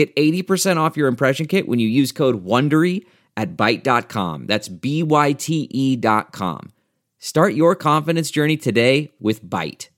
Get 0.00 0.16
80% 0.16 0.78
off 0.78 0.96
your 0.96 1.08
impression 1.08 1.44
kit 1.44 1.68
when 1.68 1.78
you 1.78 1.86
use 1.86 2.10
code 2.10 2.42
WONDERY 2.42 3.04
at 3.36 3.54
Byte.com. 3.54 4.46
That's 4.46 4.66
B-Y-T-E 4.66 5.96
dot 5.96 6.32
com. 6.32 6.72
Start 7.18 7.52
your 7.52 7.74
confidence 7.74 8.30
journey 8.30 8.56
today 8.56 9.10
with 9.20 9.44
Byte. 9.44 9.90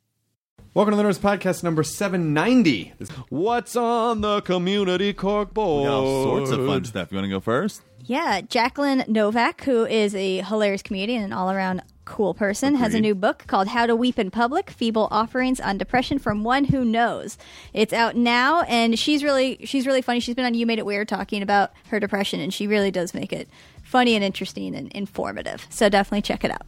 Welcome 0.74 0.96
to 0.96 0.96
the 0.96 1.04
Nerdist 1.04 1.20
Podcast 1.20 1.62
number 1.62 1.84
790. 1.84 2.94
What's 3.28 3.76
on 3.76 4.22
the 4.22 4.40
community 4.40 5.12
cork 5.12 5.54
board? 5.54 5.82
We 5.82 5.88
got 5.88 6.00
all 6.00 6.24
sorts 6.24 6.50
of 6.50 6.66
fun 6.66 6.84
stuff. 6.84 7.12
You 7.12 7.18
want 7.18 7.26
to 7.26 7.30
go 7.30 7.38
first? 7.38 7.82
Yeah, 8.00 8.40
Jacqueline 8.40 9.04
Novak, 9.06 9.62
who 9.62 9.86
is 9.86 10.16
a 10.16 10.38
hilarious 10.38 10.82
comedian 10.82 11.22
and 11.22 11.32
all 11.32 11.52
around 11.52 11.80
cool 12.04 12.34
person, 12.34 12.74
has 12.74 12.94
a 12.94 13.00
new 13.00 13.14
book 13.14 13.44
called 13.46 13.68
How 13.68 13.86
to 13.86 13.94
Weep 13.94 14.18
in 14.18 14.30
Public 14.30 14.70
Feeble 14.70 15.08
Offerings 15.10 15.60
on 15.60 15.78
Depression 15.78 16.18
from 16.18 16.44
One 16.44 16.64
Who 16.64 16.84
Knows. 16.84 17.38
It's 17.72 17.92
out 17.92 18.16
now, 18.16 18.62
and 18.62 18.98
she's 18.98 19.22
really 19.22 19.58
she's 19.64 19.86
really 19.86 20.02
funny. 20.02 20.20
She's 20.20 20.34
been 20.34 20.44
on 20.44 20.54
You 20.54 20.66
Made 20.66 20.78
It 20.78 20.86
Weird 20.86 21.08
talking 21.08 21.42
about 21.42 21.72
her 21.88 22.00
depression, 22.00 22.40
and 22.40 22.52
she 22.52 22.66
really 22.66 22.90
does 22.90 23.14
make 23.14 23.32
it 23.32 23.48
funny 23.82 24.14
and 24.14 24.24
interesting 24.24 24.74
and 24.74 24.90
informative. 24.92 25.66
So 25.70 25.88
definitely 25.88 26.22
check 26.22 26.44
it 26.44 26.50
out. 26.50 26.66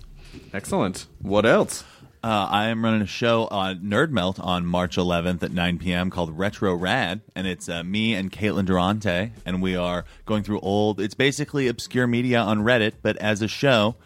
Excellent. 0.53 1.07
What 1.21 1.47
else? 1.47 1.85
Uh, 2.25 2.48
I 2.51 2.69
am 2.69 2.83
running 2.83 3.03
a 3.03 3.07
show 3.07 3.48
on 3.51 3.81
Nerd 3.81 4.11
Melt 4.11 4.41
on 4.41 4.65
March 4.65 4.97
11th 4.97 5.43
at 5.43 5.53
9 5.53 5.79
p.m. 5.79 6.09
called 6.09 6.39
Retro 6.39 6.75
Rad, 6.75 7.21
and 7.35 7.47
it's 7.47 7.69
uh, 7.69 7.85
me 7.85 8.15
and 8.15 8.33
Caitlin 8.33 8.65
Durante, 8.65 9.33
and 9.45 9.61
we 9.61 9.77
are 9.77 10.07
going 10.25 10.43
through 10.43 10.61
old. 10.61 11.01
It's 11.01 11.13
basically 11.13 11.69
obscure 11.69 12.07
media 12.07 12.41
on 12.41 12.61
Reddit, 12.61 12.95
but 13.03 13.19
as 13.19 13.43
a 13.43 13.48
show. 13.48 13.97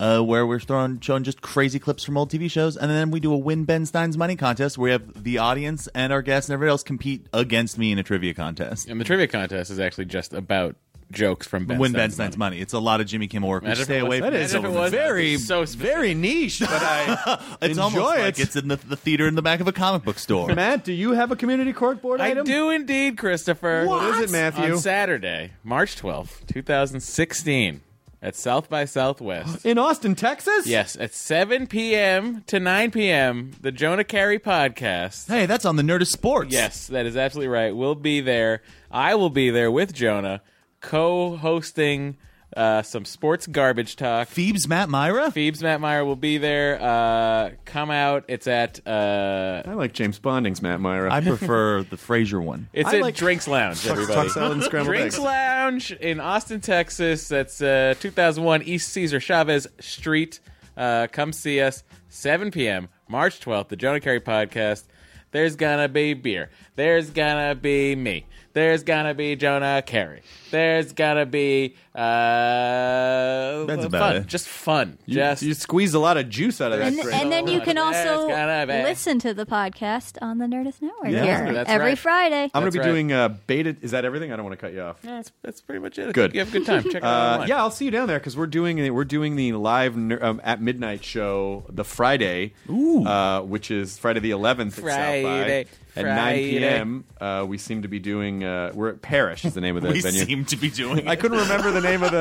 Uh, 0.00 0.22
where 0.22 0.46
we're 0.46 0.58
throwing 0.58 0.98
showing 1.00 1.22
just 1.22 1.42
crazy 1.42 1.78
clips 1.78 2.02
from 2.02 2.16
old 2.16 2.30
TV 2.30 2.50
shows, 2.50 2.74
and 2.76 2.90
then 2.90 3.10
we 3.10 3.20
do 3.20 3.34
a 3.34 3.36
win 3.36 3.64
Ben 3.64 3.84
Stein's 3.84 4.16
money 4.16 4.34
contest 4.34 4.78
where 4.78 4.84
we 4.86 4.90
have 4.92 5.22
the 5.24 5.36
audience 5.36 5.88
and 5.94 6.10
our 6.10 6.22
guests 6.22 6.48
and 6.48 6.54
everybody 6.54 6.70
else 6.70 6.82
compete 6.82 7.26
against 7.34 7.76
me 7.76 7.92
in 7.92 7.98
a 7.98 8.02
trivia 8.02 8.32
contest. 8.32 8.88
And 8.88 8.98
the 8.98 9.04
trivia 9.04 9.26
contest 9.26 9.70
is 9.70 9.78
actually 9.78 10.06
just 10.06 10.32
about 10.32 10.76
jokes 11.12 11.46
from 11.46 11.66
Ben 11.66 11.78
win 11.78 11.90
Stein's 11.90 12.00
Ben 12.02 12.10
Stein's 12.12 12.36
money. 12.38 12.60
It's 12.60 12.72
a 12.72 12.78
lot 12.78 13.00
of 13.02 13.08
Jimmy 13.08 13.26
Kimmel 13.26 13.48
work. 13.50 13.62
We 13.62 13.66
Imagine 13.66 13.82
if 13.82 13.86
stay 13.88 13.98
it 13.98 14.02
was- 14.02 14.06
away 14.06 14.20
from 14.20 14.30
That 14.32 14.40
is 14.40 14.54
it. 14.54 14.56
Imagine 14.58 14.70
if 14.70 14.76
it 14.76 14.80
was 14.80 14.90
very, 14.92 15.36
so 15.36 15.64
specific. 15.66 15.92
very 15.92 16.14
niche, 16.14 16.60
but 16.60 16.70
I 16.70 17.56
It's 17.60 17.70
enjoy 17.76 17.82
almost 17.82 18.16
it. 18.16 18.20
like 18.20 18.38
it's 18.38 18.56
in 18.56 18.68
the, 18.68 18.76
the 18.76 18.96
theater 18.96 19.28
in 19.28 19.34
the 19.34 19.42
back 19.42 19.60
of 19.60 19.68
a 19.68 19.72
comic 19.72 20.04
book 20.04 20.18
store. 20.18 20.54
Matt, 20.54 20.82
do 20.84 20.94
you 20.94 21.10
have 21.12 21.30
a 21.30 21.36
community 21.36 21.74
cork 21.74 22.00
board 22.00 22.22
I 22.22 22.28
item? 22.28 22.46
do 22.46 22.70
indeed, 22.70 23.18
Christopher. 23.18 23.84
What 23.86 24.14
is 24.14 24.30
it, 24.30 24.32
Matthew? 24.32 24.72
On 24.72 24.78
Saturday, 24.78 25.50
March 25.62 25.96
twelfth, 25.96 26.46
2016, 26.46 27.82
at 28.22 28.36
South 28.36 28.68
by 28.68 28.84
Southwest. 28.84 29.64
In 29.66 29.78
Austin, 29.78 30.14
Texas? 30.14 30.66
yes, 30.66 30.96
at 30.98 31.14
7 31.14 31.66
p.m. 31.66 32.42
to 32.46 32.60
9 32.60 32.90
p.m., 32.90 33.52
the 33.60 33.72
Jonah 33.72 34.04
Keri 34.04 34.38
podcast. 34.38 35.28
Hey, 35.28 35.46
that's 35.46 35.64
on 35.64 35.76
the 35.76 35.82
Nerd 35.82 36.02
of 36.02 36.08
Sports. 36.08 36.52
Yes, 36.52 36.86
that 36.88 37.06
is 37.06 37.16
absolutely 37.16 37.48
right. 37.48 37.74
We'll 37.74 37.94
be 37.94 38.20
there. 38.20 38.62
I 38.90 39.14
will 39.14 39.30
be 39.30 39.50
there 39.50 39.70
with 39.70 39.94
Jonah, 39.94 40.42
co-hosting 40.80 42.16
uh, 42.56 42.82
some 42.82 43.04
sports 43.04 43.46
garbage 43.46 43.96
talk. 43.96 44.28
Phoebes 44.28 44.66
Matt 44.66 44.88
Mira? 44.90 45.30
Phoebes 45.30 45.62
Matt 45.62 45.80
Mira 45.80 46.04
will 46.04 46.16
be 46.16 46.38
there. 46.38 46.80
Uh, 46.82 47.50
come 47.64 47.90
out. 47.90 48.24
It's 48.28 48.46
at 48.46 48.80
uh, 48.86 49.62
I 49.66 49.74
like 49.74 49.92
James 49.92 50.18
Bonding's 50.18 50.60
Matt 50.62 50.80
Mira. 50.80 51.12
I 51.12 51.20
prefer 51.20 51.82
the 51.82 51.96
Fraser 51.96 52.40
one. 52.40 52.68
it's 52.72 52.88
I 52.88 52.96
at 52.96 53.02
like- 53.02 53.14
Drinks 53.16 53.46
Lounge. 53.46 53.86
Everybody, 53.86 54.14
talk 54.14 54.30
salad 54.30 54.52
and 54.52 54.62
scrambled 54.62 54.96
Drinks 54.96 55.14
eggs. 55.16 55.24
Lounge 55.24 55.92
in 55.92 56.20
Austin, 56.20 56.60
Texas. 56.60 57.28
That's 57.28 57.60
uh, 57.62 57.94
2001 58.00 58.62
East 58.62 58.88
Cesar 58.88 59.20
Chavez 59.20 59.66
Street. 59.78 60.40
Uh, 60.76 61.06
come 61.10 61.32
see 61.32 61.60
us. 61.60 61.82
7 62.08 62.50
p.m. 62.50 62.88
March 63.08 63.40
12th. 63.40 63.68
The 63.68 63.76
Jonah 63.76 64.00
Keri 64.00 64.20
podcast. 64.20 64.84
There's 65.32 65.54
gonna 65.54 65.88
be 65.88 66.14
beer. 66.14 66.50
There's 66.74 67.10
gonna 67.10 67.54
be 67.54 67.94
me. 67.94 68.26
There's 68.52 68.82
gonna 68.82 69.14
be 69.14 69.36
Jonah 69.36 69.82
Keri. 69.86 70.22
There's 70.50 70.92
gonna 70.92 71.26
be 71.26 71.76
uh, 71.94 73.64
That's 73.66 73.86
fun. 73.86 74.16
it. 74.16 74.26
Just 74.26 74.48
fun. 74.48 74.98
you, 75.06 75.14
just 75.16 75.42
you 75.42 75.54
squeezed 75.54 75.94
a 75.94 75.98
lot 75.98 76.16
of 76.16 76.28
juice 76.28 76.60
out 76.60 76.72
of 76.72 76.78
that. 76.78 76.88
And, 76.88 77.00
drink. 77.00 77.16
and 77.20 77.30
then 77.32 77.46
you 77.46 77.60
can 77.60 77.76
There's 77.76 78.06
also 78.08 78.28
gonna 78.28 78.66
be- 78.66 78.82
listen 78.82 79.18
to 79.20 79.34
the 79.34 79.46
podcast 79.46 80.18
on 80.20 80.38
the 80.38 80.46
Nerdist 80.46 80.82
Network 80.82 81.10
Yeah. 81.10 81.44
here 81.44 81.52
That's 81.52 81.70
every 81.70 81.90
right. 81.90 81.98
Friday. 81.98 82.50
I'm 82.54 82.62
going 82.62 82.64
That's 82.64 82.74
to 82.74 82.80
be 82.80 82.86
right. 82.86 82.86
doing 82.92 83.12
uh, 83.12 83.28
beta. 83.46 83.76
Is 83.80 83.92
that 83.92 84.04
everything? 84.04 84.32
I 84.32 84.36
don't 84.36 84.44
want 84.44 84.58
to 84.58 84.66
cut 84.66 84.72
you 84.74 84.82
off. 84.82 85.00
That's, 85.02 85.30
that's 85.42 85.60
pretty 85.60 85.80
much 85.80 85.98
it. 85.98 86.12
Good. 86.12 86.34
You 86.34 86.40
have 86.40 86.48
a 86.48 86.58
good 86.58 86.66
time. 86.66 86.82
Check 86.84 86.94
it 86.96 87.04
out. 87.04 87.30
Uh, 87.30 87.32
online. 87.34 87.48
yeah, 87.48 87.58
I'll 87.58 87.70
see 87.70 87.84
you 87.84 87.90
down 87.92 88.08
there 88.08 88.18
because 88.18 88.36
we're 88.36 88.46
doing 88.46 88.92
we're 88.92 89.04
doing 89.04 89.36
the 89.36 89.52
live 89.52 89.96
ner- 89.96 90.22
um, 90.24 90.40
at 90.42 90.60
midnight 90.60 91.04
show 91.04 91.64
the 91.68 91.84
Friday, 91.84 92.54
uh, 92.68 93.42
which 93.42 93.70
is 93.70 93.98
Friday 93.98 94.20
the 94.20 94.30
11th 94.32 94.66
at 94.68 94.72
South 94.74 94.82
Friday, 94.82 95.64
by 95.64 95.70
at 95.96 96.04
9 96.04 96.36
p.m. 96.36 97.04
Uh, 97.20 97.44
we 97.48 97.58
seem 97.58 97.82
to 97.82 97.88
be 97.88 97.98
doing. 97.98 98.44
Uh, 98.44 98.72
we're 98.74 98.90
at 98.90 99.02
Parish 99.02 99.44
is 99.44 99.54
the 99.54 99.60
name 99.60 99.76
of 99.76 99.82
the 99.82 99.88
venue. 99.88 100.02
We 100.04 100.10
venue. 100.10 100.24
seem 100.24 100.44
to 100.46 100.56
be 100.56 100.70
doing 100.70 101.08
I 101.08 101.16
couldn't 101.16 101.38
remember 101.38 101.70
the 101.70 101.80
name 101.80 102.02
of 102.02 102.10
the, 102.10 102.20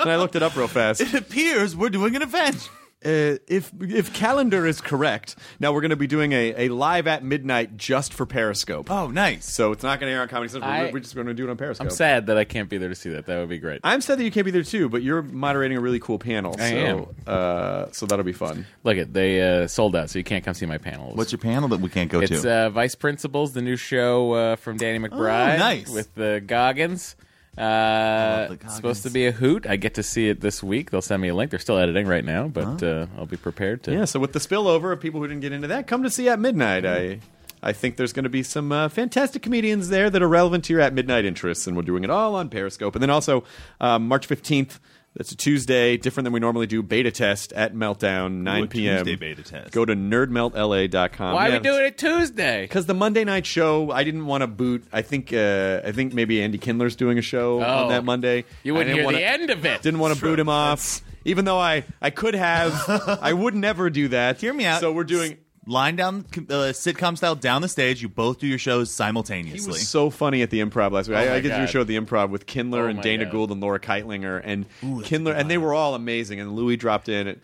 and 0.00 0.10
I 0.10 0.16
looked 0.16 0.36
it 0.36 0.42
up 0.42 0.56
real 0.56 0.68
fast. 0.68 1.00
It 1.00 1.14
appears 1.14 1.76
we're 1.76 1.90
doing 1.90 2.16
an 2.16 2.22
event. 2.22 2.68
Uh, 3.04 3.36
if 3.46 3.70
if 3.80 4.14
calendar 4.14 4.66
is 4.66 4.80
correct, 4.80 5.36
now 5.60 5.72
we're 5.72 5.80
going 5.82 5.90
to 5.90 5.96
be 5.96 6.06
doing 6.06 6.32
a, 6.32 6.66
a 6.66 6.68
live 6.70 7.06
at 7.06 7.22
midnight 7.22 7.76
just 7.76 8.14
for 8.14 8.24
Periscope. 8.26 8.90
Oh, 8.90 9.08
nice. 9.08 9.44
So 9.44 9.72
it's 9.72 9.82
not 9.82 10.00
going 10.00 10.10
to 10.10 10.14
air 10.14 10.22
on 10.22 10.28
Comedy 10.28 10.50
Central. 10.50 10.70
I- 10.70 10.84
we're, 10.84 10.92
we're 10.92 11.00
just 11.00 11.14
going 11.14 11.26
to 11.26 11.34
do 11.34 11.46
it 11.46 11.50
on 11.50 11.56
Periscope. 11.56 11.86
I'm 11.86 11.90
sad 11.90 12.26
that 12.26 12.38
I 12.38 12.44
can't 12.44 12.68
be 12.68 12.78
there 12.78 12.88
to 12.88 12.94
see 12.94 13.10
that. 13.10 13.26
That 13.26 13.38
would 13.38 13.48
be 13.48 13.58
great. 13.58 13.80
I'm 13.84 14.00
sad 14.00 14.18
that 14.18 14.24
you 14.24 14.30
can't 14.30 14.44
be 14.44 14.50
there 14.50 14.62
too, 14.62 14.88
but 14.88 15.02
you're 15.02 15.22
moderating 15.22 15.76
a 15.76 15.80
really 15.80 16.00
cool 16.00 16.18
panel. 16.18 16.54
I 16.58 16.70
so, 16.70 16.76
am. 16.76 17.06
Uh, 17.26 17.86
so 17.92 18.06
that'll 18.06 18.24
be 18.24 18.32
fun. 18.32 18.66
Look 18.84 18.96
it, 18.96 19.12
they 19.12 19.40
uh, 19.42 19.66
sold 19.66 19.94
out, 19.96 20.10
so 20.10 20.18
you 20.18 20.24
can't 20.24 20.44
come 20.44 20.54
see 20.54 20.66
my 20.66 20.78
panels. 20.78 21.16
What's 21.16 21.32
your 21.32 21.40
panel 21.40 21.68
that 21.70 21.80
we 21.80 21.88
can't 21.88 22.10
go 22.10 22.20
to? 22.20 22.32
It's 22.32 22.42
to? 22.42 22.52
uh, 22.52 22.70
Vice 22.70 22.94
Principals, 22.94 23.52
the 23.52 23.62
new 23.62 23.76
show 23.76 24.32
uh, 24.32 24.56
from 24.56 24.76
Danny 24.76 24.98
McBride. 24.98 25.54
Oh, 25.54 25.58
nice. 25.58 25.90
With 25.90 26.14
the 26.14 26.42
Goggins. 26.44 27.16
Uh, 27.56 28.48
it's 28.50 28.74
supposed 28.76 29.02
to 29.04 29.10
be 29.10 29.26
a 29.26 29.32
hoot. 29.32 29.66
I 29.66 29.76
get 29.76 29.94
to 29.94 30.02
see 30.02 30.28
it 30.28 30.40
this 30.40 30.62
week. 30.62 30.90
They'll 30.90 31.02
send 31.02 31.22
me 31.22 31.28
a 31.28 31.34
link. 31.34 31.50
They're 31.50 31.60
still 31.60 31.78
editing 31.78 32.06
right 32.06 32.24
now, 32.24 32.48
but 32.48 32.82
uh, 32.82 33.06
I'll 33.16 33.26
be 33.26 33.36
prepared 33.36 33.82
to. 33.84 33.92
Yeah. 33.92 34.04
So 34.06 34.18
with 34.18 34.32
the 34.32 34.38
spillover 34.38 34.92
of 34.92 35.00
people 35.00 35.20
who 35.20 35.28
didn't 35.28 35.42
get 35.42 35.52
into 35.52 35.68
that, 35.68 35.86
come 35.86 36.02
to 36.02 36.10
see 36.10 36.28
at 36.28 36.40
midnight. 36.40 36.84
I 36.84 37.20
I 37.62 37.72
think 37.72 37.96
there's 37.96 38.12
going 38.12 38.24
to 38.24 38.30
be 38.30 38.42
some 38.42 38.72
uh, 38.72 38.90
fantastic 38.90 39.42
comedians 39.42 39.88
there 39.88 40.10
that 40.10 40.22
are 40.22 40.28
relevant 40.28 40.64
to 40.64 40.74
your 40.74 40.82
at 40.82 40.92
midnight 40.92 41.24
interests, 41.24 41.66
and 41.66 41.74
we're 41.74 41.82
doing 41.82 42.04
it 42.04 42.10
all 42.10 42.34
on 42.34 42.50
Periscope. 42.50 42.94
And 42.94 43.02
then 43.02 43.10
also 43.10 43.44
um, 43.80 44.06
March 44.06 44.28
15th. 44.28 44.78
That's 45.16 45.30
a 45.30 45.36
Tuesday, 45.36 45.96
different 45.96 46.24
than 46.24 46.32
we 46.32 46.40
normally 46.40 46.66
do. 46.66 46.82
Beta 46.82 47.12
test 47.12 47.52
at 47.52 47.72
Meltdown, 47.72 48.42
9 48.42 48.66
p.m. 48.68 48.98
Tuesday 49.04 49.14
beta 49.14 49.42
test. 49.44 49.70
Go 49.72 49.84
to 49.84 49.94
nerdmeltla.com. 49.94 51.34
Why 51.34 51.46
are 51.46 51.50
Yeah, 51.50 51.56
we 51.58 51.62
doing 51.62 51.84
it 51.84 51.98
Tuesday? 51.98 52.62
Because 52.62 52.86
the 52.86 52.94
Monday 52.94 53.24
night 53.24 53.46
show, 53.46 53.90
I 53.90 54.04
didn't 54.04 54.26
want 54.26 54.42
to 54.42 54.46
boot. 54.46 54.84
I 54.92 55.02
think 55.02 55.32
uh, 55.32 55.82
I 55.84 55.92
think 55.92 56.14
maybe 56.14 56.42
Andy 56.42 56.58
Kindler's 56.58 56.96
doing 56.96 57.18
a 57.18 57.22
show 57.22 57.62
on 57.62 57.84
Oh. 57.84 57.88
that 57.90 58.04
Monday. 58.04 58.44
You 58.62 58.74
I 58.74 58.78
wouldn't 58.78 58.88
didn't 58.88 58.96
hear 58.96 59.04
wanna- 59.04 59.18
the 59.18 59.24
end 59.24 59.50
of 59.50 59.64
it. 59.64 59.82
Didn't 59.82 60.00
want 60.00 60.14
to 60.16 60.20
boot 60.20 60.38
him 60.38 60.48
off, 60.48 61.00
even 61.24 61.44
though 61.44 61.58
I 61.58 61.84
I 62.02 62.10
could 62.10 62.34
have. 62.34 62.72
I 63.22 63.32
would 63.32 63.54
never 63.54 63.90
do 63.90 64.08
that. 64.08 64.38
Hear 64.40 64.52
me 64.52 64.64
out. 64.64 64.80
So 64.80 64.92
we're 64.92 65.04
doing. 65.04 65.38
Line 65.66 65.96
down 65.96 66.26
uh, 66.36 66.72
sitcom 66.72 67.16
style 67.16 67.34
down 67.34 67.62
the 67.62 67.68
stage. 67.68 68.02
You 68.02 68.08
both 68.08 68.38
do 68.38 68.46
your 68.46 68.58
shows 68.58 68.90
simultaneously. 68.90 69.52
He 69.52 69.58
simultaneously. 69.58 69.80
was 69.80 69.88
so 69.88 70.10
funny 70.10 70.42
at 70.42 70.50
the 70.50 70.60
improv 70.60 70.92
last 70.92 71.08
week. 71.08 71.16
Oh 71.16 71.20
I, 71.20 71.26
my 71.26 71.34
I 71.36 71.40
get 71.40 71.50
to 71.50 71.56
do 71.56 71.62
a 71.62 71.66
show 71.66 71.80
at 71.80 71.86
the 71.86 71.98
improv 71.98 72.28
with 72.30 72.44
Kindler 72.46 72.84
Oh 72.84 72.88
and 72.88 73.00
Dana 73.00 73.24
God. 73.24 73.32
Gould 73.32 73.50
and 73.52 73.60
Laura 73.60 73.80
Kightlinger 73.80 74.40
and 74.44 74.66
Kindler, 75.04 75.32
and 75.32 75.50
they 75.50 75.56
were 75.58 75.72
all 75.72 75.94
amazing. 75.94 76.40
And 76.40 76.54
Louis 76.54 76.76
dropped 76.76 77.08
in. 77.08 77.28
It, 77.28 77.40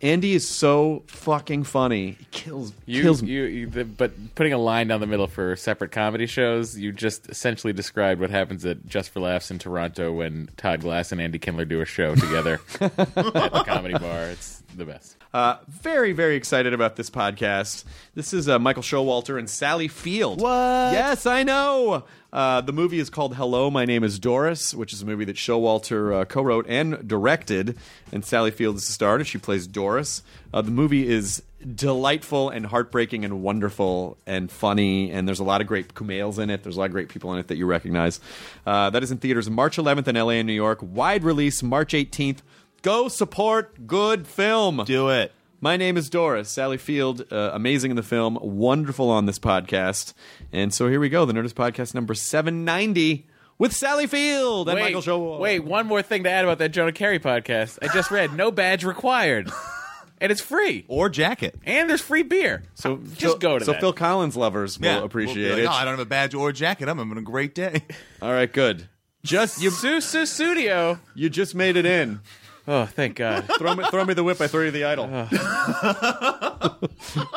Andy 0.00 0.32
is 0.32 0.48
so 0.48 1.04
fucking 1.06 1.62
funny. 1.62 2.16
He 2.18 2.26
kills 2.32 2.72
You, 2.86 3.02
kills 3.02 3.22
me. 3.22 3.30
you, 3.30 3.42
you 3.44 3.66
the, 3.68 3.84
but 3.84 4.34
putting 4.34 4.52
a 4.52 4.58
line 4.58 4.88
down 4.88 4.98
the 5.00 5.06
middle 5.06 5.28
for 5.28 5.54
separate 5.54 5.92
comedy 5.92 6.26
shows, 6.26 6.76
you 6.76 6.90
just 6.90 7.28
essentially 7.28 7.72
described 7.72 8.20
what 8.20 8.30
happens 8.30 8.66
at 8.66 8.84
Just 8.88 9.10
for 9.10 9.20
Laughs 9.20 9.52
in 9.52 9.60
Toronto 9.60 10.12
when 10.12 10.48
Todd 10.56 10.80
Glass 10.80 11.12
and 11.12 11.20
Andy 11.20 11.38
Kindler 11.38 11.64
do 11.64 11.80
a 11.80 11.84
show 11.84 12.16
together 12.16 12.60
at 12.80 13.04
the 13.06 13.62
comedy 13.64 13.96
bar. 13.96 14.24
It's 14.24 14.64
the 14.74 14.84
best. 14.84 15.18
Uh, 15.34 15.56
very, 15.66 16.12
very 16.12 16.36
excited 16.36 16.74
about 16.74 16.96
this 16.96 17.08
podcast. 17.08 17.84
This 18.14 18.34
is 18.34 18.48
uh, 18.50 18.58
Michael 18.58 18.82
Showalter 18.82 19.38
and 19.38 19.48
Sally 19.48 19.88
Field. 19.88 20.42
What? 20.42 20.92
Yes, 20.92 21.24
I 21.24 21.42
know. 21.42 22.04
Uh, 22.32 22.60
the 22.60 22.72
movie 22.72 22.98
is 22.98 23.08
called 23.08 23.36
Hello, 23.36 23.70
My 23.70 23.86
Name 23.86 24.04
is 24.04 24.18
Doris, 24.18 24.74
which 24.74 24.92
is 24.92 25.00
a 25.00 25.06
movie 25.06 25.24
that 25.24 25.36
Showalter 25.36 26.20
uh, 26.20 26.24
co-wrote 26.26 26.66
and 26.68 27.06
directed, 27.08 27.78
and 28.10 28.24
Sally 28.24 28.50
Field 28.50 28.76
is 28.76 28.86
the 28.86 28.92
star, 28.92 29.16
and 29.16 29.26
she 29.26 29.38
plays 29.38 29.66
Doris. 29.66 30.22
Uh, 30.52 30.60
the 30.60 30.70
movie 30.70 31.08
is 31.08 31.42
delightful 31.74 32.50
and 32.50 32.66
heartbreaking 32.66 33.24
and 33.24 33.42
wonderful 33.42 34.18
and 34.26 34.50
funny, 34.50 35.10
and 35.10 35.26
there's 35.26 35.40
a 35.40 35.44
lot 35.44 35.60
of 35.60 35.66
great 35.66 35.94
Kumails 35.94 36.38
in 36.38 36.50
it. 36.50 36.62
There's 36.62 36.76
a 36.76 36.78
lot 36.78 36.86
of 36.86 36.92
great 36.92 37.08
people 37.08 37.32
in 37.32 37.38
it 37.38 37.48
that 37.48 37.56
you 37.56 37.66
recognize. 37.66 38.20
Uh, 38.66 38.90
that 38.90 39.02
is 39.02 39.10
in 39.10 39.18
theaters 39.18 39.48
March 39.48 39.76
11th 39.76 40.08
in 40.08 40.16
LA 40.16 40.30
and 40.32 40.46
New 40.46 40.52
York. 40.52 40.78
Wide 40.82 41.24
release 41.24 41.62
March 41.62 41.92
18th. 41.92 42.38
Go 42.82 43.08
support 43.08 43.86
good 43.86 44.26
film. 44.26 44.82
Do 44.84 45.08
it. 45.10 45.32
My 45.60 45.76
name 45.76 45.96
is 45.96 46.10
Doris. 46.10 46.48
Sally 46.48 46.76
Field, 46.78 47.24
uh, 47.32 47.50
amazing 47.54 47.92
in 47.92 47.96
the 47.96 48.02
film, 48.02 48.36
wonderful 48.42 49.08
on 49.08 49.26
this 49.26 49.38
podcast. 49.38 50.12
And 50.52 50.74
so 50.74 50.88
here 50.88 50.98
we 50.98 51.08
go, 51.08 51.24
the 51.24 51.32
Nerdist 51.32 51.52
Podcast 51.54 51.94
number 51.94 52.14
790 52.14 53.28
with 53.58 53.72
Sally 53.72 54.08
Field 54.08 54.68
and 54.68 54.80
Michael 54.80 55.00
Showalter. 55.00 55.38
wait, 55.38 55.60
one 55.60 55.86
more 55.86 56.02
thing 56.02 56.24
to 56.24 56.30
add 56.30 56.44
about 56.44 56.58
that 56.58 56.70
Jonah 56.70 56.90
Carey 56.90 57.20
podcast. 57.20 57.78
I 57.80 57.92
just 57.94 58.10
read 58.10 58.32
no 58.34 58.50
badge 58.50 58.82
required, 58.84 59.48
and 60.20 60.32
it's 60.32 60.40
free, 60.40 60.84
Or 60.88 61.08
jacket. 61.08 61.54
and 61.64 61.88
there's 61.88 62.00
free 62.00 62.24
beer. 62.24 62.64
So 62.74 62.96
just 62.96 63.20
Phil- 63.20 63.38
go 63.38 63.58
to 63.60 63.64
that. 63.64 63.66
So 63.66 63.72
that. 63.72 63.80
Phil 63.80 63.92
Collins 63.92 64.36
lovers 64.36 64.80
will 64.80 65.04
appreciate 65.04 65.44
We'll 65.46 65.54
be 65.56 65.62
it. 65.62 65.66
like, 65.66 65.76
"Oh, 65.76 65.78
I 65.78 65.84
don't 65.84 65.92
have 65.92 66.00
a 66.04 66.06
badge 66.06 66.34
or 66.34 66.50
jacket. 66.50 66.88
I'm 66.88 66.98
having 66.98 67.16
a 67.18 67.22
great 67.22 67.54
day. 67.54 67.84
All 68.20 68.32
right, 68.32 68.52
good. 68.52 68.88
Just 69.24 69.62
you, 69.62 69.70
Sussudio. 69.70 70.98
you 71.14 71.30
just 71.30 71.54
made 71.54 71.76
it 71.76 71.86
in. 71.86 72.18
Oh, 72.66 72.86
thank 72.86 73.16
God. 73.16 73.44
Throw 73.58 73.74
me, 73.74 73.84
throw 73.90 74.04
me 74.04 74.14
the 74.14 74.22
whip. 74.22 74.40
I 74.40 74.46
throw 74.46 74.62
you 74.62 74.70
the 74.70 74.84
idol. 74.84 75.10
Oh. 75.12 76.78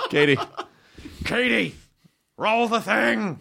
Katie, 0.09 0.37
Katie, 1.23 1.75
roll 2.37 2.67
the 2.67 2.79
thing. 2.81 3.39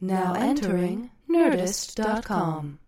Now 0.00 0.34
entering 0.34 1.10
Nerdist.com. 1.28 2.78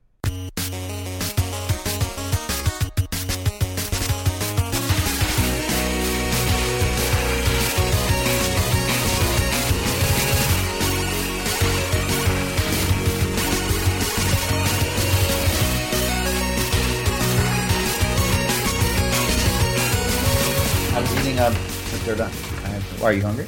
they're 22.08 22.16
done. 22.16 22.32
I 22.64 22.68
have, 22.68 23.02
are 23.02 23.12
you 23.12 23.20
hungry? 23.20 23.46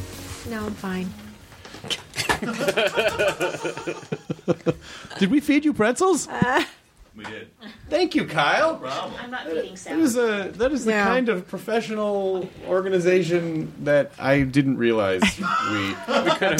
No, 0.51 0.67
I'm 0.67 0.75
fine. 0.75 1.11
Did 5.19 5.31
we 5.31 5.41
feed 5.41 5.65
you 5.65 5.73
pretzels? 5.73 6.29
Uh, 6.29 6.63
we 7.25 7.31
did. 7.31 7.49
Thank 7.89 8.15
you, 8.15 8.25
Kyle. 8.27 8.81
I'm 9.23 9.31
not 9.31 9.47
feeding 9.47 9.75
That 9.85 9.99
is 9.99 10.17
a 10.17 10.51
that 10.57 10.73
is 10.73 10.85
the 10.85 10.93
Yeah. 10.93 11.05
kind 11.05 11.29
of 11.29 11.47
professional 11.49 12.49
organization 12.67 13.73
that 13.85 14.13
I 14.19 14.41
didn't 14.43 14.79
realize 14.79 15.23
we 15.71 15.95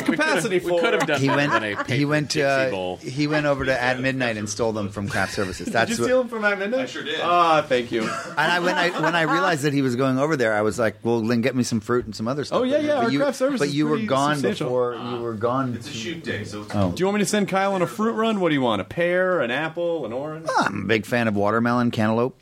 capacity 0.05 0.59
we 0.59 0.69
for. 0.69 0.81
could 0.81 0.95
have 0.95 1.07
done 1.07 1.21
He 1.21 1.29
that 1.29 1.37
went. 1.37 1.55
in 1.55 1.63
a 1.79 1.85
He 1.85 2.05
went. 2.05 2.29
Dixie 2.31 2.43
Uh, 2.43 2.71
bowl. 2.71 2.97
he 2.99 3.27
went 3.27 3.47
over 3.47 3.65
to 3.65 3.83
at 3.83 3.99
midnight 4.01 4.37
and 4.37 4.49
stole 4.49 4.73
them 4.73 4.91
from 4.91 5.09
craft 5.09 5.35
services. 5.35 5.67
Did 5.67 5.75
That's 5.75 5.91
you 5.93 5.97
what. 5.99 6.05
steal 6.05 6.19
them 6.21 6.29
from 6.29 6.45
at 6.45 6.59
midnight? 6.59 6.81
I 6.81 6.87
sure 6.87 7.03
did. 7.03 7.21
Ah, 7.23 7.63
thank 7.67 7.91
you. 7.91 8.03
and 8.03 8.11
I 8.39 8.59
when 8.61 8.75
I 8.77 8.91
when 9.01 9.15
I 9.15 9.23
realized 9.23 9.63
that 9.63 9.73
he 9.73 9.83
was 9.83 9.97
going 9.97 10.19
over 10.19 10.37
there, 10.37 10.55
I 10.55 10.63
was 10.63 10.79
like, 10.79 10.97
"Well, 11.03 11.21
then 11.23 11.41
get 11.41 11.57
me 11.57 11.63
some 11.63 11.81
fruit 11.81 12.05
and 12.05 12.15
some 12.15 12.29
other 12.29 12.45
stuff." 12.45 12.61
Oh, 12.61 12.63
yeah, 12.65 12.79
yeah, 12.79 12.95
our 12.99 13.11
you, 13.11 13.19
craft 13.21 13.39
service 13.39 13.59
But 13.59 13.69
is 13.69 13.75
you 13.77 13.87
were 13.87 13.93
pretty 13.97 14.07
gone 14.07 14.35
substantial. 14.37 14.67
before. 14.69 14.95
You 14.95 15.17
were 15.23 15.35
gone. 15.35 15.75
It's 15.75 15.89
a 15.89 15.93
shoot 15.93 16.23
day, 16.23 16.45
so 16.45 16.63
it's 16.63 16.71
Oh. 16.75 16.91
Do 16.93 17.01
you 17.01 17.07
want 17.07 17.17
me 17.19 17.23
to 17.25 17.29
send 17.29 17.49
Kyle 17.49 17.73
on 17.75 17.83
a 17.83 17.87
fruit 17.87 18.13
run? 18.13 18.41
What 18.41 18.49
do 18.51 18.55
you 18.55 18.61
want? 18.61 18.81
A 18.81 18.85
pear, 18.85 19.41
an 19.41 19.51
apple, 19.51 20.05
an 20.07 20.13
orange? 20.13 20.47
I'm 20.59 20.83
a 20.83 20.87
big 20.87 21.07
fan 21.07 21.29
of 21.29 21.37
watermelon, 21.37 21.91
cantaloupe, 21.91 22.37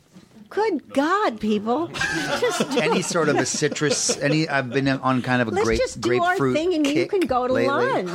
Good 0.49 0.93
God, 0.93 1.39
people! 1.39 1.87
Just 2.39 2.61
any 2.77 3.03
sort 3.03 3.29
of 3.29 3.35
a 3.35 3.45
citrus. 3.45 4.17
Any 4.17 4.49
I've 4.49 4.71
been 4.71 4.87
on 4.87 5.21
kind 5.21 5.43
of 5.43 5.47
a 5.47 5.51
let's 5.51 5.65
grape 5.67 5.79
just 5.79 6.01
do 6.01 6.23
our 6.23 6.35
thing, 6.53 6.73
and 6.73 6.87
you 6.87 6.93
kick 6.93 7.11
can 7.11 7.19
go 7.21 7.47
to 7.47 7.53
lately. 7.53 7.67
lunch. 7.75 8.09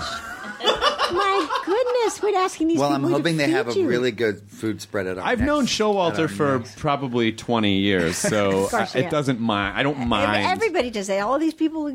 My 1.12 1.48
goodness, 1.64 2.20
we're 2.22 2.36
asking 2.36 2.68
these 2.68 2.74
people. 2.76 2.86
Well, 2.88 2.92
I'm 2.96 3.02
people 3.02 3.10
to 3.10 3.16
hoping 3.18 3.36
they 3.36 3.50
have 3.50 3.68
a 3.68 3.74
you. 3.78 3.86
really 3.86 4.10
good 4.10 4.40
food 4.48 4.80
spread 4.80 5.06
at 5.06 5.18
our 5.18 5.24
I've 5.24 5.38
next- 5.38 5.46
known 5.46 5.62
at 5.64 5.68
Showalter 5.68 6.18
our 6.20 6.28
for 6.28 6.58
next- 6.58 6.78
probably 6.78 7.30
20 7.30 7.76
years, 7.78 8.16
so 8.16 8.64
Of 8.64 8.70
course, 8.70 8.96
I- 8.96 8.98
yeah. 9.00 9.06
it 9.06 9.10
doesn't 9.10 9.38
mind. 9.38 9.76
I 9.78 9.82
don't 9.84 10.08
mind. 10.08 10.46
Everybody 10.46 10.90
does 10.90 11.06
that. 11.08 11.18
Eh, 11.18 11.20
all 11.20 11.38
these 11.38 11.54
people, 11.54 11.94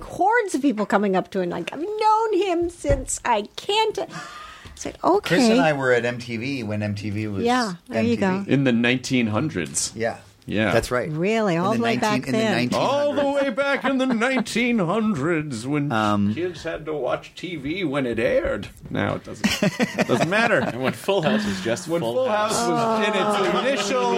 hordes 0.00 0.54
of 0.54 0.62
people 0.62 0.86
coming 0.86 1.14
up 1.16 1.30
to 1.32 1.40
him 1.40 1.50
like, 1.50 1.72
I've 1.74 1.80
known 1.80 2.32
him 2.38 2.70
since 2.70 3.20
I 3.24 3.48
can't. 3.56 3.98
It's 4.86 5.04
okay. 5.04 5.36
Chris 5.36 5.48
and 5.50 5.60
I 5.60 5.72
were 5.72 5.92
at 5.92 6.02
MTV 6.04 6.64
when 6.64 6.80
MTV 6.80 7.32
was. 7.32 7.44
Yeah, 7.44 7.74
there 7.88 8.02
you 8.02 8.16
go. 8.16 8.44
in 8.46 8.64
the 8.64 8.70
1900s. 8.72 9.92
Yeah, 9.94 10.18
Yeah. 10.46 10.72
that's 10.72 10.90
right. 10.90 11.10
Really? 11.10 11.56
All 11.56 11.72
in 11.72 11.78
the 11.78 11.84
way 11.84 11.96
19 11.96 12.00
back 12.00 12.26
in 12.28 12.32
then. 12.32 12.68
the 12.68 12.76
1900s. 12.76 12.78
All 12.80 13.14
the 13.14 13.26
way 13.30 13.50
back 13.50 13.84
in 13.84 13.98
the 13.98 14.06
1900s 14.06 15.66
when 15.66 15.90
Um, 15.92 16.34
kids 16.34 16.62
had 16.62 16.84
to 16.86 16.92
watch 16.92 17.32
TV 17.34 17.84
when 17.84 18.06
it 18.06 18.18
aired. 18.18 18.68
Now 18.90 19.14
it 19.16 19.24
doesn't 19.24 20.06
doesn't 20.06 20.28
matter. 20.28 20.60
And 20.60 20.82
when 20.82 20.92
Full 20.92 21.22
House 21.22 21.44
was 21.46 21.60
just 21.62 21.88
When 21.88 22.00
Full, 22.00 22.14
Full 22.14 22.28
House 22.28 22.66
was 22.68 23.08
in 23.08 23.14
its 23.14 23.88
initial 23.88 24.12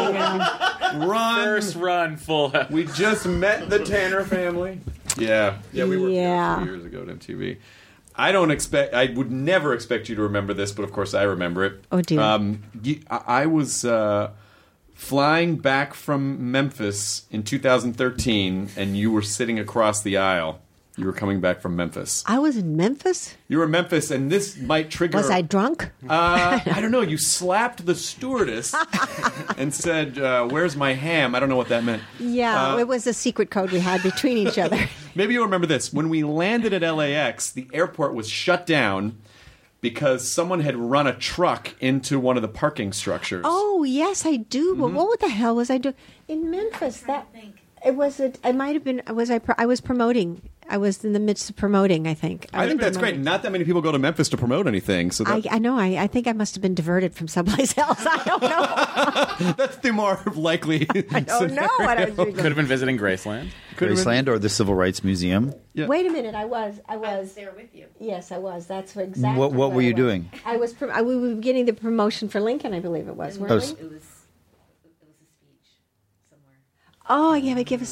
run, 1.06 1.44
First 1.44 1.76
run 1.76 2.16
Full 2.16 2.50
House. 2.50 2.70
we 2.70 2.84
just 2.84 3.26
met 3.26 3.68
the 3.70 3.78
Tanner 3.84 4.24
family. 4.24 4.80
Yeah, 5.18 5.58
yeah, 5.72 5.84
we 5.84 5.96
were 5.96 6.08
Yeah. 6.10 6.56
a 6.60 6.62
few 6.64 6.72
years 6.72 6.84
ago 6.84 7.02
at 7.02 7.08
MTV. 7.08 7.56
I 8.16 8.32
don't 8.32 8.50
expect. 8.50 8.94
I 8.94 9.06
would 9.06 9.30
never 9.30 9.74
expect 9.74 10.08
you 10.08 10.16
to 10.16 10.22
remember 10.22 10.54
this, 10.54 10.72
but 10.72 10.84
of 10.84 10.92
course 10.92 11.14
I 11.14 11.22
remember 11.22 11.64
it. 11.64 11.84
Oh, 11.92 12.00
dear. 12.00 12.20
Um, 12.20 12.62
you, 12.82 13.00
I, 13.10 13.22
I 13.26 13.46
was 13.46 13.84
uh, 13.84 14.30
flying 14.94 15.56
back 15.56 15.94
from 15.94 16.50
Memphis 16.50 17.26
in 17.30 17.42
2013, 17.42 18.70
and 18.76 18.96
you 18.96 19.10
were 19.10 19.22
sitting 19.22 19.58
across 19.58 20.02
the 20.02 20.16
aisle. 20.16 20.60
You 20.98 21.04
were 21.04 21.12
coming 21.12 21.40
back 21.40 21.60
from 21.60 21.76
Memphis. 21.76 22.24
I 22.26 22.38
was 22.38 22.56
in 22.56 22.74
Memphis. 22.74 23.36
You 23.48 23.58
were 23.58 23.64
in 23.64 23.70
Memphis, 23.70 24.10
and 24.10 24.32
this 24.32 24.56
might 24.56 24.90
trigger. 24.90 25.18
Was 25.18 25.28
I 25.28 25.42
drunk? 25.42 25.90
Uh, 26.08 26.58
I 26.64 26.80
don't 26.80 26.90
know. 26.90 27.02
You 27.02 27.18
slapped 27.18 27.84
the 27.84 27.94
stewardess 27.94 28.74
and 29.58 29.74
said, 29.74 30.18
uh, 30.18 30.46
"Where's 30.48 30.74
my 30.74 30.94
ham?" 30.94 31.34
I 31.34 31.40
don't 31.40 31.50
know 31.50 31.56
what 31.56 31.68
that 31.68 31.84
meant. 31.84 32.02
Yeah, 32.18 32.72
Uh, 32.74 32.78
it 32.78 32.88
was 32.88 33.06
a 33.06 33.12
secret 33.12 33.50
code 33.50 33.72
we 33.72 33.80
had 33.80 34.02
between 34.02 34.38
each 34.38 34.58
other. 34.58 34.78
Maybe 35.14 35.34
you 35.34 35.42
remember 35.42 35.66
this. 35.66 35.92
When 35.92 36.08
we 36.08 36.22
landed 36.24 36.72
at 36.72 36.80
LAX, 36.82 37.50
the 37.50 37.68
airport 37.74 38.14
was 38.14 38.26
shut 38.28 38.64
down 38.66 39.18
because 39.82 40.26
someone 40.26 40.60
had 40.60 40.76
run 40.76 41.06
a 41.06 41.14
truck 41.14 41.74
into 41.78 42.18
one 42.18 42.36
of 42.36 42.42
the 42.42 42.48
parking 42.48 42.92
structures. 42.94 43.42
Oh 43.46 43.84
yes, 43.84 44.24
I 44.24 44.36
do. 44.36 44.74
But 44.74 44.86
Mm-hmm. 44.86 44.96
what 44.96 45.20
the 45.20 45.28
hell 45.28 45.56
was 45.56 45.68
I 45.68 45.76
doing 45.76 45.94
in 46.26 46.50
Memphis? 46.50 47.02
That 47.02 47.28
it 47.84 47.94
was. 47.96 48.18
A, 48.18 48.32
it 48.42 48.54
might 48.54 48.72
have 48.74 48.82
been. 48.84 49.02
Was 49.10 49.30
I? 49.30 49.38
Pro- 49.40 49.54
I 49.58 49.66
was 49.66 49.82
promoting. 49.82 50.40
I 50.68 50.78
was 50.78 51.04
in 51.04 51.12
the 51.12 51.20
midst 51.20 51.48
of 51.50 51.56
promoting. 51.56 52.06
I 52.08 52.14
think. 52.14 52.48
I 52.52 52.60
was 52.62 52.68
think 52.68 52.80
that's 52.80 52.96
great. 52.96 53.18
Not 53.18 53.42
that 53.42 53.52
many 53.52 53.64
people 53.64 53.80
go 53.80 53.92
to 53.92 53.98
Memphis 53.98 54.28
to 54.30 54.36
promote 54.36 54.66
anything, 54.66 55.10
so 55.10 55.24
I, 55.26 55.40
that, 55.40 55.52
I 55.52 55.58
know. 55.58 55.78
I, 55.78 56.02
I 56.02 56.06
think 56.06 56.26
I 56.26 56.32
must 56.32 56.54
have 56.54 56.62
been 56.62 56.74
diverted 56.74 57.14
from 57.14 57.28
someplace 57.28 57.76
else. 57.78 58.04
I 58.06 58.22
don't 58.24 58.42
know. 58.42 59.52
that's 59.56 59.76
the 59.76 59.92
more 59.92 60.20
likely. 60.34 60.86
I 61.12 61.20
don't 61.20 61.52
know 61.54 61.68
what 61.78 61.98
I 61.98 62.06
was 62.06 62.14
doing. 62.16 62.34
Could 62.34 62.44
have 62.46 62.56
been 62.56 62.66
visiting 62.66 62.98
Graceland. 62.98 63.48
Graceland 63.76 64.26
or 64.28 64.38
the 64.38 64.48
Civil 64.48 64.74
Rights 64.74 65.04
Museum. 65.04 65.52
Yeah. 65.74 65.86
Wait 65.86 66.06
a 66.06 66.10
minute. 66.10 66.34
I 66.34 66.46
was. 66.46 66.80
I 66.88 66.96
was. 66.96 67.34
there 67.34 67.52
with 67.56 67.74
you. 67.74 67.86
Yes, 68.00 68.32
I 68.32 68.38
was. 68.38 68.66
That's 68.66 68.96
exactly. 68.96 69.38
What- 69.38 69.52
what 69.52 69.72
were 69.72 69.82
you 69.82 69.92
was. 69.92 69.96
doing? 69.96 70.30
I 70.44 70.56
was. 70.56 70.72
Pro- 70.72 70.88
I, 70.90 71.02
we 71.02 71.16
were 71.16 71.34
getting 71.34 71.66
the 71.66 71.72
promotion 71.74 72.28
for 72.28 72.40
Lincoln. 72.40 72.72
I 72.74 72.80
believe 72.80 73.06
it 73.08 73.16
was. 73.16 73.38
weren't 73.38 73.52
Oh, 73.52 73.56
we? 73.56 73.62
s- 73.62 73.70
It 73.72 73.82
was, 73.82 73.92
it 73.92 73.92
was 73.92 73.92
a 73.92 75.26
speech 75.28 75.70
somewhere. 76.30 76.56
Oh, 77.08 77.34
yeah, 77.34 77.54
we 77.54 77.64
give 77.64 77.82
a 77.82 77.86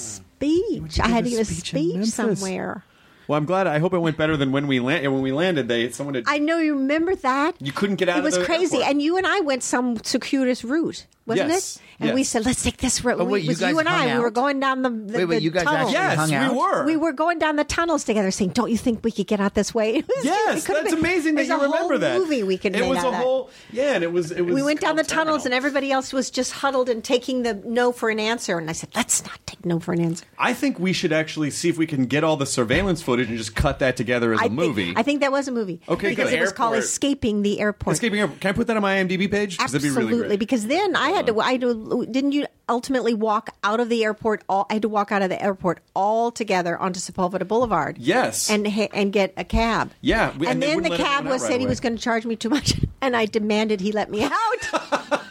speech. 0.49 1.01
I 1.01 1.09
had 1.09 1.25
to 1.25 1.31
give 1.31 1.41
a 1.41 1.45
speech 1.45 1.95
in 1.95 2.07
somewhere. 2.07 2.85
Well, 3.27 3.39
I'm 3.39 3.47
glad. 3.47 3.67
I 3.67 3.79
hope 3.79 3.95
it 3.95 3.99
went 3.99 4.19
better 4.19 4.37
than 4.37 4.53
when 4.53 4.67
we 4.67 4.81
land. 4.81 5.11
When 5.11 5.23
we 5.23 5.33
landed, 5.33 5.69
they 5.69 5.91
someone 5.91 6.15
had. 6.15 6.25
I 6.27 6.39
know 6.39 6.59
you 6.59 6.75
remember 6.77 7.15
that. 7.17 7.57
you 7.61 7.73
couldn't 7.73 7.97
get 7.97 8.09
out. 8.09 8.19
It 8.19 8.23
was 8.23 8.37
the 8.37 8.45
crazy, 8.45 8.77
airport. 8.77 8.91
and 8.91 9.03
you 9.03 9.17
and 9.17 9.27
I 9.27 9.41
went 9.41 9.63
some 9.63 9.97
circuitous 10.05 10.65
route. 10.65 11.07
Wasn't 11.27 11.49
Yes, 11.51 11.77
it? 11.77 11.83
And 12.01 12.15
we 12.15 12.25
said, 12.25 12.45
let's 12.45 12.63
take 12.63 12.77
this 12.79 13.03
road. 13.05 13.19
Oh, 13.21 13.25
wait, 13.25 13.41
it 13.41 13.45
you 13.45 13.49
was 13.51 13.61
you 13.63 13.79
and 13.79 13.89
I. 13.89 14.09
hung 14.09 14.19
We 14.19 14.25
were 14.25 14.31
going 14.31 14.61
down 14.61 14.83
the, 14.83 14.91
the, 14.91 15.19
Wait, 15.19 15.25
wait, 15.27 15.37
the 15.37 15.43
you 15.43 15.51
guys 15.51 15.63
tunnels. 15.65 15.93
Yes, 15.93 16.17
hung 16.17 16.35
out? 16.35 16.53
we 16.53 16.59
were. 16.59 16.85
We 16.87 16.97
were 16.97 17.13
going 17.13 17.39
down 17.39 17.57
the 17.57 17.65
tunnels 17.65 18.05
together, 18.05 18.31
saying, 18.31 18.51
"Don't 18.51 18.71
you 18.71 18.77
think 18.77 19.03
we 19.05 19.11
could 19.13 19.27
get 19.29 19.41
out 19.41 19.55
this 19.55 19.73
way?" 19.73 19.95
It 19.99 20.07
was- 20.09 20.25
Yes, 20.25 20.69
it 20.69 20.73
that's 20.73 20.91
been- 20.91 20.99
amazing 20.99 21.35
that 21.37 21.47
there's 21.47 21.49
you 21.49 21.55
a 21.55 21.63
remember 21.63 21.95
whole 21.95 21.99
that. 22.01 22.19
Movie 22.19 22.43
we 22.43 22.59
could 22.59 22.75
It 22.77 22.87
was 22.87 23.03
a 23.03 23.07
of 23.07 23.13
that. 23.13 23.23
whole 23.23 23.51
yeah, 23.73 23.95
and 23.95 24.05
it 24.05 24.13
was 24.13 24.33
it 24.33 24.43
was. 24.43 24.55
we 24.55 24.63
went 24.63 24.81
down 24.81 24.97
the 24.97 25.03
called 25.03 25.09
tunnels, 25.15 25.45
and 25.47 25.55
everybody 25.55 25.93
else 25.93 26.13
was 26.13 26.31
just 26.31 26.53
huddled 26.53 26.89
and 26.89 27.03
taking 27.03 27.43
the 27.45 27.55
no 27.65 27.93
for 27.93 28.11
an 28.11 28.19
answer. 28.21 28.59
And 28.59 28.69
I 28.69 28.73
said, 28.73 28.91
"Let's 28.95 29.25
not 29.25 29.39
take 29.47 29.65
no 29.65 29.79
for 29.81 29.93
an 29.93 30.01
answer." 30.01 30.25
I 30.39 30.53
think 30.53 30.79
we 30.79 30.93
should 30.93 31.13
actually 31.13 31.51
see 31.53 31.69
if 31.69 31.79
we 31.79 31.87
can 31.87 32.07
get 32.07 32.25
all 32.25 32.37
the 32.37 32.45
surveillance 32.47 33.01
footage 33.03 33.29
and 33.29 33.39
just 33.39 33.55
cut 33.55 33.79
that 33.79 33.97
together 33.97 34.33
as 34.35 34.41
I 34.41 34.45
a 34.45 34.49
think- 34.49 34.55
movie. 34.61 34.93
I 34.97 35.03
think 35.05 35.21
that 35.21 35.31
was 35.33 35.47
a 35.49 35.53
movie. 35.53 35.81
Okay, 35.89 36.11
because 36.11 36.31
good. 36.31 36.39
it 36.39 36.43
was 36.43 36.53
called 36.53 36.75
"Escaping 36.77 37.43
the 37.43 37.61
Airport." 37.61 37.95
Escaping 37.95 38.19
Airport. 38.21 38.41
Can 38.41 38.49
I 38.51 38.53
put 38.53 38.67
that 38.67 38.77
on 38.77 38.83
my 38.83 38.97
IMDb 38.97 39.31
page? 39.31 39.57
Absolutely, 39.61 40.21
really 40.21 40.37
because 40.37 40.67
then 40.67 40.97
I 40.97 41.11
had 41.15 41.27
to. 41.27 41.41
I 41.41 41.53
had 41.53 41.61
to. 41.63 41.71
Uh-huh. 41.71 42.05
Didn't 42.11 42.33
you 42.33 42.47
ultimately 42.69 43.15
walk 43.15 43.51
out 43.63 43.81
of 43.81 43.89
the 43.89 44.05
airport? 44.05 44.43
All 44.49 44.67
I 44.71 44.75
had 44.75 44.83
to 44.83 44.89
walk 44.89 45.13
out 45.13 45.23
of 45.23 45.29
the 45.31 45.43
airport 45.43 45.81
all 45.95 46.31
together 46.31 46.79
onto 46.79 47.01
Sepulveda 47.01 47.47
Boulevard. 47.47 47.99
Yes. 47.99 48.51
and 48.51 48.67
and 48.67 49.13
get 49.13 49.33
a 49.37 49.45
cab. 49.45 49.91
Yeah, 50.01 50.37
we- 50.37 50.47
and, 50.47 50.63
and 50.63 50.85
then 50.85 50.91
the 50.91 50.97
cab 50.97 51.25
was 51.27 51.43
out 51.43 51.47
said 51.47 51.51
right 51.53 51.61
he 51.61 51.67
was 51.67 51.81
going 51.81 51.97
to 51.97 52.03
charge 52.03 52.25
me 52.27 52.37
too 52.37 52.49
much, 52.51 52.75
and 53.01 53.17
I 53.17 53.27
demanded 53.27 53.81
he 53.81 53.93
let 53.93 54.11
me 54.11 54.25
out. 54.25 55.11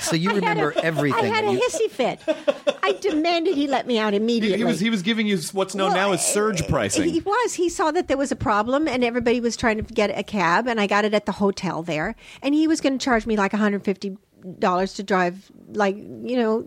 So 0.00 0.16
you 0.16 0.30
I 0.30 0.34
had 0.34 0.42
remember 0.42 0.70
a- 0.70 0.78
everything. 0.84 1.24
I 1.24 1.34
had 1.34 1.44
a 1.44 1.52
you- 1.52 1.58
hissy 1.60 1.90
fit. 1.90 2.20
I 2.82 2.92
demanded 3.00 3.54
he 3.54 3.66
let 3.66 3.86
me 3.86 3.98
out 3.98 4.12
he, 4.12 4.18
immediately. 4.18 4.58
he 4.58 4.64
was 4.64 4.78
he 4.78 4.90
was 4.90 5.02
giving 5.02 5.26
you 5.26 5.38
what's 5.52 5.74
known 5.74 5.92
Well, 5.92 6.08
now 6.08 6.12
as 6.12 6.24
surge 6.26 6.66
pricing. 6.68 7.08
He 7.08 7.20
was. 7.20 7.54
He 7.54 7.68
saw 7.70 7.90
that 7.90 8.08
there 8.08 8.16
was 8.18 8.30
a 8.30 8.36
problem, 8.36 8.86
and 8.86 9.02
everybody 9.02 9.40
was 9.40 9.56
trying 9.56 9.82
to 9.82 9.94
get 9.94 10.16
a 10.16 10.22
cab, 10.22 10.66
and 10.68 10.78
I 10.80 10.86
got 10.86 11.04
it 11.06 11.14
at 11.14 11.24
the 11.26 11.32
hotel 11.32 11.82
there, 11.82 12.14
and 12.42 12.54
he 12.54 12.68
was 12.68 12.80
going 12.82 12.98
to 12.98 13.02
charge 13.02 13.26
me 13.26 13.36
like 13.36 13.52
150 13.52 14.18
dollars 14.58 14.94
to 14.94 15.02
drive, 15.02 15.50
like 15.72 15.96
you 15.96 16.36
know, 16.36 16.60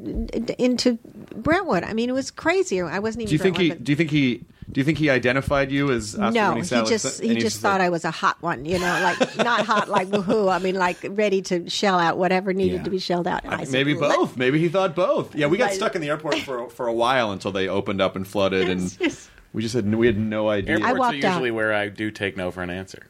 into 0.57 0.98
Brentwood. 1.36 1.84
I 1.84 1.93
mean, 1.93 2.10
it 2.10 2.13
was 2.13 2.31
crazy. 2.31 2.81
I 2.81 3.00
wasn't 3.00 3.24
even. 3.24 3.29
do 3.29 3.34
you 3.36 3.39
think 3.39 3.57
he? 3.57 3.67
Brentwood, 3.69 3.84
Do 3.86 3.91
you 3.91 3.96
think 3.96 4.12
he? 4.12 4.43
Do 4.69 4.81
you 4.81 4.84
think 4.84 4.98
he 4.98 5.10
identified 5.10 5.72
you 5.72 5.91
as 5.91 6.13
Oscar 6.15 6.31
no, 6.31 6.50
when 6.50 6.57
he 6.57 6.63
saw 6.65 6.81
it? 6.84 6.88
just 6.88 7.22
And 7.22 7.29
he 7.29 7.36
he's 7.36 7.43
just 7.46 7.62
thought 7.62 7.79
like, 7.79 7.86
I 7.88 7.89
was 7.89 8.03
a 8.03 8.12
hot 8.12 8.36
one, 8.41 8.65
you 8.65 8.77
know, 8.77 9.00
like 9.01 9.38
not 9.38 9.65
hot 9.65 9.88
like 9.88 10.10
woohoo. 10.10 10.51
I 10.53 10.60
mean, 10.60 10.75
like 10.75 10.98
ready 11.12 11.41
to 11.43 11.69
shell 11.69 11.98
out 11.98 12.17
whatever 12.17 12.51
needed 12.51 12.79
Yeah. 12.79 12.84
to 12.84 12.89
be 12.89 13.00
shelled 13.00 13.27
out. 13.27 13.46
And 13.46 13.53
I 13.53 13.63
said, 13.63 13.72
Maybe 13.72 13.93
"Let- 13.93 14.17
both. 14.17 14.36
Maybe 14.36 14.60
he 14.60 14.67
thought 14.67 14.93
both. 14.93 15.34
Yeah, 15.36 15.48
we 15.48 15.57
got 15.57 15.67
Let- 15.67 15.75
stuck 15.75 15.96
in 15.96 16.01
the 16.01 16.10
airport 16.10 16.39
for 16.39 16.69
for 16.69 16.88
a 16.88 16.93
while 16.93 17.31
until 17.31 17.53
they 17.53 17.69
opened 17.69 18.01
up 18.01 18.17
and 18.17 18.27
flooded, 18.27 18.67
and 18.69 18.81
Yes, 18.81 18.98
yes. 19.00 19.29
we 19.53 19.62
just 19.62 19.74
had 19.74 19.96
we 19.96 20.05
had 20.05 20.17
no 20.19 20.50
idea. 20.50 20.72
Airports 20.74 20.91
are 20.91 21.00
walked 21.00 21.24
out. 21.24 21.31
usually 21.31 21.51
where 21.51 21.74
I 21.74 21.88
do 21.88 22.12
take 22.12 22.36
no 22.36 22.51
for 22.51 22.62
an 22.62 22.69
answer. 22.69 23.07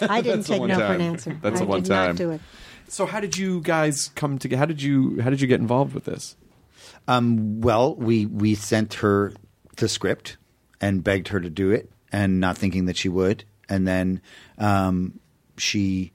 I 0.00 0.22
didn't 0.22 0.42
take 0.42 0.58
one 0.58 0.70
no 0.70 0.76
for 0.76 0.82
an 0.92 1.00
answer. 1.02 1.38
That's 1.40 1.56
I 1.60 1.64
the 1.64 1.66
one 1.66 1.82
did 1.82 1.90
not 1.90 2.06
time. 2.06 2.16
do 2.16 2.30
it. 2.32 2.40
So 2.88 3.06
how 3.06 3.20
did 3.20 3.36
you 3.36 3.60
guys 3.60 4.10
come 4.14 4.38
together? 4.38 4.58
How 4.58 4.66
did 4.66 4.80
you 4.82 5.20
how 5.20 5.30
did 5.30 5.40
you 5.40 5.46
get 5.46 5.60
involved 5.60 5.94
with 5.94 6.04
this? 6.04 6.36
Um, 7.08 7.60
well, 7.60 7.94
we 7.94 8.26
we 8.26 8.54
sent 8.54 8.94
her 8.94 9.32
the 9.76 9.88
script 9.88 10.36
and 10.80 11.02
begged 11.04 11.28
her 11.28 11.40
to 11.40 11.50
do 11.50 11.70
it, 11.70 11.90
and 12.12 12.40
not 12.40 12.56
thinking 12.58 12.86
that 12.86 12.96
she 12.96 13.08
would, 13.08 13.44
and 13.68 13.86
then 13.86 14.20
um, 14.58 15.18
she 15.56 16.12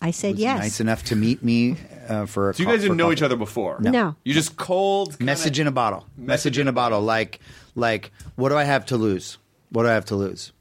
I 0.00 0.10
said 0.10 0.32
was 0.32 0.40
yes. 0.40 0.58
nice 0.58 0.80
enough 0.80 1.04
to 1.04 1.16
meet 1.16 1.42
me 1.44 1.76
uh, 2.08 2.26
for. 2.26 2.50
A 2.50 2.54
So 2.54 2.60
you 2.60 2.66
co- 2.66 2.72
guys 2.72 2.82
didn't 2.82 2.96
know 2.96 3.04
coffee. 3.04 3.12
each 3.14 3.22
other 3.22 3.36
before. 3.36 3.78
No. 3.80 3.90
No. 3.90 4.16
You 4.24 4.34
just 4.34 4.56
cold 4.56 5.20
Message 5.20 5.58
in 5.60 5.66
a 5.66 5.72
bottle. 5.72 6.06
Message 6.16 6.58
in 6.58 6.66
a 6.68 6.72
bottle. 6.72 7.00
Like 7.00 7.40
like 7.74 8.10
what 8.36 8.48
do 8.50 8.56
I 8.56 8.64
have 8.64 8.86
to 8.86 8.96
lose? 8.96 9.38
What 9.70 9.82
do 9.84 9.88
I 9.88 9.94
have 9.94 10.06
to 10.06 10.16
lose? 10.16 10.52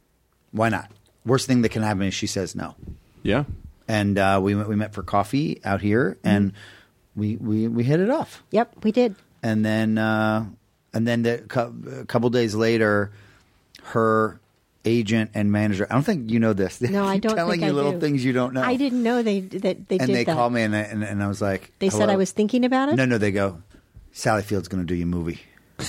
Why 0.51 0.69
not? 0.69 0.91
Worst 1.25 1.47
thing 1.47 1.61
that 1.63 1.69
can 1.69 1.81
happen 1.83 2.03
is 2.03 2.13
she 2.13 2.27
says 2.27 2.55
no. 2.55 2.75
Yeah. 3.23 3.43
And 3.91 4.17
uh, 4.17 4.39
we 4.41 4.55
we 4.55 4.75
met 4.77 4.93
for 4.93 5.03
coffee 5.03 5.59
out 5.65 5.81
here, 5.81 6.17
and 6.23 6.53
we, 7.13 7.35
we 7.35 7.67
we 7.67 7.83
hit 7.83 7.99
it 7.99 8.09
off. 8.09 8.41
Yep, 8.51 8.83
we 8.85 8.91
did. 8.93 9.15
and 9.43 9.65
then 9.65 9.97
uh, 9.97 10.45
and 10.93 11.05
then 11.05 11.23
the, 11.23 11.43
cou- 11.47 11.75
a 12.01 12.05
couple 12.05 12.29
days 12.29 12.55
later, 12.55 13.11
her 13.83 14.39
agent 14.85 15.31
and 15.33 15.51
manager. 15.51 15.85
I 15.89 15.93
don't 15.95 16.03
think 16.03 16.31
you 16.31 16.39
know 16.39 16.53
this. 16.53 16.79
No, 16.89 17.03
I 17.05 17.17
don't 17.17 17.35
telling 17.35 17.59
think 17.59 17.63
you 17.63 17.67
I 17.67 17.71
little 17.71 17.91
do. 17.91 17.99
things 17.99 18.23
you 18.23 18.31
don't 18.31 18.53
know. 18.53 18.61
I 18.63 18.77
didn't 18.77 19.03
know 19.03 19.21
they 19.23 19.41
that 19.41 19.89
they 19.89 19.97
and 19.97 20.07
did 20.07 20.15
they 20.15 20.23
that. 20.23 20.35
called 20.35 20.53
me, 20.53 20.61
and 20.61 20.73
I, 20.75 20.79
and, 20.87 21.03
and 21.03 21.21
I 21.21 21.27
was 21.27 21.41
like, 21.41 21.71
They 21.79 21.89
said 21.89 21.99
"Hello?" 22.03 22.13
I 22.13 22.15
was 22.15 22.31
thinking 22.31 22.63
about 22.63 22.87
it. 22.89 22.95
No, 22.95 23.03
no. 23.05 23.17
They 23.17 23.31
go, 23.31 23.61
Sally 24.13 24.41
Field's 24.43 24.69
going 24.69 24.81
to 24.83 24.87
do 24.87 24.95
your 24.95 25.07
movie. 25.07 25.41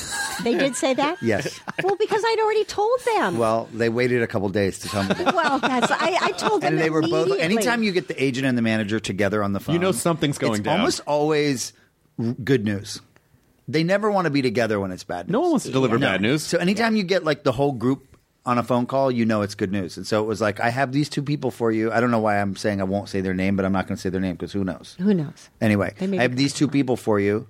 They 0.43 0.57
did 0.57 0.77
say 0.77 0.95
that. 0.95 1.19
Yes. 1.23 1.61
Well, 1.83 1.97
because 1.97 2.23
I'd 2.25 2.39
already 2.43 2.65
told 2.65 2.99
them. 3.17 3.39
well, 3.39 3.69
they 3.73 3.89
waited 3.89 4.23
a 4.23 4.27
couple 4.27 4.49
days 4.49 4.79
to 4.81 4.89
tell 4.89 5.03
me. 5.05 5.15
that. 5.15 5.35
Well, 5.43 5.59
that's 5.59 5.91
I, 5.91 6.19
I 6.21 6.33
told 6.33 6.63
them 6.63 6.75
and 6.75 6.83
they 6.83 6.91
were 6.91 7.03
both. 7.03 7.29
immediately. 7.29 7.41
Anytime 7.43 7.83
you 7.83 7.93
get 7.93 8.09
the 8.09 8.23
agent 8.23 8.47
and 8.47 8.57
the 8.59 8.63
manager 8.63 8.99
together 9.01 9.43
on 9.43 9.53
the 9.53 9.61
phone, 9.61 9.75
You 9.75 9.79
know 9.81 9.93
something's 9.93 10.39
going 10.39 10.55
it's 10.55 10.61
down. 10.63 10.79
Almost 10.81 11.01
always 11.07 11.73
r- 12.19 12.35
good 12.45 12.65
news. 12.65 13.01
They 13.69 13.85
never 13.85 14.11
want 14.11 14.25
to 14.27 14.31
be 14.31 14.43
together 14.43 14.81
when 14.81 14.91
it's 14.91 15.05
bad. 15.05 15.27
news. 15.29 15.33
No 15.33 15.41
one 15.41 15.51
wants 15.53 15.65
to 15.67 15.73
deliver 15.73 15.99
No. 15.99 16.07
bad 16.09 16.21
news. 16.21 16.43
So 16.43 16.59
anytime 16.59 16.97
you 16.97 17.05
get 17.05 17.25
like 17.25 17.45
the 17.45 17.53
whole 17.53 17.73
group 17.73 18.07
on 18.45 18.59
a 18.59 18.63
phone 18.65 18.87
call, 18.87 19.11
you 19.11 19.25
know 19.25 19.43
it's 19.43 19.55
good 19.55 19.71
news. 19.71 19.97
And 19.97 20.05
so 20.07 20.23
it 20.23 20.27
was 20.27 20.41
like, 20.41 20.59
I 20.59 20.69
have 20.71 20.91
these 20.93 21.09
two 21.09 21.23
people 21.23 21.51
for 21.53 21.71
you. 21.71 21.93
I 21.93 22.01
don't 22.01 22.11
know 22.11 22.19
why 22.19 22.41
I'm 22.41 22.57
saying 22.57 22.81
I 22.81 22.85
won't 22.85 23.09
say 23.09 23.21
their 23.21 23.35
name, 23.35 23.55
but 23.55 23.65
I'm 23.65 23.73
not 23.73 23.87
going 23.87 23.97
to 23.97 24.01
say 24.03 24.11
their 24.11 24.21
name 24.21 24.35
because 24.35 24.53
who 24.53 24.65
knows? 24.65 24.97
Who 24.99 25.15
knows? 25.15 25.49
Anyway, 25.61 25.95
I 26.01 26.07
have 26.17 26.35
these 26.37 26.53
two 26.53 26.67
people 26.67 26.97
for 26.97 27.21
you, 27.21 27.47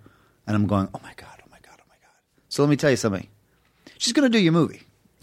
and 0.46 0.54
I'm 0.54 0.66
going, 0.66 0.88
oh 0.94 1.00
my 1.02 1.14
god, 1.16 1.40
oh 1.42 1.48
my 1.50 1.58
god, 1.62 1.78
oh 1.80 1.88
my 1.88 1.96
god. 2.02 2.12
So 2.52 2.62
let 2.62 2.68
me 2.68 2.76
tell 2.76 2.90
you 2.90 2.96
something. 2.98 3.26
She's 3.96 4.12
going 4.12 4.30
to 4.30 4.38
do 4.38 4.38
your 4.42 4.52
movie. 4.52 4.82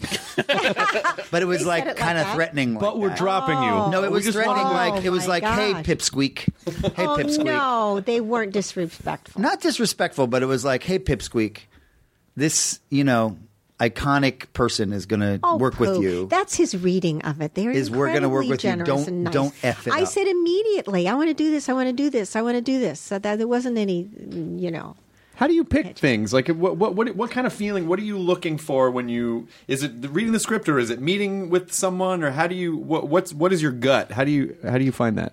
but 1.30 1.42
it 1.42 1.46
was 1.46 1.60
They 1.60 1.64
like 1.64 1.84
said 1.84 1.90
it 1.92 1.94
like 1.94 1.96
kind 1.96 2.18
of 2.18 2.24
that? 2.24 2.34
threatening. 2.34 2.74
But 2.74 2.94
like 2.94 3.02
we're 3.02 3.08
that. 3.10 3.18
dropping 3.18 3.62
you. 3.62 3.70
No, 3.92 4.02
it 4.02 4.10
was 4.10 4.28
threatening. 4.28 4.64
wanna- 4.64 4.90
like 4.96 5.04
it 5.04 5.10
was 5.10 5.26
oh 5.26 5.28
my 5.28 5.34
like, 5.34 5.44
hey, 5.44 5.72
God. 5.74 5.84
pipsqueak, 5.84 6.38
hey, 6.96 7.06
oh 7.06 7.16
pipsqueak. 7.16 7.44
no, 7.44 8.00
they 8.00 8.20
weren't 8.20 8.52
disrespectful. 8.52 9.40
Not 9.40 9.60
disrespectful, 9.60 10.26
but 10.26 10.42
it 10.42 10.46
was 10.46 10.64
like, 10.64 10.82
hey, 10.82 10.98
pipsqueak, 10.98 11.58
this 12.34 12.80
you 12.90 13.04
know 13.04 13.38
iconic 13.78 14.52
person 14.52 14.92
is 14.92 15.06
going 15.06 15.20
to 15.20 15.38
Oh, 15.44 15.56
work 15.56 15.78
with 15.78 15.96
poo. 15.96 16.02
you. 16.02 16.26
That's 16.26 16.56
his 16.56 16.76
reading 16.76 17.22
of 17.22 17.40
it. 17.40 17.54
They're 17.54 17.70
Is 17.70 17.92
we're 17.92 18.12
gonna 18.12 18.28
work 18.28 18.46
incredibly 18.46 18.50
with 18.50 18.64
you. 18.64 18.70
generous 18.70 18.88
Don't- 18.88 19.08
and 19.08 19.24
nice. 19.24 19.32
don't 19.34 19.54
F 19.64 19.86
it 19.86 19.92
I 19.92 20.02
up. 20.02 20.08
said 20.08 20.26
immediately. 20.26 21.06
I 21.06 21.14
want 21.14 21.28
to 21.28 21.34
do 21.34 21.52
this. 21.52 21.68
I 21.68 21.74
want 21.74 21.86
to 21.88 21.92
do 21.92 22.10
this. 22.10 22.34
I 22.34 22.42
want 22.42 22.56
to 22.56 22.60
do 22.60 22.80
this. 22.80 22.98
So 22.98 23.20
that 23.20 23.36
there 23.38 23.46
wasn't 23.48 23.78
any, 23.78 24.08
you 24.56 24.72
know. 24.72 24.96
How 25.40 25.46
do 25.46 25.54
you 25.54 25.64
pick 25.64 25.96
things? 25.96 26.34
Like, 26.34 26.48
what, 26.48 26.76
what, 26.76 26.94
what, 26.94 27.16
what 27.16 27.30
kind 27.30 27.46
of 27.46 27.52
feeling? 27.54 27.88
What 27.88 27.98
are 27.98 28.02
you 28.02 28.18
looking 28.18 28.58
for 28.58 28.90
when 28.90 29.08
you? 29.08 29.48
Is 29.68 29.82
it 29.82 29.92
reading 30.10 30.32
the 30.32 30.38
script, 30.38 30.68
or 30.68 30.78
is 30.78 30.90
it 30.90 31.00
meeting 31.00 31.48
with 31.48 31.72
someone, 31.72 32.22
or 32.22 32.32
how 32.32 32.46
do 32.46 32.54
you? 32.54 32.76
What, 32.76 33.08
what's 33.08 33.32
what 33.32 33.50
is 33.50 33.62
your 33.62 33.72
gut? 33.72 34.10
How 34.12 34.24
do 34.24 34.30
you 34.30 34.54
how 34.62 34.76
do 34.76 34.84
you 34.84 34.92
find 34.92 35.16
that? 35.16 35.32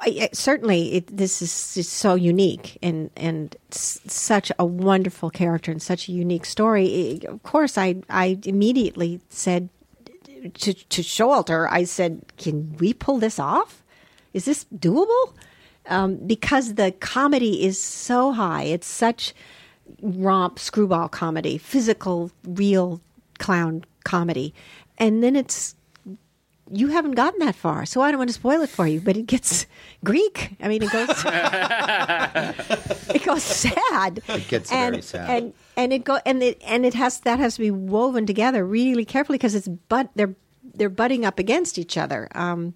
I, 0.00 0.28
certainly, 0.32 0.94
it, 0.94 1.16
this 1.16 1.40
is 1.40 1.74
just 1.74 1.92
so 1.92 2.16
unique 2.16 2.78
and 2.82 3.10
and 3.16 3.54
s- 3.70 4.00
such 4.08 4.50
a 4.58 4.64
wonderful 4.66 5.30
character 5.30 5.70
and 5.70 5.80
such 5.80 6.08
a 6.08 6.12
unique 6.12 6.46
story. 6.46 7.20
I- 7.22 7.28
Of 7.32 7.44
course, 7.44 7.78
I 7.78 8.02
I 8.10 8.40
immediately 8.44 9.20
said 9.28 9.68
to 10.62 10.74
to 10.74 11.02
Showalter, 11.02 11.68
I 11.70 11.84
said, 11.84 12.22
"Can 12.38 12.76
we 12.80 12.92
pull 12.92 13.18
this 13.18 13.38
off? 13.38 13.84
Is 14.32 14.46
this 14.46 14.66
doable?" 14.76 15.32
Um, 15.86 16.16
because 16.16 16.74
the 16.74 16.92
comedy 16.92 17.64
is 17.64 17.78
so 17.78 18.32
high, 18.32 18.62
it's 18.62 18.86
such 18.86 19.34
romp 20.00 20.58
screwball 20.58 21.08
comedy, 21.08 21.58
physical, 21.58 22.30
real 22.44 23.00
clown 23.38 23.84
comedy, 24.04 24.54
and 24.98 25.22
then 25.22 25.36
it's 25.36 25.74
you 26.70 26.88
haven't 26.88 27.12
gotten 27.12 27.40
that 27.40 27.54
far, 27.54 27.84
so 27.84 28.00
I 28.00 28.10
don't 28.10 28.18
want 28.18 28.30
to 28.30 28.34
spoil 28.34 28.62
it 28.62 28.70
for 28.70 28.86
you. 28.86 29.00
But 29.00 29.16
it 29.16 29.26
gets 29.26 29.66
Greek. 30.04 30.56
I 30.60 30.68
mean, 30.68 30.82
it 30.82 30.90
goes 30.90 31.08
it 33.14 33.22
goes 33.22 33.42
sad. 33.42 34.22
It 34.28 34.48
gets 34.48 34.72
and, 34.72 34.94
very 34.94 35.02
sad. 35.02 35.30
and 35.30 35.52
and 35.76 35.92
it 35.92 36.04
go 36.04 36.18
and 36.24 36.42
it 36.42 36.62
and 36.64 36.86
it 36.86 36.94
has 36.94 37.20
that 37.20 37.38
has 37.38 37.54
to 37.56 37.60
be 37.60 37.70
woven 37.70 38.26
together 38.26 38.64
really 38.64 39.04
carefully 39.04 39.38
because 39.38 39.54
it's 39.54 39.68
but 39.68 40.08
they're 40.14 40.34
they're 40.74 40.88
butting 40.88 41.24
up 41.24 41.38
against 41.38 41.78
each 41.78 41.96
other. 41.96 42.28
Um, 42.34 42.74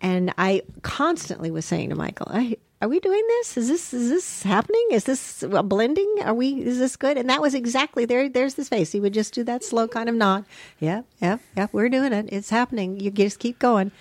and 0.00 0.32
I 0.38 0.62
constantly 0.82 1.50
was 1.50 1.64
saying 1.64 1.90
to 1.90 1.94
Michael, 1.94 2.28
I, 2.30 2.56
"Are 2.80 2.88
we 2.88 3.00
doing 3.00 3.22
this? 3.28 3.56
Is 3.56 3.68
this 3.68 3.92
is 3.92 4.08
this 4.10 4.42
happening? 4.42 4.86
Is 4.92 5.04
this 5.04 5.42
a 5.42 5.62
blending? 5.62 6.12
Are 6.22 6.34
we? 6.34 6.62
Is 6.62 6.78
this 6.78 6.96
good?" 6.96 7.16
And 7.16 7.28
that 7.30 7.40
was 7.40 7.54
exactly 7.54 8.04
there. 8.04 8.28
There's 8.28 8.54
his 8.54 8.68
face. 8.68 8.92
He 8.92 9.00
would 9.00 9.14
just 9.14 9.34
do 9.34 9.44
that 9.44 9.64
slow 9.64 9.88
kind 9.88 10.08
of 10.08 10.14
nod. 10.14 10.44
Yeah, 10.78 11.02
yeah, 11.20 11.38
yeah. 11.56 11.66
We're 11.72 11.88
doing 11.88 12.12
it. 12.12 12.28
It's 12.32 12.50
happening. 12.50 13.00
You 13.00 13.10
just 13.10 13.38
keep 13.38 13.58
going. 13.58 13.92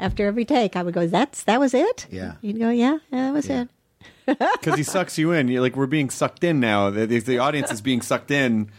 After 0.00 0.26
every 0.26 0.44
take, 0.44 0.76
I 0.76 0.82
would 0.82 0.94
go, 0.94 1.06
"That's 1.06 1.42
that 1.44 1.58
was 1.58 1.74
it." 1.74 2.06
Yeah. 2.10 2.34
You'd 2.40 2.58
go, 2.58 2.70
"Yeah, 2.70 2.98
yeah 3.10 3.26
that 3.26 3.32
was 3.32 3.48
it." 3.48 3.68
Because 4.26 4.76
he 4.76 4.82
sucks 4.82 5.16
you 5.16 5.32
in. 5.32 5.48
You're 5.48 5.62
like 5.62 5.74
we're 5.74 5.86
being 5.86 6.10
sucked 6.10 6.44
in 6.44 6.60
now. 6.60 6.90
The, 6.90 7.06
the, 7.06 7.18
the 7.20 7.38
audience 7.38 7.72
is 7.72 7.80
being 7.80 8.02
sucked 8.02 8.30
in. 8.30 8.70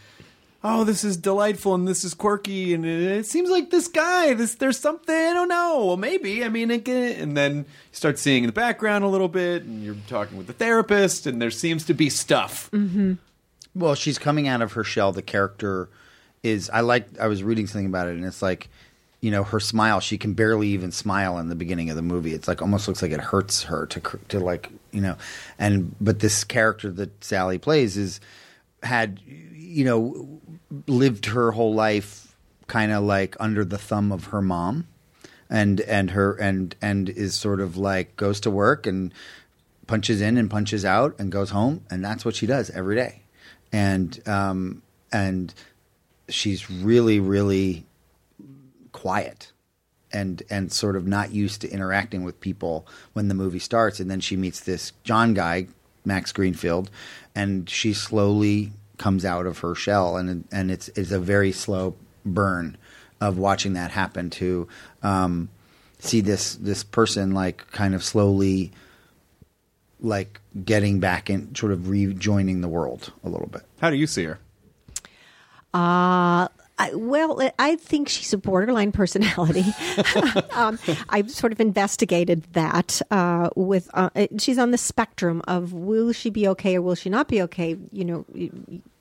Oh, 0.62 0.84
this 0.84 1.04
is 1.04 1.16
delightful 1.16 1.74
and 1.74 1.88
this 1.88 2.04
is 2.04 2.12
quirky 2.12 2.74
and 2.74 2.84
it, 2.84 3.24
seems 3.24 3.48
like 3.48 3.70
this 3.70 3.88
guy. 3.88 4.34
This 4.34 4.56
there's 4.56 4.78
something 4.78 5.14
I 5.14 5.32
don't 5.32 5.48
know. 5.48 5.86
Well, 5.86 5.96
maybe. 5.96 6.44
I 6.44 6.50
mean, 6.50 6.70
it, 6.70 6.84
can- 6.84 6.94
and 7.18 7.36
then 7.36 7.56
you 7.58 7.64
start 7.92 8.18
seeing 8.18 8.44
in 8.44 8.48
the 8.48 8.52
background 8.52 9.02
a 9.02 9.08
little 9.08 9.28
bit, 9.28 9.62
and 9.62 9.82
you're 9.82 9.96
talking 10.06 10.36
with 10.36 10.46
the 10.48 10.52
therapist, 10.52 11.26
and 11.26 11.40
there 11.40 11.50
seems 11.50 11.84
to 11.86 11.94
be 11.94 12.10
stuff. 12.10 12.70
Mm-hmm. 12.72 13.14
Well, 13.74 13.94
she's 13.94 14.18
coming 14.18 14.48
out 14.48 14.60
of 14.60 14.72
her 14.72 14.84
shell. 14.84 15.12
The 15.12 15.22
character 15.22 15.88
is. 16.42 16.68
I 16.68 16.80
like. 16.80 17.06
I 17.18 17.26
was 17.28 17.42
reading 17.42 17.66
something 17.66 17.86
about 17.86 18.08
it, 18.08 18.16
and 18.16 18.24
it's 18.26 18.42
like, 18.42 18.68
you 19.22 19.30
know, 19.30 19.44
her 19.44 19.60
smile. 19.60 20.00
She 20.00 20.18
can 20.18 20.34
barely 20.34 20.68
even 20.68 20.92
smile 20.92 21.38
in 21.38 21.48
the 21.48 21.54
beginning 21.54 21.88
of 21.88 21.96
the 21.96 22.02
movie. 22.02 22.34
It's 22.34 22.48
like 22.48 22.60
almost 22.60 22.86
looks 22.86 23.00
like 23.00 23.12
it 23.12 23.20
hurts 23.20 23.62
her 23.62 23.86
to 23.86 24.00
to 24.28 24.40
like 24.40 24.68
you 24.92 25.00
know, 25.00 25.16
and 25.58 25.94
but 26.02 26.18
this 26.18 26.44
character 26.44 26.90
that 26.90 27.24
Sally 27.24 27.56
plays 27.56 27.96
is 27.96 28.20
had 28.82 29.20
you 29.24 29.84
know 29.84 30.40
lived 30.86 31.26
her 31.26 31.52
whole 31.52 31.74
life 31.74 32.36
kind 32.66 32.92
of 32.92 33.02
like 33.02 33.36
under 33.40 33.64
the 33.64 33.78
thumb 33.78 34.12
of 34.12 34.26
her 34.26 34.40
mom 34.40 34.86
and 35.48 35.80
and 35.82 36.12
her 36.12 36.34
and 36.34 36.76
and 36.80 37.08
is 37.08 37.34
sort 37.34 37.60
of 37.60 37.76
like 37.76 38.16
goes 38.16 38.38
to 38.40 38.50
work 38.50 38.86
and 38.86 39.12
punches 39.88 40.20
in 40.20 40.38
and 40.38 40.48
punches 40.48 40.84
out 40.84 41.14
and 41.18 41.32
goes 41.32 41.50
home 41.50 41.84
and 41.90 42.04
that's 42.04 42.24
what 42.24 42.36
she 42.36 42.46
does 42.46 42.70
every 42.70 42.94
day. 42.94 43.22
And 43.72 44.26
um 44.28 44.82
and 45.12 45.52
she's 46.28 46.70
really 46.70 47.18
really 47.18 47.86
quiet 48.92 49.50
and 50.12 50.42
and 50.48 50.72
sort 50.72 50.94
of 50.94 51.06
not 51.06 51.32
used 51.32 51.60
to 51.62 51.68
interacting 51.68 52.22
with 52.22 52.40
people 52.40 52.86
when 53.12 53.26
the 53.26 53.34
movie 53.34 53.58
starts. 53.58 53.98
And 53.98 54.08
then 54.08 54.20
she 54.20 54.36
meets 54.36 54.60
this 54.60 54.92
John 55.02 55.34
guy 55.34 55.66
Max 56.04 56.30
Greenfield 56.30 56.90
and 57.34 57.68
she 57.68 57.92
slowly 57.92 58.72
comes 59.00 59.24
out 59.24 59.46
of 59.46 59.60
her 59.60 59.74
shell 59.74 60.18
and 60.18 60.44
and 60.52 60.70
it's 60.70 60.88
it's 60.88 61.10
a 61.10 61.18
very 61.18 61.52
slow 61.52 61.96
burn 62.26 62.76
of 63.18 63.38
watching 63.38 63.72
that 63.72 63.90
happen 63.90 64.28
to 64.28 64.68
um, 65.02 65.48
see 65.98 66.20
this 66.20 66.56
this 66.56 66.84
person 66.84 67.32
like 67.32 67.66
kind 67.70 67.94
of 67.94 68.04
slowly 68.04 68.70
like 70.00 70.38
getting 70.66 71.00
back 71.00 71.30
and 71.30 71.56
sort 71.56 71.72
of 71.72 71.88
rejoining 71.88 72.60
the 72.60 72.68
world 72.68 73.10
a 73.24 73.30
little 73.30 73.46
bit 73.48 73.62
How 73.80 73.88
do 73.88 73.96
you 73.96 74.06
see 74.06 74.24
her? 74.24 74.38
Uh, 75.72 76.48
I, 76.80 76.94
well, 76.94 77.38
I 77.58 77.76
think 77.76 78.08
she's 78.08 78.32
a 78.32 78.38
borderline 78.38 78.90
personality. 78.90 79.66
um, 80.52 80.78
I've 81.10 81.30
sort 81.30 81.52
of 81.52 81.60
investigated 81.60 82.44
that. 82.54 83.02
Uh, 83.10 83.50
with 83.54 83.90
uh, 83.92 84.08
she's 84.38 84.58
on 84.58 84.70
the 84.70 84.78
spectrum 84.78 85.42
of 85.46 85.74
will 85.74 86.12
she 86.12 86.30
be 86.30 86.48
okay 86.48 86.76
or 86.76 86.82
will 86.82 86.94
she 86.94 87.10
not 87.10 87.28
be 87.28 87.42
okay? 87.42 87.76
You 87.92 88.04
know, 88.04 88.24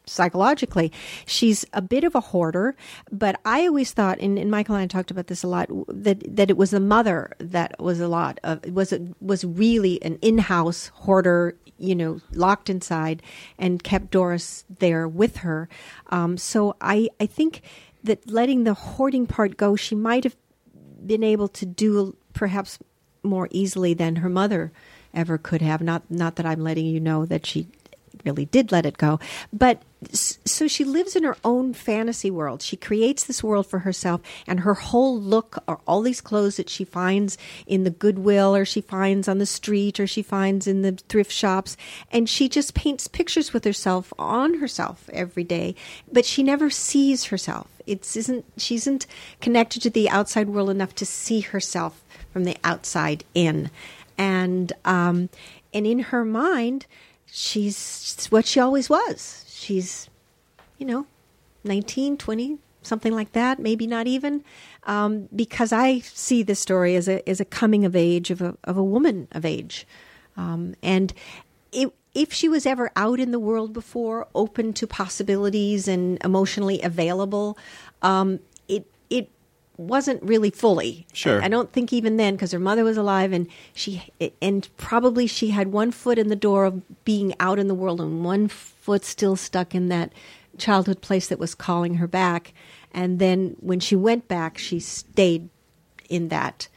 psychologically, 0.06 0.92
she's 1.26 1.66
a 1.72 1.82
bit 1.82 2.04
of 2.04 2.16
a 2.16 2.20
hoarder. 2.20 2.76
But 3.12 3.40
I 3.46 3.68
always 3.68 3.94
thought, 3.94 4.20
and, 4.20 4.38
and 4.38 4.52
Michael 4.52 4.76
and 4.76 4.84
I 4.84 4.88
talked 4.88 5.12
about 5.12 5.28
this 5.28 5.44
a 5.44 5.48
lot, 5.48 5.70
that 5.88 6.36
that 6.36 6.50
it 6.50 6.58
was 6.58 6.72
the 6.72 6.82
mother 6.82 7.32
that 7.40 7.80
was 7.80 8.02
a 8.02 8.10
lot 8.10 8.40
of 8.44 8.66
was 8.66 8.94
was 9.22 9.46
really 9.46 10.04
an 10.04 10.20
in-house 10.22 10.92
hoarder 10.94 11.56
you 11.80 11.96
know, 11.96 12.22
locked 12.32 12.70
inside 12.70 13.22
and 13.58 13.84
kept 13.84 14.12
Doris 14.12 14.66
there 14.80 15.08
with 15.08 15.38
her. 15.38 15.70
Um, 16.10 16.38
so 16.38 16.76
I, 16.82 17.10
I 17.20 17.26
think 17.26 17.62
that 18.04 18.30
letting 18.30 18.64
the 18.64 18.74
hoarding 18.74 19.26
part 19.26 19.58
go, 19.58 19.76
she 19.76 19.96
might 19.96 20.24
have 20.24 20.36
been 21.06 21.24
able 21.24 21.48
to 21.48 21.66
do 21.66 22.16
perhaps 22.34 22.80
more 23.24 23.48
easily 23.52 23.94
than 23.94 24.18
her 24.18 24.30
mother 24.30 24.72
ever 25.14 25.38
could 25.38 25.62
have. 25.62 25.82
Not, 25.82 26.04
not 26.10 26.36
that 26.36 26.46
I'm 26.46 26.62
letting 26.62 26.86
you 26.86 27.00
know 27.00 27.26
that 27.26 27.46
she 27.46 27.68
really 28.26 28.46
did 28.46 28.72
let 28.72 28.86
it 28.86 28.98
go, 28.98 29.20
but 29.52 29.82
so 30.14 30.68
she 30.68 30.86
lives 30.86 31.16
in 31.16 31.24
her 31.24 31.36
own 31.44 31.74
fantasy 31.74 32.32
world. 32.32 32.62
She 32.62 32.78
creates 32.78 33.26
this 33.26 33.44
world 33.44 33.68
for 33.68 33.80
herself, 33.80 34.22
and 34.48 34.62
her 34.62 34.76
whole 34.76 35.20
look 35.20 35.62
are 35.68 35.80
all 35.86 36.02
these 36.02 36.22
clothes 36.22 36.56
that 36.58 36.70
she 36.70 36.86
finds 36.86 37.38
in 37.68 37.84
the 37.84 37.90
Goodwill, 37.90 38.56
or 38.56 38.64
she 38.64 38.82
finds 38.82 39.28
on 39.28 39.40
the 39.40 39.46
street, 39.46 40.00
or 40.00 40.08
she 40.08 40.22
finds 40.22 40.68
in 40.68 40.84
the 40.84 40.94
thrift 41.10 41.32
shops, 41.32 41.76
and 42.12 42.30
she 42.30 42.48
just 42.48 42.74
paints 42.74 43.08
pictures 43.08 43.52
with 43.52 43.66
herself 43.66 44.14
on 44.18 44.60
herself 44.60 45.10
every 45.12 45.44
day. 45.44 45.76
But 46.12 46.26
she 46.26 46.44
never 46.44 46.70
sees 46.70 47.26
herself. 47.26 47.68
It 47.86 48.16
isn't 48.16 48.46
she 48.56 48.76
isn't 48.76 49.06
connected 49.42 49.82
to 49.82 49.90
the 49.90 50.10
outside 50.10 50.48
world 50.50 50.70
enough 50.70 50.96
to 50.96 51.06
see 51.06 51.42
herself 51.42 52.02
from 52.32 52.46
the 52.46 52.58
outside 52.64 53.26
in, 53.34 53.70
and 54.18 54.72
um, 54.86 55.30
and 55.74 55.86
in 55.86 56.00
her 56.00 56.24
mind, 56.24 56.86
she's 57.32 58.28
what 58.30 58.46
she 58.46 58.60
always 58.60 58.90
was. 58.90 59.46
She's, 59.48 60.10
you 60.78 60.86
know, 60.86 61.06
19, 61.64 62.18
20, 62.18 62.58
something 62.82 63.14
like 63.14 63.34
that, 63.34 63.60
maybe 63.60 63.88
not 63.88 64.08
even, 64.08 64.44
um, 64.84 65.28
because 65.36 65.72
I 65.72 66.00
see 66.00 66.44
this 66.44 66.60
story 66.60 66.96
as 66.96 67.08
a 67.08 67.28
as 67.30 67.40
a 67.40 67.46
coming 67.46 67.86
of 67.86 67.96
age 67.96 68.32
of 68.32 68.42
a 68.42 68.58
of 68.64 68.78
a 68.78 68.84
woman 68.84 69.28
of 69.32 69.46
age, 69.46 69.86
um, 70.38 70.76
and 70.82 71.14
it, 71.72 71.94
if 72.16 72.34
she 72.34 72.50
was 72.50 72.66
ever 72.66 72.92
out 72.96 73.20
in 73.20 73.32
the 73.32 73.40
world 73.40 73.74
before, 73.74 74.28
open 74.34 74.74
to 74.74 74.88
possibilities 74.88 75.88
and 75.88 76.18
emotionally 76.24 76.82
available, 76.82 77.58
um, 78.02 78.40
wasn't 79.80 80.22
really 80.22 80.50
fully. 80.50 81.08
Sure. 81.14 81.42
I, 81.42 81.46
I 81.46 81.48
don't 81.48 81.72
think 81.72 81.94
even 81.94 82.18
then 82.18 82.36
because 82.36 82.52
her 82.52 82.60
mother 82.60 82.84
was 82.84 82.98
alive 82.98 83.32
and 83.32 83.48
she 83.74 84.04
and 84.42 84.68
probably 84.78 85.26
she 85.26 85.50
had 85.50 85.72
one 85.72 85.92
foot 85.92 86.20
in 86.20 86.28
the 86.28 86.36
door 86.36 86.66
of 86.66 87.06
being 87.06 87.34
out 87.40 87.60
in 87.60 87.68
the 87.68 87.76
world 87.76 88.02
and 88.02 88.24
one 88.24 88.48
foot 88.50 89.06
still 89.06 89.36
stuck 89.36 89.74
in 89.74 89.88
that 89.90 90.12
childhood 90.58 91.02
place 91.02 91.28
that 91.28 91.40
was 91.40 91.56
calling 91.56 91.96
her 91.96 92.08
back. 92.08 92.54
And 92.92 93.20
then 93.20 93.56
when 93.60 93.80
she 93.80 93.96
went 93.96 94.28
back, 94.28 94.58
she 94.58 94.80
stayed 94.80 95.50
in 96.10 96.28
that 96.30 96.68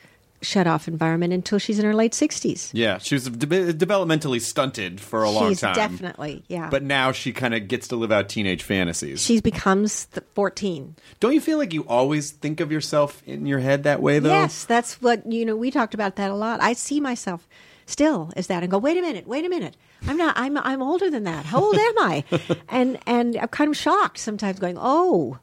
shut 0.42 0.66
off 0.66 0.88
environment 0.88 1.32
until 1.32 1.58
she's 1.58 1.78
in 1.78 1.84
her 1.84 1.94
late 1.94 2.12
60s. 2.12 2.70
Yeah, 2.72 2.98
she 2.98 3.14
was 3.14 3.24
de- 3.24 3.72
developmentally 3.72 4.40
stunted 4.40 5.00
for 5.00 5.22
a 5.22 5.30
long 5.30 5.54
time. 5.54 5.74
definitely, 5.74 6.44
yeah. 6.48 6.68
But 6.68 6.82
now 6.82 7.12
she 7.12 7.32
kind 7.32 7.54
of 7.54 7.68
gets 7.68 7.88
to 7.88 7.96
live 7.96 8.12
out 8.12 8.28
teenage 8.28 8.62
fantasies. 8.62 9.22
she 9.22 9.40
becomes 9.40 10.06
the 10.06 10.20
14. 10.34 10.96
Don't 11.20 11.32
you 11.32 11.40
feel 11.40 11.58
like 11.58 11.72
you 11.72 11.82
always 11.86 12.30
think 12.32 12.60
of 12.60 12.70
yourself 12.72 13.22
in 13.26 13.46
your 13.46 13.60
head 13.60 13.84
that 13.84 14.02
way, 14.02 14.18
though? 14.18 14.30
Yes, 14.30 14.64
that's 14.64 15.00
what, 15.00 15.24
you 15.30 15.44
know, 15.44 15.56
we 15.56 15.70
talked 15.70 15.94
about 15.94 16.16
that 16.16 16.30
a 16.30 16.34
lot. 16.34 16.60
I 16.60 16.72
see 16.72 17.00
myself 17.00 17.48
still 17.86 18.32
as 18.36 18.46
that 18.48 18.62
and 18.62 18.70
go, 18.70 18.78
wait 18.78 18.96
a 18.96 19.02
minute, 19.02 19.26
wait 19.26 19.44
a 19.44 19.48
minute. 19.48 19.76
I'm 20.06 20.16
not, 20.16 20.36
I'm, 20.36 20.56
I'm 20.58 20.82
older 20.82 21.10
than 21.10 21.24
that. 21.24 21.44
How 21.46 21.62
old 21.62 21.76
am 21.76 21.98
I? 21.98 22.24
and, 22.68 22.98
and 23.06 23.36
I'm 23.36 23.48
kind 23.48 23.70
of 23.70 23.76
shocked 23.76 24.18
sometimes 24.18 24.58
going, 24.58 24.76
oh, 24.80 25.38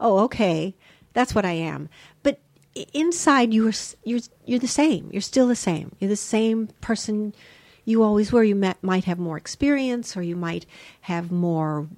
oh, 0.00 0.18
okay. 0.24 0.74
That's 1.12 1.34
what 1.34 1.44
I 1.44 1.52
am. 1.52 1.88
But 2.22 2.40
inside 2.92 3.52
you're, 3.52 3.72
you're, 4.04 4.20
you're 4.44 4.58
the 4.58 4.68
same. 4.68 5.08
You're 5.12 5.22
still 5.22 5.48
the 5.48 5.56
same. 5.56 5.94
You're 5.98 6.10
the 6.10 6.16
same 6.16 6.68
person 6.80 7.34
you 7.84 8.02
always 8.02 8.32
were. 8.32 8.44
You 8.44 8.54
met, 8.54 8.82
might 8.82 9.04
have 9.04 9.18
more 9.18 9.36
experience 9.36 10.16
or 10.16 10.22
you 10.22 10.36
might 10.36 10.66
have 11.02 11.30
more 11.32 11.88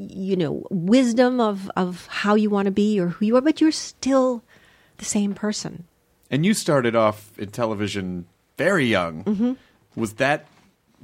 you 0.00 0.36
know 0.36 0.64
wisdom 0.70 1.40
of 1.40 1.68
of 1.74 2.06
how 2.06 2.36
you 2.36 2.48
want 2.48 2.66
to 2.66 2.70
be 2.70 3.00
or 3.00 3.08
who 3.08 3.26
you 3.26 3.36
are 3.36 3.40
but 3.40 3.60
you're 3.60 3.72
still 3.72 4.44
the 4.98 5.04
same 5.04 5.34
person 5.34 5.88
And 6.30 6.46
you 6.46 6.54
started 6.54 6.94
off 6.94 7.36
in 7.36 7.50
television 7.50 8.26
very 8.56 8.86
young. 8.86 9.24
Mm-hmm. 9.24 9.52
Was 9.96 10.14
that 10.14 10.46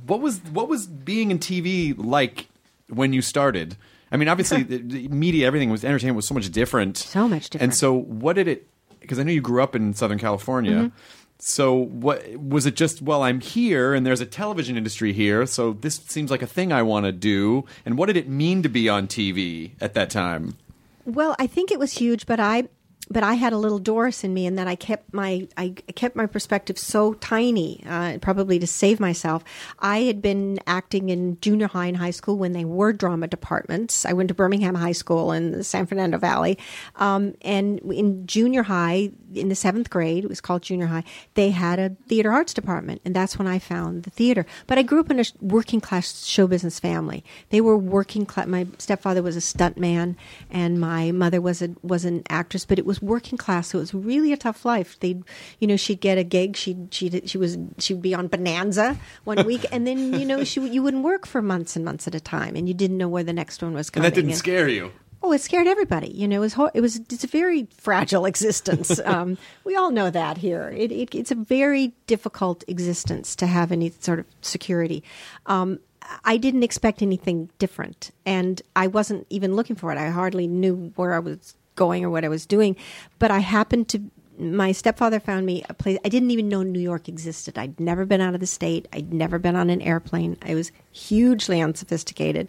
what 0.07 0.21
was 0.21 0.39
what 0.53 0.69
was 0.69 0.87
being 0.87 1.31
in 1.31 1.39
TV 1.39 1.95
like 1.97 2.49
when 2.89 3.13
you 3.13 3.23
started? 3.23 3.77
I 4.13 4.17
mean, 4.17 4.29
obviously, 4.29 4.65
media, 5.09 5.47
everything 5.47 5.71
was 5.71 5.85
entertainment 5.85 6.17
was 6.17 6.29
so 6.29 6.35
much 6.35 6.51
different, 6.51 6.99
So 6.99 7.27
much 7.27 7.51
different. 7.51 7.63
And 7.73 7.75
so, 7.75 7.95
what 7.95 8.35
did 8.35 8.49
it? 8.49 8.69
Because 9.05 9.19
I 9.19 9.23
know 9.23 9.33
you 9.33 9.41
grew 9.41 9.63
up 9.63 9.75
in 9.75 9.95
Southern 9.95 10.19
California. 10.19 10.73
Mm-hmm. 10.73 10.97
So, 11.39 11.75
what 11.75 12.37
was 12.39 12.65
it? 12.65 12.77
Just 12.77 13.03
well, 13.03 13.23
I'm 13.23 13.41
here, 13.41 13.93
and 13.93 14.07
there's 14.07 14.21
a 14.21 14.27
television 14.27 14.77
industry 14.77 15.13
here, 15.13 15.47
so 15.47 15.73
this 15.73 15.97
seems 15.97 16.31
like 16.31 16.43
a 16.43 16.47
thing 16.47 16.73
I 16.73 16.83
want 16.83 17.07
to 17.07 17.13
do. 17.13 17.65
And 17.85 17.99
what 17.99 18.07
did 18.07 18.17
it 18.17 18.29
mean 18.29 18.63
to 18.63 18.69
be 18.69 18.89
on 18.89 19.07
TV 19.09 19.73
at 19.81 19.95
that 19.95 20.11
time? 20.11 20.57
well 21.05 21.37
i 21.39 21.47
think 21.47 21.71
it 21.71 21.79
was 21.79 21.93
huge 21.93 22.27
but 22.27 22.41
i 22.41 22.65
but 23.11 23.23
I 23.23 23.35
had 23.35 23.53
a 23.53 23.59
little 23.59 23.79
Doris 23.79 24.25
in 24.25 24.33
me, 24.33 24.47
and 24.47 24.59
that 24.59 24.67
I 24.67 24.77
kept 24.77 25.13
my 25.13 25.47
I 25.57 25.71
kept 25.95 26.17
my 26.17 26.27
perspective 26.27 26.79
so 26.79 27.15
tiny, 27.15 27.83
uh, 27.87 28.19
probably 28.21 28.59
to 28.59 28.67
save 28.67 28.99
myself. 28.99 29.45
I 29.79 29.99
had 30.03 30.23
been 30.23 30.59
acting 30.67 31.11
in 31.11 31.39
junior 31.41 31.69
high 31.69 31.87
and 31.87 31.97
high 31.97 32.11
school 32.11 32.37
when 32.37 32.53
they 32.53 32.65
were 32.65 32.93
drama 32.93 33.27
departments. 33.27 34.07
I 34.07 34.13
went 34.13 34.29
to 34.29 34.35
Birmingham 34.35 34.75
High 34.75 34.93
School 34.93 35.33
in 35.33 35.53
the 35.53 35.65
San 35.65 35.87
Fernando 35.87 36.19
Valley, 36.19 36.59
um, 36.97 37.35
and 37.43 37.79
in 37.81 38.27
junior 38.27 38.63
high, 38.63 39.11
in 39.35 39.49
the 39.49 39.55
seventh 39.55 39.91
grade, 39.91 40.25
it 40.25 40.29
was 40.29 40.41
called 40.41 40.63
junior 40.63 40.87
high. 40.87 41.05
They 41.35 41.51
had 41.51 41.79
a 41.79 41.91
theater 42.09 42.33
arts 42.33 42.55
department, 42.55 43.03
and 43.05 43.15
that's 43.15 43.39
when 43.39 43.47
I 43.47 43.59
found 43.59 44.05
the 44.05 44.11
theater. 44.11 44.47
But 44.67 44.79
I 44.79 44.83
grew 44.83 45.01
up 45.01 45.11
in 45.11 45.21
a 45.21 45.25
working 45.41 45.81
class 45.81 46.25
show 46.25 46.47
business 46.47 46.81
family. 46.81 47.25
They 47.51 47.61
were 47.61 47.77
working 47.77 48.25
class. 48.25 48.47
My 48.47 48.67
stepfather 48.79 49.23
was 49.23 49.37
a 49.37 49.41
stunt 49.41 49.79
man, 49.79 50.17
and 50.51 50.81
my 50.81 51.13
mother 51.13 51.41
was 51.41 51.61
a 51.61 51.75
was 51.83 52.05
an 52.05 52.23
actress. 52.29 52.65
But 52.65 52.79
it 52.79 52.87
was 52.87 52.94
working 53.03 53.39
class, 53.39 53.69
so 53.69 53.79
it 53.79 53.83
was 53.83 53.95
really 53.95 54.33
a 54.33 54.37
tough 54.37 54.65
life. 54.65 54.99
They, 55.01 55.21
you 55.61 55.67
know, 55.67 55.77
she'd 55.77 56.01
get 56.01 56.19
a 56.19 56.25
gig. 56.25 56.57
She 56.57 56.77
she 56.91 57.23
she 57.27 57.39
was 57.39 57.57
she'd 57.79 58.03
be 58.03 58.15
on 58.15 58.29
Bonanza 58.29 58.99
one 59.25 59.45
week, 59.47 59.65
and 59.73 59.87
then 59.87 60.19
you 60.19 60.27
know 60.27 60.45
she 60.45 60.61
you 60.69 60.83
wouldn't 60.83 61.05
work 61.05 61.27
for 61.27 61.41
months 61.43 61.77
and 61.77 61.85
months 61.85 62.07
at 62.07 62.15
a 62.15 62.21
time, 62.21 62.57
and 62.57 62.69
you 62.69 62.75
didn't 62.75 62.99
know 62.99 63.09
where 63.09 63.25
the 63.25 63.33
next 63.33 63.63
one 63.63 63.75
was 63.75 63.89
And 63.89 63.95
coming. 63.95 64.11
that 64.11 64.15
didn't 64.15 64.35
scare 64.37 64.69
you. 64.69 64.91
Oh, 65.27 65.33
it 65.33 65.41
scared 65.41 65.67
everybody. 65.67 66.09
You 66.11 66.29
know, 66.29 66.37
it 66.37 66.41
was 66.41 66.53
hor- 66.53 66.71
it 66.75 66.83
was 66.83 66.97
it's 66.97 67.25
a 67.25 67.27
very 67.27 67.67
fragile 67.79 68.27
existence. 68.33 69.01
um, 69.07 69.39
we 69.65 69.75
all 69.75 69.91
know 69.91 70.11
that 70.11 70.37
here. 70.37 70.69
It, 70.77 70.93
it, 70.93 71.15
it's 71.15 71.31
a 71.31 71.35
very 71.35 71.95
difficult 72.07 72.63
existence 72.69 73.35
to 73.37 73.47
have 73.47 73.73
any 73.73 73.89
sort 74.01 74.19
of 74.19 74.27
security. 74.43 75.03
Um, 75.47 75.79
I 76.27 76.37
didn't 76.37 76.63
expect 76.63 77.01
anything 77.01 77.49
different, 77.59 78.11
and 78.27 78.61
I 78.77 78.87
wasn't 78.89 79.27
even 79.31 79.57
looking 79.57 79.77
for 79.77 79.91
it. 79.91 79.97
I 79.97 80.11
hardly 80.11 80.47
knew 80.47 80.93
where 80.97 81.15
I 81.15 81.19
was 81.21 81.55
going 81.77 82.05
or 82.05 82.11
what 82.11 82.25
I 82.25 82.29
was 82.29 82.47
doing, 82.47 82.77
but 83.19 83.31
I 83.31 83.39
happened 83.39 83.89
to 83.89 84.03
my 84.39 84.73
stepfather 84.73 85.21
found 85.21 85.47
me 85.47 85.65
a 85.69 85.75
place. 85.75 85.99
I 86.05 86.09
didn't 86.09 86.33
even 86.33 86.49
know 86.49 86.63
New 86.63 86.81
York 86.81 87.09
existed. 87.09 87.57
I'd 87.57 87.79
never 87.79 88.05
been 88.05 88.21
out 88.21 88.35
of 88.35 88.41
the 88.41 88.47
state. 88.47 88.89
I'd 88.93 89.13
never 89.13 89.39
been 89.39 89.55
on 89.55 89.71
an 89.71 89.81
airplane. 89.81 90.37
I 90.43 90.55
was 90.55 90.73
hugely 90.91 91.61
unsophisticated, 91.61 92.49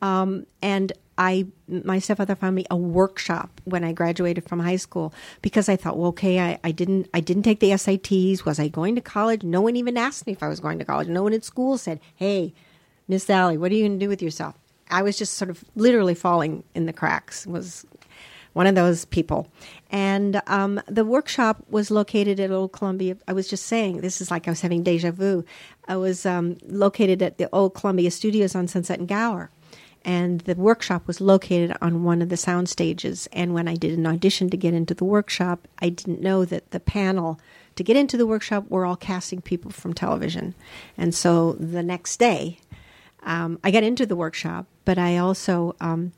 um, 0.00 0.46
and 0.62 0.92
I 1.16 1.46
my 1.68 1.98
stepfather 1.98 2.34
found 2.34 2.56
me 2.56 2.66
a 2.70 2.76
workshop 2.76 3.60
when 3.64 3.84
I 3.84 3.92
graduated 3.92 4.48
from 4.48 4.60
high 4.60 4.76
school 4.76 5.12
because 5.42 5.68
I 5.68 5.76
thought, 5.76 5.96
well, 5.96 6.08
okay, 6.08 6.40
I, 6.40 6.58
I 6.64 6.72
didn't 6.72 7.08
I 7.14 7.20
didn't 7.20 7.44
take 7.44 7.60
the 7.60 7.70
SATs. 7.70 8.44
Was 8.44 8.58
I 8.58 8.68
going 8.68 8.94
to 8.96 9.00
college? 9.00 9.42
No 9.42 9.60
one 9.60 9.76
even 9.76 9.96
asked 9.96 10.26
me 10.26 10.32
if 10.32 10.42
I 10.42 10.48
was 10.48 10.60
going 10.60 10.78
to 10.78 10.84
college. 10.84 11.08
No 11.08 11.22
one 11.22 11.32
at 11.32 11.44
school 11.44 11.78
said, 11.78 12.00
hey, 12.14 12.52
Miss 13.08 13.24
Sally, 13.24 13.58
what 13.58 13.70
are 13.70 13.74
you 13.74 13.86
going 13.86 13.98
to 13.98 14.04
do 14.04 14.08
with 14.08 14.22
yourself? 14.22 14.56
I 14.90 15.02
was 15.02 15.16
just 15.16 15.34
sort 15.34 15.50
of 15.50 15.64
literally 15.76 16.14
falling 16.14 16.62
in 16.74 16.86
the 16.86 16.92
cracks. 16.92 17.46
Was 17.46 17.86
one 18.54 18.66
of 18.66 18.74
those 18.74 19.04
people. 19.04 19.46
And 19.90 20.40
um, 20.46 20.80
the 20.88 21.04
workshop 21.04 21.62
was 21.68 21.90
located 21.90 22.40
at 22.40 22.50
Old 22.50 22.72
Columbia. 22.72 23.16
I 23.28 23.32
was 23.32 23.46
just 23.48 23.66
saying, 23.66 24.00
this 24.00 24.20
is 24.20 24.30
like 24.30 24.48
I 24.48 24.50
was 24.50 24.62
having 24.62 24.82
deja 24.82 25.10
vu. 25.10 25.44
I 25.86 25.96
was 25.96 26.24
um, 26.24 26.56
located 26.66 27.22
at 27.22 27.38
the 27.38 27.48
Old 27.52 27.74
Columbia 27.74 28.10
Studios 28.10 28.54
on 28.54 28.66
Sunset 28.66 28.98
and 28.98 29.08
Gower. 29.08 29.50
And 30.04 30.40
the 30.42 30.54
workshop 30.54 31.06
was 31.06 31.20
located 31.20 31.76
on 31.80 32.04
one 32.04 32.20
of 32.20 32.28
the 32.28 32.36
sound 32.36 32.68
stages. 32.68 33.28
And 33.32 33.54
when 33.54 33.68
I 33.68 33.74
did 33.74 33.96
an 33.96 34.06
audition 34.06 34.50
to 34.50 34.56
get 34.56 34.74
into 34.74 34.94
the 34.94 35.04
workshop, 35.04 35.66
I 35.78 35.88
didn't 35.88 36.20
know 36.20 36.44
that 36.44 36.72
the 36.72 36.80
panel 36.80 37.40
to 37.76 37.82
get 37.82 37.96
into 37.96 38.16
the 38.16 38.26
workshop 38.26 38.68
were 38.68 38.86
all 38.86 38.96
casting 38.96 39.40
people 39.40 39.70
from 39.70 39.94
television. 39.94 40.54
And 40.96 41.14
so 41.14 41.54
the 41.54 41.82
next 41.82 42.18
day, 42.18 42.58
um, 43.24 43.58
I 43.64 43.70
got 43.70 43.82
into 43.82 44.06
the 44.06 44.16
workshop, 44.16 44.66
but 44.84 44.98
I 44.98 45.16
also 45.16 45.74
um, 45.80 46.12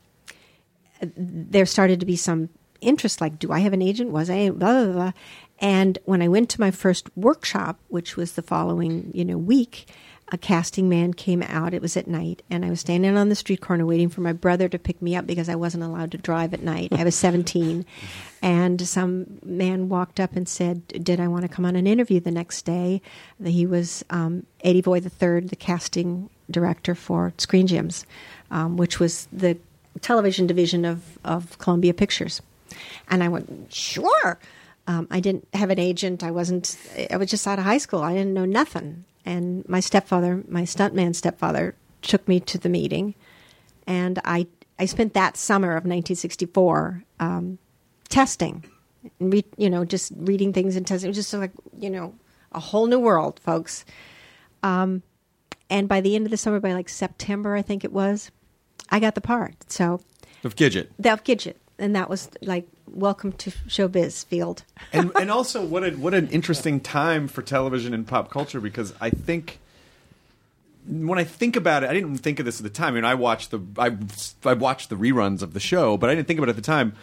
there 1.01 1.65
started 1.65 1.99
to 1.99 2.05
be 2.05 2.15
some 2.15 2.49
interest 2.81 3.21
like 3.21 3.39
do 3.39 3.51
i 3.51 3.59
have 3.59 3.73
an 3.73 3.81
agent? 3.81 4.11
Was 4.11 4.29
i 4.29 4.49
blah, 4.49 4.83
blah, 4.83 4.93
blah. 4.93 5.11
and 5.59 5.97
when 6.05 6.21
i 6.21 6.27
went 6.27 6.49
to 6.49 6.61
my 6.61 6.71
first 6.71 7.09
workshop 7.15 7.79
which 7.87 8.15
was 8.15 8.33
the 8.33 8.41
following 8.41 9.11
you 9.13 9.25
know 9.25 9.37
week 9.37 9.87
a 10.31 10.37
casting 10.37 10.89
man 10.89 11.13
came 11.13 11.41
out. 11.43 11.73
It 11.73 11.81
was 11.81 11.95
at 11.95 12.07
night 12.07 12.41
and 12.49 12.65
i 12.65 12.69
was 12.69 12.81
standing 12.81 13.15
on 13.17 13.29
the 13.29 13.35
street 13.35 13.61
corner 13.61 13.85
waiting 13.85 14.09
for 14.09 14.21
my 14.21 14.33
brother 14.33 14.67
to 14.67 14.79
pick 14.79 15.01
me 15.01 15.15
up 15.15 15.25
because 15.25 15.49
i 15.49 15.55
wasn't 15.55 15.83
allowed 15.83 16.11
to 16.11 16.17
drive 16.17 16.53
at 16.53 16.61
night. 16.61 16.91
I 16.91 17.03
was 17.03 17.15
17 17.27 17.85
and 18.41 18.87
some 18.87 19.39
man 19.43 19.89
walked 19.89 20.19
up 20.19 20.35
and 20.35 20.47
said 20.47 20.87
did 20.87 21.19
i 21.19 21.27
want 21.27 21.43
to 21.43 21.47
come 21.47 21.65
on 21.65 21.75
an 21.75 21.87
interview 21.87 22.19
the 22.19 22.31
next 22.31 22.63
day? 22.63 23.01
He 23.43 23.65
was 23.65 24.03
um, 24.09 24.45
Eddie 24.63 24.81
Foy 24.81 24.97
III 24.97 25.41
the 25.41 25.55
casting 25.57 26.29
director 26.49 26.95
for 26.95 27.33
screen 27.37 27.67
gems 27.67 28.05
um, 28.51 28.77
which 28.77 28.99
was 28.99 29.27
the 29.31 29.57
television 30.01 30.47
division 30.47 30.85
of, 30.85 31.17
of 31.23 31.57
Columbia 31.59 31.93
Pictures. 31.93 32.41
And 33.09 33.23
I 33.23 33.29
went, 33.29 33.73
sure. 33.73 34.39
Um, 34.87 35.07
I 35.11 35.19
didn't 35.19 35.47
have 35.53 35.69
an 35.69 35.79
agent. 35.79 36.23
I 36.23 36.31
wasn't, 36.31 36.77
I 37.11 37.17
was 37.17 37.29
just 37.29 37.47
out 37.47 37.59
of 37.59 37.65
high 37.65 37.77
school. 37.77 38.01
I 38.01 38.13
didn't 38.13 38.33
know 38.33 38.45
nothing. 38.45 39.05
And 39.25 39.67
my 39.67 39.79
stepfather, 39.79 40.43
my 40.47 40.63
stuntman 40.63 41.15
stepfather, 41.15 41.75
took 42.01 42.27
me 42.27 42.39
to 42.41 42.57
the 42.57 42.69
meeting. 42.69 43.13
And 43.85 44.19
I, 44.23 44.47
I 44.79 44.85
spent 44.85 45.13
that 45.13 45.35
summer 45.35 45.71
of 45.71 45.83
1964 45.83 47.03
um, 47.19 47.57
testing, 48.09 48.63
and 49.19 49.33
re, 49.33 49.43
you 49.57 49.69
know, 49.69 49.83
just 49.83 50.13
reading 50.15 50.53
things 50.53 50.75
and 50.75 50.85
testing. 50.85 51.07
It 51.07 51.11
was 51.11 51.17
just 51.17 51.33
like, 51.33 51.51
you 51.79 51.89
know, 51.89 52.13
a 52.51 52.59
whole 52.59 52.87
new 52.87 52.99
world, 52.99 53.39
folks. 53.41 53.85
Um, 54.63 55.03
and 55.69 55.87
by 55.87 56.01
the 56.01 56.15
end 56.15 56.25
of 56.25 56.31
the 56.31 56.37
summer, 56.37 56.59
by 56.59 56.73
like 56.73 56.89
September, 56.89 57.55
I 57.55 57.61
think 57.61 57.83
it 57.83 57.91
was, 57.91 58.31
I 58.89 58.99
got 58.99 59.15
the 59.15 59.21
part. 59.21 59.71
So 59.71 60.01
Of 60.43 60.55
Gidget. 60.55 60.87
that 60.99 61.23
Gidget, 61.25 61.55
and 61.79 61.95
that 61.95 62.09
was 62.09 62.29
like 62.41 62.67
welcome 62.87 63.31
to 63.33 63.51
showbiz 63.67 64.25
field. 64.25 64.63
and 64.93 65.11
and 65.19 65.29
also 65.31 65.63
what 65.65 65.83
a 65.83 65.91
what 65.91 66.13
an 66.13 66.27
interesting 66.29 66.79
time 66.79 67.27
for 67.27 67.41
television 67.41 67.93
and 67.93 68.07
pop 68.07 68.29
culture 68.31 68.59
because 68.61 68.93
I 69.01 69.09
think 69.09 69.59
when 70.87 71.19
I 71.19 71.25
think 71.25 71.55
about 71.57 71.83
it, 71.83 71.89
I 71.89 71.93
didn't 71.93 72.17
think 72.19 72.39
of 72.39 72.45
this 72.45 72.59
at 72.59 72.63
the 72.63 72.69
time. 72.69 72.93
I 72.93 72.95
mean, 72.95 73.05
I 73.05 73.13
watched 73.15 73.51
the 73.51 73.59
I 73.77 73.95
I 74.45 74.53
watched 74.53 74.89
the 74.89 74.95
reruns 74.95 75.41
of 75.41 75.53
the 75.53 75.59
show, 75.59 75.97
but 75.97 76.09
I 76.09 76.15
didn't 76.15 76.27
think 76.27 76.39
about 76.39 76.47
it 76.49 76.51
at 76.51 76.55
the 76.55 76.61
time. 76.61 76.93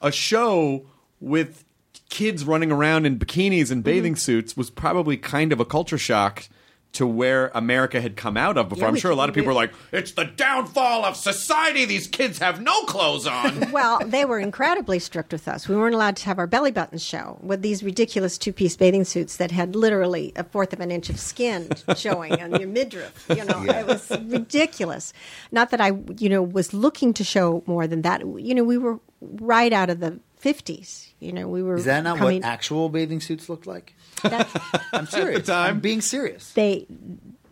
A 0.00 0.10
show 0.10 0.82
with 1.20 1.64
kids 2.10 2.44
running 2.44 2.72
around 2.72 3.06
in 3.06 3.18
bikinis 3.18 3.70
and 3.70 3.84
bathing 3.84 4.14
Mm-hmm. 4.14 4.18
suits 4.18 4.56
was 4.56 4.70
probably 4.70 5.16
kind 5.16 5.52
of 5.52 5.60
a 5.60 5.64
culture 5.64 5.98
shock 5.98 6.48
to 6.90 7.06
where 7.06 7.50
America 7.54 8.00
had 8.00 8.16
come 8.16 8.36
out 8.36 8.56
of 8.56 8.68
before. 8.68 8.84
Yeah, 8.84 8.88
I'm 8.88 8.96
sure 8.96 9.10
a 9.10 9.14
lot 9.14 9.28
of 9.28 9.34
people 9.34 9.48
we- 9.48 9.52
are 9.52 9.66
like, 9.66 9.72
"It's 9.92 10.12
the 10.12 10.24
downfall 10.24 11.04
of 11.04 11.16
society. 11.16 11.84
These 11.84 12.06
kids 12.08 12.38
have 12.38 12.60
no 12.62 12.84
clothes 12.84 13.26
on." 13.26 13.70
well, 13.72 14.00
they 14.04 14.24
were 14.24 14.38
incredibly 14.40 14.98
strict 14.98 15.32
with 15.32 15.46
us. 15.46 15.68
We 15.68 15.76
weren't 15.76 15.94
allowed 15.94 16.16
to 16.16 16.24
have 16.24 16.38
our 16.38 16.46
belly 16.46 16.70
buttons 16.70 17.04
show 17.04 17.38
with 17.42 17.62
these 17.62 17.82
ridiculous 17.82 18.38
two 18.38 18.52
piece 18.52 18.76
bathing 18.76 19.04
suits 19.04 19.36
that 19.36 19.50
had 19.50 19.76
literally 19.76 20.32
a 20.34 20.44
fourth 20.44 20.72
of 20.72 20.80
an 20.80 20.90
inch 20.90 21.10
of 21.10 21.20
skin 21.20 21.68
showing 21.96 22.40
on 22.40 22.58
your 22.58 22.68
midriff. 22.68 23.26
You 23.28 23.44
know, 23.44 23.62
it 23.64 23.86
was 23.86 24.10
ridiculous. 24.26 25.12
Not 25.52 25.70
that 25.70 25.80
I, 25.80 25.92
you 26.16 26.28
know, 26.28 26.42
was 26.42 26.72
looking 26.72 27.12
to 27.14 27.24
show 27.24 27.62
more 27.66 27.86
than 27.86 28.02
that. 28.02 28.22
You 28.22 28.54
know, 28.54 28.64
we 28.64 28.78
were 28.78 28.98
right 29.20 29.72
out 29.72 29.90
of 29.90 30.00
the 30.00 30.20
50s. 30.42 31.07
You 31.20 31.32
know, 31.32 31.48
we 31.48 31.62
were. 31.62 31.76
Is 31.76 31.84
that 31.86 32.04
not 32.04 32.18
coming, 32.18 32.42
what 32.42 32.48
actual 32.48 32.88
bathing 32.88 33.20
suits 33.20 33.48
looked 33.48 33.66
like? 33.66 33.94
that- 34.22 34.48
I'm 34.92 35.06
serious. 35.06 35.46
time. 35.46 35.70
I'm 35.74 35.80
being 35.80 36.00
serious. 36.00 36.52
they 36.52 36.86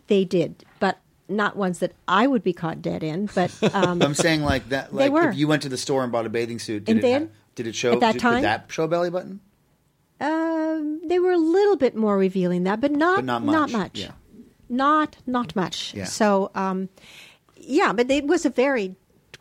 they 0.07 0.23
did, 0.25 0.63
but 0.79 0.99
not 1.27 1.57
ones 1.57 1.79
that 1.79 1.91
I 2.07 2.27
would 2.27 2.43
be 2.43 2.53
caught 2.53 2.81
dead 2.81 3.03
in. 3.03 3.25
But 3.35 3.51
um, 3.75 4.01
I'm 4.01 4.13
saying 4.13 4.41
like 4.43 4.69
that. 4.69 4.91
They 4.91 5.09
Like 5.09 5.11
were. 5.11 5.29
if 5.29 5.35
you 5.35 5.47
went 5.49 5.63
to 5.63 5.69
the 5.69 5.77
store 5.77 6.03
and 6.03 6.11
bought 6.11 6.25
a 6.25 6.29
bathing 6.29 6.59
suit, 6.59 6.85
did 6.85 6.91
And 6.93 6.99
it 6.99 7.01
then, 7.01 7.21
ha- 7.27 7.33
did 7.55 7.67
it 7.67 7.75
show 7.75 7.93
at 7.93 7.99
that 7.99 8.13
did, 8.13 8.21
time- 8.21 8.35
Did 8.35 8.43
that 8.45 8.65
show 8.69 8.83
a 8.85 8.87
belly 8.87 9.09
button? 9.09 9.41
um, 10.19 11.01
they 11.05 11.19
were 11.19 11.31
a 11.31 11.37
little 11.37 11.75
bit 11.75 11.95
more 11.95 12.17
revealing 12.17 12.63
that, 12.63 12.81
but 12.81 12.91
not 12.91 13.17
But 13.17 13.25
not 13.25 13.43
Not 13.43 13.69
much. 13.69 13.71
much. 13.73 13.99
Yeah. 13.99 14.11
Not 14.69 15.17
not 15.25 15.55
much. 15.55 15.93
Yeah. 15.93 16.05
So 16.05 16.51
um, 16.55 16.89
yeah, 17.55 17.93
but 17.93 18.09
it 18.11 18.25
was 18.27 18.45
a 18.45 18.49
very 18.49 18.95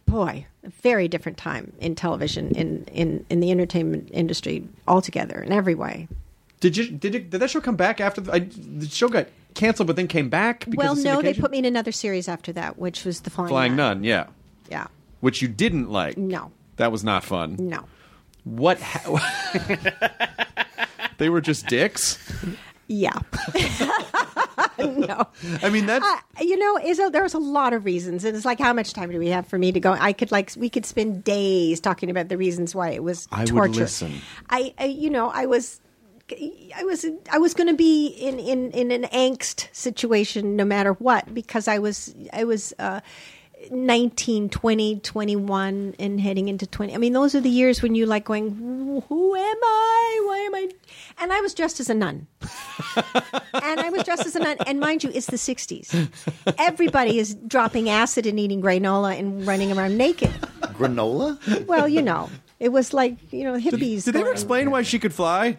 boy, 0.07 0.47
a 0.65 0.71
very 0.71 1.09
different 1.09 1.37
time 1.39 1.73
in 1.81 1.95
television, 1.95 2.51
in 2.55 2.85
in 2.93 3.25
in 3.29 3.41
the 3.41 3.51
entertainment 3.51 4.09
industry 4.13 4.67
altogether 4.89 5.41
in 5.41 5.53
every 5.53 5.75
way. 5.75 6.09
Did 6.61 6.77
you 6.77 6.91
did 6.91 7.15
you, 7.15 7.21
did 7.21 7.41
that 7.41 7.51
show 7.51 7.61
come 7.61 7.77
back 7.77 8.01
after 8.01 8.21
the, 8.23 8.33
I, 8.33 8.39
the 8.41 8.87
show 8.89 9.09
got 9.09 9.27
canceled, 9.55 9.87
but 9.89 9.97
then 9.97 10.09
came 10.09 10.29
back? 10.31 10.61
Because 10.65 10.77
well, 10.77 10.97
no, 10.97 11.21
they 11.23 11.35
put 11.35 11.51
me 11.51 11.59
in 11.59 11.65
another 11.65 11.93
series 11.93 12.29
after 12.29 12.53
that, 12.55 12.79
which 12.79 13.05
was 13.05 13.21
the 13.21 13.31
Flying, 13.31 13.49
Flying 13.49 13.77
Nun. 13.77 13.99
Nun, 13.99 14.05
yeah, 14.05 14.27
Yeah, 14.71 14.87
which 15.21 15.43
you 15.43 15.49
didn't 15.49 15.91
like. 15.91 16.17
no, 16.17 16.51
That 16.77 16.91
was 16.93 17.05
not 17.05 17.25
fun. 17.25 17.57
no. 17.59 17.85
What? 18.45 18.81
Ha- 18.81 19.57
they 21.19 21.29
were 21.29 21.41
just 21.41 21.67
dicks. 21.67 22.19
Yeah. 22.87 23.19
no. 24.79 25.27
I 25.63 25.71
mean, 25.71 25.87
that's 25.87 26.05
Uh, 26.05 26.19
you 26.41 26.57
know, 26.57 26.79
is 26.79 27.01
there's 27.11 27.35
a 27.35 27.39
lot 27.39 27.73
of 27.73 27.85
reasons, 27.85 28.25
and 28.25 28.37
it's 28.37 28.45
like, 28.45 28.59
how 28.59 28.73
much 28.73 28.93
time 28.93 29.11
do 29.11 29.19
we 29.19 29.29
have 29.29 29.47
for 29.47 29.59
me 29.59 29.73
to 29.73 29.81
go? 29.81 29.93
I 29.93 30.13
could 30.13 30.33
like, 30.33 30.53
we 30.57 30.71
could 30.71 30.87
spend 30.87 31.25
days 31.25 31.81
talking 31.81 32.11
about 32.11 32.29
the 32.29 32.37
reasons 32.37 32.75
why 32.75 32.91
it 32.91 33.03
was 33.03 33.29
I 33.31 33.45
would 33.45 33.77
listen. 33.77 34.21
I, 34.51 34.75
I, 34.79 34.85
you 34.87 35.11
know, 35.11 35.31
I 35.31 35.47
was. 35.47 35.81
I 36.75 36.83
was 36.83 37.07
I 37.31 37.39
was 37.39 37.55
going 37.55 37.69
to 37.69 37.75
be 37.75 38.09
in, 38.09 38.41
in, 38.41 38.73
in 38.73 38.91
an 38.91 39.05
angst 39.13 39.69
situation 39.73 40.57
no 40.57 40.65
matter 40.65 40.95
what 40.95 41.33
because 41.33 41.69
I 41.69 41.79
was 41.79 42.17
I 42.33 42.43
was 42.43 42.75
uh, 42.81 43.01
19, 43.71 44.49
20, 44.49 45.01
21 45.01 45.95
and 45.99 46.21
heading 46.21 46.49
into 46.49 46.67
20. 46.67 46.95
I 46.95 46.99
mean 46.99 47.13
those 47.13 47.35
are 47.35 47.41
the 47.41 47.51
years 47.51 47.83
when 47.83 47.95
you're 47.95 48.07
like 48.07 48.25
going 48.25 48.51
who 49.09 49.35
am 49.35 49.57
I? 49.63 50.23
Why 50.27 50.39
am 50.39 50.55
I? 50.55 50.69
And 51.19 51.33
I 51.33 51.41
was 51.41 51.55
dressed 51.55 51.81
as 51.81 51.91
a 51.91 51.95
nun. 51.95 52.27
and 52.97 53.81
I 53.81 53.91
was 53.91 54.03
dressed 54.05 54.27
as 54.27 54.37
a 54.37 54.41
nun 54.41 54.57
and 54.67 54.81
mind 54.81 55.05
you 55.05 55.11
it's 55.13 55.27
the 55.27 55.37
60s. 55.37 56.09
Everybody 56.59 57.19
is 57.19 57.35
dropping 57.47 57.89
acid 57.89 58.27
and 58.27 58.39
eating 58.39 58.63
granola 58.63 59.19
and 59.19 59.47
running 59.47 59.77
around 59.77 59.97
naked. 59.97 60.31
Granola? 60.61 61.67
Well, 61.67 61.89
you 61.89 62.03
know, 62.03 62.31
it 62.59 62.71
was 62.71 62.93
like, 62.93 63.33
you 63.33 63.45
know, 63.45 63.55
hippies. 63.55 64.05
Did 64.05 64.15
they 64.15 64.21
ever 64.21 64.33
explain 64.33 64.71
why 64.71 64.83
she 64.83 64.99
could 64.99 65.13
fly? 65.13 65.59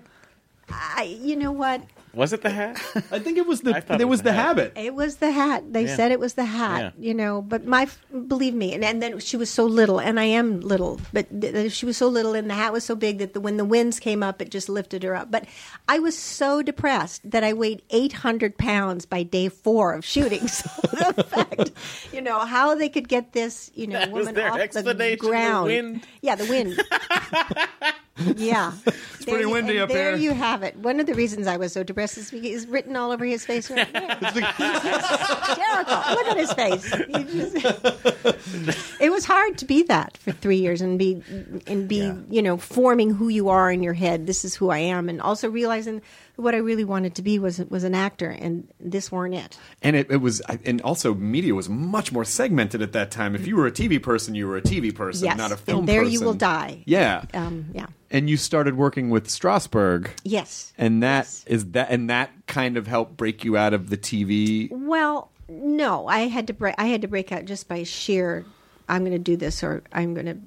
I, 0.70 1.18
you 1.22 1.36
know 1.36 1.52
what? 1.52 1.82
Was 2.18 2.34
it 2.34 2.42
the 2.42 2.50
hat? 2.50 2.82
I 3.12 3.20
think 3.20 3.38
it 3.38 3.46
was 3.48 3.62
the 3.62 3.76
I 3.76 3.78
it 3.78 4.02
it 4.02 4.06
was 4.06 4.10
was 4.10 4.22
the 4.24 4.32
the 4.32 4.34
habit. 4.34 4.74
It 4.76 4.94
was 4.96 5.18
the 5.18 5.32
hat. 5.32 5.72
They 5.72 5.86
Yeah. 5.86 5.96
said 5.96 6.12
it 6.12 6.20
was 6.20 6.34
the 6.34 6.46
hat, 6.46 6.82
Yeah. 6.98 7.08
you 7.08 7.14
know. 7.14 7.42
But 7.42 7.66
my, 7.66 7.88
believe 8.28 8.56
me, 8.56 8.74
and, 8.74 8.84
and 8.84 9.02
then 9.02 9.20
she 9.20 9.38
was 9.38 9.50
so 9.50 9.66
little, 9.66 10.00
and 10.00 10.20
I 10.20 10.24
am 10.26 10.60
little, 10.62 11.00
but 11.14 11.30
th- 11.30 11.54
th- 11.54 11.72
she 11.72 11.86
was 11.86 11.96
so 11.96 12.08
little, 12.08 12.34
and 12.34 12.50
the 12.50 12.56
hat 12.56 12.74
was 12.74 12.84
so 12.84 12.96
big 12.96 13.20
that 13.20 13.34
the, 13.34 13.40
when 13.40 13.58
the 13.58 13.66
winds 13.66 14.00
came 14.00 14.24
up, 14.24 14.42
it 14.42 14.50
just 14.50 14.68
lifted 14.68 15.04
her 15.04 15.16
up. 15.16 15.30
But 15.32 15.46
I 15.88 16.00
was 16.00 16.18
so 16.18 16.62
depressed 16.64 17.22
that 17.30 17.44
I 17.44 17.54
weighed 17.54 17.84
800 17.92 18.58
pounds 18.58 19.06
by 19.06 19.22
day 19.24 19.48
four 19.50 19.94
of 19.94 20.04
shooting. 20.04 20.48
So 20.98 21.12
the 21.12 21.24
fact, 21.24 21.72
you 22.12 22.22
know, 22.22 22.40
how 22.40 22.74
they 22.74 22.90
could 22.90 23.08
get 23.08 23.34
this, 23.34 23.70
you 23.76 23.86
know, 23.88 24.00
That 24.00 24.12
was 24.12 24.22
woman 24.26 24.36
their 24.36 24.50
off 24.52 24.58
the 24.58 24.64
explanation, 24.64 24.98
the 25.22 25.30
ground. 25.30 25.66
wind. 25.68 26.08
Yeah, 26.22 26.34
the 26.36 26.46
wind. 26.50 26.82
Yeah, 28.36 28.74
it's 28.86 29.26
pretty 29.26 29.46
windy 29.46 29.80
up 29.80 29.90
there 29.90 30.18
here. 30.18 30.32
you 30.32 30.34
have 30.34 30.64
it. 30.64 30.76
One 30.78 31.00
of 31.00 31.06
the 31.06 31.14
reasons 31.14 31.48
I 31.48 31.58
was 31.58 31.74
so 31.74 31.84
depressed 31.84 32.18
is 32.18 32.32
because 32.32 32.64
it's 32.64 32.66
written 32.66 32.96
all 32.96 33.12
over 33.12 33.26
his 33.26 33.46
face 33.46 33.70
right 33.70 33.92
there. 33.94 34.16
hysterical. 34.18 35.96
Look 36.14 36.28
at 36.28 36.38
his 36.38 36.54
face. 36.54 36.92
Just- 37.32 39.02
it 39.02 39.12
was 39.12 39.26
hard 39.26 39.58
to 39.60 39.66
be 39.66 39.84
that 39.84 40.18
for 40.18 40.32
three 40.32 40.58
years 40.58 40.82
and 40.82 40.98
be 40.98 41.22
and 41.68 41.88
be 41.88 42.12
you 42.30 42.42
know 42.42 42.58
forming 42.58 43.12
who 43.12 43.28
you 43.30 43.50
are 43.50 43.72
in 43.72 43.84
your 43.84 43.94
head. 43.94 44.28
This 44.28 44.44
is 44.46 44.56
who 44.56 44.70
I 44.70 44.80
am, 44.80 45.10
and 45.10 45.22
also 45.22 45.50
realizing 45.50 46.02
what 46.38 46.56
I 46.56 46.60
really 46.60 46.86
wanted 46.86 47.16
to 47.16 47.22
be 47.22 47.38
was 47.40 47.60
was 47.70 47.84
an 47.84 47.94
actor, 47.94 48.30
and 48.30 48.68
this 48.80 49.12
weren't 49.12 49.36
it. 49.36 49.58
And 49.82 49.96
it, 49.96 50.10
it 50.10 50.18
was, 50.18 50.40
and 50.64 50.82
also 50.82 51.14
media 51.14 51.54
was 51.54 51.68
much 51.68 52.12
more 52.12 52.24
segmented 52.24 52.82
at 52.82 52.94
that 52.94 53.12
time. 53.12 53.36
If 53.36 53.46
you 53.46 53.56
were 53.58 53.68
a 53.68 53.72
TV 53.72 54.02
person, 54.02 54.34
you 54.36 54.48
were 54.48 54.58
a 54.58 54.62
TV 54.62 54.96
person, 54.96 55.26
Yes, 55.26 55.38
not 55.38 55.52
a 55.52 55.58
film 55.58 55.80
and 55.80 55.88
there 55.90 56.02
person. 56.02 56.14
you 56.14 56.22
will 56.22 56.34
die. 56.34 56.84
Yeah. 56.86 57.26
Um, 57.34 57.66
yeah. 57.74 57.88
and 58.10 58.30
you 58.30 58.38
started 58.38 58.78
working 58.78 59.10
with 59.10 59.28
Strasberg. 59.28 60.10
Yes. 60.24 60.74
And 60.78 61.04
that 61.04 61.28
is 61.48 61.66
that, 61.72 61.90
and 61.90 62.10
that 62.10 62.32
kind 62.48 62.78
of 62.78 62.88
helped 62.88 63.18
break 63.18 63.44
you 63.44 63.58
out 63.58 63.74
of 63.74 63.90
the 63.90 63.98
TV. 63.98 64.70
Well, 64.72 65.32
no, 65.50 66.08
I 66.08 66.28
had 66.28 66.48
to 66.48 66.54
break. 66.54 66.76
I 66.78 66.86
had 66.86 67.02
to 67.02 67.08
break 67.08 67.32
out 67.32 67.46
just 67.46 67.68
by 67.68 67.84
sheer. 67.84 68.46
I'm 68.90 69.02
going 69.02 69.12
to 69.12 69.20
do 69.20 69.36
this, 69.36 69.64
or 69.64 69.84
I'm 69.92 70.14
going 70.14 70.26
to 70.28 70.38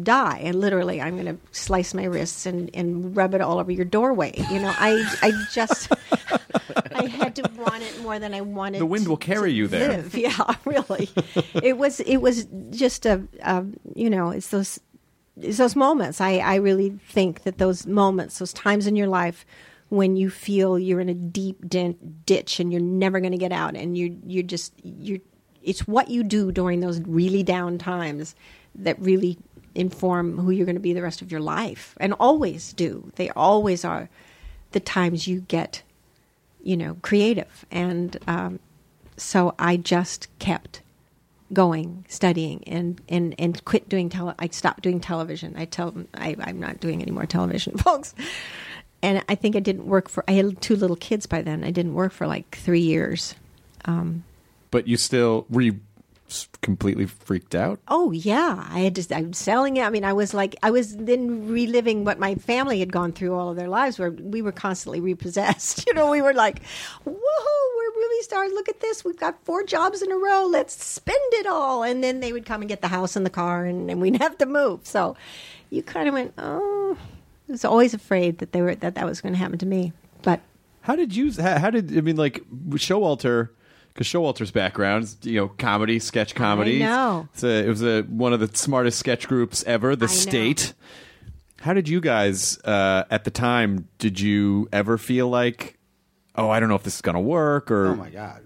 die. 0.00 0.40
And 0.42 0.60
literally, 0.60 1.00
I'm 1.00 1.14
going 1.14 1.36
to 1.36 1.38
slice 1.52 1.94
my 1.94 2.04
wrists 2.04 2.46
and, 2.46 2.70
and 2.74 3.16
rub 3.16 3.34
it 3.34 3.40
all 3.40 3.58
over 3.58 3.70
your 3.70 3.84
doorway. 3.84 4.32
You 4.50 4.60
know, 4.60 4.72
I 4.76 5.04
I 5.22 5.32
just 5.52 5.92
I 6.94 7.06
had 7.06 7.36
to 7.36 7.50
want 7.56 7.82
it 7.82 8.00
more 8.02 8.18
than 8.18 8.34
I 8.34 8.40
wanted. 8.40 8.80
The 8.80 8.86
wind 8.86 9.06
will 9.06 9.16
carry 9.16 9.52
you 9.52 9.68
there. 9.68 9.88
live. 9.88 10.14
Yeah, 10.26 10.54
really. 10.64 11.10
it 11.62 11.78
was 11.78 12.00
it 12.00 12.16
was 12.18 12.46
just 12.70 13.06
a, 13.06 13.22
a 13.42 13.64
you 13.94 14.10
know 14.10 14.30
it's 14.30 14.48
those 14.48 14.80
it's 15.40 15.58
those 15.58 15.76
moments. 15.76 16.20
I 16.20 16.38
I 16.38 16.56
really 16.56 16.90
think 17.08 17.42
that 17.44 17.58
those 17.58 17.86
moments, 17.86 18.38
those 18.38 18.52
times 18.52 18.86
in 18.86 18.96
your 18.96 19.08
life 19.08 19.46
when 19.88 20.16
you 20.16 20.28
feel 20.30 20.78
you're 20.78 21.00
in 21.00 21.08
a 21.08 21.14
deep 21.14 21.68
dent 21.68 22.26
ditch 22.26 22.58
and 22.58 22.72
you're 22.72 22.80
never 22.80 23.20
going 23.20 23.32
to 23.32 23.38
get 23.38 23.52
out, 23.52 23.76
and 23.76 23.96
you 23.96 24.18
you're 24.26 24.42
just 24.42 24.72
you're 24.82 25.20
it's 25.66 25.86
what 25.86 26.08
you 26.08 26.22
do 26.22 26.50
during 26.50 26.80
those 26.80 27.00
really 27.00 27.42
down 27.42 27.76
times 27.76 28.34
that 28.74 28.98
really 28.98 29.36
inform 29.74 30.38
who 30.38 30.50
you're 30.50 30.64
going 30.64 30.76
to 30.76 30.80
be 30.80 30.94
the 30.94 31.02
rest 31.02 31.20
of 31.20 31.30
your 31.30 31.40
life, 31.40 31.94
and 32.00 32.14
always 32.14 32.72
do. 32.72 33.12
They 33.16 33.28
always 33.30 33.84
are 33.84 34.08
the 34.72 34.80
times 34.80 35.28
you 35.28 35.40
get 35.42 35.82
you 36.66 36.76
know, 36.76 36.96
creative. 37.00 37.64
And 37.70 38.16
um, 38.26 38.58
so 39.16 39.54
I 39.56 39.76
just 39.76 40.26
kept 40.40 40.82
going, 41.52 42.04
studying, 42.08 42.64
and, 42.66 43.00
and, 43.08 43.36
and 43.38 43.64
quit 43.64 43.88
doing 43.88 44.08
tele. 44.08 44.34
I 44.36 44.48
stopped 44.48 44.82
doing 44.82 44.98
television. 44.98 45.54
I 45.56 45.66
tell 45.66 45.94
I, 46.14 46.34
I'm 46.40 46.58
not 46.58 46.80
doing 46.80 47.02
any 47.02 47.12
more 47.12 47.24
television, 47.24 47.78
folks. 47.78 48.16
And 49.00 49.24
I 49.28 49.36
think 49.36 49.54
I 49.54 49.60
didn't 49.60 49.86
work 49.86 50.08
for. 50.08 50.24
I 50.26 50.32
had 50.32 50.60
two 50.60 50.74
little 50.74 50.96
kids 50.96 51.26
by 51.26 51.40
then. 51.40 51.62
I 51.62 51.70
didn't 51.70 51.94
work 51.94 52.12
for 52.12 52.26
like 52.26 52.56
three 52.56 52.80
years. 52.80 53.36
Um, 53.84 54.24
But 54.76 54.86
you 54.86 54.98
still 54.98 55.46
were 55.48 55.62
you 55.62 55.80
completely 56.60 57.06
freaked 57.06 57.54
out? 57.54 57.80
Oh 57.88 58.10
yeah, 58.12 58.66
I 58.68 58.80
had 58.80 58.94
to. 58.96 59.16
I 59.16 59.22
was 59.22 59.38
selling 59.38 59.78
it. 59.78 59.84
I 59.84 59.88
mean, 59.88 60.04
I 60.04 60.12
was 60.12 60.34
like, 60.34 60.54
I 60.62 60.70
was 60.70 60.94
then 60.94 61.48
reliving 61.48 62.04
what 62.04 62.18
my 62.18 62.34
family 62.34 62.80
had 62.80 62.92
gone 62.92 63.12
through 63.12 63.34
all 63.34 63.48
of 63.48 63.56
their 63.56 63.68
lives, 63.68 63.98
where 63.98 64.10
we 64.10 64.42
were 64.42 64.52
constantly 64.52 65.00
repossessed. 65.00 65.84
You 65.86 65.94
know, 65.94 66.10
we 66.10 66.20
were 66.20 66.34
like, 66.34 66.60
"Woohoo! 67.06 67.66
We're 67.76 67.94
really 68.02 68.22
stars. 68.22 68.52
Look 68.52 68.68
at 68.68 68.80
this. 68.80 69.02
We've 69.02 69.18
got 69.18 69.42
four 69.46 69.64
jobs 69.64 70.02
in 70.02 70.12
a 70.12 70.16
row. 70.18 70.44
Let's 70.46 70.74
spend 70.84 71.32
it 71.40 71.46
all." 71.46 71.82
And 71.82 72.04
then 72.04 72.20
they 72.20 72.34
would 72.34 72.44
come 72.44 72.60
and 72.60 72.68
get 72.68 72.82
the 72.82 72.88
house 72.88 73.16
and 73.16 73.24
the 73.24 73.30
car, 73.30 73.64
and, 73.64 73.90
and 73.90 73.98
we'd 73.98 74.16
have 74.20 74.36
to 74.38 74.46
move. 74.46 74.80
So, 74.84 75.16
you 75.70 75.82
kind 75.82 76.06
of 76.06 76.12
went, 76.12 76.34
"Oh." 76.36 76.98
I 77.48 77.52
was 77.52 77.64
always 77.64 77.94
afraid 77.94 78.38
that 78.40 78.52
they 78.52 78.60
were 78.60 78.74
that 78.74 78.94
that 78.96 79.06
was 79.06 79.22
going 79.22 79.32
to 79.32 79.38
happen 79.38 79.56
to 79.58 79.66
me, 79.66 79.94
but 80.20 80.40
How 80.82 80.96
did 80.96 81.16
you? 81.16 81.32
How, 81.32 81.58
how 81.58 81.70
did 81.70 81.96
I 81.96 82.02
mean? 82.02 82.16
Like 82.16 82.42
Showalter, 82.70 83.50
because 83.96 84.06
Showalter's 84.06 84.50
background 84.50 85.04
is 85.04 85.16
you 85.22 85.40
know 85.40 85.48
comedy, 85.48 85.98
sketch 85.98 86.34
comedy. 86.34 86.78
know. 86.80 87.28
It's 87.32 87.42
a, 87.42 87.64
it 87.64 87.68
was 87.68 87.82
a 87.82 88.02
one 88.02 88.34
of 88.34 88.40
the 88.40 88.50
smartest 88.54 88.98
sketch 88.98 89.26
groups 89.26 89.64
ever. 89.66 89.96
The 89.96 90.04
I 90.04 90.08
know. 90.08 90.14
State. 90.14 90.74
How 91.60 91.72
did 91.72 91.88
you 91.88 92.00
guys 92.02 92.58
uh, 92.64 93.04
at 93.10 93.24
the 93.24 93.30
time? 93.30 93.88
Did 93.98 94.20
you 94.20 94.68
ever 94.72 94.98
feel 94.98 95.28
like, 95.28 95.78
oh, 96.36 96.50
I 96.50 96.60
don't 96.60 96.68
know 96.68 96.74
if 96.74 96.82
this 96.82 96.96
is 96.96 97.00
going 97.00 97.14
to 97.14 97.20
work, 97.20 97.70
or 97.70 97.86
Oh 97.86 97.94
my 97.96 98.10
god. 98.10 98.45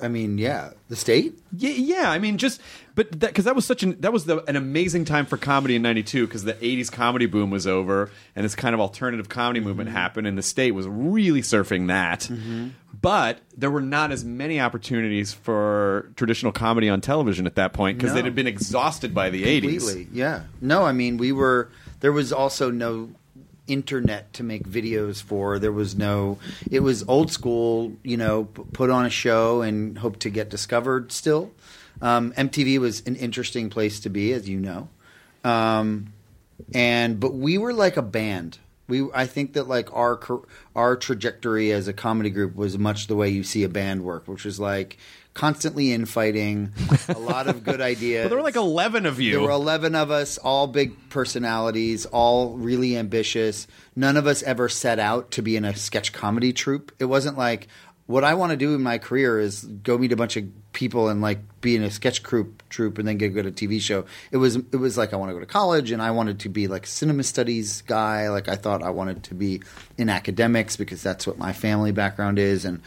I 0.00 0.08
mean, 0.08 0.38
yeah, 0.38 0.70
the 0.88 0.96
state. 0.96 1.38
Yeah, 1.56 1.70
yeah. 1.70 2.10
I 2.10 2.18
mean, 2.18 2.38
just 2.38 2.60
but 2.94 3.10
that 3.20 3.30
because 3.30 3.44
that 3.46 3.56
was 3.56 3.66
such 3.66 3.82
an 3.82 4.00
that 4.00 4.12
was 4.12 4.26
the, 4.26 4.44
an 4.44 4.54
amazing 4.54 5.04
time 5.04 5.26
for 5.26 5.36
comedy 5.36 5.74
in 5.74 5.82
'92 5.82 6.26
because 6.26 6.44
the 6.44 6.54
'80s 6.54 6.90
comedy 6.90 7.26
boom 7.26 7.50
was 7.50 7.66
over 7.66 8.10
and 8.36 8.44
this 8.44 8.54
kind 8.54 8.74
of 8.74 8.80
alternative 8.80 9.28
comedy 9.28 9.58
movement 9.60 9.88
mm-hmm. 9.88 9.98
happened, 9.98 10.26
and 10.26 10.38
the 10.38 10.42
state 10.42 10.72
was 10.72 10.86
really 10.86 11.42
surfing 11.42 11.88
that. 11.88 12.20
Mm-hmm. 12.20 12.68
But 13.00 13.40
there 13.56 13.70
were 13.70 13.80
not 13.80 14.12
as 14.12 14.24
many 14.24 14.60
opportunities 14.60 15.32
for 15.32 16.12
traditional 16.16 16.52
comedy 16.52 16.88
on 16.88 17.00
television 17.00 17.46
at 17.46 17.56
that 17.56 17.72
point 17.72 17.98
because 17.98 18.14
No. 18.14 18.20
it 18.20 18.24
had 18.24 18.34
been 18.34 18.46
exhausted 18.46 19.14
by 19.14 19.30
the 19.30 19.44
'80s. 19.44 19.78
Completely, 19.78 20.08
yeah. 20.12 20.42
No, 20.60 20.84
I 20.84 20.92
mean, 20.92 21.16
we 21.16 21.32
were. 21.32 21.70
There 22.00 22.12
was 22.12 22.32
also 22.32 22.70
no 22.70 23.10
internet 23.68 24.32
to 24.34 24.42
make 24.42 24.68
videos 24.68 25.22
for. 25.22 25.58
There 25.58 25.72
was 25.72 25.94
no. 25.94 26.38
It 26.70 26.80
was 26.80 27.04
old 27.06 27.30
school. 27.30 27.92
You 28.02 28.16
know, 28.16 28.44
put 28.44 28.90
on 28.90 29.06
a 29.06 29.10
show 29.10 29.62
and 29.62 29.96
hope 29.98 30.18
to 30.20 30.30
get 30.30 30.48
discovered. 30.48 31.12
Still, 31.12 31.52
um, 32.02 32.32
MTV 32.32 32.78
was 32.78 33.02
an 33.06 33.16
interesting 33.16 33.70
place 33.70 34.00
to 34.00 34.10
be, 34.10 34.32
as 34.32 34.48
you 34.48 34.58
know. 34.58 34.88
Um, 35.44 36.12
and 36.74 37.20
but 37.20 37.34
we 37.34 37.58
were 37.58 37.72
like 37.72 37.96
a 37.96 38.02
band. 38.02 38.58
We 38.88 39.08
I 39.14 39.26
think 39.26 39.52
that 39.52 39.68
like 39.68 39.92
our 39.94 40.18
our 40.74 40.96
trajectory 40.96 41.72
as 41.72 41.88
a 41.88 41.92
comedy 41.92 42.30
group 42.30 42.56
was 42.56 42.78
much 42.78 43.06
the 43.06 43.16
way 43.16 43.28
you 43.28 43.44
see 43.44 43.62
a 43.62 43.68
band 43.68 44.02
work, 44.02 44.26
which 44.26 44.44
was 44.44 44.58
like 44.58 44.98
constantly 45.38 45.92
infighting, 45.92 46.72
a 47.08 47.16
lot 47.16 47.46
of 47.46 47.62
good 47.62 47.80
ideas. 47.92 48.24
But 48.24 48.30
there 48.30 48.38
were 48.38 48.42
like 48.42 48.56
11 48.56 49.06
of 49.06 49.20
you. 49.20 49.30
There 49.34 49.40
were 49.40 49.50
11 49.50 49.94
of 49.94 50.10
us, 50.10 50.36
all 50.36 50.66
big 50.66 51.10
personalities, 51.10 52.06
all 52.06 52.56
really 52.56 52.96
ambitious. 52.96 53.68
None 53.94 54.16
of 54.16 54.26
us 54.26 54.42
ever 54.42 54.68
set 54.68 54.98
out 54.98 55.30
to 55.32 55.42
be 55.42 55.54
in 55.54 55.64
a 55.64 55.76
sketch 55.76 56.12
comedy 56.12 56.52
troupe. 56.52 56.90
It 56.98 57.04
wasn't 57.04 57.38
like 57.38 57.68
what 58.06 58.24
I 58.24 58.34
want 58.34 58.50
to 58.50 58.56
do 58.56 58.74
in 58.74 58.82
my 58.82 58.98
career 58.98 59.38
is 59.38 59.62
go 59.62 59.96
meet 59.96 60.10
a 60.10 60.16
bunch 60.16 60.36
of 60.36 60.44
people 60.72 61.08
and 61.08 61.20
like 61.20 61.38
be 61.60 61.76
in 61.76 61.84
a 61.84 61.90
sketch 61.92 62.24
troupe 62.24 62.64
troupe 62.68 62.98
and 62.98 63.06
then 63.06 63.16
get 63.16 63.28
good 63.28 63.46
at 63.46 63.52
a 63.52 63.54
TV 63.54 63.80
show. 63.80 64.06
It 64.32 64.38
was 64.38 64.56
it 64.56 64.76
was 64.76 64.98
like 64.98 65.12
I 65.12 65.16
want 65.16 65.30
to 65.30 65.34
go 65.34 65.40
to 65.40 65.46
college 65.46 65.92
and 65.92 66.02
I 66.02 66.10
wanted 66.10 66.40
to 66.40 66.48
be 66.48 66.66
like 66.66 66.84
a 66.84 66.88
cinema 66.88 67.22
studies 67.22 67.82
guy. 67.82 68.28
Like 68.28 68.48
I 68.48 68.56
thought 68.56 68.82
I 68.82 68.90
wanted 68.90 69.22
to 69.24 69.34
be 69.34 69.62
in 69.96 70.08
academics 70.08 70.76
because 70.76 71.00
that's 71.00 71.28
what 71.28 71.38
my 71.38 71.52
family 71.52 71.92
background 71.92 72.40
is 72.40 72.64
and 72.64 72.82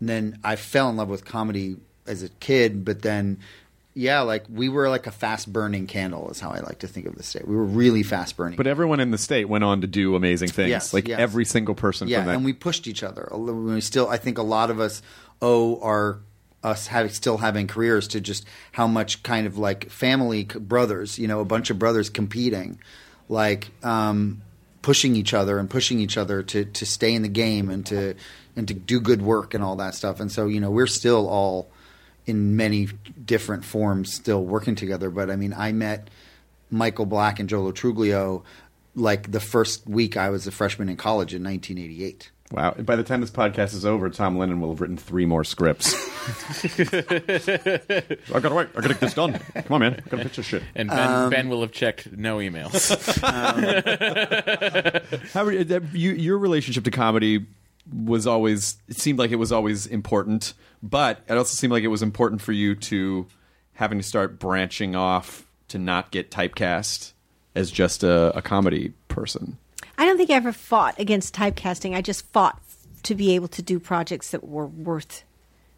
and 0.00 0.08
then 0.08 0.38
I 0.44 0.56
fell 0.56 0.90
in 0.90 0.96
love 0.96 1.08
with 1.08 1.24
comedy 1.24 1.76
as 2.06 2.22
a 2.22 2.28
kid, 2.28 2.84
but 2.84 3.02
then 3.02 3.38
yeah, 3.96 4.20
like 4.20 4.44
we 4.50 4.68
were 4.68 4.90
like 4.90 5.06
a 5.06 5.10
fast 5.10 5.50
burning 5.50 5.86
candle 5.86 6.30
is 6.30 6.38
how 6.38 6.50
I 6.50 6.60
like 6.60 6.80
to 6.80 6.86
think 6.86 7.06
of 7.06 7.14
the 7.14 7.22
state. 7.22 7.48
We 7.48 7.56
were 7.56 7.64
really 7.64 8.02
fast 8.02 8.36
burning. 8.36 8.58
But 8.58 8.66
everyone 8.66 9.00
in 9.00 9.10
the 9.10 9.16
state 9.16 9.46
went 9.46 9.64
on 9.64 9.80
to 9.80 9.86
do 9.86 10.16
amazing 10.16 10.50
things. 10.50 10.68
Yes, 10.68 10.92
like 10.92 11.08
yes. 11.08 11.18
every 11.18 11.46
single 11.46 11.74
person 11.74 12.06
yeah, 12.06 12.18
from 12.18 12.26
that. 12.26 12.34
and 12.36 12.44
we 12.44 12.52
pushed 12.52 12.86
each 12.86 13.02
other. 13.02 13.26
We 13.32 13.80
still, 13.80 14.06
I 14.06 14.18
think, 14.18 14.36
a 14.36 14.42
lot 14.42 14.70
of 14.70 14.80
us 14.80 15.00
owe 15.40 15.80
our 15.80 16.20
us 16.62 16.88
having 16.88 17.10
still 17.10 17.38
having 17.38 17.68
careers 17.68 18.08
to 18.08 18.20
just 18.20 18.44
how 18.72 18.86
much 18.86 19.22
kind 19.22 19.46
of 19.46 19.56
like 19.56 19.88
family 19.88 20.44
brothers, 20.44 21.18
you 21.18 21.26
know, 21.26 21.40
a 21.40 21.46
bunch 21.46 21.70
of 21.70 21.78
brothers 21.78 22.10
competing, 22.10 22.78
like 23.30 23.70
um, 23.82 24.42
pushing 24.82 25.16
each 25.16 25.32
other 25.32 25.58
and 25.58 25.70
pushing 25.70 26.00
each 26.00 26.18
other 26.18 26.42
to 26.42 26.66
to 26.66 26.84
stay 26.84 27.14
in 27.14 27.22
the 27.22 27.28
game 27.28 27.70
and 27.70 27.86
to 27.86 28.14
and 28.56 28.68
to 28.68 28.74
do 28.74 29.00
good 29.00 29.22
work 29.22 29.54
and 29.54 29.64
all 29.64 29.76
that 29.76 29.94
stuff. 29.94 30.20
And 30.20 30.30
so, 30.30 30.48
you 30.48 30.60
know, 30.60 30.70
we're 30.70 30.86
still 30.86 31.26
all 31.28 31.70
in 32.26 32.56
many 32.56 32.88
different 33.24 33.64
forms 33.64 34.12
still 34.12 34.44
working 34.44 34.74
together. 34.74 35.10
But 35.10 35.30
I 35.30 35.36
mean, 35.36 35.54
I 35.56 35.72
met 35.72 36.08
Michael 36.70 37.06
Black 37.06 37.38
and 37.40 37.48
Joe 37.48 37.62
Truglio 37.72 38.42
like 38.94 39.30
the 39.30 39.40
first 39.40 39.86
week 39.86 40.16
I 40.16 40.30
was 40.30 40.46
a 40.46 40.50
freshman 40.50 40.88
in 40.88 40.96
college 40.96 41.34
in 41.34 41.44
1988. 41.44 42.30
Wow. 42.52 42.74
By 42.78 42.94
the 42.94 43.02
time 43.02 43.20
this 43.20 43.30
podcast 43.32 43.74
is 43.74 43.84
over, 43.84 44.08
Tom 44.08 44.38
Lennon 44.38 44.60
will 44.60 44.68
have 44.70 44.80
written 44.80 44.96
three 44.96 45.26
more 45.26 45.42
scripts. 45.42 45.92
I 46.78 48.40
gotta 48.40 48.54
wait. 48.54 48.68
I 48.70 48.80
gotta 48.80 48.88
get 48.88 49.00
this 49.00 49.14
done. 49.14 49.32
Come 49.54 49.72
on, 49.72 49.80
man. 49.80 49.94
I 49.94 50.08
gotta 50.08 50.22
pitch 50.22 50.36
this 50.36 50.46
shit. 50.46 50.62
And 50.76 50.88
Ben, 50.88 51.10
Um, 51.12 51.30
ben 51.30 51.48
will 51.48 51.62
have 51.62 51.72
checked 51.72 52.12
no 52.12 52.36
emails. 52.38 52.94
How 55.32 55.44
are 55.44 55.52
you, 55.52 55.64
that- 55.64 55.92
you, 55.94 56.12
your 56.12 56.38
relationship 56.38 56.84
to 56.84 56.90
comedy 56.92 57.44
was 57.92 58.26
always, 58.26 58.76
it 58.88 58.96
seemed 58.96 59.18
like 59.18 59.30
it 59.30 59.36
was 59.36 59.52
always 59.52 59.86
important, 59.86 60.54
but 60.82 61.20
it 61.28 61.36
also 61.36 61.54
seemed 61.54 61.72
like 61.72 61.84
it 61.84 61.88
was 61.88 62.02
important 62.02 62.42
for 62.42 62.52
you 62.52 62.74
to 62.74 63.26
having 63.74 63.98
to 63.98 64.04
start 64.04 64.38
branching 64.38 64.96
off 64.96 65.46
to 65.68 65.78
not 65.78 66.10
get 66.10 66.30
typecast 66.30 67.12
as 67.54 67.70
just 67.70 68.02
a, 68.02 68.36
a 68.36 68.42
comedy 68.42 68.92
person. 69.08 69.58
I 69.98 70.04
don't 70.04 70.16
think 70.16 70.30
I 70.30 70.34
ever 70.34 70.52
fought 70.52 70.98
against 70.98 71.34
typecasting. 71.34 71.94
I 71.94 72.02
just 72.02 72.26
fought 72.32 72.60
to 73.04 73.14
be 73.14 73.34
able 73.34 73.48
to 73.48 73.62
do 73.62 73.78
projects 73.78 74.30
that 74.30 74.44
were 74.44 74.66
worth 74.66 75.24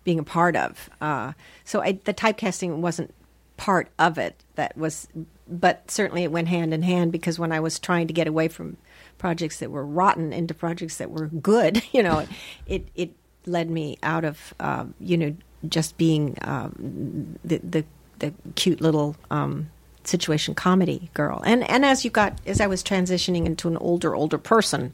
being 0.05 0.19
a 0.19 0.25
part 0.25 0.57
of. 0.57 0.91
Uh, 1.01 1.33
so 1.65 1.83
I, 1.83 1.93
the 2.05 2.15
typecasting 2.15 2.79
wasn't 2.79 3.15
part 3.57 3.89
of 3.99 4.19
it. 4.19 4.43
That 4.55 4.77
was 4.77 5.09
but 5.49 5.91
certainly 5.91 6.25
it 6.25 6.33
went 6.33 6.49
hand 6.49 6.75
in 6.75 6.83
hand 6.83 7.13
because 7.13 7.39
when 7.39 7.53
I 7.53 7.61
was 7.61 7.79
trying 7.79 8.07
to 8.07 8.13
get 8.13 8.27
away 8.27 8.49
from 8.49 8.77
projects 9.19 9.59
that 9.59 9.71
were 9.71 9.85
rotten 9.85 10.33
into 10.33 10.55
projects 10.55 10.97
that 10.99 11.11
were 11.11 11.27
good, 11.27 11.83
you 11.93 12.03
know, 12.03 12.27
it 12.67 12.89
it 12.95 13.11
led 13.47 13.71
me 13.71 13.99
out 14.03 14.25
of 14.25 14.55
um, 14.61 14.95
you 15.01 15.17
know 15.17 15.37
just 15.69 15.97
being 15.97 16.37
um, 16.43 17.39
the 17.45 17.59
the 17.59 17.85
the 18.19 18.33
cute 18.55 18.81
little 18.81 19.17
um, 19.31 19.71
situation 20.05 20.55
comedy 20.55 21.11
girl. 21.15 21.43
And 21.45 21.69
and 21.69 21.85
as 21.85 22.05
you 22.05 22.11
got 22.11 22.39
as 22.47 22.61
I 22.61 22.67
was 22.67 22.83
transitioning 22.83 23.47
into 23.47 23.69
an 23.69 23.77
older 23.77 24.15
older 24.15 24.39
person, 24.39 24.93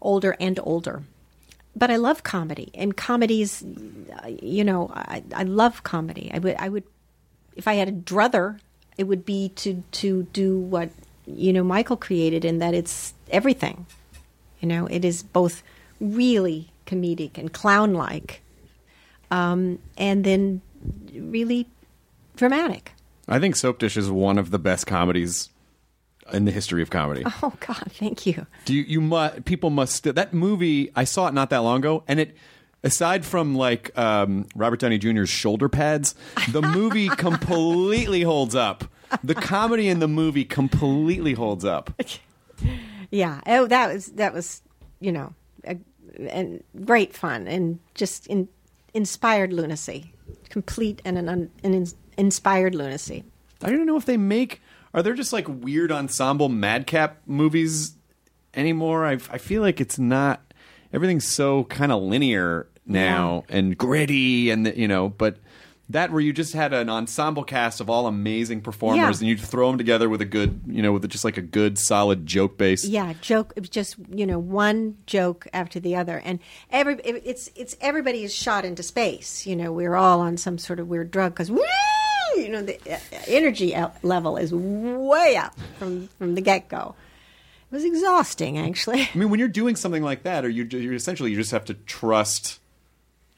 older 0.00 0.36
and 0.40 0.58
older. 0.62 1.02
But 1.76 1.90
I 1.92 1.96
love 1.96 2.24
comedy, 2.24 2.70
and 2.74 2.96
comedies, 2.96 3.62
you 4.42 4.64
know, 4.64 4.90
I, 4.92 5.22
I 5.32 5.44
love 5.44 5.84
comedy. 5.84 6.28
I 6.34 6.40
would, 6.40 6.56
I 6.56 6.68
would, 6.68 6.82
if 7.54 7.68
I 7.68 7.74
had 7.74 7.88
a 7.88 7.92
druther, 7.92 8.58
it 8.96 9.04
would 9.04 9.24
be 9.24 9.50
to 9.50 9.84
to 9.92 10.24
do 10.32 10.58
what 10.58 10.90
you 11.28 11.52
know 11.52 11.62
Michael 11.62 11.96
created, 11.96 12.44
in 12.44 12.58
that 12.58 12.74
it's 12.74 13.14
everything. 13.30 13.86
You 14.60 14.68
know, 14.68 14.86
it 14.86 15.04
is 15.04 15.22
both 15.22 15.62
really 16.00 16.70
comedic 16.86 17.38
and 17.38 17.52
clown-like, 17.52 18.42
um, 19.30 19.78
and 19.96 20.24
then 20.24 20.62
really 21.14 21.66
dramatic. 22.36 22.92
I 23.28 23.38
think 23.38 23.56
Soap 23.56 23.78
Dish 23.78 23.96
is 23.96 24.10
one 24.10 24.38
of 24.38 24.50
the 24.50 24.58
best 24.58 24.86
comedies 24.86 25.50
in 26.32 26.44
the 26.44 26.50
history 26.50 26.82
of 26.82 26.90
comedy. 26.90 27.24
Oh 27.42 27.52
God, 27.60 27.84
thank 27.90 28.26
you. 28.26 28.46
Do 28.64 28.74
you, 28.74 28.82
you 28.82 29.00
must 29.00 29.44
people 29.44 29.70
must 29.70 30.02
that 30.04 30.34
movie? 30.34 30.90
I 30.96 31.04
saw 31.04 31.28
it 31.28 31.34
not 31.34 31.50
that 31.50 31.58
long 31.58 31.78
ago, 31.78 32.04
and 32.08 32.20
it 32.20 32.36
aside 32.82 33.24
from 33.24 33.54
like 33.54 33.96
um, 33.98 34.46
Robert 34.54 34.80
Downey 34.80 34.98
Jr.'s 34.98 35.28
shoulder 35.28 35.68
pads, 35.68 36.14
the 36.50 36.62
movie 36.62 37.08
completely 37.08 38.22
holds 38.22 38.54
up. 38.54 38.84
The 39.24 39.34
comedy 39.34 39.88
in 39.88 40.00
the 40.00 40.08
movie 40.08 40.44
completely 40.44 41.34
holds 41.34 41.64
up. 41.64 41.90
Yeah. 43.10 43.40
Oh, 43.46 43.66
that 43.68 43.90
was 43.90 44.06
that 44.08 44.34
was 44.34 44.60
you 45.00 45.12
know, 45.12 45.34
a, 45.64 45.78
and 46.18 46.62
great 46.84 47.14
fun 47.14 47.46
and 47.46 47.78
just 47.94 48.26
in, 48.26 48.48
inspired 48.94 49.52
lunacy, 49.52 50.12
complete 50.48 51.00
and 51.04 51.18
an, 51.18 51.28
un, 51.28 51.50
an 51.62 51.74
in, 51.74 51.86
inspired 52.16 52.74
lunacy. 52.74 53.24
I 53.62 53.70
don't 53.70 53.86
know 53.86 53.96
if 53.96 54.04
they 54.04 54.16
make. 54.16 54.60
Are 54.94 55.02
there 55.02 55.14
just 55.14 55.32
like 55.32 55.46
weird 55.48 55.92
ensemble 55.92 56.48
madcap 56.48 57.20
movies 57.26 57.94
anymore? 58.54 59.06
I 59.06 59.12
I 59.12 59.38
feel 59.38 59.62
like 59.62 59.80
it's 59.80 59.98
not. 59.98 60.52
Everything's 60.92 61.26
so 61.26 61.64
kind 61.64 61.92
of 61.92 62.02
linear 62.02 62.66
now 62.86 63.44
and 63.48 63.76
gritty, 63.76 64.50
and 64.50 64.66
the, 64.66 64.78
you 64.78 64.88
know, 64.88 65.08
but. 65.08 65.38
That 65.90 66.12
where 66.12 66.20
you 66.20 66.34
just 66.34 66.52
had 66.52 66.74
an 66.74 66.90
ensemble 66.90 67.44
cast 67.44 67.80
of 67.80 67.88
all 67.88 68.06
amazing 68.06 68.60
performers, 68.60 69.22
Yeah. 69.22 69.28
and 69.28 69.38
you 69.38 69.42
throw 69.42 69.68
them 69.70 69.78
together 69.78 70.06
with 70.10 70.20
a 70.20 70.26
good, 70.26 70.60
you 70.66 70.82
know, 70.82 70.92
with 70.92 71.08
just 71.08 71.24
like 71.24 71.38
a 71.38 71.42
good 71.42 71.78
solid 71.78 72.26
joke 72.26 72.58
base. 72.58 72.84
Yeah, 72.84 73.14
joke. 73.22 73.54
It 73.56 73.70
just 73.70 73.96
you 74.10 74.26
know 74.26 74.38
one 74.38 74.98
joke 75.06 75.46
after 75.54 75.80
the 75.80 75.96
other, 75.96 76.18
and 76.24 76.40
every 76.70 76.96
it's 77.04 77.50
it's 77.56 77.74
everybody 77.80 78.22
is 78.22 78.34
shot 78.34 78.66
into 78.66 78.82
space. 78.82 79.46
You 79.46 79.56
know, 79.56 79.72
we're 79.72 79.94
all 79.94 80.20
on 80.20 80.36
some 80.36 80.58
sort 80.58 80.78
of 80.78 80.88
weird 80.88 81.10
drug 81.10 81.32
because 81.32 81.48
you 82.36 82.48
know 82.50 82.60
the 82.62 82.78
uh, 82.92 82.98
energy 83.26 83.74
level 84.02 84.36
is 84.36 84.52
way 84.52 85.36
up 85.36 85.58
from 85.78 86.08
from 86.18 86.34
the 86.34 86.42
get 86.42 86.68
go. 86.68 86.94
It 87.70 87.74
was 87.74 87.84
exhausting, 87.84 88.58
actually. 88.58 89.02
I 89.02 89.10
mean, 89.18 89.30
when 89.30 89.38
you're 89.38 89.48
doing 89.48 89.74
something 89.76 90.02
like 90.02 90.22
that, 90.24 90.44
or 90.44 90.50
you 90.50 90.64
you 90.64 90.92
essentially 90.92 91.30
you 91.30 91.36
just 91.36 91.50
have 91.52 91.64
to 91.66 91.74
trust. 91.74 92.60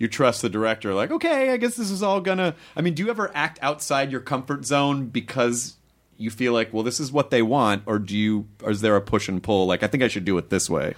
You 0.01 0.09
trust 0.09 0.41
the 0.41 0.49
director, 0.49 0.95
like, 0.95 1.11
okay, 1.11 1.51
I 1.51 1.59
guess 1.59 1.77
this 1.77 1.91
is 1.91 2.03
all 2.03 2.21
gonna. 2.23 2.57
I 2.75 2.81
mean, 2.81 2.95
do 2.95 3.05
you 3.05 3.11
ever 3.11 3.31
act 3.35 3.59
outside 3.61 4.11
your 4.11 4.23
comfort 4.23 4.65
zone 4.65 5.07
because 5.07 5.77
you 6.17 6.31
feel 6.31 6.55
like, 6.55 6.73
well, 6.73 6.83
this 6.83 7.01
is 7.01 7.13
what 7.13 7.31
they 7.31 7.43
want, 7.43 7.83
or 7.85 7.99
do 7.99 8.17
you, 8.17 8.49
or 8.63 8.71
is 8.71 8.81
there 8.81 8.97
a 8.97 9.03
push 9.03 9.29
and 9.29 9.43
pull? 9.43 9.67
Like, 9.67 9.83
I 9.83 9.87
think 9.89 10.03
I 10.03 10.09
should 10.09 10.25
do 10.25 10.39
it 10.39 10.49
this 10.49 10.71
way. 10.71 10.95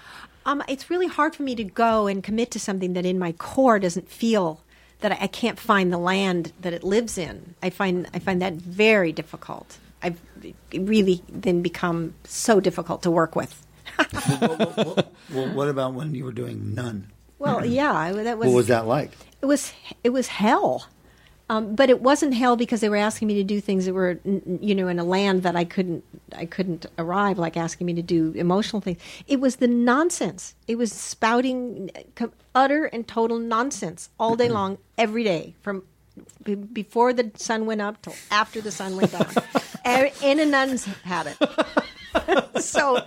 Um, 0.47 0.63
it's 0.69 0.89
really 0.89 1.09
hard 1.09 1.35
for 1.35 1.43
me 1.43 1.57
to 1.57 1.65
go 1.65 2.07
and 2.07 2.23
commit 2.23 2.53
to 2.53 2.61
something 2.61 2.93
that 2.93 3.05
in 3.05 3.19
my 3.19 3.33
core 3.33 3.81
doesn't 3.81 4.09
feel 4.09 4.63
that 5.01 5.13
I, 5.13 5.19
I 5.23 5.27
can't 5.27 5.59
find 5.59 5.93
the 5.93 5.99
land 5.99 6.53
that 6.61 6.73
it 6.73 6.85
lives 6.85 7.19
in. 7.19 7.57
I 7.61 7.71
find 7.71 8.09
I 8.15 8.21
find 8.21 8.41
that 8.41 8.55
very 8.55 9.13
difficult. 9.13 9.79
I've 10.01 10.21
really 10.73 11.23
then 11.29 11.61
become 11.61 12.15
so 12.25 12.61
difficult 12.61 13.03
to 13.03 13.11
work 13.11 13.35
with. 13.37 13.67
Well, 15.33 15.49
what 15.55 15.69
about 15.69 15.95
when 15.95 16.15
you 16.15 16.25
were 16.25 16.33
doing 16.33 16.75
Nun? 16.75 17.11
Well, 17.43 17.67
yeah, 17.81 18.13
that 18.13 18.39
was 18.39 18.47
What 18.49 18.55
was 18.57 18.67
that 18.69 18.87
like? 18.87 19.11
it 19.43 19.47
was 19.47 19.73
it 20.05 20.11
was 20.11 20.29
hell. 20.29 20.87
Um, 21.51 21.75
but 21.75 21.91
it 21.91 22.01
wasn't 22.01 22.33
hell 22.33 22.57
because 22.57 22.81
they 22.81 22.89
were 22.89 22.97
asking 22.97 23.29
me 23.29 23.35
to 23.35 23.45
do 23.45 23.61
things 23.61 23.85
that 23.85 23.93
were, 23.93 24.19
you 24.25 24.75
know, 24.75 24.89
in 24.89 24.99
a 24.99 25.05
land 25.05 25.43
that 25.43 25.55
I 25.55 25.65
couldn't, 25.65 26.03
I 26.35 26.47
couldn't 26.47 26.87
arrive. 26.97 27.39
Like 27.39 27.59
asking 27.59 27.87
me 27.89 27.93
to 27.95 28.01
do 28.03 28.33
emotional 28.37 28.81
things. 28.81 28.99
It 29.27 29.39
was 29.39 29.57
the 29.57 29.69
nonsense. 29.69 30.55
It 30.67 30.77
was 30.77 30.93
spouting 30.93 31.91
utter 32.55 32.85
and 32.87 33.07
total 33.07 33.39
nonsense 33.39 34.09
all 34.19 34.35
day 34.37 34.49
long, 34.59 34.79
every 34.97 35.25
day, 35.25 35.55
from 35.61 35.83
b- 36.43 36.55
before 36.55 37.13
the 37.13 37.31
sun 37.35 37.67
went 37.67 37.83
up 37.83 38.01
till 38.01 38.15
after 38.31 38.63
the 38.63 38.71
sun 38.71 38.97
went 38.97 39.13
down, 39.13 39.29
in 40.23 40.41
a 40.41 40.47
nun's 40.47 40.85
habit. 41.05 41.37
so, 42.61 43.03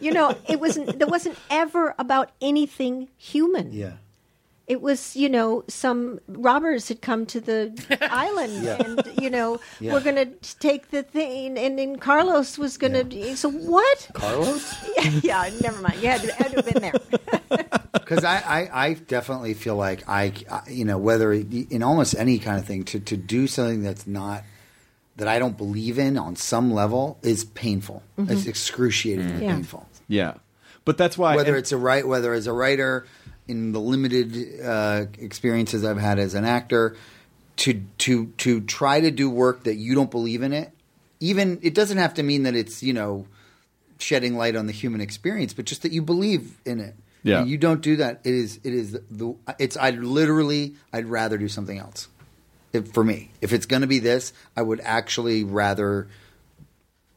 you 0.00 0.10
know, 0.12 0.34
it 0.48 0.60
wasn't. 0.60 0.98
There 0.98 1.08
wasn't 1.08 1.36
ever 1.50 1.94
about 1.98 2.30
anything 2.40 3.08
human 3.16 3.72
Yeah. 3.72 3.92
it 4.66 4.80
was 4.82 5.14
you 5.16 5.28
know 5.28 5.62
some 5.68 6.18
robbers 6.26 6.88
had 6.88 7.00
come 7.00 7.24
to 7.26 7.40
the 7.40 7.58
island 8.10 8.66
and 8.66 9.20
you 9.22 9.30
know 9.30 9.60
Yeah. 9.80 9.92
we're 9.92 10.00
going 10.02 10.16
to 10.16 10.30
take 10.58 10.90
the 10.90 11.02
thing 11.04 11.56
and 11.58 11.78
then 11.78 11.96
carlos 11.98 12.58
was 12.58 12.76
going 12.76 12.94
to 13.08 13.36
so 13.36 13.48
what 13.50 14.08
Carlos? 14.14 14.64
yeah 15.22 15.48
never 15.62 15.80
mind 15.80 15.96
you 16.02 16.08
had 16.08 16.20
to, 16.22 16.32
had 16.34 16.50
to 16.50 16.56
have 16.56 16.66
been 16.72 16.82
there 16.82 16.98
Because 17.92 18.24
I, 18.24 18.36
I, 18.58 18.86
I 18.86 18.94
definitely 18.94 19.54
feel 19.54 19.76
like 19.76 20.02
I, 20.08 20.32
I- 20.50 20.68
you 20.70 20.84
know, 20.84 20.98
whether 20.98 21.32
in 21.32 21.82
almost 21.82 22.14
any 22.16 22.38
kind 22.38 22.58
of 22.58 22.64
thing, 22.66 22.84
to, 22.84 23.00
to 23.00 23.16
do 23.16 23.46
something 23.46 23.82
that's 23.82 24.06
not, 24.06 24.42
that 25.16 25.28
I 25.28 25.38
don't 25.38 25.56
believe 25.56 25.98
in 25.98 26.18
on 26.18 26.36
some 26.36 26.72
level 26.72 27.18
is 27.22 27.44
painful. 27.44 28.02
It's 28.18 28.46
excruciatingly 28.46 29.44
Yeah. 29.44 29.54
painful. 29.54 29.88
Yeah, 30.08 30.34
but 30.84 30.98
that's 30.98 31.16
why 31.18 31.34
whether 31.36 31.50
and- 31.50 31.58
it's 31.58 31.72
a 31.72 31.76
right, 31.76 32.06
whether 32.06 32.32
as 32.34 32.46
a 32.46 32.52
writer, 32.52 33.06
in 33.48 33.72
the 33.72 33.80
limited 33.80 34.60
uh, 34.62 35.06
experiences 35.18 35.84
I've 35.84 35.98
had 35.98 36.18
as 36.18 36.34
an 36.34 36.44
actor, 36.44 36.96
to 37.58 37.82
to 37.98 38.26
to 38.38 38.60
try 38.62 39.00
to 39.00 39.10
do 39.10 39.30
work 39.30 39.64
that 39.64 39.76
you 39.76 39.94
don't 39.94 40.10
believe 40.10 40.42
in 40.42 40.52
it. 40.52 40.70
Even 41.20 41.58
it 41.62 41.74
doesn't 41.74 41.96
have 41.98 42.14
to 42.14 42.22
mean 42.22 42.42
that 42.42 42.54
it's 42.54 42.82
you 42.82 42.92
know 42.92 43.26
shedding 43.98 44.36
light 44.36 44.54
on 44.56 44.66
the 44.66 44.72
human 44.72 45.00
experience, 45.00 45.54
but 45.54 45.64
just 45.64 45.82
that 45.82 45.92
you 45.92 46.02
believe 46.02 46.58
in 46.66 46.80
it. 46.80 46.94
Yeah. 47.22 47.40
And 47.40 47.48
you 47.50 47.56
don't 47.56 47.80
do 47.80 47.96
that. 47.96 48.20
It 48.24 48.34
is 48.34 48.60
it 48.62 48.74
is 48.74 48.92
the 49.10 49.34
it's 49.58 49.76
I 49.76 49.90
literally 49.90 50.74
I'd 50.92 51.06
rather 51.06 51.38
do 51.38 51.48
something 51.48 51.78
else. 51.78 52.08
If, 52.76 52.92
for 52.92 53.02
me, 53.04 53.30
if 53.40 53.52
it's 53.52 53.66
going 53.66 53.82
to 53.82 53.88
be 53.88 53.98
this, 53.98 54.32
I 54.56 54.62
would 54.62 54.80
actually 54.84 55.42
rather 55.44 56.06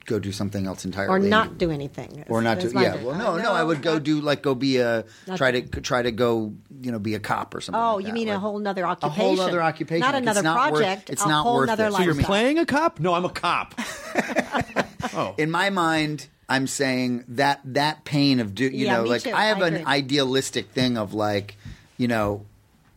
go 0.05 0.17
do 0.17 0.31
something 0.31 0.65
else 0.65 0.85
entirely. 0.85 1.13
or 1.13 1.19
not 1.19 1.59
do 1.59 1.69
anything 1.69 2.25
or 2.29 2.41
not 2.41 2.59
do. 2.59 2.71
to 2.71 2.81
yeah 2.81 2.95
well 3.03 3.15
no 3.15 3.37
no 3.37 3.51
i 3.53 3.61
would 3.61 3.83
go 3.83 3.99
do 3.99 4.19
like 4.21 4.41
go 4.41 4.55
be 4.55 4.77
a 4.77 5.05
try 5.35 5.51
to- 5.51 5.61
to 5.61 5.81
try 5.81 6.01
to 6.01 6.11
go 6.11 6.51
you 6.81 6.91
know 6.91 6.97
be 6.97 7.13
a 7.13 7.19
cop 7.19 7.53
or 7.53 7.61
something 7.61 7.79
oh 7.79 7.97
like 7.97 8.01
you 8.01 8.07
that. 8.07 8.13
mean 8.15 8.27
a 8.27 8.31
Like, 8.31 8.39
whole 8.41 8.57
nother 8.57 8.85
a 8.85 8.95
whole 9.07 9.39
other 9.39 9.61
occupation 9.61 9.99
not 9.99 10.15
Like, 10.15 10.23
it's 10.23 10.31
another 10.31 10.41
not 10.41 10.71
worth- 10.71 10.81
project 10.81 11.09
it's 11.11 11.23
a 11.23 11.27
not 11.27 11.43
whole 11.43 11.57
worth 11.57 11.67
nother 11.67 11.85
it. 11.89 11.91
So 11.91 11.97
so 11.97 12.03
you're 12.05 12.15
playing 12.15 12.57
a 12.57 12.65
cop? 12.65 12.99
No, 12.99 13.13
I'm 13.13 13.25
a 13.25 13.29
cop. 13.29 13.75
oh, 15.13 15.35
in 15.37 15.51
my 15.51 15.69
mind 15.69 16.27
i'm 16.47 16.65
saying 16.65 17.23
that 17.27 17.59
that 17.63 18.03
pain 18.03 18.39
of 18.39 18.55
do 18.55 18.63
you 18.65 18.87
Yeah, 18.87 18.97
know 18.97 19.03
like 19.03 19.21
too. 19.21 19.31
i 19.33 19.45
have 19.45 19.61
I 19.61 19.67
an 19.67 19.85
idealistic 19.85 20.71
thing 20.71 20.97
of 20.97 21.13
like 21.13 21.55
you 21.97 22.07
know 22.07 22.45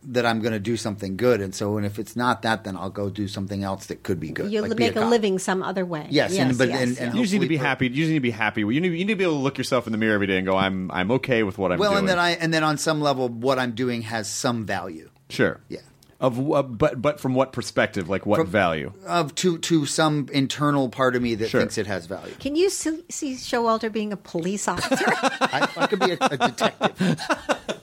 that 0.07 0.25
i'm 0.25 0.39
going 0.41 0.53
to 0.53 0.59
do 0.59 0.75
something 0.77 1.15
good 1.17 1.39
and 1.41 1.55
so 1.55 1.77
and 1.77 1.85
if 1.85 1.97
it's 1.99 2.15
not 2.15 2.41
that 2.41 2.63
then 2.63 2.75
i'll 2.77 2.89
go 2.89 3.09
do 3.09 3.27
something 3.27 3.63
else 3.63 3.85
that 3.87 4.03
could 4.03 4.19
be 4.19 4.29
good 4.29 4.51
you 4.51 4.61
like 4.61 4.77
make 4.77 4.91
a, 4.95 4.99
cop. 5.01 5.09
living 5.09 5.39
some 5.39 5.63
other 5.63 5.85
way 5.85 6.07
Yes, 6.09 6.37
and- 6.37 6.57
but- 6.57 6.67
yes, 6.69 6.81
and- 6.81 6.91
yes. 6.91 6.99
and 6.99 7.15
you 7.15 7.21
just 7.21 7.33
need 7.33 7.39
to 7.41 7.47
be 7.47 7.57
for- 7.57 7.63
happy. 7.63 7.87
You 7.87 7.95
just 7.95 8.09
need 8.09 8.15
to 8.15 8.19
be 8.19 8.31
happy. 8.31 8.61
You 8.61 8.67
need, 8.81 8.83
you 8.93 9.05
need 9.05 9.07
to 9.07 9.15
be 9.15 9.23
able 9.23 9.33
to 9.37 9.39
look 9.39 9.57
yourself 9.57 9.87
in 9.87 9.91
the 9.91 9.97
mirror 9.97 10.13
every 10.15 10.27
day 10.27 10.37
and 10.37 10.45
go, 10.45 10.55
"I'm 10.57 10.91
I'm 10.91 11.09
okay 11.11 11.43
with 11.43 11.57
what 11.57 11.71
I'm 11.71 11.77
doing. 11.77 11.79
well 11.79 11.91
doing." 11.91 11.99
and 12.01 12.09
then 12.09 12.19
i 12.19 12.29
and 12.31 12.53
then 12.53 12.63
on 12.63 12.77
some 12.77 13.01
level 13.01 13.29
what 13.29 13.57
i'm 13.59 13.71
doing 13.71 14.01
has 14.03 14.29
some 14.29 14.65
value 14.65 15.09
sure, 15.29 15.59
Yeah. 15.69 15.79
Of 16.23 16.37
what? 16.39 16.77
But 16.77 17.01
but 17.01 17.19
from 17.19 17.35
what 17.35 17.51
perspective? 17.51 18.07
Like 18.09 18.25
what 18.25 18.37
From- 18.39 18.47
value? 18.47 18.93
of 19.05 19.35
to 19.35 19.57
to 19.59 19.85
some 19.85 20.27
internal 20.31 20.87
part 20.89 21.15
of 21.17 21.21
me 21.21 21.35
that 21.35 21.49
Sure. 21.49 21.59
thinks 21.59 21.77
it 21.77 21.85
has 21.85 22.05
value 22.05 22.33
can 22.39 22.55
you 22.55 22.69
see, 22.69 23.03
see 23.09 23.33
showalter 23.35 23.91
being 23.91 24.13
a 24.13 24.17
police 24.17 24.67
officer 24.69 25.03
I, 25.07 25.67
I 25.75 25.87
could 25.87 25.99
be 25.99 26.11
a, 26.11 26.17
a 26.21 26.37
detective 26.37 27.19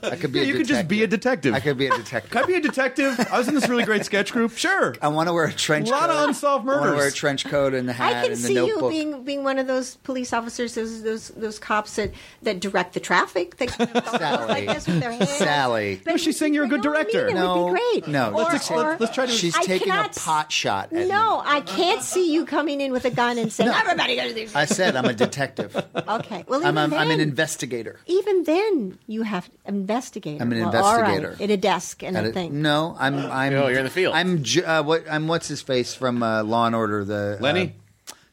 I 0.03 0.15
could 0.15 0.31
be. 0.31 0.39
Yeah, 0.39 0.45
a 0.45 0.47
you 0.47 0.53
could 0.55 0.67
just 0.67 0.87
be 0.87 1.03
a 1.03 1.07
detective. 1.07 1.53
I 1.53 1.59
could 1.59 1.77
be 1.77 1.85
a 1.85 1.91
detective. 1.95 2.31
Can 2.31 2.43
I 2.43 2.47
be 2.47 2.55
a 2.55 2.59
detective? 2.59 3.19
I 3.31 3.37
was 3.37 3.47
in 3.47 3.53
this 3.53 3.69
really 3.69 3.83
great 3.83 4.03
sketch 4.03 4.31
group. 4.33 4.51
Sure. 4.57 4.95
I 4.99 5.09
want 5.09 5.29
to 5.29 5.33
wear 5.33 5.45
a 5.45 5.53
trench 5.53 5.89
coat. 5.89 5.95
A 5.95 5.99
lot 5.99 6.09
coat. 6.09 6.23
of 6.23 6.27
unsolved 6.29 6.65
murders. 6.65 6.81
I 6.81 6.85
want 6.85 6.93
to 6.93 6.97
wear 6.97 7.07
a 7.07 7.11
trench 7.11 7.45
coat 7.45 7.73
and 7.75 7.87
the 7.87 7.93
hat 7.93 8.09
I 8.09 8.21
can 8.23 8.31
and 8.31 8.41
the 8.41 8.47
see 8.47 8.53
you 8.55 8.89
being 8.89 9.23
being 9.23 9.43
one 9.43 9.59
of 9.59 9.67
those 9.67 9.95
police 9.97 10.33
officers, 10.33 10.73
those 10.73 11.03
those 11.03 11.27
those 11.29 11.59
cops 11.59 11.95
that, 11.97 12.11
that 12.41 12.59
direct 12.59 12.93
the 12.95 12.99
traffic. 12.99 13.57
They 13.57 13.67
kind 13.67 13.95
of 13.95 14.07
Sally. 14.07 14.47
like 14.47 14.75
this 14.75 14.87
with 14.87 14.99
their 15.01 15.11
hands. 15.11 15.29
Sally. 15.29 16.01
But 16.03 16.11
No, 16.11 16.17
she's 16.17 16.37
saying 16.37 16.55
you're 16.55 16.65
a 16.65 16.69
good 16.69 16.83
no, 16.83 16.91
I 16.91 17.03
director. 17.03 17.27
it 17.27 17.33
no, 17.35 17.65
would 17.65 17.73
be 17.75 17.79
great. 18.01 18.07
No. 18.31 18.39
Or- 18.39 18.51
let's, 18.51 18.71
or- 18.71 18.97
let's 18.99 19.13
try 19.13 19.25
to- 19.25 19.31
She's 19.31 19.55
I 19.55 19.63
taking 19.63 19.87
cannot 19.89 20.17
a 20.17 20.19
pot 20.19 20.51
shot. 20.51 20.91
At 20.93 21.07
No, 21.07 21.37
me. 21.41 21.43
I 21.47 21.61
can't 21.61 22.01
see 22.01 22.31
you 22.33 22.45
coming 22.45 22.81
in 22.81 22.91
with 22.91 23.05
a 23.05 23.11
gun 23.11 23.37
and 23.37 23.51
saying, 23.51 23.69
No. 23.69 23.77
"Everybody 23.77 24.15
go 24.15 24.27
to 24.27 24.33
the." 24.33 24.47
I 24.55 24.65
said 24.65 24.95
I'm 24.95 25.05
a 25.05 25.13
detective. 25.13 25.75
Okay, 25.95 26.43
well, 26.47 26.65
I'm, 26.65 26.77
even 26.77 26.89
then, 26.91 26.99
I'm 26.99 27.11
an 27.11 27.19
investigator. 27.19 27.99
even 28.07 28.43
then, 28.43 28.97
you 29.07 29.23
have 29.23 29.49
investigator. 29.65 30.41
I'm 30.43 30.51
an 30.51 30.59
Well, 30.59 30.83
all 30.85 31.01
right, 31.01 31.15
investigator. 31.15 31.43
at 31.43 31.49
a 31.51 31.57
desk 31.57 32.03
and 32.03 32.17
At 32.17 32.25
a 32.25 32.31
thing. 32.31 32.61
No, 32.61 32.95
I'm. 32.99 33.17
I'm. 33.17 33.53
Oh, 33.53 33.67
you're 33.67 33.79
in 33.79 33.83
the 33.85 33.89
field. 33.89 34.13
I'm. 34.15 34.43
J- 34.43 34.63
Uh, 34.63 34.83
what? 34.83 35.03
I'm. 35.09 35.27
What's 35.27 35.47
his 35.47 35.61
face 35.61 35.93
from 35.93 36.21
uh, 36.23 36.43
Law 36.43 36.65
and 36.67 36.75
Order? 36.75 37.03
The 37.05 37.37
uh, 37.39 37.43
Lenny? 37.43 37.75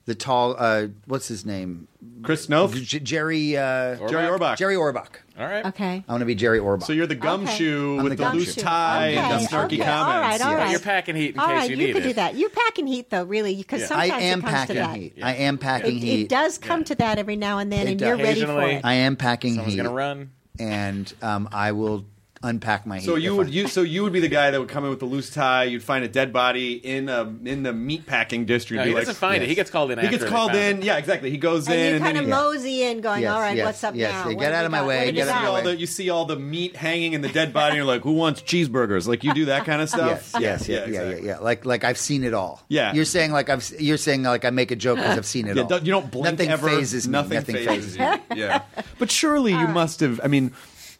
the 0.06 0.14
tall. 0.14 0.56
Uh, 0.58 0.86
what's 1.06 1.28
his 1.28 1.44
name? 1.44 1.86
Chris 2.22 2.48
Noth? 2.48 2.74
J- 2.74 2.98
Jerry. 3.00 3.56
Uh, 3.56 3.96
Jerry 4.08 4.26
Orbach. 4.28 4.56
Jerry 4.56 4.74
Orbach. 4.76 5.08
All 5.38 5.46
right. 5.46 5.64
Okay. 5.66 6.04
I 6.08 6.12
want 6.12 6.20
to 6.22 6.26
be 6.26 6.34
Jerry 6.34 6.58
Orbach. 6.58 6.82
So 6.84 6.92
you're 6.92 7.06
the 7.06 7.14
gumshoe 7.14 7.98
I'm 7.98 8.02
with 8.04 8.12
the 8.12 8.16
the, 8.16 8.22
gumshoe. 8.24 8.38
loose 8.38 8.54
tie 8.56 9.10
Okay, 9.12 9.16
and 9.18 9.44
the 9.44 9.48
snarky 9.48 9.64
okay, 9.66 9.76
comments. 9.78 9.86
all 9.86 10.20
right, 10.20 10.40
all 10.40 10.64
Yeah. 10.66 10.70
You're 10.72 10.80
packing 10.80 11.14
heat 11.16 11.34
in 11.34 11.40
All 11.40 11.46
case 11.46 11.56
right, 11.56 11.70
you 11.70 11.76
you 11.76 11.86
need 11.86 11.92
could 11.92 12.02
it. 12.04 12.08
do 12.08 12.12
that. 12.14 12.34
You're 12.36 12.50
packing 12.50 12.86
heat, 12.88 13.10
though, 13.10 13.22
really, 13.24 13.54
because 13.54 13.82
I 13.84 14.08
sometimes 14.08 14.22
am 14.24 14.38
it 14.38 14.42
comes 14.42 14.52
packing 14.52 14.74
to 14.76 14.80
that. 14.82 14.96
heat. 14.96 15.14
I 15.22 15.34
am 15.34 15.58
packing 15.58 15.96
It, 15.96 16.00
heat. 16.00 16.20
it 16.24 16.28
does 16.28 16.58
come 16.58 16.82
to 16.84 16.94
that 16.96 17.18
every 17.18 17.36
now 17.36 17.58
and 17.58 17.70
then, 17.72 17.86
It 17.86 17.90
and 17.92 18.00
does. 18.00 18.06
you're 18.08 18.16
ready 18.16 18.40
for 18.40 18.46
Occasionally. 18.50 18.74
it. 18.76 18.84
I 18.84 18.94
am 18.94 19.14
packing 19.16 19.54
Someone's 19.54 19.74
heat, 19.74 19.82
gonna 19.82 19.92
run. 19.94 20.30
and 20.58 21.12
um, 21.22 21.48
I 21.52 21.70
will 21.72 22.04
unpack 22.42 22.86
my 22.86 22.98
heat. 22.98 23.04
So 23.06 23.16
you 23.16 23.36
would 23.36 23.48
I- 23.48 23.50
you 23.50 23.68
so 23.76 23.82
you 23.82 24.02
would 24.02 24.12
be 24.12 24.20
the 24.20 24.28
guy 24.28 24.50
that 24.50 24.58
would 24.60 24.68
come 24.68 24.84
in 24.84 24.90
with 24.90 25.00
the 25.00 25.06
loose 25.06 25.30
tie. 25.30 25.64
You'd 25.64 25.82
find 25.82 26.04
a 26.04 26.08
dead 26.08 26.32
body 26.32 26.72
in 26.74 27.08
a 27.08 27.22
in 27.44 27.62
the 27.62 27.72
meat 27.72 28.06
packing 28.06 28.44
district. 28.46 28.78
No, 28.82 28.84
he 28.88 28.94
like, 28.94 29.02
doesn't 29.02 29.16
find 29.16 29.42
it. 29.42 29.48
He 29.48 29.54
gets 29.54 29.70
called 29.70 29.90
in. 29.90 29.98
He 29.98 30.06
after 30.06 30.18
gets 30.18 30.30
called 30.30 30.54
in. 30.54 30.78
it. 30.78 30.84
Yeah, 30.84 30.96
exactly. 30.98 31.30
He 31.30 31.36
goes 31.38 31.66
And 31.66 31.74
in 31.74 31.80
you 31.80 31.94
and 31.96 32.04
kind 32.04 32.16
then 32.16 32.24
of 32.24 32.30
mosey 32.30 32.82
in, 32.84 33.00
going, 33.00 33.22
Yes, 33.22 33.32
"All 33.32 33.40
right, 33.40 33.56
yes, 33.56 33.66
what's 33.66 33.84
up 33.84 33.94
yes. 33.94 34.12
now? 34.12 34.30
You 34.30 34.36
What 34.36 34.42
get 34.42 34.52
out 34.52 34.64
of 34.64 34.70
my 34.70 34.78
got? 34.78 34.86
way, 34.88 35.12
get 35.12 35.28
out 35.28 35.36
of 35.36 35.42
my 35.42 35.54
way. 35.54 35.62
the, 35.64 35.76
you 35.76 35.86
see 35.86 36.10
all 36.10 36.24
the 36.24 36.36
meat 36.36 36.76
hanging 36.76 37.12
in 37.14 37.20
the 37.20 37.28
dead 37.28 37.52
body. 37.52 37.70
and 37.70 37.76
You're 37.76 37.84
like, 37.86 38.02
who 38.02 38.12
wants 38.12 38.42
cheeseburgers? 38.42 39.06
Like 39.08 39.24
you 39.24 39.34
do 39.34 39.46
that 39.46 39.64
kind 39.64 39.82
of 39.82 39.88
stuff. 39.96 40.32
Yes, 40.34 40.40
yes, 40.40 40.68
yeah, 40.68 40.76
yeah, 40.76 40.80
yeah, 40.80 41.00
exactly. 41.02 41.26
yeah. 41.28 41.38
Like, 41.38 41.64
like 41.66 41.84
I've 41.84 41.98
seen 41.98 42.24
it 42.24 42.34
all. 42.34 42.62
Yeah. 42.68 42.92
you're 42.92 43.04
saying 43.04 43.32
like 43.32 43.48
I've, 43.50 43.68
you're 43.78 43.96
saying 43.96 44.22
like 44.22 44.44
I 44.44 44.50
make 44.50 44.70
a 44.70 44.76
joke 44.76 44.96
because 44.98 45.18
I've 45.18 45.26
seen 45.26 45.46
it 45.48 45.58
all. 45.72 45.78
you 45.80 45.90
don't 45.92 46.10
blink 46.10 46.24
Nothing 46.38 46.50
ever. 46.50 46.68
fazes 46.68 47.06
me. 47.08 47.12
Nothing, 47.12 47.34
Nothing 47.34 47.56
fazes 47.56 47.96
you. 47.96 48.04
Yeah, 48.36 48.62
but 48.98 49.10
surely 49.10 49.52
you 49.52 49.66
must 49.68 50.00
have. 50.00 50.20
I 50.22 50.28
mean, 50.28 50.52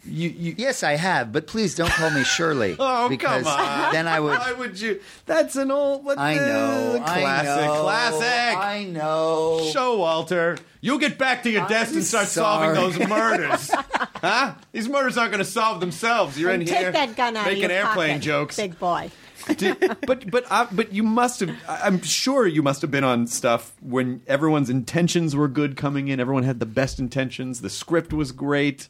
you. 0.05 0.29
you 0.31 0.55
Yes, 0.59 0.83
I 0.83 0.93
have, 0.97 1.33
but 1.33 1.47
please 1.47 1.75
don't 1.75 1.91
call 1.91 2.11
me 2.11 2.25
Shirley. 2.25 2.77
Oh 2.81 3.09
because 3.09 3.45
come 3.45 3.53
on! 3.61 3.93
Then 3.93 4.07
I 4.07 4.21
would. 4.21 4.39
Why 4.39 4.53
would 4.53 4.81
you? 4.81 5.01
That's 5.27 5.57
an 5.57 5.71
old. 5.71 6.05
What 6.05 6.19
I 6.19 6.35
the- 6.39 6.47
know. 6.47 7.03
Classic. 7.05 7.49
I 7.49 7.67
know, 7.67 7.83
Classic. 7.83 8.59
I 8.59 8.85
know. 8.85 9.59
Showalter. 9.75 10.59
You'll 10.81 10.99
get 10.99 11.19
back 11.19 11.43
to 11.43 11.51
your 11.51 11.67
desk 11.67 11.95
and 11.95 12.05
start 12.05 12.29
sorry. 12.29 12.77
solving 12.77 12.99
those 12.99 13.09
murders. 13.09 13.71
huh? 13.73 14.55
These 14.73 14.89
murders 14.89 15.19
aren't 15.19 15.33
going 15.33 15.45
to 15.45 15.51
solve 15.51 15.81
themselves. 15.81 16.39
You're 16.39 16.51
in 16.51 16.61
And 16.61 16.69
here 16.69 16.85
take 16.85 16.93
that 16.93 17.17
gun 17.17 17.37
out 17.37 17.47
making 17.47 17.65
of 17.65 17.71
your 17.73 17.79
airplane 17.81 18.11
pocket, 18.11 18.23
jokes. 18.23 18.57
big 18.57 18.79
boy. 18.79 19.11
Did- 19.57 19.97
but 20.07 20.31
but 20.31 20.45
uh, 20.51 20.67
but 20.71 20.93
you 20.93 21.03
must 21.03 21.41
have. 21.41 21.55
I'm 21.69 22.03
sure 22.03 22.47
you 22.47 22.63
must 22.63 22.83
have 22.83 22.91
been 22.91 23.05
on 23.05 23.27
stuff 23.27 23.73
when 23.81 24.21
everyone's 24.27 24.69
intentions 24.71 25.35
were 25.35 25.49
good 25.49 25.77
coming 25.77 26.09
in. 26.09 26.21
Everyone 26.21 26.43
had 26.45 26.61
the 26.61 26.67
best 26.67 26.99
intentions. 26.99 27.61
The 27.61 27.71
script 27.71 28.13
was 28.13 28.31
great. 28.33 28.89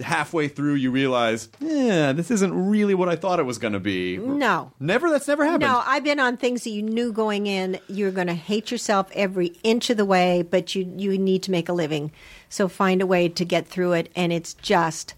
Halfway 0.00 0.48
through, 0.48 0.76
you 0.76 0.90
realize, 0.90 1.50
yeah, 1.60 2.12
this 2.12 2.30
isn't 2.30 2.70
really 2.70 2.94
what 2.94 3.10
I 3.10 3.16
thought 3.16 3.38
it 3.38 3.42
was 3.42 3.58
going 3.58 3.74
to 3.74 3.80
be. 3.80 4.16
No. 4.16 4.72
Never. 4.80 5.10
That's 5.10 5.28
never 5.28 5.44
happened. 5.44 5.64
No, 5.64 5.82
I've 5.84 6.02
been 6.02 6.18
on 6.18 6.38
things 6.38 6.64
that 6.64 6.70
you 6.70 6.80
knew 6.82 7.12
going 7.12 7.46
in 7.46 7.78
you're 7.88 8.10
going 8.10 8.28
to 8.28 8.34
hate 8.34 8.70
yourself 8.70 9.10
every 9.14 9.48
inch 9.62 9.90
of 9.90 9.98
the 9.98 10.06
way, 10.06 10.40
but 10.42 10.74
you 10.74 10.90
you 10.96 11.18
need 11.18 11.42
to 11.42 11.50
make 11.50 11.68
a 11.68 11.74
living. 11.74 12.10
So 12.48 12.68
find 12.68 13.02
a 13.02 13.06
way 13.06 13.28
to 13.28 13.44
get 13.44 13.68
through 13.68 13.92
it, 13.92 14.10
and 14.16 14.32
it's 14.32 14.54
just 14.54 15.12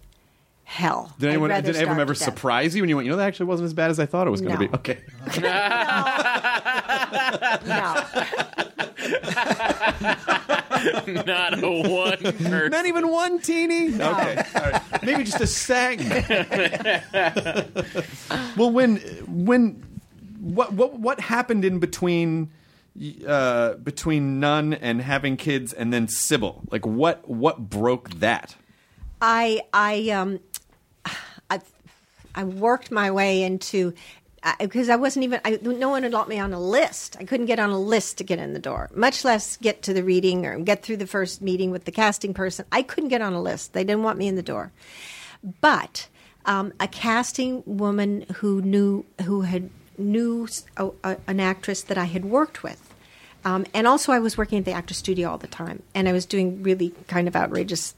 hell. 0.65 1.13
Did 1.19 1.29
anyone 1.29 1.51
did 1.63 1.73
anyone 1.77 1.99
ever 2.01 2.13
to 2.13 2.19
death. 2.19 2.25
surprise 2.27 2.75
you 2.75 2.81
when 2.81 2.89
you 2.89 2.97
went? 2.97 3.05
You 3.05 3.11
know 3.11 3.17
that 3.17 3.27
actually 3.27 3.45
wasn't 3.45 3.67
as 3.67 3.73
bad 3.73 3.91
as 3.91 3.99
I 3.99 4.05
thought 4.05 4.27
it 4.27 4.31
was 4.31 4.41
going 4.41 4.57
to 4.57 4.65
No. 4.65 4.67
be. 4.67 4.77
Okay. 4.77 4.97
No. 7.65 7.95
Not 11.07 11.63
a 11.63 11.69
one 11.69 12.17
person. 12.17 12.71
Not 12.71 12.85
even 12.85 13.09
one 13.09 13.39
teeny. 13.39 13.93
Okay, 13.93 14.43
all 14.55 14.71
right. 14.71 15.03
maybe 15.03 15.23
just 15.23 15.41
a 15.41 15.47
segment. 15.47 16.27
well, 18.57 18.71
when 18.71 18.97
when 19.27 19.83
what 20.39 20.73
what 20.73 20.99
what 20.99 21.19
happened 21.19 21.65
in 21.65 21.79
between 21.79 22.51
uh, 23.27 23.73
between 23.75 24.39
Nun 24.39 24.73
and 24.73 25.01
having 25.01 25.37
kids 25.37 25.73
and 25.73 25.91
then 25.91 26.07
Sybil? 26.07 26.61
Like 26.71 26.85
what 26.85 27.27
what 27.27 27.69
broke 27.69 28.09
that? 28.11 28.55
I 29.21 29.61
I 29.73 30.09
um 30.09 30.39
I 31.49 31.61
I 32.35 32.43
worked 32.43 32.91
my 32.91 33.11
way 33.11 33.43
into 33.43 33.93
because 34.59 34.89
I 34.89 34.95
wasn't 34.95 35.23
even 35.23 35.41
I, 35.43 35.59
no 35.61 35.89
one 35.89 36.03
had 36.03 36.11
got 36.11 36.29
me 36.29 36.39
on 36.39 36.53
a 36.53 36.59
list. 36.59 37.17
I 37.19 37.23
couldn't 37.23 37.47
get 37.47 37.59
on 37.59 37.69
a 37.69 37.79
list 37.79 38.17
to 38.19 38.23
get 38.23 38.39
in 38.39 38.53
the 38.53 38.59
door, 38.59 38.89
much 38.93 39.25
less 39.25 39.57
get 39.57 39.81
to 39.83 39.93
the 39.93 40.03
reading 40.03 40.45
or 40.45 40.59
get 40.59 40.83
through 40.83 40.97
the 40.97 41.07
first 41.07 41.41
meeting 41.41 41.71
with 41.71 41.85
the 41.85 41.91
casting 41.91 42.33
person. 42.33 42.65
I 42.71 42.81
couldn't 42.81 43.09
get 43.09 43.21
on 43.21 43.33
a 43.33 43.41
list. 43.41 43.73
They 43.73 43.83
didn't 43.83 44.03
want 44.03 44.17
me 44.17 44.27
in 44.27 44.35
the 44.35 44.43
door. 44.43 44.71
But 45.61 46.07
um, 46.45 46.73
a 46.79 46.87
casting 46.87 47.63
woman 47.65 48.25
who 48.35 48.61
knew 48.61 49.05
who 49.23 49.41
had 49.41 49.69
knew 49.97 50.47
a, 50.77 50.89
a, 51.03 51.17
an 51.27 51.39
actress 51.39 51.81
that 51.83 51.97
I 51.97 52.05
had 52.05 52.25
worked 52.25 52.63
with. 52.63 52.93
Um, 53.43 53.65
and 53.73 53.85
also, 53.85 54.11
I 54.11 54.19
was 54.19 54.37
working 54.37 54.57
at 54.57 54.65
the 54.65 54.71
actor 54.71 54.95
studio 54.95 55.29
all 55.29 55.37
the 55.37 55.47
time, 55.47 55.83
and 55.93 56.09
I 56.09 56.13
was 56.13 56.25
doing 56.25 56.63
really 56.63 56.93
kind 57.07 57.27
of 57.27 57.35
outrageous. 57.35 57.93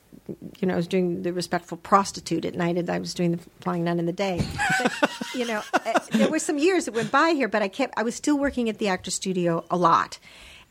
You 0.60 0.68
know, 0.68 0.74
I 0.74 0.78
was 0.78 0.88
doing 0.88 1.24
the 1.24 1.32
respectful 1.32 1.78
prostitute 1.78 2.46
at 2.46 2.56
night, 2.56 2.78
and 2.78 2.90
I 2.90 3.00
was 3.00 3.14
doing 3.14 3.32
the 3.32 3.40
flying 3.62 3.86
nun 3.86 4.00
in 4.00 4.06
the 4.06 4.14
day. 4.14 4.46
But, 4.82 5.10
you 5.34 5.46
know, 5.46 5.62
uh, 5.74 6.00
there 6.12 6.30
were 6.30 6.40
some 6.40 6.58
years 6.58 6.86
that 6.86 6.94
went 6.94 7.12
by 7.12 7.32
here, 7.32 7.48
but 7.48 7.62
I 7.62 7.68
kept. 7.68 7.94
I 7.98 8.04
was 8.04 8.16
still 8.16 8.38
working 8.38 8.70
at 8.70 8.78
the 8.78 8.90
actor 8.90 9.12
studio 9.12 9.64
a 9.72 9.78
lot, 9.78 10.20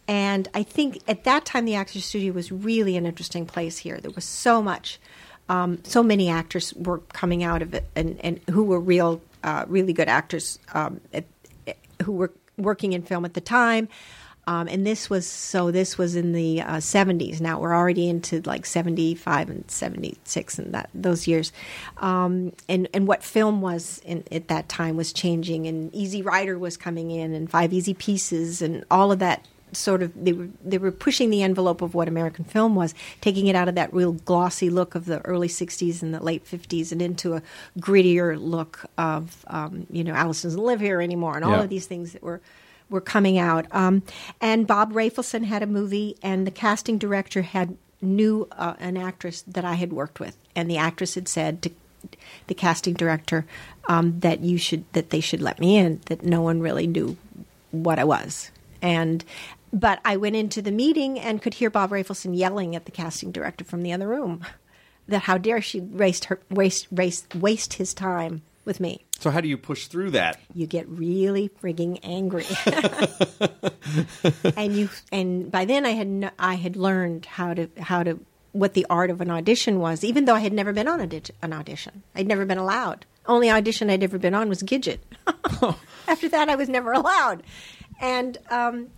and 0.09 0.49
I 0.55 0.63
think 0.63 1.03
at 1.09 1.25
that 1.25 1.45
time 1.45 1.65
the 1.65 1.75
actor 1.75 2.01
studio 2.01 2.33
was 2.33 2.53
really 2.53 2.97
an 2.97 3.07
interesting 3.07 3.47
place 3.47 3.79
here. 3.79 3.99
There 3.99 4.11
was 4.11 4.25
so 4.25 4.63
much, 4.63 5.01
um, 5.49 5.83
so 5.85 6.03
many 6.03 6.29
actors 6.29 6.75
were 6.75 6.99
coming 6.99 7.43
out 7.43 7.63
of 7.63 7.75
it, 7.75 7.87
and, 7.97 8.21
and 8.21 8.41
who 8.51 8.65
were 8.65 8.81
real, 8.81 9.21
uh, 9.43 9.65
really 9.69 9.93
good 9.93 10.09
actors 10.09 10.59
um, 10.75 11.01
at, 11.13 11.25
who 12.03 12.13
were 12.13 12.33
working 12.57 12.93
in 12.93 13.03
film 13.03 13.25
at 13.25 13.35
the 13.35 13.41
time. 13.41 13.89
Um, 14.49 14.69
and 14.69 14.87
this 14.87 15.11
was 15.11 15.27
so. 15.27 15.71
This 15.73 15.99
was 15.99 16.15
in 16.15 16.33
the 16.33 16.63
uh, 16.63 16.79
seventies. 16.81 17.41
Now 17.41 17.59
we're 17.59 17.75
already 17.75 18.09
into 18.09 18.41
like 18.43 18.65
seventy 18.65 19.15
five 19.17 19.51
and 19.51 19.69
seventy 19.71 20.19
six, 20.25 20.57
and 20.59 20.73
that 20.73 20.89
those 20.95 21.27
years. 21.27 21.53
Um, 21.99 22.53
and 22.69 22.89
and 22.95 23.09
what 23.09 23.25
film 23.25 23.61
was 23.61 24.01
in, 24.05 24.23
at 24.31 24.49
that 24.49 24.69
time 24.69 24.97
was 24.97 25.13
changing, 25.13 25.67
and 25.67 25.93
Easy 25.95 26.23
Rider 26.23 26.59
was 26.59 26.77
coming 26.77 27.11
in, 27.11 27.35
and 27.35 27.51
Five 27.51 27.73
Easy 27.73 27.93
Pieces, 27.95 28.63
and 28.63 28.85
all 28.91 29.11
of 29.11 29.19
that 29.19 29.45
sort 29.73 30.01
of 30.01 30.13
they 30.15 30.33
were 30.33 30.49
they 30.65 30.79
were 30.79 30.93
pushing 30.93 31.31
the 31.31 31.43
envelope 31.43 31.83
of 31.83 31.93
what 31.95 32.07
American 32.07 32.45
film 32.45 32.77
was, 32.77 32.95
taking 33.21 33.49
it 33.49 33.57
out 33.57 33.67
of 33.69 33.75
that 33.75 33.93
real 33.93 34.13
glossy 34.13 34.71
look 34.71 34.95
of 34.95 35.07
the 35.07 35.21
early 35.23 35.49
'60s 35.49 36.03
and 36.03 36.15
the 36.15 36.23
late 36.23 36.45
'50s, 36.45 36.93
and 36.93 37.03
into 37.03 37.35
a 37.35 37.43
grittier 37.81 38.41
look 38.41 38.85
of 38.97 39.45
um, 39.49 39.89
you 39.91 40.05
know 40.05 40.15
Alice 40.15 40.43
doesn't 40.43 40.63
live 40.63 40.79
here 40.81 41.01
anymore, 41.01 41.35
and 41.35 41.45
all 41.45 41.51
Yeah. 41.51 41.63
of 41.65 41.69
these 41.69 41.87
things 41.87 42.13
that 42.13 42.23
were 42.23 42.41
were 42.89 43.01
coming 43.01 43.39
out. 43.39 43.67
Um, 43.71 44.03
and 44.41 44.67
Bob 44.67 44.93
Rafelson 44.93 45.45
had 45.45 45.63
a 45.63 45.67
movie, 45.67 46.17
and 46.23 46.47
the 46.47 46.51
casting 46.51 46.99
director 46.99 47.43
had 47.43 47.77
knew 48.01 48.49
uh, 48.53 48.75
an 48.79 48.97
actress 48.97 49.43
that 49.43 49.65
I 49.65 49.75
had 49.75 49.93
worked 49.93 50.21
with, 50.21 50.37
and 50.55 50.71
the 50.71 50.77
actress 50.77 51.15
had 51.15 51.29
said 51.29 51.63
to 51.63 51.71
the 52.47 52.55
casting 52.55 52.95
director 52.95 53.47
um, 53.89 54.21
that 54.21 54.41
you 54.41 54.59
should 54.59 54.85
that 54.93 55.11
they 55.11 55.21
should 55.21 55.43
let 55.43 55.59
me 55.59 55.77
in. 55.77 56.01
That 56.07 56.23
no 56.23 56.43
one 56.43 56.61
really 56.61 56.87
knew 56.87 57.17
what 57.71 57.99
I 57.99 58.05
was, 58.05 58.51
and 58.81 59.25
but 59.73 60.01
I 60.05 60.17
went 60.17 60.37
into 60.37 60.63
the 60.63 60.71
meeting 60.71 61.19
and 61.19 61.43
could 61.43 61.55
hear 61.55 61.71
Bob 61.71 61.91
Rafelson 61.91 62.37
yelling 62.37 62.77
at 62.77 62.85
the 62.85 62.93
casting 62.93 63.33
director 63.33 63.65
from 63.65 63.83
the 63.83 63.93
other 63.93 64.09
room 64.09 64.45
that 65.09 65.23
how 65.23 65.39
dare 65.39 65.61
she 65.61 65.81
waste 65.81 66.27
her 66.27 66.41
waste 66.51 66.91
waste 66.93 67.35
waste 67.35 67.75
his 67.75 67.95
time 67.95 68.43
with 68.65 68.81
me. 68.81 69.06
So 69.19 69.31
how 69.31 69.41
do 69.41 69.49
you 69.49 69.57
push 69.57 69.87
through 69.87 70.11
that? 70.11 70.41
You 70.55 70.67
get 70.67 70.89
really 70.89 71.49
frigging 71.49 71.99
angry, 72.03 72.47
and 74.57 74.77
you 74.77 74.91
and 75.11 75.51
by 75.51 75.65
then 75.65 75.87
I 75.87 75.91
had 75.91 76.07
no, 76.07 76.31
I 76.39 76.55
had 76.55 76.77
learned 76.77 77.27
how 77.27 77.55
to 77.55 77.71
how 77.81 78.03
to 78.03 78.21
what 78.53 78.75
the 78.75 78.87
art 78.89 79.11
of 79.11 79.21
an 79.21 79.31
audition 79.31 79.81
was, 79.81 80.05
even 80.05 80.25
though 80.25 80.35
I 80.35 80.41
had 80.41 80.53
never 80.53 80.73
been 80.73 80.89
on 80.89 81.01
a, 81.01 81.23
an 81.43 81.53
audition. 81.53 82.03
I'd 82.15 82.27
never 82.27 82.45
been 82.45 82.59
allowed. 82.59 83.05
Only 83.27 83.51
audition 83.51 83.91
I'd 83.91 84.03
ever 84.03 84.19
been 84.19 84.35
on 84.35 84.49
was 84.49 84.63
Gidget. 84.63 84.99
After 86.09 86.29
that, 86.29 86.49
I 86.49 86.55
was 86.55 86.69
never 86.69 86.93
allowed, 86.93 87.43
and 88.01 88.39
um, 88.51 88.89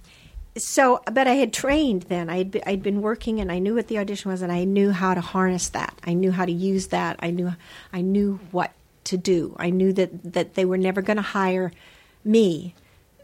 so, 0.57 1.01
but 1.13 1.27
I 1.27 1.35
had 1.35 1.53
trained 1.53 2.03
then. 2.03 2.29
I 2.29 2.39
had 2.39 2.51
be, 2.51 2.67
I'd 2.67 2.83
been 2.83 3.03
working, 3.03 3.41
and 3.41 3.51
I 3.51 3.59
knew 3.59 3.75
what 3.75 3.89
the 3.89 3.99
audition 3.99 4.31
was, 4.31 4.43
and 4.43 4.53
I 4.53 4.65
knew 4.65 4.91
how 4.91 5.15
to 5.15 5.21
harness 5.21 5.69
that. 5.71 5.99
I 6.05 6.15
knew 6.15 6.33
how 6.33 6.45
to 6.45 6.53
use 6.53 6.89
that. 6.89 7.17
I 7.21 7.31
knew 7.31 7.53
I 7.93 8.01
knew 8.01 8.41
what 8.51 8.73
to 9.09 9.17
do. 9.17 9.55
I 9.59 9.71
knew 9.71 9.93
that 9.95 10.33
that 10.33 10.55
they 10.55 10.65
were 10.65 10.79
never 10.79 11.03
going 11.03 11.17
to 11.17 11.23
hire 11.23 11.73
me. 12.25 12.75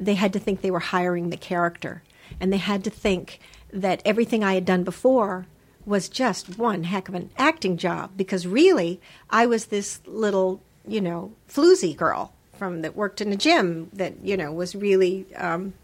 They 0.01 0.15
had 0.15 0.33
to 0.33 0.39
think 0.39 0.61
they 0.61 0.71
were 0.71 0.81
hiring 0.81 1.31
the 1.31 1.37
character, 1.37 2.03
and 2.41 2.53
they 2.53 2.59
had 2.59 2.85
to 2.85 2.91
think 2.91 3.39
that 3.73 4.03
everything 4.05 4.43
I 4.43 4.55
had 4.55 4.65
done 4.65 4.85
before 4.85 5.47
was 5.87 6.09
just 6.09 6.59
one 6.59 6.85
heck 6.85 7.09
of 7.09 7.15
an 7.15 7.31
acting 7.37 7.77
job. 7.77 8.13
Because 8.17 8.47
really, 8.47 9.01
I 9.31 9.47
was 9.47 9.67
this 9.67 10.01
little, 10.07 10.63
you 10.87 11.01
know, 11.01 11.33
floozy 11.49 11.97
girl 11.97 12.33
from 12.53 12.83
that 12.83 12.97
worked 12.97 13.21
in 13.21 13.33
a 13.33 13.37
gym 13.37 13.91
that 13.93 14.15
you 14.23 14.37
know 14.37 14.53
was 14.53 14.75
really. 14.75 15.27
Um, 15.37 15.75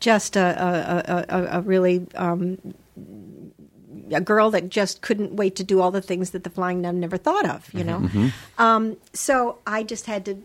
just 0.00 0.36
a, 0.36 0.40
a, 0.40 1.26
a, 1.28 1.58
a, 1.58 1.60
really 1.60 2.06
um, 2.14 2.56
a 4.12 4.20
girl 4.20 4.50
that 4.50 4.68
just 4.68 5.00
couldn't 5.02 5.34
wait 5.34 5.56
to 5.56 5.64
do 5.64 5.80
all 5.80 5.90
the 5.90 6.02
things 6.02 6.30
that 6.30 6.44
the 6.44 6.50
flying 6.50 6.80
nun 6.80 7.00
never 7.00 7.16
thought 7.16 7.48
of 7.48 7.72
you 7.74 7.84
know? 7.84 7.98
Mm-hmm. 7.98 8.18
Mm-hmm. 8.18 8.62
Um, 8.62 8.96
so 9.12 9.58
i 9.66 9.82
just 9.82 10.06
had 10.06 10.24
to 10.24 10.42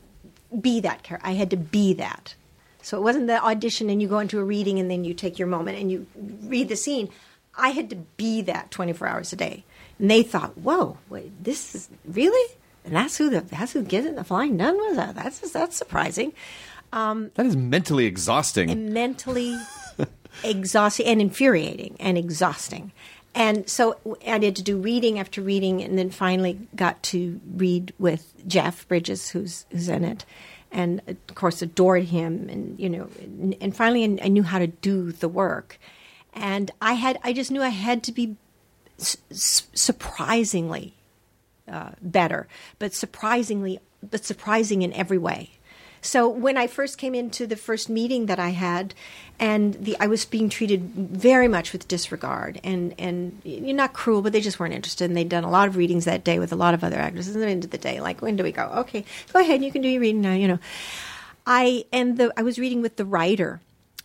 be 0.60 0.80
that 0.82 1.04
character 1.04 1.28
i 1.28 1.34
had 1.34 1.50
to 1.50 1.58
be 1.58 1.94
that. 1.94 2.36
So 2.84 2.98
it 2.98 3.02
wasn't 3.02 3.28
the 3.28 3.42
audition 3.44 3.90
and 3.90 4.02
you 4.02 4.10
go 4.10 4.20
into 4.20 4.40
a 4.40 4.44
reading 4.44 4.78
and 4.78 4.92
then 4.92 5.06
you 5.06 5.14
take 5.14 5.40
your 5.40 5.48
moment 5.48 5.80
and 5.80 5.90
you 5.90 6.06
read 6.44 6.68
the 6.68 6.76
scene. 6.76 7.10
I 7.56 7.70
had 7.70 7.90
to 7.92 7.96
be 7.96 8.42
that 8.42 8.72
24 8.72 9.08
hours 9.08 9.32
a 9.32 9.38
day. 9.38 9.64
And 10.00 10.12
they 10.12 10.22
thought 10.22 10.58
whoa 10.58 10.98
wait, 11.10 11.32
this 11.44 11.74
is 11.76 11.90
really? 12.06 12.56
And 12.84 12.94
that's 12.96 13.18
who 13.18 13.30
the 13.30 13.42
that's 13.42 13.72
who 13.72 13.84
gets 13.84 14.06
it? 14.06 14.18
The 14.18 14.26
flying 14.26 14.58
nun 14.58 14.76
was 14.76 14.98
that 14.98 15.16
that's 15.16 15.40
that's 15.52 15.78
surprising. 15.78 16.34
Um, 16.92 17.32
that 17.36 17.46
is 17.46 17.56
mentally 17.56 18.06
exhausting. 18.06 18.70
and 18.70 18.94
mentally 18.94 19.58
exhausting 20.44 21.08
and 21.08 21.22
infuriating 21.22 21.96
and 22.00 22.18
exhausting. 22.18 22.92
And 23.36 23.68
so 23.68 23.98
I 24.26 24.40
had 24.44 24.56
to 24.56 24.64
do 24.64 24.78
reading 24.78 25.18
after 25.20 25.42
reading, 25.42 25.82
and 25.82 25.98
then 25.98 26.12
finally 26.12 26.60
got 26.76 27.02
to 27.04 27.42
read 27.56 27.94
with 27.98 28.34
Jeff 28.48 28.88
Bridges, 28.88 29.30
who's 29.30 29.66
who's 29.72 29.90
in 29.90 30.04
it, 30.04 30.24
and 30.72 31.02
of 31.08 31.36
course 31.36 31.62
adored 31.62 32.06
him, 32.06 32.48
and 32.50 32.80
you 32.80 32.90
know, 32.90 33.10
and, 33.20 33.56
and 33.60 33.76
finally 33.76 34.04
I 34.22 34.28
knew 34.28 34.44
how 34.44 34.60
to 34.60 34.68
do 34.68 35.12
the 35.12 35.28
work, 35.28 35.80
and 36.34 36.70
I 36.82 36.94
had 36.94 37.18
I 37.24 37.34
just 37.34 37.50
knew 37.50 37.64
I 37.64 37.70
had 37.70 38.04
to 38.04 38.12
be 38.12 38.36
s- 39.00 39.18
s- 39.32 39.68
surprisingly 39.74 40.94
uh, 41.68 41.92
better, 42.02 42.48
but 42.78 42.94
surprisingly, 42.94 43.80
but 44.08 44.26
surprising 44.26 44.84
in 44.84 44.94
every 44.94 45.18
way. 45.18 45.52
So 46.04 46.28
when 46.28 46.58
I 46.58 46.68
first 46.68 46.98
came 46.98 47.16
into 47.16 47.48
the 47.48 47.56
first 47.56 47.90
meeting 47.90 48.26
that 48.26 48.38
I 48.38 48.50
had, 48.50 48.94
and 49.40 49.74
the 49.76 49.96
I 50.00 50.08
was 50.08 50.26
being 50.26 50.50
treated 50.50 50.82
very 50.94 51.48
much 51.48 51.72
with 51.72 51.88
disregard, 51.88 52.60
and 52.64 52.94
and 53.00 53.42
you're 53.44 53.76
not 53.76 53.94
cruel, 53.94 54.22
but 54.22 54.34
they 54.34 54.42
just 54.42 54.60
weren't 54.60 54.74
interested, 54.74 55.06
and 55.06 55.16
they'd 55.16 55.30
done 55.30 55.46
a 55.46 55.50
lot 55.50 55.70
of 55.70 55.78
readings 55.78 56.06
that 56.06 56.24
day 56.24 56.40
with 56.40 56.52
a 56.52 56.58
lot 56.58 56.74
of 56.74 56.84
other 56.84 56.98
actors. 56.98 57.28
And 57.30 57.42
the 57.42 57.48
end 57.48 57.64
of 57.64 57.72
the 57.72 57.78
day, 57.78 58.02
like 58.02 58.22
when 58.22 58.36
do 58.36 58.44
we 58.44 58.52
go? 58.52 58.64
Okay, 58.76 59.06
go 59.32 59.40
ahead, 59.40 59.64
you 59.64 59.72
can 59.72 59.82
do 59.82 59.88
your 59.88 60.02
reading 60.02 60.22
now. 60.22 60.34
You 60.34 60.50
know, 60.50 60.60
I 61.48 61.86
and 61.94 62.18
the 62.18 62.34
I 62.38 62.44
was 62.44 62.60
reading 62.60 62.82
with 62.82 62.98
the 62.98 63.06
writer, 63.06 63.62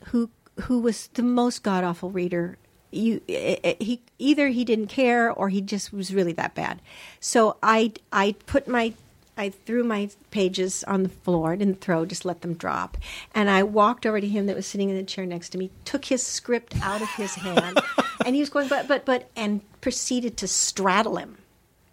who 0.06 0.30
who 0.62 0.80
was 0.80 1.08
the 1.08 1.22
most 1.24 1.64
god 1.64 1.82
awful 1.82 2.10
reader. 2.10 2.58
You 2.92 3.20
eh, 3.28 3.56
eh, 3.64 3.74
he 3.80 4.02
either 4.18 4.48
he 4.48 4.64
didn't 4.64 4.86
care 4.86 5.30
or 5.30 5.48
he 5.48 5.60
just 5.60 5.92
was 5.92 6.14
really 6.14 6.32
that 6.34 6.54
bad. 6.54 6.80
So 7.18 7.56
I 7.60 7.92
I 8.12 8.36
put 8.46 8.68
my 8.68 8.94
I 9.38 9.50
threw 9.50 9.84
my 9.84 10.10
pages 10.32 10.82
on 10.84 11.04
the 11.04 11.08
floor, 11.08 11.54
didn't 11.54 11.80
throw, 11.80 12.04
just 12.04 12.24
let 12.24 12.40
them 12.42 12.54
drop. 12.54 12.98
And 13.34 13.48
I 13.48 13.62
walked 13.62 14.04
over 14.04 14.20
to 14.20 14.26
him 14.26 14.46
that 14.46 14.56
was 14.56 14.66
sitting 14.66 14.90
in 14.90 14.96
the 14.96 15.04
chair 15.04 15.24
next 15.24 15.50
to 15.50 15.58
me, 15.58 15.70
took 15.84 16.06
his 16.06 16.26
script 16.26 16.74
out 16.82 17.00
of 17.00 17.08
his 17.10 17.36
hand, 17.36 17.80
and 18.26 18.34
he 18.34 18.40
was 18.40 18.50
going, 18.50 18.68
but, 18.68 18.88
but, 18.88 19.04
but, 19.04 19.30
and 19.36 19.60
proceeded 19.80 20.36
to 20.38 20.48
straddle 20.48 21.16
him. 21.16 21.38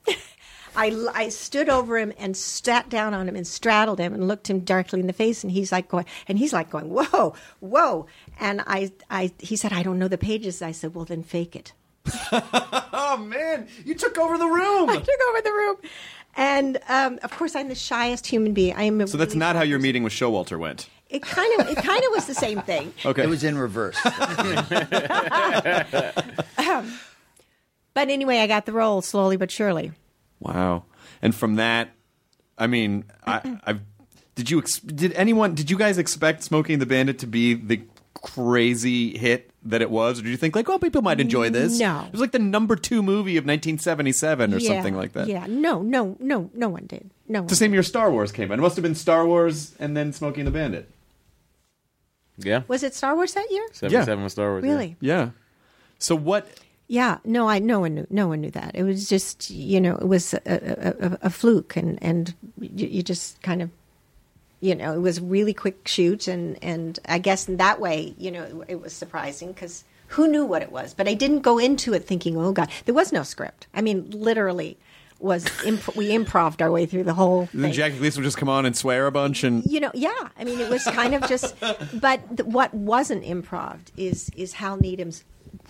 I, 0.76 1.08
I 1.14 1.30
stood 1.30 1.70
over 1.70 2.00
him 2.00 2.14
and 2.18 2.36
sat 2.36 2.90
down 2.90 3.14
on 3.14 3.30
him 3.30 3.36
and 3.36 3.46
straddled 3.46 4.00
him 4.00 4.14
and 4.14 4.28
looked 4.28 4.50
him 4.50 4.62
directly 4.62 5.00
in 5.00 5.08
the 5.08 5.14
face 5.14 5.44
and 5.44 5.52
he's 5.52 5.72
like 5.72 5.88
going 5.88 6.06
and 6.28 6.38
he's 6.38 6.52
like 6.52 6.70
going 6.70 6.90
whoa 6.90 7.34
whoa 7.62 8.08
and 8.42 8.62
I, 8.68 8.92
I 9.10 9.32
he 9.40 9.56
said 9.56 9.72
I 9.72 9.84
don't 9.84 9.98
know 9.98 10.10
the 10.10 10.18
pages 10.18 10.62
I 10.62 10.74
said 10.74 10.94
well 10.94 11.06
then 11.06 11.24
fake 11.24 11.56
it 11.56 11.72
oh 12.32 13.18
man, 13.18 13.68
you 13.84 13.96
took 13.96 14.18
over 14.20 14.38
the 14.38 14.46
room. 14.46 14.90
I 14.90 14.98
took 14.98 15.22
over 15.30 15.42
the 15.42 15.52
room 15.52 15.78
and 16.36 16.78
um, 16.90 17.20
of 17.24 17.32
course 17.32 17.56
I'm 17.56 17.68
the 17.70 17.76
shyest 17.76 18.28
human 18.28 18.54
being 18.54 18.76
I 18.76 18.84
am 18.84 19.02
a 19.02 19.08
So 19.08 19.18
that's 19.18 19.30
really 19.30 19.40
not 19.40 19.54
shy 19.54 19.58
how 19.60 19.64
your 19.64 19.78
person. 19.78 19.84
meeting 19.84 20.04
with 20.04 20.14
Showalter 20.14 20.58
went. 20.60 20.90
it 21.10 21.22
kind 21.22 21.62
of 21.62 21.68
it 21.70 21.78
kind 21.78 22.04
of 22.04 22.12
was 22.12 22.26
the 22.26 22.34
same 22.36 22.62
thing 22.62 22.94
Okay. 23.06 23.24
It 23.24 23.30
was 23.30 23.44
in 23.44 23.58
reverse. 23.58 23.98
but 27.94 28.10
anyway 28.10 28.40
I 28.40 28.48
got 28.48 28.66
the 28.66 28.74
role 28.74 29.02
slowly 29.02 29.38
but 29.38 29.52
surely 29.52 29.92
Wow. 30.42 30.84
And 31.22 31.34
from 31.34 31.56
that, 31.56 31.90
I 32.58 32.68
mean, 32.68 33.06
I, 33.26 33.58
I've. 33.64 33.80
Did 34.36 34.52
you 34.52 34.60
ex- 34.60 34.80
did 34.80 35.14
anyone 35.14 35.56
did 35.56 35.72
you 35.72 35.78
guys 35.78 35.98
expect 35.98 36.44
Smokey 36.44 36.74
and 36.74 36.82
the 36.82 36.86
Bandit 36.86 37.20
to 37.20 37.26
be 37.26 37.54
the 37.54 37.82
crazy 38.16 39.18
hit 39.18 39.52
that 39.64 39.82
it 39.82 39.90
was, 39.90 40.20
or 40.20 40.24
did 40.24 40.30
you 40.30 40.38
think 40.38 40.56
like, 40.56 40.70
oh, 40.70 40.78
people 40.80 41.02
might 41.02 41.20
enjoy 41.20 41.50
this? 41.50 41.80
No. 41.80 42.04
it 42.06 42.12
was 42.12 42.22
like 42.22 42.32
the 42.32 42.40
number 42.40 42.76
two 42.76 43.02
movie 43.04 43.38
of 43.38 43.44
1977 43.46 44.54
or 44.54 44.58
Yeah, 44.58 44.74
something 44.74 44.96
like 44.96 45.14
that. 45.14 45.28
yeah 45.28 45.46
no 45.48 45.82
no 45.82 46.16
no 46.20 46.50
no 46.54 46.70
one 46.70 46.86
did 46.86 47.10
no 47.28 47.42
It's 47.44 47.52
the 47.52 47.56
same 47.56 47.74
year 47.74 47.84
Star 47.84 48.12
Wars 48.12 48.32
came 48.32 48.52
out. 48.52 48.60
It 48.60 48.62
must 48.62 48.76
have 48.76 48.84
been 48.84 48.96
Star 48.96 49.26
Wars 49.26 49.76
and 49.80 49.96
then 49.98 50.14
Smokey 50.14 50.42
and 50.42 50.48
the 50.48 50.52
Bandit. 50.52 50.90
Yeah. 52.38 52.64
was 52.68 52.84
it 52.84 52.94
Star 52.94 53.16
Wars 53.16 53.34
that 53.34 53.48
year 53.50 53.66
77 53.72 54.24
was 54.24 54.34
Star 54.34 54.52
Wars. 54.52 54.64
yeah. 54.64 54.72
really 54.72 54.96
Yeah. 55.00 55.30
So 56.00 56.16
what? 56.16 56.48
Yeah, 56.88 57.18
no, 57.26 57.50
I 57.50 57.58
no 57.60 57.80
one 57.80 57.96
knew 57.96 58.08
no 58.12 58.28
one 58.28 58.42
knew 58.42 58.52
that. 58.52 58.76
It 58.76 58.84
was 58.84 59.10
just 59.10 59.50
you 59.50 59.82
know 59.82 59.96
it 59.96 60.08
was 60.08 60.34
a, 60.36 60.40
a, 60.46 61.08
a, 61.08 61.18
a 61.24 61.30
fluke, 61.32 61.76
and 61.78 61.98
and 62.02 62.36
you, 62.60 62.86
you 62.88 63.02
just 63.02 63.42
kind 63.42 63.64
of 63.64 63.72
you 64.66 64.76
know 64.76 64.94
it 64.94 65.02
was 65.02 65.22
really 65.22 65.54
quick 65.54 65.88
shoot, 65.88 66.28
and 66.28 66.58
and 66.64 67.00
I 67.08 67.20
guess 67.20 67.48
in 67.48 67.58
that 67.58 67.80
way 67.80 68.16
you 68.18 68.32
know 68.32 68.44
it, 68.44 68.56
it 68.74 68.82
was 68.82 68.94
surprising 68.94 69.50
because 69.54 69.84
who 70.10 70.28
knew 70.28 70.46
what 70.46 70.62
it 70.62 70.72
was, 70.72 70.94
but 70.94 71.08
I 71.08 71.14
didn't 71.14 71.42
go 71.42 71.58
into 71.58 71.94
it 71.94 72.06
thinking 72.06 72.38
oh 72.38 72.52
god 72.52 72.70
there 72.86 72.96
was 72.96 73.12
no 73.12 73.24
script. 73.24 73.68
I 73.74 73.82
mean 73.82 74.10
literally 74.12 74.78
was 75.20 75.46
imp- 75.64 75.96
we 75.96 76.14
improved 76.14 76.62
our 76.62 76.72
way 76.72 76.86
through 76.86 77.04
the 77.04 77.14
whole 77.14 77.46
thing 77.46 77.62
Then 77.62 77.70
thing. 77.70 77.74
Jackie 77.74 77.98
Gleason 77.98 78.22
would 78.22 78.28
just 78.28 78.38
come 78.38 78.50
on 78.50 78.66
and 78.66 78.76
swear 78.76 79.08
a 79.08 79.12
bunch, 79.12 79.44
and 79.44 79.64
you 79.66 79.80
know, 79.80 79.92
yeah. 79.94 80.30
I 80.38 80.44
mean, 80.44 80.60
it 80.60 80.70
was 80.70 80.84
kind 80.84 81.16
of 81.16 81.28
just. 81.28 81.56
But 81.94 82.38
th- 82.38 82.48
what 82.48 82.74
wasn't 82.74 83.24
improv 83.24 83.80
is 83.98 84.30
is 84.36 84.54
Hal 84.54 84.78
Needham's 84.78 85.24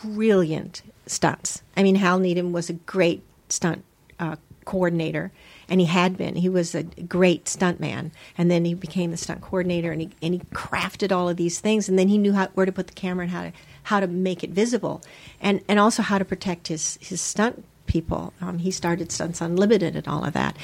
brilliant 0.03 0.81
stunts. 1.05 1.61
I 1.77 1.83
mean, 1.83 1.95
Hal 1.95 2.19
Needham 2.19 2.51
was 2.51 2.69
a 2.69 2.73
great 2.73 3.23
stunt 3.49 3.83
uh, 4.19 4.37
coordinator, 4.65 5.31
and 5.69 5.79
he 5.79 5.87
had 5.87 6.17
been. 6.17 6.35
He 6.35 6.49
was 6.49 6.75
a 6.75 6.83
great 6.83 7.47
stunt 7.47 7.79
man, 7.79 8.11
and 8.37 8.49
then 8.49 8.65
he 8.65 8.73
became 8.73 9.11
the 9.11 9.17
stunt 9.17 9.41
coordinator, 9.41 9.91
and 9.91 10.01
he 10.01 10.09
and 10.21 10.33
he 10.33 10.39
crafted 10.53 11.11
all 11.11 11.29
of 11.29 11.37
these 11.37 11.59
things, 11.59 11.89
and 11.89 11.97
then 11.97 12.07
he 12.07 12.17
knew 12.17 12.33
how, 12.33 12.47
where 12.53 12.65
to 12.65 12.71
put 12.71 12.87
the 12.87 12.93
camera 12.93 13.23
and 13.23 13.31
how 13.31 13.43
to 13.43 13.51
how 13.83 13.99
to 13.99 14.07
make 14.07 14.43
it 14.43 14.49
visible, 14.49 15.01
and 15.39 15.61
and 15.67 15.79
also 15.79 16.01
how 16.01 16.17
to 16.17 16.25
protect 16.25 16.67
his 16.67 16.97
his 17.01 17.21
stunt 17.21 17.63
people. 17.85 18.33
Um, 18.41 18.59
he 18.59 18.71
started 18.71 19.11
Stunts 19.11 19.41
Unlimited 19.41 19.95
and 19.95 20.07
all 20.07 20.23
of 20.23 20.33
that. 20.33 20.57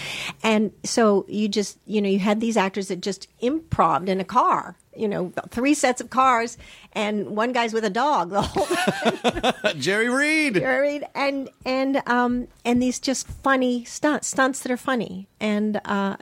And 0.43 0.71
so 0.83 1.25
you 1.27 1.47
just, 1.47 1.77
you 1.85 2.01
know, 2.01 2.09
you 2.09 2.19
had 2.19 2.41
these 2.41 2.57
actors 2.57 2.87
that 2.89 3.01
just 3.01 3.27
improved 3.39 4.09
in 4.09 4.19
a 4.19 4.23
car, 4.25 4.75
you 4.95 5.07
know, 5.07 5.31
three 5.49 5.73
sets 5.73 6.01
of 6.01 6.09
cars, 6.09 6.57
and 6.93 7.35
one 7.35 7.51
guy's 7.53 7.73
with 7.73 7.85
a 7.85 7.89
dog 7.89 8.29
the 8.29 8.41
whole 8.41 8.65
time. 9.61 9.79
Jerry 9.79 10.09
Reed. 10.09 10.55
You 10.55 10.61
know 10.61 10.67
what 10.67 10.77
I 10.77 10.81
mean? 10.81 11.03
And 11.15 11.49
and 11.65 12.03
um 12.07 12.47
and 12.65 12.81
these 12.81 12.99
just 12.99 13.27
funny 13.27 13.85
stunts, 13.85 14.27
stunts 14.27 14.59
that 14.61 14.71
are 14.71 14.77
funny, 14.77 15.27
and 15.39 15.79
uh, 15.85 16.17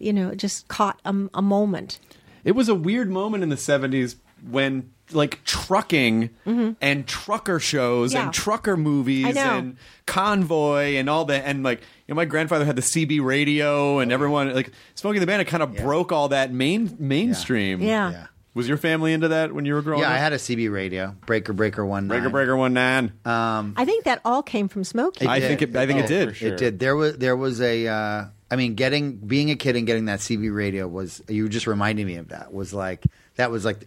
you 0.00 0.12
know, 0.12 0.34
just 0.34 0.68
caught 0.68 1.00
a, 1.04 1.14
a 1.34 1.42
moment. 1.42 1.98
It 2.44 2.52
was 2.52 2.68
a 2.68 2.74
weird 2.74 3.10
moment 3.10 3.42
in 3.42 3.48
the 3.50 3.56
70s 3.56 4.16
when 4.48 4.90
like 5.12 5.42
trucking 5.44 6.30
and 6.46 7.06
trucker 7.06 7.58
shows 7.60 8.10
Mm-hmm. 8.10 8.16
Yeah. 8.18 8.24
and 8.24 8.32
trucker 8.34 8.76
movies 8.76 9.36
and 9.36 9.76
convoy 10.06 10.96
and 10.96 11.08
all 11.10 11.24
that 11.26 11.44
and 11.44 11.62
like 11.62 11.80
you 11.80 11.86
know 12.08 12.16
my 12.16 12.24
grandfather 12.24 12.64
had 12.64 12.76
the 12.76 12.82
CB 12.82 13.22
radio 13.24 13.98
and 14.00 14.10
everyone 14.12 14.54
like 14.54 14.70
Smokey 14.94 15.18
and 15.18 15.22
the 15.22 15.26
Bandit 15.26 15.46
kind 15.48 15.62
of 15.62 15.76
broke 15.76 16.12
all 16.12 16.28
that 16.28 16.52
main 16.52 16.96
mainstream. 16.98 17.80
Yeah. 17.82 18.10
Yeah. 18.10 18.26
Was 18.54 18.66
your 18.66 18.78
family 18.78 19.12
into 19.12 19.28
that 19.28 19.52
when 19.52 19.66
you 19.66 19.74
were 19.74 19.82
growing 19.82 20.00
Yeah, 20.00 20.06
up? 20.06 20.12
Yeah, 20.12 20.16
I 20.16 20.18
had 20.18 20.32
a 20.32 20.36
CB 20.36 20.72
radio, 20.72 21.14
Breaker 21.26 21.52
Breaker 21.52 21.86
One. 21.86 22.08
Breaker 22.08 22.24
nine. 22.24 22.32
Breaker 22.32 22.56
One 22.56 22.72
Nine. 22.74 23.12
Um, 23.24 23.74
I 23.76 23.84
think 23.84 24.04
that 24.04 24.20
all 24.24 24.42
came 24.42 24.66
from 24.68 24.82
Smokey. 24.82 25.28
I 25.28 25.38
think 25.40 25.62
it 25.62 25.76
I 25.76 25.86
think 25.86 26.00
it 26.00 26.04
Oh, 26.06 26.08
did. 26.08 26.36
sure. 26.36 26.48
It 26.54 26.56
did. 26.56 26.78
There 26.80 26.96
was 26.96 27.18
there 27.18 27.36
was 27.36 27.60
a. 27.60 27.86
Uh, 27.86 28.24
I 28.50 28.56
mean, 28.56 28.74
getting 28.74 29.16
being 29.16 29.50
a 29.50 29.56
kid 29.56 29.76
and 29.76 29.86
getting 29.86 30.06
that 30.06 30.20
CB 30.20 30.54
radio 30.54 30.88
was. 30.88 31.22
You 31.28 31.42
were 31.44 31.48
just 31.48 31.66
reminding 31.66 32.06
me 32.06 32.16
of 32.16 32.28
that. 32.28 32.52
Was 32.52 32.72
like 32.72 33.04
that 33.36 33.50
was 33.50 33.64
like 33.64 33.86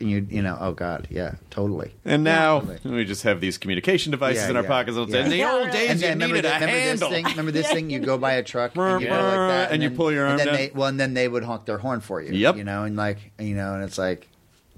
and 0.00 0.10
you 0.10 0.26
you 0.28 0.42
know 0.42 0.58
oh 0.60 0.72
god 0.72 1.06
yeah 1.10 1.36
totally. 1.50 1.92
And 2.04 2.24
now 2.24 2.60
Yeah. 2.84 2.90
we 2.92 3.04
just 3.04 3.22
have 3.22 3.40
these 3.40 3.56
communication 3.56 4.10
devices 4.10 4.42
Yeah, 4.42 4.50
in 4.50 4.56
our 4.56 4.62
yeah. 4.62 4.68
pockets. 4.68 4.96
all 4.96 5.06
the 5.06 5.12
Yeah. 5.12 5.22
time. 5.22 5.32
In 5.32 5.38
the 5.38 5.44
old 5.44 5.70
days, 5.70 5.90
And 5.90 6.00
you 6.00 6.08
remember, 6.08 6.34
needed 6.36 6.44
the, 6.44 6.56
a 6.56 6.60
remember 6.60 6.74
this 6.96 7.00
thing? 7.08 7.24
Remember 7.24 7.50
this 7.52 7.72
thing? 7.72 7.90
You 7.90 7.98
go 8.00 8.18
by 8.18 8.32
a 8.32 8.42
truck 8.42 8.74
and 8.76 9.00
you 9.00 9.08
go 9.08 9.14
like 9.14 9.22
that, 9.48 9.72
And 9.72 9.82
you 9.82 9.88
then- 9.90 9.96
pull 9.96 10.10
your 10.12 10.24
arm 10.24 10.32
and 10.32 10.40
then 10.40 10.46
down. 10.48 10.56
They, 10.56 10.70
well, 10.74 10.88
and 10.88 10.98
then 11.00 11.14
they 11.14 11.28
would 11.28 11.44
honk 11.44 11.64
their 11.66 11.78
horn 11.78 12.00
for 12.00 12.20
you. 12.20 12.32
Yep. 12.34 12.56
You 12.56 12.64
know, 12.64 12.82
and 12.84 12.96
like 12.96 13.30
you 13.38 13.54
know, 13.54 13.74
and 13.74 13.84
it's 13.84 13.96
like 13.98 14.26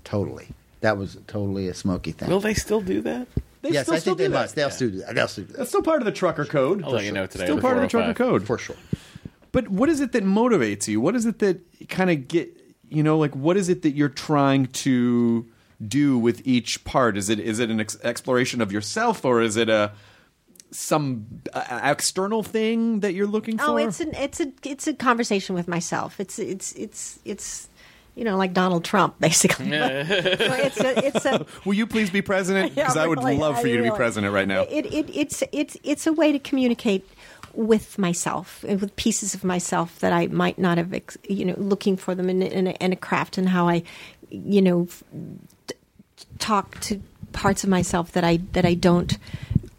totally. 0.04 0.48
That 0.82 0.98
was 0.98 1.16
totally 1.26 1.68
a 1.68 1.74
Smokey 1.74 2.12
thing. 2.12 2.28
Will 2.28 2.40
they 2.40 2.54
still 2.54 2.80
do 2.80 3.00
that? 3.02 3.28
They 3.62 3.70
yes, 3.70 3.84
still, 3.84 3.94
I 3.94 3.98
still 3.98 4.10
think 4.14 4.18
they 4.18 4.24
do 4.26 4.32
that. 4.32 4.38
must. 4.40 4.54
They'll 4.56 4.70
still 4.70 4.90
do 4.90 4.98
that. 4.98 5.14
They'll 5.14 5.28
still 5.28 5.44
do 5.44 5.52
that 5.52 5.56
That's 5.58 5.68
still 5.70 5.82
part 5.82 6.00
of 6.02 6.06
the 6.06 6.12
trucker 6.12 6.44
code. 6.44 6.82
I'll 6.84 6.90
let 6.90 7.04
you 7.04 7.12
know 7.12 7.26
today. 7.26 7.44
Still 7.44 7.60
part 7.60 7.76
of 7.76 7.82
the 7.82 7.88
trucker 7.88 8.12
code. 8.14 8.44
for 8.46 8.58
sure. 8.58 8.76
But 9.53 9.68
what 9.68 9.88
is 9.88 10.00
it 10.00 10.12
that 10.12 10.24
motivates 10.24 10.88
you? 10.88 11.00
What 11.00 11.14
is 11.14 11.26
it 11.26 11.38
that 11.40 11.61
kind 11.88 12.11
of 12.11 12.26
get 12.28 12.57
you 12.88 13.03
know 13.03 13.18
like 13.18 13.34
what 13.36 13.57
is 13.57 13.68
it 13.68 13.82
that 13.82 13.92
you're 13.92 14.09
trying 14.09 14.66
to 14.66 15.46
do 15.86 16.18
with 16.18 16.46
each 16.46 16.84
part? 16.84 17.16
Is 17.16 17.28
it 17.28 17.38
is 17.38 17.59
it 17.59 17.70
an 17.70 17.80
ex- 17.80 17.98
exploration 18.03 18.61
of 18.61 18.72
yourself 18.72 19.24
or 19.24 19.40
is 19.42 19.57
it 19.57 19.68
a 19.68 19.92
some 20.70 21.26
uh, 21.53 21.80
external 21.84 22.42
thing 22.42 23.00
that 23.00 23.14
you're 23.14 23.26
looking 23.26 23.59
for? 23.59 23.64
Oh, 23.64 23.76
it's 23.76 24.00
an 24.00 24.14
it's 24.14 24.40
a 24.40 24.53
it's 24.64 24.86
a 24.86 24.94
conversation 24.94 25.55
with 25.55 25.68
myself. 25.68 26.18
It's 26.18 26.38
it's 26.38 26.72
it's 26.72 27.18
it's 27.24 27.68
you 28.14 28.24
know 28.24 28.36
like 28.36 28.53
Donald 28.55 28.84
Trump 28.84 29.18
basically. 29.20 29.68
But- 29.70 30.09
but 30.09 30.61
it's 30.61 30.80
a 30.80 31.07
it's 31.07 31.24
a 31.26 31.46
Will 31.66 31.74
you 31.74 31.86
please 31.86 32.11
be 32.11 32.22
president? 32.22 32.74
Because 32.74 32.96
Yeah, 32.96 33.03
I 33.03 33.07
would 33.07 33.18
really, 33.18 33.36
love 33.36 33.61
for 33.61 33.66
I 33.66 33.70
you 33.70 33.76
to 33.78 33.82
be 33.82 33.90
president 33.90 34.32
right 34.32 34.48
now. 34.48 34.62
It, 34.62 34.86
it 34.86 35.11
it's 35.14 35.42
it's 35.53 35.76
it's 35.82 36.07
a 36.07 36.12
way 36.12 36.32
to 36.32 36.38
communicate 36.38 37.07
with 37.55 37.98
myself 37.98 38.64
uh, 38.68 38.74
with 38.74 38.94
pieces 38.96 39.34
of 39.34 39.44
myself 39.44 39.98
that 40.00 40.12
I 40.12 40.26
might 40.28 40.59
not 40.59 40.78
have, 40.78 40.94
you 41.28 41.44
know, 41.44 41.55
looking 41.57 41.96
for 41.96 42.14
them 42.14 42.28
in, 42.28 42.42
in, 42.42 42.66
a, 42.68 42.70
in 42.72 42.92
a 42.92 42.96
craft 42.96 43.38
and 43.38 43.48
how 43.48 43.68
I, 43.68 43.82
you 44.30 44.62
know, 44.62 44.88
t- 45.66 45.74
talk 46.38 46.80
to 46.80 47.00
parts 47.32 47.64
of 47.64 47.70
myself 47.70 48.12
that 48.12 48.24
I 48.24 48.38
that 48.53 48.64
I 48.64 48.74
don't 48.74 49.18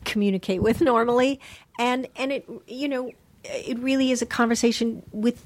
communicate 0.05 0.61
with 0.61 0.81
normally, 0.93 1.39
and 1.79 2.07
and 2.15 2.31
it 2.31 2.49
you 2.67 2.87
know 2.87 3.11
it 3.43 3.77
really 3.79 4.11
is 4.11 4.21
a 4.21 4.25
conversation 4.25 5.03
with 5.11 5.43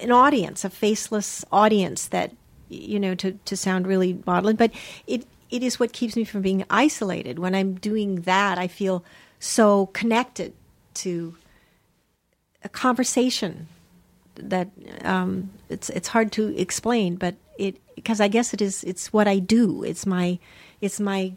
an 0.00 0.10
audience, 0.10 0.64
a 0.64 0.70
faceless 0.70 1.44
audience 1.52 2.06
that 2.08 2.32
you 2.68 3.00
know 3.00 3.14
to 3.16 3.32
to 3.32 3.56
sound 3.56 3.86
really 3.86 4.22
maudlin, 4.26 4.56
but 4.56 4.72
it 5.06 5.26
it 5.50 5.62
is 5.62 5.80
what 5.80 5.92
keeps 5.92 6.16
me 6.16 6.24
from 6.24 6.42
being 6.42 6.64
isolated. 6.70 7.38
When 7.38 7.54
I'm 7.54 7.74
doing 7.74 8.22
that, 8.22 8.58
I 8.58 8.68
feel 8.68 9.04
so 9.38 9.86
connected 9.86 10.52
to 11.04 11.36
a 12.62 12.68
conversation 12.68 13.68
that 14.34 14.68
um, 15.04 15.50
it's 15.68 15.90
it's 15.90 16.08
hard 16.08 16.32
to 16.32 16.56
explain, 16.58 17.16
but 17.16 17.34
it 17.58 17.76
because 17.94 18.20
I 18.20 18.28
guess 18.28 18.54
it 18.54 18.62
is 18.62 18.84
it's 18.84 19.12
what 19.12 19.28
I 19.28 19.38
do. 19.38 19.82
It's 19.82 20.06
my 20.06 20.38
it's 20.80 21.00
my 21.00 21.32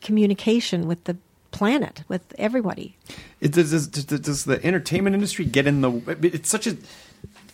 communication 0.00 0.86
with 0.86 1.04
the 1.04 1.16
planet, 1.50 2.04
with 2.08 2.34
everybody. 2.38 2.96
It, 3.40 3.52
does, 3.52 3.86
does, 3.88 4.04
does, 4.04 4.44
the 4.44 4.64
entertainment 4.64 5.14
industry 5.14 5.44
get 5.44 5.66
in 5.66 5.80
the? 5.80 6.18
It's 6.22 6.50
such 6.50 6.66
a. 6.66 6.76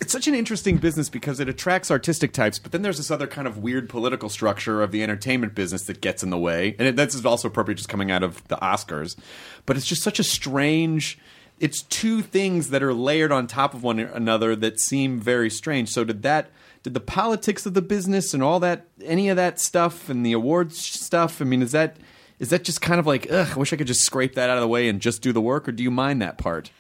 It's 0.01 0.13
such 0.13 0.29
an 0.29 0.35
interesting 0.35 0.77
business 0.77 1.09
because 1.09 1.41
it 1.41 1.49
attracts 1.49 1.91
artistic 1.91 2.33
types, 2.33 2.59
but 2.59 2.73
then 2.73 2.83
there's 2.83 2.99
this 2.99 3.11
other 3.11 3.27
kind 3.27 3.49
of 3.49 3.59
weird 3.59 3.89
political 3.89 4.29
structure 4.29 4.83
of 4.83 4.93
the 4.93 5.03
entertainment 5.03 5.55
business 5.55 5.85
that 5.85 6.01
gets 6.01 6.23
in 6.23 6.31
the 6.31 6.39
way, 6.39 6.77
and 6.79 6.99
this 6.99 7.15
is 7.15 7.25
also 7.25 7.49
appropriate 7.49 7.77
just 7.77 7.89
coming 7.89 8.11
out 8.11 8.23
of 8.23 8.47
the 8.49 8.57
Oscars. 8.57 9.17
But 9.65 9.77
it's 9.77 9.87
just 9.87 10.03
such 10.03 10.19
a 10.19 10.25
strange. 10.25 11.19
It's 11.59 11.83
two 11.83 12.21
things 12.21 12.71
that 12.71 12.83
are 12.83 12.93
layered 12.93 13.33
on 13.33 13.47
top 13.47 13.73
of 13.73 13.83
one 13.83 13.99
another 13.99 14.55
that 14.57 14.79
seem 14.79 15.19
very 15.19 15.49
strange. 15.49 15.89
So 15.89 16.05
did 16.05 16.23
that? 16.23 16.51
Did 16.83 16.95
the 16.95 17.01
politics 17.01 17.67
of 17.67 17.75
the 17.75 17.83
business 17.83 18.33
and 18.33 18.43
all 18.43 18.61
that, 18.61 18.87
any 19.03 19.29
of 19.29 19.37
that 19.37 19.59
stuff, 19.59 20.09
and 20.09 20.25
the 20.25 20.33
awards 20.33 20.79
stuff? 20.79 21.41
I 21.41 21.45
mean, 21.45 21.63
is 21.63 21.73
that 21.73 21.97
is 22.39 22.51
that 22.51 22.65
just 22.65 22.83
kind 22.83 23.01
of 23.01 23.07
like, 23.07 23.27
ugh, 23.31 23.49
I 23.55 23.59
wish 23.59 23.73
I 23.73 23.77
could 23.77 23.87
just 23.87 24.03
scrape 24.03 24.35
that 24.35 24.51
out 24.51 24.59
of 24.59 24.61
the 24.61 24.69
way 24.69 24.89
and 24.89 25.01
just 25.01 25.23
do 25.23 25.33
the 25.33 25.41
work, 25.41 25.69
or 25.69 25.73
do 25.73 25.83
you 25.83 25.91
mind 25.91 26.21
that 26.23 26.39
part? 26.39 26.71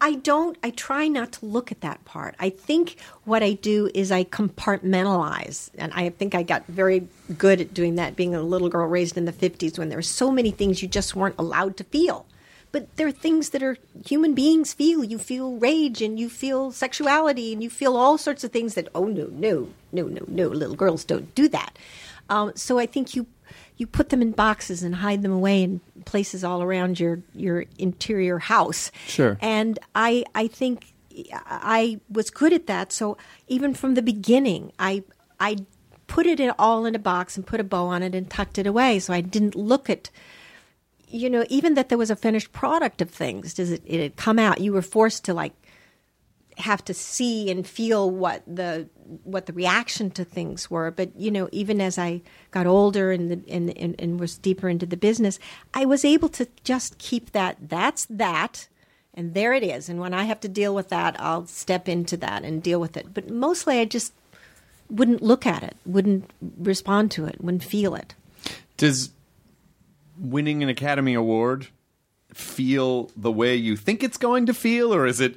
I 0.00 0.14
don't, 0.14 0.58
I 0.62 0.70
try 0.70 1.08
not 1.08 1.32
to 1.32 1.46
look 1.46 1.72
at 1.72 1.80
that 1.80 2.04
part. 2.04 2.34
I 2.38 2.50
think 2.50 2.96
what 3.24 3.42
I 3.42 3.54
do 3.54 3.90
is 3.94 4.12
I 4.12 4.24
compartmentalize. 4.24 5.70
And 5.78 5.92
I 5.94 6.10
think 6.10 6.34
I 6.34 6.42
got 6.42 6.66
very 6.66 7.08
good 7.38 7.60
at 7.60 7.72
doing 7.72 7.94
that 7.94 8.14
being 8.14 8.34
a 8.34 8.42
little 8.42 8.68
girl 8.68 8.86
raised 8.86 9.16
in 9.16 9.24
the 9.24 9.32
50s 9.32 9.78
when 9.78 9.88
there 9.88 9.98
were 9.98 10.02
so 10.02 10.30
many 10.30 10.50
things 10.50 10.82
you 10.82 10.88
just 10.88 11.16
weren't 11.16 11.36
allowed 11.38 11.76
to 11.78 11.84
feel. 11.84 12.26
But 12.72 12.94
there 12.96 13.06
are 13.06 13.12
things 13.12 13.50
that 13.50 13.62
are 13.62 13.78
human 14.04 14.34
beings 14.34 14.74
feel. 14.74 15.02
You 15.02 15.18
feel 15.18 15.56
rage 15.56 16.02
and 16.02 16.20
you 16.20 16.28
feel 16.28 16.72
sexuality 16.72 17.52
and 17.52 17.62
you 17.62 17.70
feel 17.70 17.96
all 17.96 18.18
sorts 18.18 18.44
of 18.44 18.52
things 18.52 18.74
that, 18.74 18.88
oh, 18.94 19.06
no, 19.06 19.28
no, 19.32 19.68
no, 19.92 20.08
no, 20.08 20.24
no, 20.28 20.48
little 20.48 20.76
girls 20.76 21.04
don't 21.04 21.34
do 21.34 21.48
that. 21.48 21.78
Um, 22.28 22.52
so 22.54 22.78
I 22.78 22.86
think 22.86 23.14
you 23.14 23.26
you 23.76 23.86
put 23.86 24.08
them 24.08 24.22
in 24.22 24.32
boxes 24.32 24.82
and 24.82 24.96
hide 24.96 25.22
them 25.22 25.32
away 25.32 25.62
in 25.62 25.80
places 26.04 26.44
all 26.44 26.62
around 26.62 26.98
your 26.98 27.20
your 27.34 27.64
interior 27.78 28.38
house. 28.38 28.90
Sure. 29.06 29.38
And 29.40 29.78
I 29.94 30.24
I 30.34 30.46
think 30.46 30.94
I 31.32 32.00
was 32.10 32.30
good 32.30 32.52
at 32.52 32.66
that. 32.66 32.92
So 32.92 33.16
even 33.48 33.74
from 33.74 33.94
the 33.94 34.02
beginning, 34.02 34.72
I 34.78 35.02
I 35.40 35.56
put 36.06 36.26
it 36.26 36.40
in, 36.40 36.52
all 36.58 36.86
in 36.86 36.94
a 36.94 37.00
box 37.00 37.36
and 37.36 37.46
put 37.46 37.60
a 37.60 37.64
bow 37.64 37.86
on 37.86 38.02
it 38.02 38.14
and 38.14 38.30
tucked 38.30 38.58
it 38.58 38.66
away. 38.66 38.98
So 38.98 39.12
I 39.12 39.20
didn't 39.20 39.54
look 39.54 39.90
at 39.90 40.10
you 41.08 41.30
know 41.30 41.44
even 41.48 41.74
that 41.74 41.88
there 41.88 41.98
was 41.98 42.10
a 42.10 42.16
finished 42.16 42.52
product 42.52 43.02
of 43.02 43.10
things. 43.10 43.54
Does 43.54 43.70
it 43.70 43.82
it 43.84 44.00
had 44.00 44.16
come 44.16 44.38
out? 44.38 44.60
You 44.60 44.72
were 44.72 44.82
forced 44.82 45.24
to 45.26 45.34
like 45.34 45.52
have 46.58 46.84
to 46.86 46.94
see 46.94 47.50
and 47.50 47.66
feel 47.66 48.10
what 48.10 48.42
the 48.46 48.88
what 49.24 49.46
the 49.46 49.52
reaction 49.52 50.10
to 50.10 50.24
things 50.24 50.70
were. 50.70 50.90
But 50.90 51.14
you 51.16 51.30
know, 51.30 51.48
even 51.52 51.80
as 51.80 51.98
I 51.98 52.22
got 52.50 52.66
older 52.66 53.12
and 53.12 53.30
the, 53.30 53.52
and, 53.52 53.76
and 53.76 53.94
and 53.98 54.18
was 54.18 54.38
deeper 54.38 54.68
into 54.68 54.86
the 54.86 54.96
business, 54.96 55.38
I 55.74 55.84
was 55.84 56.04
able 56.04 56.28
to 56.30 56.48
just 56.64 56.98
keep 56.98 57.32
that. 57.32 57.56
That's 57.60 58.06
that, 58.06 58.68
and 59.12 59.34
there 59.34 59.52
it 59.52 59.62
is. 59.62 59.88
And 59.88 60.00
when 60.00 60.14
I 60.14 60.24
have 60.24 60.40
to 60.40 60.48
deal 60.48 60.74
with 60.74 60.88
that, 60.88 61.20
I'll 61.20 61.46
step 61.46 61.88
into 61.88 62.16
that 62.18 62.42
and 62.42 62.62
deal 62.62 62.80
with 62.80 62.96
it. 62.96 63.12
But 63.12 63.30
mostly, 63.30 63.78
I 63.78 63.84
just 63.84 64.12
wouldn't 64.88 65.22
look 65.22 65.46
at 65.46 65.62
it, 65.62 65.76
wouldn't 65.84 66.30
respond 66.58 67.10
to 67.12 67.26
it, 67.26 67.42
wouldn't 67.42 67.64
feel 67.64 67.94
it. 67.94 68.14
Does 68.76 69.10
winning 70.18 70.62
an 70.62 70.68
Academy 70.68 71.14
Award 71.14 71.68
feel 72.32 73.10
the 73.16 73.32
way 73.32 73.56
you 73.56 73.76
think 73.76 74.02
it's 74.02 74.16
going 74.16 74.46
to 74.46 74.54
feel, 74.54 74.94
or 74.94 75.06
is 75.06 75.20
it? 75.20 75.36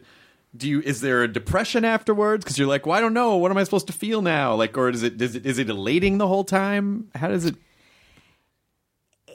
Do 0.56 0.68
you 0.68 0.82
is 0.82 1.02
there 1.02 1.24
a 1.24 1.28
depression 1.28 1.86
afterwards 1.86 2.44
because 2.44 2.58
you're 2.58 2.68
like, 2.68 2.86
well, 2.86 2.98
I 2.98 3.02
don't 3.02 3.14
know, 3.14 3.38
what 3.38 3.52
am 3.52 3.58
I 3.58 3.64
supposed 3.64 3.88
to 3.88 3.94
feel 3.94 4.22
now? 4.22 4.56
Like, 4.56 4.78
or 4.78 4.90
is 4.90 5.04
it 5.04 5.22
is 5.22 5.36
it 5.36 5.46
is 5.46 5.60
it 5.60 5.70
elating 5.70 6.18
the 6.18 6.28
whole 6.28 6.44
time? 6.44 7.10
How 7.14 7.28
does 7.28 7.46
it? 7.46 7.56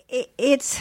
it 0.08 0.30
it's 0.36 0.80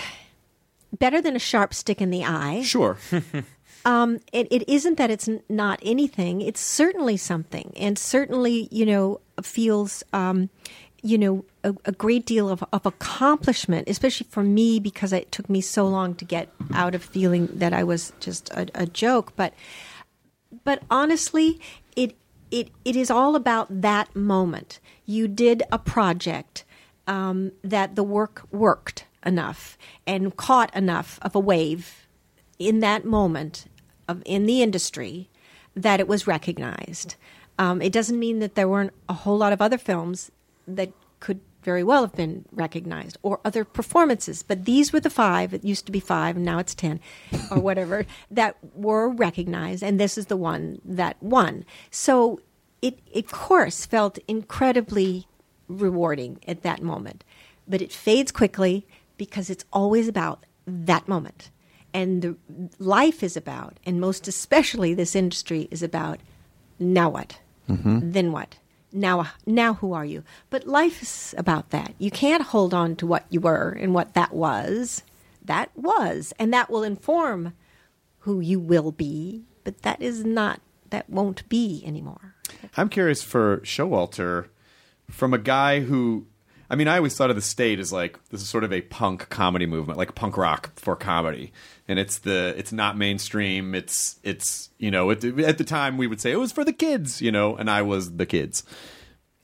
better 0.97 1.21
than 1.21 1.35
a 1.35 1.39
sharp 1.39 1.73
stick 1.73 2.01
in 2.01 2.09
the 2.09 2.25
eye. 2.25 2.63
Sure, 2.63 2.97
um, 3.85 4.19
it, 4.31 4.47
it 4.49 4.67
isn't 4.67 4.97
that 4.97 5.11
it's 5.11 5.29
not 5.49 5.79
anything. 5.83 6.41
It's 6.41 6.61
certainly 6.61 7.15
something, 7.15 7.71
and 7.75 7.99
certainly, 7.99 8.67
you 8.71 8.87
know, 8.87 9.21
feels, 9.41 10.03
um, 10.13 10.49
you 11.03 11.19
know, 11.19 11.45
a, 11.63 11.75
a 11.85 11.91
great 11.91 12.25
deal 12.25 12.49
of, 12.49 12.63
of 12.73 12.85
accomplishment, 12.85 13.87
especially 13.87 14.27
for 14.29 14.43
me 14.43 14.79
because 14.79 15.13
it 15.13 15.31
took 15.31 15.49
me 15.49 15.61
so 15.61 15.87
long 15.87 16.15
to 16.15 16.25
get 16.25 16.49
out 16.73 16.95
of 16.95 17.03
feeling 17.03 17.47
that 17.53 17.73
I 17.73 17.83
was 17.83 18.13
just 18.19 18.49
a, 18.51 18.67
a 18.73 18.85
joke. 18.85 19.33
But, 19.35 19.53
but 20.63 20.83
honestly, 20.89 21.59
it 21.95 22.15
it 22.51 22.69
it 22.85 22.95
is 22.95 23.09
all 23.09 23.35
about 23.35 23.81
that 23.81 24.15
moment. 24.15 24.79
You 25.05 25.27
did 25.27 25.63
a 25.71 25.79
project 25.79 26.63
um, 27.07 27.51
that 27.63 27.95
the 27.95 28.03
work 28.03 28.43
worked 28.51 29.05
enough 29.25 29.77
and 30.05 30.35
caught 30.35 30.75
enough 30.75 31.19
of 31.21 31.35
a 31.35 31.39
wave 31.39 32.07
in 32.59 32.79
that 32.79 33.05
moment 33.05 33.65
of 34.07 34.21
in 34.25 34.45
the 34.45 34.61
industry 34.61 35.29
that 35.75 35.99
it 35.99 36.07
was 36.07 36.27
recognized. 36.27 37.15
Um, 37.57 37.81
it 37.81 37.93
doesn't 37.93 38.19
mean 38.19 38.39
that 38.39 38.55
there 38.55 38.67
weren't 38.67 38.93
a 39.07 39.13
whole 39.13 39.37
lot 39.37 39.53
of 39.53 39.61
other 39.61 39.77
films 39.77 40.31
that 40.67 40.91
could 41.19 41.39
very 41.63 41.83
well 41.83 42.01
have 42.01 42.15
been 42.15 42.45
recognized 42.51 43.17
or 43.21 43.39
other 43.45 43.63
performances, 43.63 44.43
but 44.43 44.65
these 44.65 44.93
were 44.93 44.99
the 44.99 45.09
five. 45.09 45.53
It 45.53 45.63
used 45.63 45.85
to 45.85 45.91
be 45.91 45.99
five, 45.99 46.35
and 46.35 46.45
now 46.45 46.59
it's 46.59 46.75
ten, 46.75 46.99
or 47.51 47.59
whatever 47.67 48.05
that 48.31 48.57
were 48.75 49.09
recognized, 49.09 49.83
and 49.83 49.99
this 49.99 50.17
is 50.17 50.27
the 50.27 50.37
one 50.37 50.81
that 50.85 51.21
won. 51.21 51.65
So 51.91 52.41
it, 52.81 52.99
of 53.15 53.31
course, 53.31 53.85
felt 53.85 54.19
incredibly 54.27 55.27
rewarding 55.67 56.39
at 56.47 56.63
that 56.63 56.81
moment, 56.81 57.23
but 57.67 57.81
it 57.81 57.91
fades 57.91 58.31
quickly 58.31 58.85
because 59.17 59.49
it's 59.49 59.65
always 59.71 60.07
about 60.07 60.45
that 60.67 61.07
moment. 61.07 61.49
And 61.93 62.21
the 62.21 62.35
life 62.79 63.23
is 63.23 63.37
about, 63.37 63.77
and 63.85 64.01
most 64.01 64.27
especially 64.27 64.93
this 64.93 65.15
industry 65.15 65.67
is 65.69 65.83
about 65.83 66.19
now 66.79 67.09
what? 67.09 67.39
Mm-hmm. 67.69 68.11
Then 68.11 68.31
what? 68.31 68.57
Now, 68.93 69.31
now 69.45 69.73
who 69.73 69.93
are 69.93 70.05
you? 70.05 70.23
But 70.51 70.67
life 70.67 71.01
is 71.01 71.33
about 71.37 71.71
that. 71.71 71.95
You 71.97 72.11
can't 72.11 72.43
hold 72.43 72.73
on 72.73 72.95
to 72.97 73.07
what 73.07 73.25
you 73.29 73.41
were 73.41 73.69
and 73.69 73.93
what 73.93 74.13
that 74.13 74.33
was. 74.33 75.01
That 75.43 75.71
was, 75.75 76.31
and 76.39 76.53
that 76.53 76.69
will 76.69 76.83
inform 76.83 77.53
who 78.19 78.39
you 78.39 78.59
will 78.59 78.91
be. 78.91 79.43
But 79.63 79.81
that 79.81 80.01
is 80.01 80.23
not. 80.23 80.61
That 80.91 81.09
won't 81.09 81.49
be 81.49 81.81
anymore. 81.85 82.35
I'm 82.77 82.87
curious 82.87 83.23
for 83.23 83.57
Showalter 83.59 84.49
from 85.09 85.33
a 85.33 85.39
guy 85.39 85.79
who. 85.81 86.27
I 86.73 86.75
mean, 86.75 86.87
I 86.87 86.97
always 86.97 87.15
thought 87.15 87.29
of 87.29 87.35
the 87.35 87.41
state 87.43 87.77
as 87.77 87.93
like 87.93 88.17
this 88.29 88.41
is 88.41 88.49
sort 88.49 88.63
of 88.63 88.73
a 88.73 88.81
punk 88.81 89.29
comedy 89.29 89.67
movement, 89.67 89.99
like 89.99 90.15
punk 90.15 90.37
rock 90.37 90.71
for 90.75 90.95
comedy, 90.95 91.53
and 91.87 91.99
it's 91.99 92.17
the 92.17 92.55
it's 92.57 92.71
not 92.71 92.97
mainstream. 92.97 93.75
It's 93.75 94.19
it's 94.23 94.71
you 94.79 94.89
know 94.89 95.11
at 95.11 95.21
the, 95.21 95.45
at 95.45 95.59
the 95.59 95.63
time 95.63 95.97
we 95.97 96.07
would 96.07 96.19
say 96.19 96.31
it 96.31 96.37
was 96.39 96.51
for 96.51 96.65
the 96.65 96.73
kids, 96.73 97.21
you 97.21 97.31
know, 97.31 97.55
and 97.55 97.69
I 97.69 97.83
was 97.83 98.15
the 98.15 98.25
kids. 98.25 98.63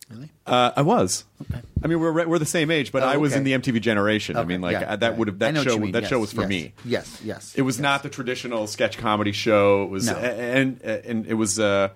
Really? 0.10 0.32
Uh, 0.48 0.72
I 0.76 0.82
was. 0.82 1.24
Okay. 1.44 1.62
I 1.84 1.88
mean, 1.88 2.00
we're 2.00 2.28
we're 2.28 2.40
the 2.40 2.46
same 2.48 2.72
age, 2.72 2.92
but 2.92 3.04
Oh, 3.04 3.06
I 3.06 3.18
was 3.18 3.34
okay. 3.34 3.38
in 3.38 3.44
the 3.44 3.52
MTV 3.52 3.80
generation. 3.80 4.36
I 4.36 4.44
mean, 4.44 4.60
like 4.60 4.72
yeah, 4.82 4.94
uh, 4.94 4.96
that 4.96 5.16
would 5.20 5.28
have 5.28 5.38
that 5.38 5.56
show 5.58 5.78
that 5.78 6.02
Yes, 6.02 6.10
show 6.10 6.18
was 6.18 6.34
for 6.34 6.42
yes. 6.42 6.50
me. 6.50 6.74
Yes, 6.84 7.22
yes. 7.24 7.54
It 7.56 7.62
was 7.62 7.76
yes. 7.78 7.84
not 7.84 8.02
the 8.02 8.10
traditional 8.10 8.66
sketch 8.66 8.98
comedy 8.98 9.34
show. 9.34 9.84
It 9.84 9.90
was 9.92 10.08
No. 10.08 10.16
and 10.16 10.82
and 10.82 11.28
it 11.28 11.36
was 11.36 11.60
uh, 11.60 11.90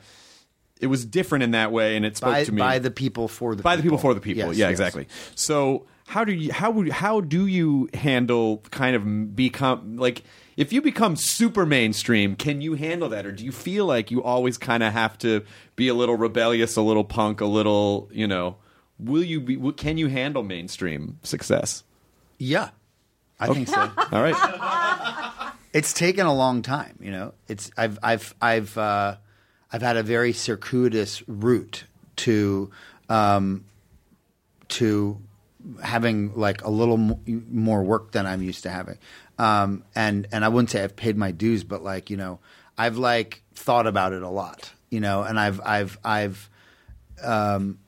it 0.84 0.88
was 0.88 1.06
different 1.06 1.44
in 1.44 1.52
that 1.52 1.72
way, 1.72 1.96
and 1.96 2.06
it 2.06 2.18
spoke 2.18 2.34
by, 2.34 2.44
to 2.44 2.52
me 2.52 2.60
by 2.60 2.78
the 2.78 2.92
people 2.92 3.28
for 3.28 3.56
the 3.56 3.64
by 3.64 3.78
the 3.78 3.82
people 3.82 3.98
people 3.98 4.10
for 4.10 4.14
the 4.14 4.20
people. 4.20 4.50
Yes, 4.50 4.58
yeah, 4.58 4.66
yes. 4.66 4.72
exactly. 4.72 5.08
So 5.34 5.86
how 6.08 6.26
do 6.26 6.34
you 6.34 6.52
how 6.52 6.70
would 6.72 6.90
how 6.90 7.22
do 7.22 7.48
you 7.48 7.90
handle 7.94 8.58
kind 8.72 8.96
of 8.96 9.36
become 9.36 9.96
like 9.96 10.24
if 10.58 10.74
you 10.74 10.82
become 10.82 11.16
super 11.16 11.66
mainstream? 11.66 12.36
Can 12.36 12.62
you 12.62 12.74
handle 12.74 13.10
that, 13.10 13.26
or 13.26 13.32
do 13.32 13.46
you 13.46 13.54
feel 13.54 13.86
like 13.86 14.12
you 14.12 14.22
always 14.22 14.58
kind 14.58 14.84
of 14.84 14.92
have 14.92 15.18
to 15.20 15.44
be 15.78 15.88
a 15.88 15.94
little 15.94 16.18
rebellious, 16.18 16.76
a 16.76 16.82
little 16.82 17.06
punk, 17.06 17.40
a 17.40 17.46
little 17.46 18.10
you 18.12 18.28
know? 18.28 18.58
Will 19.00 19.24
you 19.24 19.40
be? 19.40 19.72
Can 19.74 19.98
you 19.98 20.08
handle 20.08 20.44
mainstream 20.44 21.20
success? 21.24 21.84
Yeah, 22.38 22.70
I 23.40 23.48
think 23.54 23.70
so. 23.70 23.90
All 24.12 24.22
right. 24.22 25.54
it's 25.74 25.94
taken 25.94 26.26
a 26.26 26.34
long 26.34 26.62
time. 26.62 26.98
You 27.02 27.12
know, 27.12 27.34
it's 27.48 27.72
I've 27.78 27.98
I've 28.04 28.36
I've 28.42 28.78
uh, 28.78 29.16
I've 29.74 29.82
had 29.82 29.98
a 29.98 30.04
very 30.04 30.34
circuitous 30.34 31.28
route 31.28 31.86
to 32.18 32.70
um, 33.10 33.66
to 34.70 35.20
having 35.82 36.36
like 36.36 36.64
a 36.64 36.70
little 36.70 36.96
m- 36.98 37.48
more 37.52 37.84
work 37.84 38.12
than 38.12 38.28
I'm 38.28 38.44
used 38.44 38.64
to 38.64 38.70
having. 38.70 39.00
Um, 39.40 39.84
and 39.96 40.28
and 40.32 40.46
I 40.46 40.50
wouldn't 40.50 40.70
say 40.70 40.84
I've 40.84 40.96
paid 40.96 41.18
my 41.18 41.32
dues, 41.32 41.64
but 41.64 41.84
like 41.84 42.12
you 42.12 42.18
know, 42.18 42.40
I've 42.78 42.98
like 42.98 43.42
thought 43.56 43.88
about 43.88 44.14
it 44.14 44.22
a 44.22 44.30
lot. 44.30 44.72
You 44.92 45.00
know, 45.00 45.24
and 45.24 45.40
I've 45.40 45.60
I've 45.66 45.98
I've 46.04 46.50
um, 47.24 47.80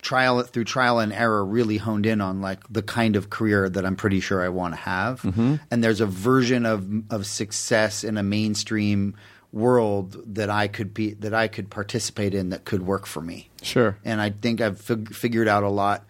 trial 0.00 0.42
through 0.42 0.64
trial 0.64 1.00
and 1.00 1.12
error 1.12 1.44
really 1.44 1.78
honed 1.78 2.06
in 2.06 2.20
on 2.20 2.40
like 2.40 2.60
the 2.70 2.82
kind 2.82 3.16
of 3.16 3.30
career 3.30 3.68
that 3.68 3.84
I'm 3.84 3.96
pretty 3.96 4.20
sure 4.20 4.42
I 4.42 4.48
want 4.48 4.74
to 4.74 4.80
have. 4.80 5.24
And 5.70 5.82
there's 5.82 6.00
a 6.00 6.06
version 6.06 6.66
of 6.66 6.86
of 7.10 7.26
success 7.26 8.04
in 8.04 8.16
a 8.16 8.22
mainstream 8.22 9.16
world 9.54 10.20
that 10.34 10.50
I 10.50 10.66
could 10.66 10.92
be 10.92 11.14
that 11.14 11.32
I 11.32 11.46
could 11.46 11.70
participate 11.70 12.34
in 12.34 12.50
that 12.50 12.64
could 12.64 12.84
work 12.84 13.06
for 13.06 13.20
me. 13.20 13.48
Sure. 13.62 13.96
And 14.04 14.20
I 14.20 14.30
think 14.30 14.60
I've 14.60 14.80
fig- 14.80 15.14
figured 15.14 15.46
out 15.46 15.62
a 15.62 15.68
lot 15.68 16.04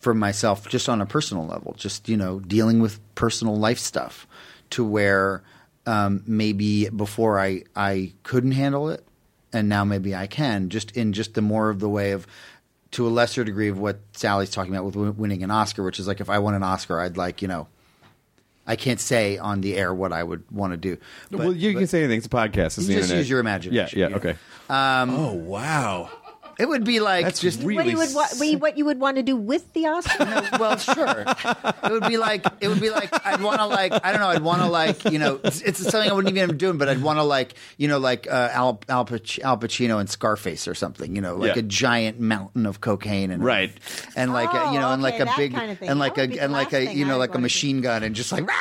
for 0.00 0.14
myself 0.14 0.66
just 0.68 0.88
on 0.88 1.00
a 1.02 1.06
personal 1.06 1.46
level, 1.46 1.74
just 1.76 2.08
you 2.08 2.16
know, 2.16 2.40
dealing 2.40 2.80
with 2.80 2.98
personal 3.14 3.56
life 3.56 3.78
stuff 3.78 4.26
to 4.70 4.84
where 4.84 5.42
um, 5.84 6.22
maybe 6.26 6.88
before 6.88 7.38
I 7.38 7.64
I 7.76 8.14
couldn't 8.22 8.52
handle 8.52 8.88
it, 8.88 9.06
and 9.52 9.68
now 9.68 9.84
maybe 9.84 10.14
I 10.14 10.26
can. 10.26 10.70
Just 10.70 10.96
in 10.96 11.12
just 11.12 11.34
the 11.34 11.42
more 11.42 11.68
of 11.68 11.80
the 11.80 11.88
way 11.90 12.12
of 12.12 12.26
to 12.92 13.06
a 13.06 13.10
lesser 13.10 13.44
degree 13.44 13.68
of 13.68 13.78
what 13.78 14.00
Sally's 14.12 14.50
talking 14.50 14.72
about 14.72 14.86
with 14.86 14.94
w- 14.94 15.12
winning 15.12 15.42
an 15.42 15.50
Oscar, 15.50 15.82
which 15.82 16.00
is 16.00 16.08
like 16.08 16.20
if 16.20 16.30
I 16.30 16.38
won 16.38 16.54
an 16.54 16.62
Oscar, 16.62 16.98
I'd 16.98 17.18
like 17.18 17.42
you 17.42 17.48
know. 17.48 17.68
I 18.66 18.76
can't 18.76 19.00
say 19.00 19.38
on 19.38 19.60
the 19.60 19.76
air 19.76 19.94
what 19.94 20.12
I 20.12 20.22
would 20.22 20.42
want 20.50 20.72
to 20.72 20.76
do. 20.76 20.96
But- 21.30 21.38
well, 21.40 21.52
you 21.52 21.72
but 21.72 21.78
can 21.80 21.86
say 21.88 22.00
anything. 22.00 22.18
It's 22.18 22.26
a 22.26 22.30
podcast. 22.30 22.78
It's 22.78 22.78
You 22.78 22.86
the 22.86 22.92
just 22.94 23.02
internet. 23.04 23.18
use 23.18 23.30
your 23.30 23.40
imagination. 23.40 23.98
Yeah. 23.98 24.08
Yeah. 24.08 24.10
Yeah. 24.10 24.16
Okay. 24.16 24.36
Um, 24.68 25.10
oh 25.10 25.32
wow. 25.32 26.10
It 26.58 26.66
would 26.68 26.84
be 26.84 27.00
like 27.00 27.24
That's 27.24 27.40
just 27.40 27.60
really 27.62 27.76
what 27.76 27.86
you 27.86 27.96
would 27.98 28.14
wa- 28.14 28.22
s- 28.22 28.56
what 28.60 28.78
you 28.78 28.84
would 28.86 28.98
want 29.00 29.16
to 29.18 29.22
do 29.22 29.36
with 29.36 29.72
the 29.74 29.86
Oscar? 29.86 30.24
well, 30.58 30.76
sure. 30.78 31.24
It 31.84 31.90
would 31.92 32.06
be 32.08 32.16
like 32.16 32.46
it 32.60 32.68
would 32.68 32.80
be 32.80 32.90
like 32.90 33.10
I'd 33.26 33.40
want 33.42 33.58
to 33.60 33.66
like 33.66 33.92
I 34.04 34.12
don't 34.12 34.20
know. 34.20 34.28
I'd 34.28 34.42
want 34.42 34.62
to 34.62 34.68
like 34.68 35.04
you 35.04 35.18
know 35.18 35.40
it's, 35.44 35.60
it's 35.62 35.78
something 35.80 36.10
I 36.10 36.12
wouldn't 36.12 36.34
even 36.36 36.50
be 36.52 36.56
doing, 36.56 36.78
but 36.78 36.88
I'd 36.88 37.02
want 37.02 37.18
to 37.18 37.22
like 37.22 37.54
you 37.76 37.88
know 37.88 37.98
like 37.98 38.26
uh, 38.30 38.48
Al 38.52 38.80
Al, 38.88 39.04
Pac- 39.04 39.38
Al 39.40 39.58
Pacino 39.58 40.00
and 40.00 40.08
Scarface 40.08 40.66
or 40.66 40.74
something. 40.74 41.14
You 41.14 41.20
know, 41.22 41.36
like 41.36 41.54
Yeah. 41.56 41.60
a 41.60 41.62
giant 41.62 42.20
mountain 42.20 42.66
of 42.66 42.80
cocaine 42.80 43.30
and 43.30 43.44
Right. 43.44 43.72
and 44.16 44.32
like 44.32 44.52
a, 44.52 44.72
you 44.72 44.80
know 44.80 44.88
Oh, 44.88 44.92
and 44.92 45.02
like 45.02 45.20
a 45.20 45.28
big 45.36 45.52
kind 45.54 45.72
of 45.72 45.82
and 45.82 45.98
like 45.98 46.16
a 46.18 46.22
would 46.22 46.30
be 46.30 46.36
the 46.36 46.42
and 46.42 46.52
like 46.52 46.72
a 46.72 46.92
you 46.94 47.04
know 47.04 47.18
like 47.18 47.34
a 47.34 47.38
machine 47.38 47.80
gun 47.80 48.02
and 48.02 48.14
just 48.14 48.32
like 48.32 48.46
"Rah!" 48.48 48.54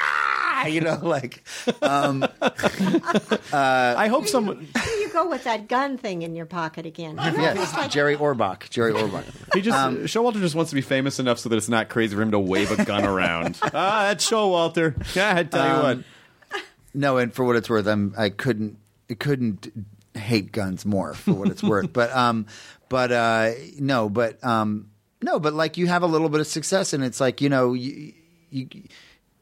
you 0.74 0.82
know 0.82 1.00
like 1.02 1.44
um, 1.82 2.26
I 2.42 4.08
hope 4.10 4.28
someone. 4.28 4.68
Here 4.84 4.98
you 5.00 5.10
go 5.10 5.30
with 5.30 5.44
that 5.46 5.68
gun 5.68 5.98
thing 5.98 6.22
in 6.22 6.36
your 6.36 6.46
pocket 6.46 6.86
again. 6.86 7.18
yes 7.18 7.94
Jerry 7.94 8.16
Orbach 8.16 8.70
Jerry 8.70 8.94
Orbach. 8.94 9.26
He 9.54 9.62
just 9.62 9.78
Showalter 10.14 10.40
just 10.40 10.56
wants 10.56 10.72
to 10.72 10.76
be 10.76 10.82
famous 10.82 11.20
enough 11.20 11.40
so 11.40 11.50
that 11.50 11.56
it's 11.56 11.70
not 11.70 11.90
crazy 11.90 12.16
for 12.16 12.22
him 12.22 12.32
to 12.32 12.40
wave 12.40 12.72
a 12.72 12.84
gun 12.84 13.06
around. 13.06 13.58
ah, 13.64 14.08
that's 14.08 14.30
Showalter. 14.30 15.16
Yeah, 15.16 15.36
I 15.36 15.44
tell 15.44 15.78
you 15.78 15.84
what. 15.84 16.64
No, 16.94 17.18
and 17.18 17.34
for 17.34 17.44
what 17.44 17.56
it's 17.56 17.70
worth, 17.70 17.88
I'm 17.88 18.14
I 18.18 18.30
couldn't 18.30 18.78
I 19.10 19.16
couldn't 19.16 19.88
hate 20.14 20.52
guns 20.52 20.86
more 20.86 21.14
for 21.14 21.34
what 21.34 21.50
it's 21.50 21.64
worth. 21.64 21.92
But 21.92 22.12
um, 22.16 22.48
but 22.90 23.12
uh, 23.12 23.52
no, 23.80 24.10
but 24.10 24.44
um, 24.44 24.90
no, 25.22 25.40
but 25.40 25.54
like 25.54 25.78
you 25.78 25.88
have 25.88 26.04
a 26.04 26.08
little 26.08 26.30
bit 26.30 26.40
of 26.40 26.48
success, 26.48 26.94
and 26.94 27.04
it's 27.04 27.20
like 27.20 27.42
you 27.42 27.50
know 27.50 27.74
you. 27.74 28.14
you 28.50 28.68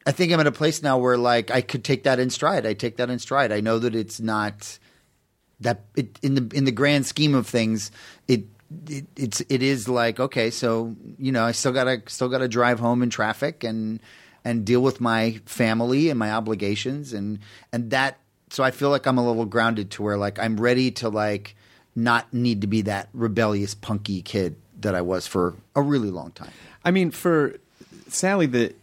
I 0.06 0.12
think 0.12 0.32
I'm 0.32 0.40
at 0.40 0.46
a 0.46 0.52
place 0.52 0.82
now 0.82 0.98
where 0.98 1.16
like 1.16 1.50
I 1.50 1.60
could 1.60 1.84
take 1.84 2.04
that 2.04 2.18
in 2.18 2.30
stride. 2.30 2.66
I 2.66 2.74
take 2.74 2.96
that 2.98 3.10
in 3.10 3.18
stride. 3.18 3.52
I 3.52 3.60
know 3.60 3.78
that 3.78 3.94
it's 3.94 4.20
not 4.20 4.78
that 5.60 5.84
it, 5.96 6.18
in 6.22 6.34
the 6.34 6.56
in 6.56 6.64
the 6.64 6.72
grand 6.72 7.06
scheme 7.06 7.34
of 7.34 7.46
things, 7.46 7.90
it, 8.28 8.44
it 8.88 9.06
it's 9.16 9.40
it 9.48 9.62
is 9.62 9.88
like 9.88 10.20
okay, 10.20 10.50
so 10.50 10.94
you 11.18 11.32
know 11.32 11.44
I 11.44 11.52
still 11.52 11.72
gotta 11.72 12.02
still 12.06 12.28
gotta 12.28 12.48
drive 12.48 12.80
home 12.80 13.02
in 13.02 13.10
traffic 13.10 13.64
and 13.64 14.00
and 14.44 14.64
deal 14.64 14.80
with 14.80 15.00
my 15.00 15.40
family 15.46 16.10
and 16.10 16.18
my 16.18 16.32
obligations 16.32 17.12
and 17.12 17.38
and 17.72 17.90
that. 17.90 18.18
So 18.50 18.62
I 18.62 18.70
feel 18.70 18.90
like 18.90 19.06
I'm 19.06 19.18
a 19.18 19.26
little 19.26 19.46
grounded 19.46 19.90
to 19.92 20.02
where 20.02 20.18
like 20.18 20.38
I'm 20.38 20.58
ready 20.58 20.90
to 20.92 21.08
like 21.08 21.56
not 21.96 22.32
need 22.32 22.60
to 22.60 22.66
be 22.66 22.82
that 22.82 23.08
rebellious 23.12 23.74
punky 23.74 24.20
kid 24.20 24.56
that 24.80 24.94
I 24.94 25.00
was 25.00 25.26
for 25.26 25.54
a 25.74 25.82
really 25.82 26.10
long 26.10 26.32
time. 26.32 26.50
I 26.84 26.90
mean, 26.90 27.10
for 27.10 27.56
Sally, 28.08 28.46
the 28.46 28.74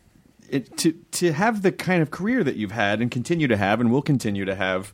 it, 0.52 0.78
to 0.78 0.92
to 0.92 1.34
have 1.34 1.62
the 1.62 1.72
kind 1.72 2.02
of 2.02 2.12
career 2.12 2.44
that 2.44 2.56
you've 2.56 2.72
had 2.72 3.02
and 3.02 3.10
continue 3.10 3.48
to 3.48 3.58
have 3.58 3.80
and 3.80 3.92
will 3.92 4.02
continue 4.02 4.46
to 4.46 4.56
have. 4.56 4.94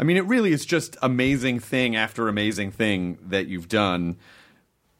I 0.00 0.04
mean, 0.04 0.16
it 0.16 0.24
really 0.26 0.52
is 0.52 0.64
just 0.64 0.96
amazing 1.02 1.58
thing 1.58 1.96
after 1.96 2.28
amazing 2.28 2.70
thing 2.70 3.18
that 3.26 3.48
you've 3.48 3.68
done. 3.68 4.16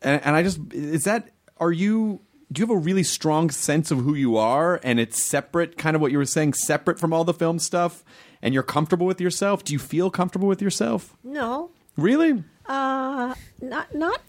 And, 0.02 0.20
and 0.24 0.34
I 0.34 0.42
just 0.42 0.58
is 0.72 1.04
that 1.04 1.30
are 1.58 1.72
you 1.72 2.20
do 2.50 2.60
you 2.60 2.66
have 2.66 2.74
a 2.76 2.80
really 2.80 3.02
strong 3.02 3.50
sense 3.50 3.90
of 3.90 3.98
who 3.98 4.14
you 4.14 4.36
are 4.36 4.80
and 4.82 4.98
it's 4.98 5.22
separate 5.22 5.76
kind 5.76 5.94
of 5.94 6.00
what 6.02 6.12
you 6.12 6.18
were 6.18 6.24
saying 6.24 6.54
separate 6.54 6.98
from 6.98 7.12
all 7.12 7.24
the 7.24 7.34
film 7.34 7.58
stuff 7.58 8.02
and 8.40 8.54
you're 8.54 8.62
comfortable 8.62 9.06
with 9.06 9.20
yourself 9.20 9.64
do 9.64 9.72
you 9.72 9.78
feel 9.78 10.10
comfortable 10.10 10.48
with 10.48 10.62
yourself 10.62 11.14
No, 11.22 11.70
really 11.96 12.42
uh, 12.66 13.34
not 13.60 13.94
not 13.94 14.20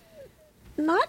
not 0.77 1.07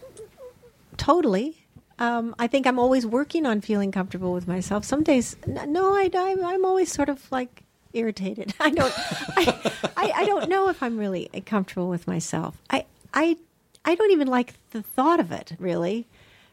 totally. 0.96 1.59
Um, 2.00 2.34
I 2.38 2.46
think 2.46 2.66
I'm 2.66 2.78
always 2.78 3.04
working 3.06 3.44
on 3.44 3.60
feeling 3.60 3.92
comfortable 3.92 4.32
with 4.32 4.48
myself. 4.48 4.84
Some 4.84 5.02
days, 5.02 5.36
no, 5.46 5.94
I, 5.94 6.10
I'm, 6.14 6.42
I'm 6.44 6.64
always 6.64 6.90
sort 6.90 7.10
of 7.10 7.30
like 7.30 7.62
irritated. 7.92 8.54
I 8.60 8.70
don't, 8.70 8.92
I, 9.36 9.72
I, 9.96 10.12
I 10.16 10.24
don't 10.24 10.48
know 10.48 10.68
if 10.70 10.82
I'm 10.82 10.96
really 10.98 11.28
comfortable 11.44 11.88
with 11.90 12.06
myself. 12.06 12.56
I, 12.70 12.86
I, 13.12 13.36
I 13.84 13.94
don't 13.94 14.10
even 14.12 14.28
like 14.28 14.54
the 14.70 14.82
thought 14.82 15.20
of 15.20 15.30
it 15.30 15.52
really, 15.58 16.06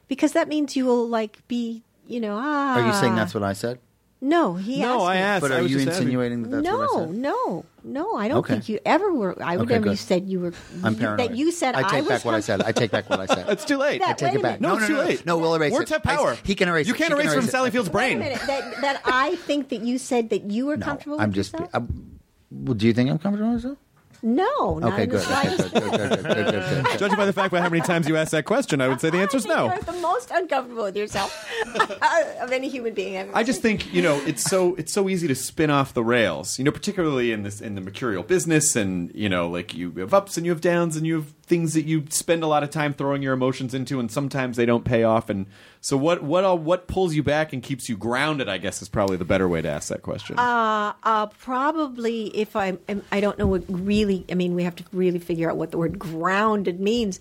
because 0.09 0.33
that 0.33 0.49
means 0.49 0.75
you 0.75 0.85
will 0.85 1.07
like 1.07 1.47
be, 1.47 1.81
you 2.07 2.19
know, 2.19 2.35
ah. 2.37 2.75
Are 2.79 2.85
you 2.85 2.93
saying 2.93 3.15
that's 3.15 3.33
what 3.33 3.43
I 3.43 3.53
said? 3.53 3.79
No, 4.19 4.55
he 4.55 4.81
no 4.81 4.95
asked 4.95 5.03
i 5.03 5.13
me. 5.13 5.21
asked 5.21 5.41
But 5.41 5.51
are 5.51 5.61
was 5.61 5.71
you 5.71 5.79
insinuating 5.79 6.41
that 6.43 6.49
that's 6.49 6.63
no, 6.63 6.77
what 6.77 6.89
I 6.89 7.05
said? 7.05 7.15
no, 7.15 7.19
no. 7.21 7.65
I 7.89 8.27
don't 8.27 8.37
Okay. 8.39 8.53
think 8.53 8.69
you 8.69 8.79
ever 8.85 9.13
were. 9.13 9.35
I 9.41 9.57
would 9.57 9.63
Okay, 9.65 9.73
remember 9.75 9.87
you 9.89 9.93
good. 9.93 9.99
said 9.99 10.27
you 10.27 10.39
were. 10.41 10.53
I'm 10.83 10.93
you- 10.93 10.99
paranoid. 10.99 11.29
That 11.29 11.37
you 11.37 11.51
said 11.51 11.75
I 11.75 11.83
take 11.89 11.99
was 12.01 12.07
back 12.09 12.25
what 12.25 12.35
I 12.35 12.39
said. 12.41 12.61
I 12.61 12.71
take 12.71 12.91
back 12.91 13.09
what 13.09 13.19
I 13.19 13.25
said. 13.25 13.45
it's 13.49 13.65
too 13.65 13.77
late 13.77 14.01
That- 14.01 14.09
I 14.09 14.13
take 14.13 14.29
Wait 14.29 14.35
it 14.35 14.39
a 14.39 14.43
back. 14.43 14.61
minute. 14.61 14.73
No, 14.73 14.77
it's 14.77 14.87
too 14.87 14.97
late. 14.97 15.25
No, 15.25 15.37
we'll 15.37 15.55
erase 15.55 15.71
Words 15.73 15.91
it. 15.91 15.93
have 15.95 16.03
power. 16.03 16.31
I- 16.31 16.39
he 16.43 16.55
can 16.55 16.67
erase 16.69 16.87
You 16.87 16.93
it. 16.93 16.97
can't 16.97 17.09
He 17.13 17.15
can 17.17 17.25
erase 17.25 17.35
from 17.35 17.45
it. 17.45 17.51
Sally 17.51 17.71
Field's 17.71 17.89
Wait 17.89 17.93
a 17.93 18.15
brain. 18.15 18.19
minute. 18.19 18.41
That, 18.47 18.81
that 18.81 19.01
I 19.05 19.35
think 19.35 19.69
that 19.69 19.81
you 19.81 19.97
said 19.97 20.29
that 20.31 20.43
you 20.51 20.65
were 20.65 20.77
No, 20.77 20.85
comfortable. 20.85 21.19
I'm 21.21 21.29
with 21.29 21.35
just. 21.35 21.53
yourself? 21.53 21.69
I'm, 21.73 22.19
well, 22.51 22.73
do 22.75 22.87
you 22.87 22.93
think 22.93 23.09
I'm 23.09 23.17
comfortable 23.19 23.51
with 23.53 23.63
myself? 23.63 23.77
No, 24.23 24.79
not 24.79 24.93
Okay, 24.93 25.03
in 25.03 25.09
the 25.09 25.17
good. 25.17 25.25
Okay, 25.25 25.31
slightest. 25.31 25.73
good, 25.73 25.83
good, 25.83 25.91
good, 25.91 26.09
good, 26.09 26.23
good, 26.23 26.45
good, 26.51 26.85
good. 26.85 26.99
Judging 26.99 27.17
by 27.17 27.25
the 27.25 27.33
fact 27.33 27.51
by 27.51 27.61
how 27.61 27.69
many 27.69 27.81
times 27.81 28.07
you 28.07 28.17
asked 28.17 28.31
that 28.31 28.45
question, 28.45 28.81
I 28.81 28.87
would 28.87 28.99
say 29.01 29.09
the 29.09 29.19
answer 29.19 29.37
is 29.37 29.45
no. 29.45 29.65
You're 29.67 29.77
the 29.79 29.91
most 29.93 30.31
uncomfortable 30.31 30.83
with 30.83 30.95
yourself 30.97 31.31
uh, 31.75 32.23
of 32.41 32.51
any 32.51 32.67
human 32.69 32.93
being 32.93 33.17
I've 33.17 33.27
ever 33.29 33.37
I 33.37 33.43
just 33.43 33.61
seen. 33.61 33.77
think 33.77 33.93
you 33.93 34.01
know 34.01 34.15
it's 34.25 34.43
so 34.43 34.75
it's 34.75 34.91
so 34.91 35.07
easy 35.09 35.27
to 35.27 35.35
spin 35.35 35.69
off 35.69 35.93
the 35.93 36.03
rails. 36.03 36.57
You 36.57 36.65
know, 36.65 36.71
particularly 36.71 37.31
in 37.31 37.43
this 37.43 37.61
in 37.61 37.75
the 37.75 37.81
mercurial 37.81 38.23
business, 38.23 38.75
and 38.75 39.11
you 39.13 39.29
know, 39.29 39.49
like 39.49 39.73
you 39.73 39.91
have 39.97 40.13
ups 40.13 40.37
and 40.37 40.45
you 40.45 40.51
have 40.51 40.61
downs, 40.61 40.95
and 40.97 41.05
you 41.05 41.15
have 41.15 41.33
things 41.47 41.73
that 41.73 41.85
you 41.85 42.03
spend 42.09 42.43
a 42.43 42.47
lot 42.47 42.61
of 42.61 42.69
time 42.69 42.93
throwing 42.93 43.21
your 43.23 43.33
emotions 43.33 43.73
into, 43.73 43.99
and 43.99 44.11
sometimes 44.11 44.57
they 44.57 44.65
don't 44.65 44.83
pay 44.85 45.03
off. 45.03 45.29
And 45.29 45.45
so, 45.81 45.95
what 45.97 46.21
what 46.23 46.43
all, 46.43 46.57
what 46.57 46.87
pulls 46.87 47.13
you 47.15 47.23
back 47.23 47.53
and 47.53 47.63
keeps 47.63 47.87
you 47.89 47.97
grounded? 47.97 48.47
I 48.49 48.57
guess 48.57 48.81
is 48.81 48.89
probably 48.89 49.17
the 49.17 49.25
better 49.25 49.47
way 49.47 49.61
to 49.61 49.69
ask 49.69 49.89
that 49.89 50.01
question. 50.01 50.37
Uh, 50.37 50.93
uh, 51.03 51.27
probably 51.27 52.27
if 52.37 52.55
I'm- 52.55 52.79
I 53.11 53.19
don't 53.21 53.37
know 53.39 53.47
what 53.47 53.63
really. 53.67 54.25
I 54.29 54.35
mean, 54.35 54.53
we 54.55 54.63
have 54.63 54.75
to 54.77 54.83
really 54.91 55.19
figure 55.19 55.49
out 55.49 55.57
what 55.57 55.71
the 55.71 55.77
word 55.77 55.97
grounded 55.97 56.79
means. 56.79 57.19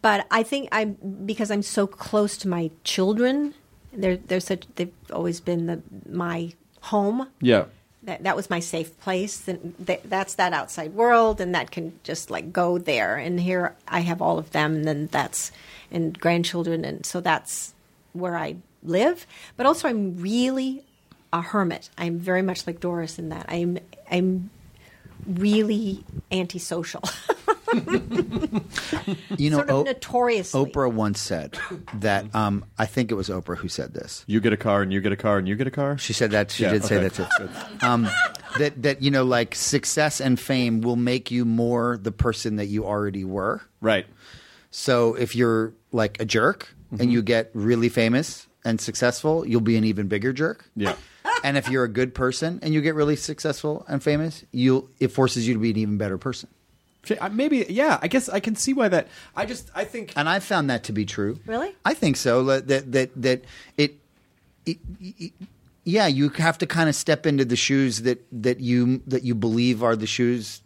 But 0.00 0.26
I 0.30 0.42
think 0.42 0.68
I'm 0.72 0.96
because 1.26 1.50
I'm 1.50 1.62
so 1.62 1.86
close 1.86 2.36
to 2.38 2.48
my 2.48 2.70
children. 2.84 3.54
They're 3.92 4.16
they're 4.16 4.40
such. 4.40 4.66
They've 4.76 4.92
always 5.12 5.40
been 5.40 5.66
the 5.66 5.82
my 6.08 6.52
home. 6.80 7.28
yeah, 7.40 7.64
that 8.06 8.22
that 8.22 8.34
was 8.34 8.50
my 8.50 8.60
safe 8.60 8.98
place. 9.00 9.46
And 9.46 9.74
th- 9.86 10.02
that's 10.04 10.34
that 10.34 10.52
outside 10.52 10.94
world, 10.94 11.40
and 11.40 11.54
that 11.54 11.70
can 11.70 11.98
just 12.02 12.30
like 12.30 12.52
go 12.52 12.78
there. 12.78 13.16
And 13.16 13.38
here 13.38 13.76
I 13.86 14.00
have 14.00 14.22
all 14.22 14.38
of 14.38 14.50
them, 14.50 14.76
and 14.76 14.84
then 14.84 15.06
that's 15.08 15.52
and 15.90 16.18
grandchildren, 16.18 16.84
and 16.84 17.04
so 17.04 17.20
that's 17.20 17.74
where 18.12 18.36
I 18.36 18.56
live. 18.82 19.26
But 19.56 19.66
also, 19.66 19.88
I'm 19.88 20.20
really 20.20 20.84
a 21.32 21.42
hermit. 21.42 21.90
I'm 21.98 22.18
very 22.18 22.42
much 22.42 22.66
like 22.66 22.80
Doris 22.80 23.18
in 23.18 23.28
that 23.28 23.46
I'm 23.48 23.78
I'm 24.10 24.50
really 25.26 26.04
antisocial. 26.32 27.02
You 29.36 29.50
know, 29.50 29.58
sort 29.58 29.70
of 29.70 29.76
O- 29.76 29.82
notoriously. 29.82 30.64
Oprah 30.64 30.90
once 30.92 31.20
said 31.20 31.58
that. 31.94 32.32
Um, 32.34 32.64
I 32.78 32.86
think 32.86 33.10
it 33.10 33.14
was 33.14 33.28
Oprah 33.28 33.56
who 33.58 33.68
said 33.68 33.92
this. 33.92 34.24
You 34.26 34.40
get 34.40 34.52
a 34.52 34.56
car, 34.56 34.82
and 34.82 34.92
you 34.92 35.00
get 35.00 35.12
a 35.12 35.16
car, 35.16 35.36
and 35.38 35.46
you 35.48 35.56
get 35.56 35.66
a 35.66 35.70
car. 35.70 35.98
She 35.98 36.12
said 36.12 36.30
that. 36.30 36.50
She 36.52 36.62
Yeah, 36.62 36.72
did 36.72 36.84
say 36.84 36.98
that 37.06 37.14
too. 37.14 37.26
Um, 37.86 38.08
that 38.58 38.80
that 38.82 39.02
you 39.02 39.10
know, 39.10 39.24
like 39.24 39.54
success 39.54 40.20
and 40.20 40.38
fame 40.40 40.80
will 40.80 40.96
make 40.96 41.30
you 41.30 41.44
more 41.44 41.98
the 42.00 42.12
person 42.12 42.56
that 42.56 42.66
you 42.66 42.84
already 42.86 43.24
were. 43.24 43.60
Right. 43.80 44.06
So 44.70 45.14
if 45.14 45.34
you're 45.36 45.72
like 45.92 46.20
a 46.20 46.24
jerk 46.24 46.68
Mm-hmm. 46.92 47.02
and 47.02 47.12
you 47.12 47.20
get 47.20 47.50
really 47.52 47.88
famous 47.88 48.46
and 48.64 48.80
successful, 48.80 49.44
you'll 49.44 49.60
be 49.60 49.76
an 49.76 49.82
even 49.82 50.06
bigger 50.06 50.32
jerk. 50.32 50.70
Yeah. 50.76 50.94
And 51.44 51.56
if 51.56 51.68
you're 51.68 51.84
a 51.84 51.88
good 51.88 52.14
person 52.14 52.58
and 52.62 52.72
you 52.74 52.80
get 52.80 52.94
really 52.94 53.16
successful 53.16 53.84
and 53.88 54.02
famous, 54.02 54.44
you 54.52 54.90
it 54.98 55.08
forces 55.08 55.46
you 55.46 55.54
to 55.54 55.60
be 55.60 55.70
an 55.70 55.76
even 55.76 55.98
better 55.98 56.18
person. 56.18 56.48
Maybe, 57.30 57.64
yeah. 57.68 57.98
I 58.02 58.08
guess 58.08 58.28
I 58.28 58.40
can 58.40 58.56
see 58.56 58.72
why 58.72 58.88
that. 58.88 59.08
I 59.36 59.46
just, 59.46 59.70
I 59.74 59.84
think. 59.84 60.12
And 60.16 60.28
I 60.28 60.40
found 60.40 60.70
that 60.70 60.84
to 60.84 60.92
be 60.92 61.04
true. 61.04 61.38
Really? 61.46 61.74
I 61.84 61.94
think 61.94 62.16
so. 62.16 62.44
That 62.44 62.66
that 62.68 62.92
that, 62.92 63.22
that 63.22 63.44
it, 63.76 63.94
it, 64.64 64.78
it 65.00 65.32
yeah, 65.84 66.08
you 66.08 66.30
have 66.30 66.58
to 66.58 66.66
kind 66.66 66.88
of 66.88 66.96
step 66.96 67.26
into 67.26 67.44
the 67.44 67.54
shoes 67.54 68.02
that 68.02 68.26
that 68.32 68.60
you 68.60 69.02
that 69.06 69.22
you 69.22 69.34
believe 69.34 69.84
are 69.84 69.94
the 69.94 70.06
shoes 70.06 70.62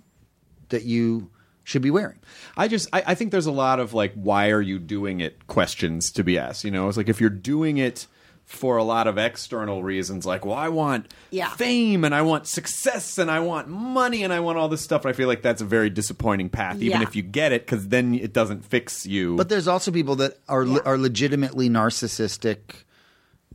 that 0.70 0.84
you 0.84 1.30
should 1.64 1.82
be 1.82 1.90
wearing. 1.90 2.18
I 2.56 2.68
just 2.68 2.88
I, 2.92 3.02
I 3.08 3.14
think 3.14 3.30
there's 3.30 3.46
a 3.46 3.52
lot 3.52 3.80
of 3.80 3.92
like 3.92 4.14
why 4.14 4.50
are 4.50 4.62
you 4.62 4.78
doing 4.78 5.20
it 5.20 5.46
questions 5.46 6.10
to 6.12 6.24
be 6.24 6.38
asked. 6.38 6.64
You 6.64 6.70
know, 6.70 6.88
it's 6.88 6.96
like 6.96 7.08
if 7.10 7.20
you're 7.20 7.28
doing 7.28 7.76
it 7.76 8.06
for 8.50 8.76
a 8.78 8.82
lot 8.84 9.06
of 9.06 9.16
external 9.16 9.82
reasons, 9.84 10.26
like 10.26 10.44
well, 10.44 10.56
I 10.56 10.68
want 10.68 11.14
Yeah. 11.30 11.50
fame 11.50 12.04
and 12.04 12.12
I 12.12 12.22
want 12.22 12.48
success 12.48 13.16
and 13.16 13.30
I 13.30 13.38
want 13.38 13.68
money 13.68 14.24
and 14.24 14.32
I 14.32 14.40
want 14.40 14.58
all 14.58 14.68
this 14.68 14.80
stuff. 14.80 15.04
And 15.04 15.10
I 15.10 15.12
feel 15.12 15.28
like 15.28 15.40
that's 15.40 15.62
a 15.62 15.64
very 15.64 15.88
disappointing 15.88 16.48
path, 16.48 16.76
even 16.82 17.00
Yeah. 17.00 17.06
if 17.06 17.14
you 17.14 17.22
get 17.22 17.52
it, 17.52 17.64
because 17.64 17.88
then 17.88 18.12
it 18.14 18.32
doesn't 18.32 18.64
fix 18.64 19.06
you. 19.06 19.36
But 19.36 19.48
there's 19.50 19.68
also 19.68 19.92
people 19.92 20.16
that 20.16 20.38
are 20.48 20.66
are 20.84 20.98
legitimately 20.98 21.70
narcissistic, 21.70 22.58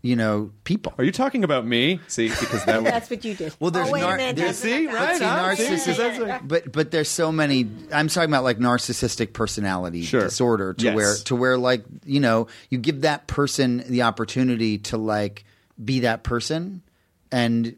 you 0.06 0.16
know, 0.16 0.51
people. 0.66 0.93
are 0.99 1.03
you 1.03 1.12
talking 1.12 1.43
about 1.43 1.66
me? 1.66 1.99
See, 2.08 2.30
because 2.30 2.64
that 2.66 2.84
would 2.84 2.91
That's 2.93 3.10
what 3.10 3.26
you 3.26 3.34
did. 3.34 3.56
Well, 3.60 3.72
there's 3.72 3.89
oh, 3.89 3.95
nar- 3.95 4.18
minute, 4.18 4.36
there's- 4.36 4.62
that's- 4.62 4.78
see, 4.80 4.86
that's- 4.86 4.93
right? 4.95 5.18
See, 5.18 5.24
huh? 5.24 5.56
See, 5.56 5.64
narcissist- 5.64 5.86
'cause 5.86 5.97
that's 5.97 6.20
like- 6.20 6.47
but 6.47 6.72
but 6.72 6.91
there's 6.91 7.10
so 7.10 7.32
many. 7.32 7.68
I'm 7.91 8.08
talking 8.08 8.30
about 8.30 8.43
like 8.43 8.60
narcissistic 8.60 9.34
personality 9.34 10.03
Sure. 10.03 10.22
disorder 10.22 10.74
to 10.76 10.86
Yes. 10.86 10.95
where 10.95 11.16
to 11.16 11.36
where 11.36 11.58
like 11.58 11.84
you 12.06 12.20
know 12.20 12.47
you 12.70 12.78
give 12.78 13.01
that 13.01 13.26
person 13.28 13.84
the 13.88 14.03
opportunity 14.03 14.78
to 14.80 14.97
like 14.97 15.43
be 15.84 16.01
that 16.01 16.24
person, 16.24 16.84
and 17.32 17.76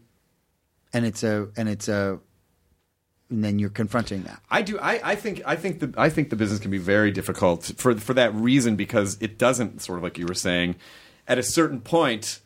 and 0.94 1.06
it's 1.06 1.24
a 1.24 1.48
and 1.56 1.70
it's 1.70 1.88
a 1.88 2.20
and 3.30 3.44
then 3.44 3.60
you're 3.60 3.70
confronting 3.70 4.24
that. 4.24 4.42
I 4.50 4.62
do. 4.62 4.80
I, 4.80 5.12
I 5.12 5.16
think. 5.16 5.42
I 5.46 5.56
think 5.58 5.80
the. 5.82 5.94
I 5.98 6.10
think 6.10 6.30
the 6.30 6.36
business 6.38 6.60
can 6.60 6.72
be 6.72 6.78
very 6.78 7.12
difficult 7.12 7.72
for 7.78 7.96
for 7.98 8.14
that 8.14 8.34
reason 8.36 8.76
because 8.78 9.18
it 9.20 9.38
doesn't 9.38 9.82
sort 9.82 9.98
of 10.00 10.04
like 10.04 10.18
you 10.18 10.26
were 10.26 10.34
saying. 10.34 10.76
At 11.28 11.38
a 11.38 11.44
certain 11.44 11.82
point, 11.82 12.40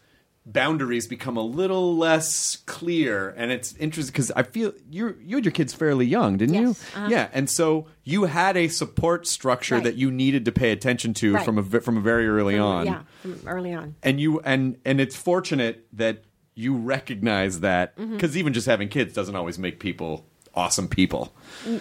boundaries 0.45 1.07
become 1.07 1.37
a 1.37 1.41
little 1.43 1.95
less 1.95 2.57
clear, 2.65 3.29
and 3.37 3.51
it's 3.51 3.75
interesting 3.75 4.11
because 4.11 4.31
I 4.31 4.43
feel 4.43 4.73
you 4.89 5.15
you 5.23 5.35
had 5.37 5.45
your 5.45 5.51
kids 5.51 5.73
fairly 5.73 6.05
young, 6.05 6.37
didn't 6.37 6.55
Yes. 6.55 6.63
you? 6.63 6.99
Uh-huh. 6.99 7.07
Yeah, 7.11 7.29
and 7.31 7.49
so 7.49 7.85
you 8.03 8.23
had 8.23 8.57
a 8.57 8.67
support 8.67 9.27
structure 9.27 9.75
Right. 9.75 9.83
that 9.83 9.95
you 9.95 10.09
needed 10.09 10.45
to 10.45 10.51
pay 10.51 10.71
attention 10.71 11.13
to 11.15 11.35
Right. 11.35 11.45
from 11.45 11.57
a 11.59 11.63
from 11.63 11.97
a 11.97 12.01
very 12.01 12.27
early 12.27 12.57
on. 12.57 12.87
Yeah, 12.87 13.01
from 13.21 13.39
early 13.45 13.73
on. 13.73 13.95
and 14.01 14.19
you 14.19 14.39
and 14.41 14.77
and 14.83 14.99
it's 14.99 15.15
fortunate 15.15 15.85
that 15.93 16.23
you 16.55 16.75
recognize 16.75 17.59
that 17.61 17.95
Mm-hmm. 17.97 18.13
because 18.13 18.35
even 18.35 18.51
just 18.53 18.65
having 18.67 18.89
kids 18.89 19.13
doesn't 19.13 19.35
always 19.35 19.59
make 19.59 19.79
people 19.79 20.25
awesome 20.55 20.87
people. 20.87 21.33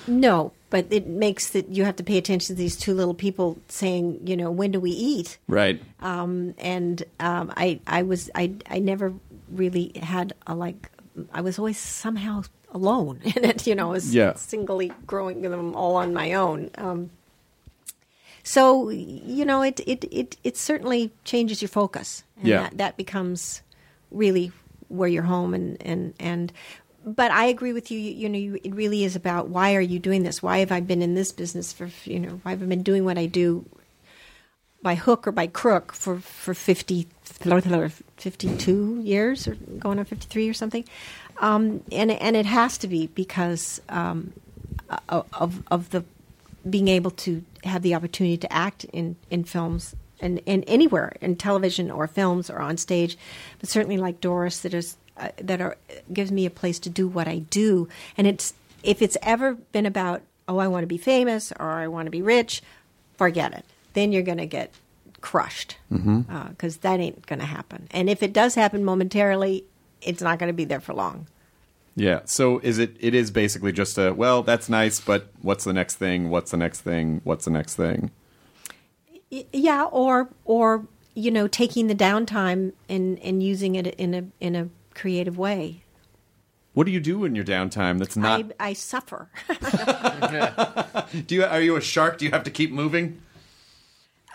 No, 0.06 0.52
but 0.70 0.86
it 0.90 1.06
makes 1.06 1.50
that 1.50 1.68
you 1.68 1.84
have 1.84 1.96
to 1.96 2.04
pay 2.04 2.16
attention 2.16 2.54
to 2.54 2.58
these 2.62 2.76
two 2.76 2.94
little 2.94 3.14
people 3.14 3.58
saying, 3.68 4.20
you 4.26 4.36
know, 4.36 4.50
when 4.50 4.70
do 4.70 4.80
we 4.80 4.90
eat? 4.92 5.38
Right. 5.48 5.82
Um, 6.00 6.54
and 6.58 7.02
um, 7.18 7.52
I, 7.56 7.80
I 7.86 8.02
was, 8.02 8.30
I, 8.34 8.54
I 8.70 8.78
never 8.78 9.12
really 9.50 9.92
had 10.00 10.32
a 10.46 10.54
like. 10.54 10.90
I 11.32 11.40
was 11.40 11.58
always 11.58 11.76
somehow 11.78 12.42
alone 12.72 13.20
in 13.24 13.44
it. 13.44 13.66
You 13.66 13.74
know, 13.74 13.88
I 13.88 13.92
was 13.92 14.14
Yeah. 14.14 14.34
singly 14.34 14.92
growing 15.06 15.42
them 15.42 15.74
all 15.74 15.96
on 15.96 16.14
my 16.14 16.32
own. 16.34 16.70
Um, 16.78 17.10
so 18.42 18.88
you 18.90 19.44
know, 19.44 19.62
it, 19.62 19.80
it, 19.86 20.04
it, 20.10 20.36
it 20.44 20.56
certainly 20.56 21.12
changes 21.24 21.60
your 21.60 21.68
focus, 21.68 22.24
and 22.38 22.46
Yeah. 22.48 22.62
that, 22.62 22.78
that 22.78 22.96
becomes 22.96 23.62
really 24.10 24.50
where 24.88 25.08
you're 25.08 25.22
home 25.24 25.52
and 25.54 25.76
and 25.82 26.14
and. 26.18 26.52
But 27.04 27.30
I 27.30 27.46
agree 27.46 27.72
with 27.72 27.90
you. 27.90 27.98
You, 27.98 28.10
you 28.12 28.28
know, 28.28 28.58
it 28.62 28.74
really 28.74 29.04
is 29.04 29.16
about 29.16 29.48
why 29.48 29.74
are 29.74 29.80
you 29.80 29.98
doing 29.98 30.22
this? 30.22 30.42
Why 30.42 30.58
have 30.58 30.70
I 30.70 30.80
been 30.80 31.00
in 31.02 31.14
this 31.14 31.32
business 31.32 31.72
for 31.72 31.90
you 32.04 32.20
know? 32.20 32.40
Why 32.42 32.52
have 32.52 32.62
I 32.62 32.66
been 32.66 32.82
doing 32.82 33.04
what 33.04 33.16
I 33.18 33.26
do 33.26 33.64
by 34.82 34.94
hook 34.94 35.26
or 35.26 35.32
by 35.32 35.46
crook 35.46 35.92
for 35.92 36.18
for 36.20 36.54
50, 36.54 37.06
52 37.24 39.00
years 39.02 39.48
or 39.48 39.54
going 39.54 39.98
on 39.98 40.04
53 40.04 40.48
or 40.48 40.54
something 40.54 40.84
um, 41.38 41.82
and 41.90 42.10
and 42.10 42.36
it 42.36 42.46
has 42.46 42.78
to 42.78 42.88
be 42.88 43.06
because 43.08 43.80
um, 43.88 44.32
of 45.08 45.62
of 45.70 45.90
the 45.90 46.04
being 46.68 46.88
able 46.88 47.10
to 47.10 47.42
have 47.64 47.82
the 47.82 47.94
opportunity 47.94 48.36
to 48.36 48.52
act 48.52 48.84
in 48.84 49.16
in 49.30 49.44
films 49.44 49.96
and, 50.20 50.40
and 50.46 50.64
anywhere 50.66 51.14
in 51.22 51.34
television 51.34 51.90
or 51.90 52.06
films 52.06 52.50
or 52.50 52.58
on 52.58 52.76
stage 52.76 53.16
but 53.58 53.68
certainly 53.68 53.96
like 53.96 54.20
Doris 54.20 54.60
that 54.60 54.74
is 54.74 54.96
uh, 55.20 55.28
that 55.38 55.60
are 55.60 55.76
gives 56.12 56.32
me 56.32 56.46
a 56.46 56.50
place 56.50 56.78
to 56.80 56.90
do 56.90 57.06
what 57.06 57.28
I 57.28 57.38
do 57.38 57.88
and 58.16 58.26
it's 58.26 58.54
if 58.82 59.02
it's 59.02 59.16
ever 59.22 59.54
been 59.54 59.86
about 59.86 60.22
oh 60.48 60.58
I 60.58 60.66
want 60.66 60.82
to 60.82 60.88
be 60.88 60.98
famous 60.98 61.52
or 61.60 61.70
I 61.70 61.86
want 61.86 62.06
to 62.06 62.10
be 62.10 62.22
rich 62.22 62.62
forget 63.16 63.52
it 63.52 63.64
then 63.92 64.12
you're 64.12 64.22
going 64.22 64.38
to 64.38 64.46
get 64.46 64.72
crushed 65.20 65.76
because 65.88 66.78
that 66.78 67.00
ain't 67.00 67.26
going 67.26 67.38
to 67.38 67.46
happen. 67.46 67.88
And 67.90 68.08
if 68.08 68.22
it 68.22 68.32
does 68.32 68.54
happen 68.54 68.84
momentarily, 68.84 69.64
it's 70.02 70.22
not 70.22 70.38
going 70.38 70.48
to 70.48 70.54
be 70.54 70.64
there 70.64 70.80
for 70.80 70.94
long. 70.94 71.26
Yeah. 71.96 72.20
So 72.24 72.58
is 72.60 72.78
it? 72.78 72.96
It 73.00 73.14
is 73.14 73.30
basically 73.30 73.72
just 73.72 73.98
a 73.98 74.12
well. 74.12 74.42
That's 74.42 74.68
nice, 74.68 75.00
but 75.00 75.28
what's 75.42 75.64
the 75.64 75.72
next 75.72 75.96
thing? 75.96 76.30
What's 76.30 76.52
the 76.52 76.56
next 76.56 76.80
thing? 76.80 77.20
What's 77.24 77.44
the 77.44 77.50
next 77.50 77.74
thing? 77.74 78.10
Yeah, 79.30 79.84
or 79.84 80.28
or 80.44 80.86
you 81.14 81.30
know, 81.30 81.48
taking 81.48 81.88
the 81.88 81.94
downtime 81.94 82.72
and 82.88 83.18
and 83.18 83.42
using 83.42 83.74
it 83.74 83.88
in 83.96 84.14
a 84.14 84.24
in 84.40 84.54
a 84.54 84.68
creative 84.94 85.38
way. 85.38 85.84
What 86.72 86.84
do 86.84 86.92
you 86.92 87.00
do 87.00 87.24
in 87.24 87.34
your 87.34 87.44
downtime? 87.44 87.98
That's 87.98 88.16
not. 88.16 88.52
I, 88.60 88.68
I 88.68 88.72
suffer. 88.74 89.28
do 91.26 91.34
you? 91.34 91.44
Are 91.44 91.60
you 91.60 91.76
a 91.76 91.80
shark? 91.80 92.18
Do 92.18 92.24
you 92.24 92.30
have 92.30 92.44
to 92.44 92.50
keep 92.50 92.70
moving? 92.70 93.20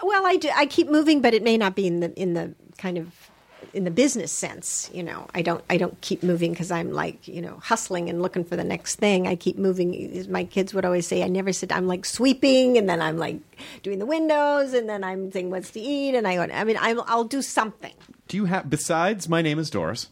well, 0.03 0.25
I 0.25 0.35
do, 0.35 0.49
I 0.55 0.65
keep 0.65 0.89
moving, 0.89 1.21
but 1.21 1.33
it 1.33 1.43
may 1.43 1.57
not 1.57 1.75
be 1.75 1.87
in 1.87 1.99
the 1.99 2.13
in 2.19 2.33
the 2.33 2.53
kind 2.77 2.97
of 2.97 3.31
in 3.73 3.83
the 3.83 3.91
business 3.91 4.31
sense. 4.31 4.89
You 4.93 5.03
know, 5.03 5.27
I 5.33 5.41
don't 5.41 5.63
I 5.69 5.77
don't 5.77 5.99
keep 6.01 6.23
moving 6.23 6.51
because 6.51 6.71
I'm 6.71 6.91
like 6.91 7.27
you 7.27 7.41
know 7.41 7.59
hustling 7.63 8.09
and 8.09 8.21
looking 8.21 8.43
for 8.43 8.55
the 8.55 8.63
next 8.63 8.95
thing. 8.95 9.27
I 9.27 9.35
keep 9.35 9.57
moving. 9.57 10.25
My 10.29 10.43
kids 10.43 10.73
would 10.73 10.85
always 10.85 11.07
say, 11.07 11.23
I 11.23 11.27
never 11.27 11.51
sit. 11.53 11.71
I'm 11.71 11.87
like 11.87 12.05
sweeping, 12.05 12.77
and 12.77 12.89
then 12.89 13.01
I'm 13.01 13.17
like 13.17 13.37
doing 13.83 13.99
the 13.99 14.05
windows, 14.05 14.73
and 14.73 14.89
then 14.89 15.03
I'm 15.03 15.31
saying 15.31 15.49
what's 15.49 15.71
to 15.71 15.79
eat, 15.79 16.15
and 16.15 16.27
I 16.27 16.35
go. 16.35 16.53
I 16.53 16.63
mean, 16.63 16.77
I'm, 16.79 17.01
I'll 17.07 17.23
do 17.23 17.41
something. 17.41 17.93
Do 18.27 18.37
you 18.37 18.45
have 18.45 18.69
besides 18.69 19.29
my 19.29 19.41
name 19.41 19.59
is 19.59 19.69
Doris, 19.69 20.09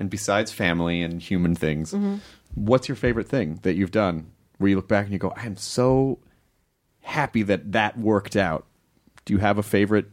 and 0.00 0.10
besides 0.10 0.50
family 0.50 1.00
and 1.02 1.22
human 1.22 1.54
things? 1.54 1.92
Mm-hmm. 1.92 2.16
What's 2.56 2.88
your 2.88 2.96
favorite 2.96 3.28
thing 3.28 3.60
that 3.62 3.74
you've 3.74 3.92
done? 3.92 4.26
Where 4.58 4.68
you 4.70 4.76
look 4.76 4.88
back 4.88 5.04
and 5.04 5.12
you 5.12 5.18
go, 5.18 5.32
I 5.36 5.46
am 5.46 5.56
so 5.56 6.18
happy 7.02 7.42
that 7.44 7.70
that 7.72 7.96
worked 7.98 8.34
out. 8.34 8.66
Do 9.24 9.32
you 9.34 9.38
have 9.38 9.56
a 9.58 9.62
favorite 9.62 10.06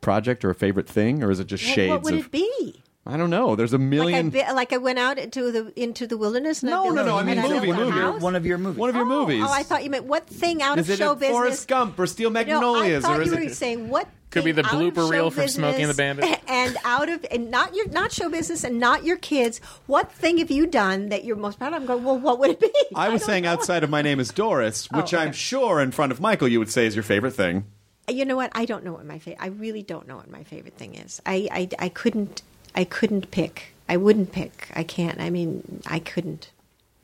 project 0.00 0.44
or 0.44 0.50
a 0.50 0.54
favorite 0.54 0.88
thing, 0.88 1.22
or 1.22 1.30
is 1.30 1.40
it 1.40 1.46
just 1.46 1.64
What- 1.64 1.74
shades 1.74 1.90
what 1.90 2.02
would 2.04 2.14
of? 2.14 2.26
it 2.26 2.30
be? 2.30 2.82
I 3.06 3.18
don't 3.18 3.28
know. 3.28 3.54
There's 3.54 3.74
a 3.74 3.76
Like 3.78 3.84
I, 3.84 4.22
million. 4.22 4.30
like 4.54 4.72
I 4.72 4.78
went 4.78 4.98
out 4.98 5.18
into 5.18 5.52
the 5.52 5.72
into 5.80 6.06
the 6.06 6.16
wilderness. 6.16 6.62
And 6.62 6.70
I 6.70 6.74
No, 6.74 6.82
built 6.84 6.94
no, 6.96 7.04
no, 7.04 7.16
I 7.18 7.22
mean 7.22 7.36
and 7.38 7.42
built 7.48 7.54
movie, 7.62 7.70
a 7.70 7.74
movie. 7.76 7.90
house? 8.00 8.22
One 8.22 8.34
of 8.34 8.46
your 8.46 8.56
movies. 8.56 8.78
One 8.78 8.88
of 8.88 8.96
your 8.96 9.04
Oh, 9.04 9.08
movies. 9.26 9.42
Oh, 9.46 9.52
I 9.52 9.62
thought 9.62 9.84
you 9.84 9.90
meant 9.90 10.06
what 10.06 10.26
thing 10.26 10.62
out 10.62 10.78
is 10.78 10.88
of 10.88 10.94
it 10.94 10.96
show 10.98 11.12
a 11.12 11.14
business? 11.14 11.30
Forrest 11.30 11.68
Gump 11.68 11.98
or 11.98 12.06
Steel 12.06 12.30
Magnolias? 12.30 12.60
No, 12.62 12.68
I 12.68 12.72
Magnolias, 12.80 13.04
thought 13.04 13.18
or 13.18 13.22
is 13.22 13.30
you 13.30 13.36
were 13.36 13.42
it? 13.42 13.54
saying 13.56 13.88
what 13.90 14.08
Could 14.30 14.44
be 14.44 14.52
the 14.52 14.64
out 14.64 14.72
of 14.72 14.80
blooper 14.80 14.94
show 14.96 15.08
reel 15.10 15.30
from 15.30 15.48
Smokey 15.48 15.82
and 15.82 15.90
the 15.90 15.94
business 15.94 15.96
Bandit. 15.96 16.40
and 16.48 16.76
out 16.86 17.08
of 17.10 17.26
and 17.30 17.50
not 17.50 17.74
your 17.74 17.88
not 17.90 18.10
show 18.10 18.30
business 18.30 18.64
and 18.64 18.80
not 18.80 19.04
your 19.04 19.18
kids. 19.18 19.60
What 19.86 20.10
thing 20.10 20.38
have 20.38 20.50
you 20.50 20.66
done 20.66 21.10
that 21.10 21.24
you're 21.24 21.36
most 21.36 21.58
proud 21.58 21.74
of? 21.74 21.82
I'm 21.82 21.86
going. 21.86 22.04
Well, 22.04 22.18
what 22.18 22.38
would 22.38 22.52
it 22.52 22.60
be? 22.60 22.72
I 22.94 23.10
was 23.10 23.20
don't 23.20 23.26
saying 23.26 23.42
know. 23.44 23.50
outside 23.52 23.84
of 23.84 23.90
my 23.90 24.00
name 24.00 24.18
is 24.18 24.30
Doris, 24.30 24.88
oh, 24.94 24.96
which 24.96 25.12
Oh, 25.12 25.18
I'm 25.18 25.32
sure 25.32 25.78
in 25.82 25.90
front 25.90 26.10
of 26.10 26.22
Michael 26.22 26.48
you 26.48 26.58
would 26.58 26.70
say 26.70 26.86
is 26.86 26.96
your 26.96 27.02
favorite 27.02 27.32
thing. 27.34 27.66
You 28.08 28.24
know 28.24 28.36
what? 28.36 28.50
I 28.54 28.64
don't 28.64 28.82
know 28.82 28.92
what 28.94 29.04
my 29.04 29.18
favorite. 29.18 29.42
I 29.42 29.48
really 29.48 29.82
don't 29.82 30.08
know 30.08 30.16
what 30.16 30.30
my 30.30 30.42
favorite 30.44 30.78
thing 30.78 30.94
is. 30.94 31.20
I, 31.26 31.48
I, 31.50 31.68
I 31.78 31.88
couldn't 31.90 32.42
I 32.74 32.84
couldn't 32.84 33.30
pick 33.30 33.74
I 33.88 33.96
wouldn't 33.96 34.32
pick. 34.32 34.68
I 34.74 34.82
can't. 34.82 35.20
I 35.20 35.30
mean, 35.30 35.80
I 35.86 36.00
couldn't 36.00 36.50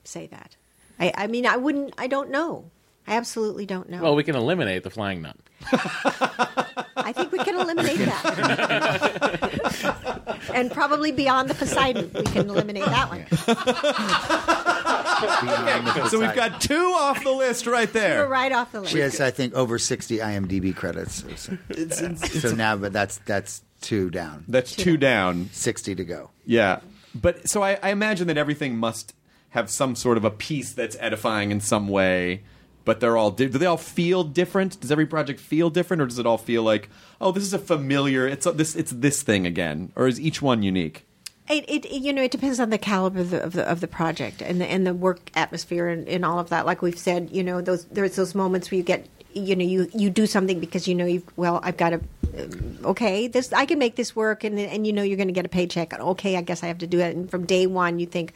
say 0.04 0.26
that. 0.28 0.56
I, 0.98 1.12
I 1.16 1.26
mean, 1.26 1.46
I 1.46 1.56
wouldn't. 1.56 1.94
I 1.98 2.06
don't 2.06 2.30
know. 2.30 2.64
I 3.06 3.16
absolutely 3.16 3.66
don't 3.66 3.88
know. 3.90 4.02
Well, 4.02 4.14
we 4.14 4.24
can 4.24 4.36
eliminate 4.36 4.82
the 4.82 4.90
flying 4.90 5.22
nun. 5.22 5.38
I 5.72 7.12
think 7.14 7.32
we 7.32 7.38
can 7.38 7.56
eliminate 7.56 7.98
that. 7.98 8.30
and 10.54 10.70
probably 10.70 11.10
beyond 11.10 11.50
the 11.50 11.54
Poseidon, 11.54 12.10
we 12.14 12.22
can 12.22 12.48
eliminate 12.48 12.84
that 12.84 13.08
one. 13.08 13.24
Beyond 15.20 16.08
So 16.10 16.18
we've 16.18 16.34
got 16.34 16.62
two 16.62 16.94
off 16.96 17.22
the 17.22 17.30
list 17.32 17.66
right 17.66 17.92
We're 17.92 18.00
there. 18.00 18.26
right 18.28 18.52
off 18.52 18.72
the 18.72 18.80
list. 18.80 18.92
She 18.92 19.00
has, 19.00 19.20
I 19.20 19.30
think, 19.30 19.52
over 19.54 19.78
sixty 19.78 20.16
IMDb 20.18 20.74
credits. 20.74 21.24
so 22.40 22.54
now, 22.54 22.76
but 22.76 22.92
that's 22.92 23.18
that's 23.26 23.62
two 23.80 24.10
down, 24.10 24.44
That's 24.48 24.74
two 24.74 24.96
down. 24.96 25.50
sixty 25.52 25.94
to 25.94 26.04
go. 26.04 26.30
Yeah, 26.44 26.80
but 27.14 27.48
so 27.48 27.62
I, 27.62 27.78
I 27.82 27.90
imagine 27.90 28.26
that 28.28 28.38
everything 28.38 28.76
must 28.76 29.14
have 29.50 29.70
some 29.70 29.94
sort 29.96 30.16
of 30.16 30.24
a 30.24 30.30
piece 30.30 30.72
that's 30.72 30.96
edifying 31.00 31.50
in 31.50 31.60
some 31.60 31.88
way. 31.88 32.42
But 32.84 33.00
they're 33.00 33.16
all 33.16 33.30
do 33.30 33.48
they 33.48 33.66
all 33.66 33.76
feel 33.76 34.24
different? 34.24 34.80
Does 34.80 34.90
every 34.90 35.06
project 35.06 35.38
feel 35.38 35.68
different, 35.70 36.02
or 36.02 36.06
does 36.06 36.18
it 36.18 36.26
all 36.26 36.38
feel 36.38 36.62
like 36.62 36.88
oh 37.20 37.30
this 37.30 37.44
is 37.44 37.52
a 37.52 37.58
familiar? 37.58 38.26
It's 38.26 38.46
a, 38.46 38.52
this 38.52 38.74
it's 38.74 38.90
this 38.90 39.22
thing 39.22 39.46
again, 39.46 39.92
or 39.96 40.08
is 40.08 40.18
each 40.18 40.40
one 40.40 40.62
unique? 40.62 41.06
It, 41.48 41.64
it 41.68 41.90
you 41.90 42.12
know 42.12 42.22
it 42.22 42.30
depends 42.30 42.58
on 42.58 42.70
the 42.70 42.78
caliber 42.78 43.20
of 43.20 43.30
the 43.30 43.42
of 43.42 43.52
the, 43.52 43.68
of 43.68 43.80
the 43.80 43.86
project 43.86 44.40
and 44.40 44.60
the 44.60 44.66
and 44.66 44.86
the 44.86 44.94
work 44.94 45.30
atmosphere 45.34 45.88
and, 45.88 46.08
and 46.08 46.24
all 46.24 46.38
of 46.38 46.48
that. 46.48 46.64
Like 46.64 46.80
we've 46.80 46.98
said, 46.98 47.28
you 47.30 47.44
know, 47.44 47.60
those 47.60 47.84
there's 47.86 48.16
those 48.16 48.34
moments 48.34 48.70
where 48.70 48.78
you 48.78 48.82
get 48.84 49.06
you 49.34 49.56
know 49.56 49.64
you 49.64 49.88
you 49.94 50.10
do 50.10 50.26
something 50.26 50.60
because 50.60 50.88
you 50.88 50.94
know 50.94 51.06
you 51.06 51.22
well 51.36 51.60
I've 51.62 51.76
got 51.76 51.90
to 51.90 52.00
um, 52.38 52.78
okay 52.84 53.28
this 53.28 53.52
I 53.52 53.66
can 53.66 53.78
make 53.78 53.96
this 53.96 54.14
work 54.14 54.44
and 54.44 54.58
and 54.58 54.86
you 54.86 54.92
know 54.92 55.02
you're 55.02 55.16
going 55.16 55.28
to 55.28 55.34
get 55.34 55.46
a 55.46 55.50
paycheck. 55.50 55.98
Okay, 55.98 56.36
I 56.36 56.42
guess 56.42 56.62
I 56.62 56.66
have 56.66 56.78
to 56.78 56.86
do 56.86 57.00
it. 57.00 57.16
And 57.16 57.30
from 57.30 57.46
day 57.46 57.66
one, 57.66 57.98
you 57.98 58.06
think. 58.06 58.32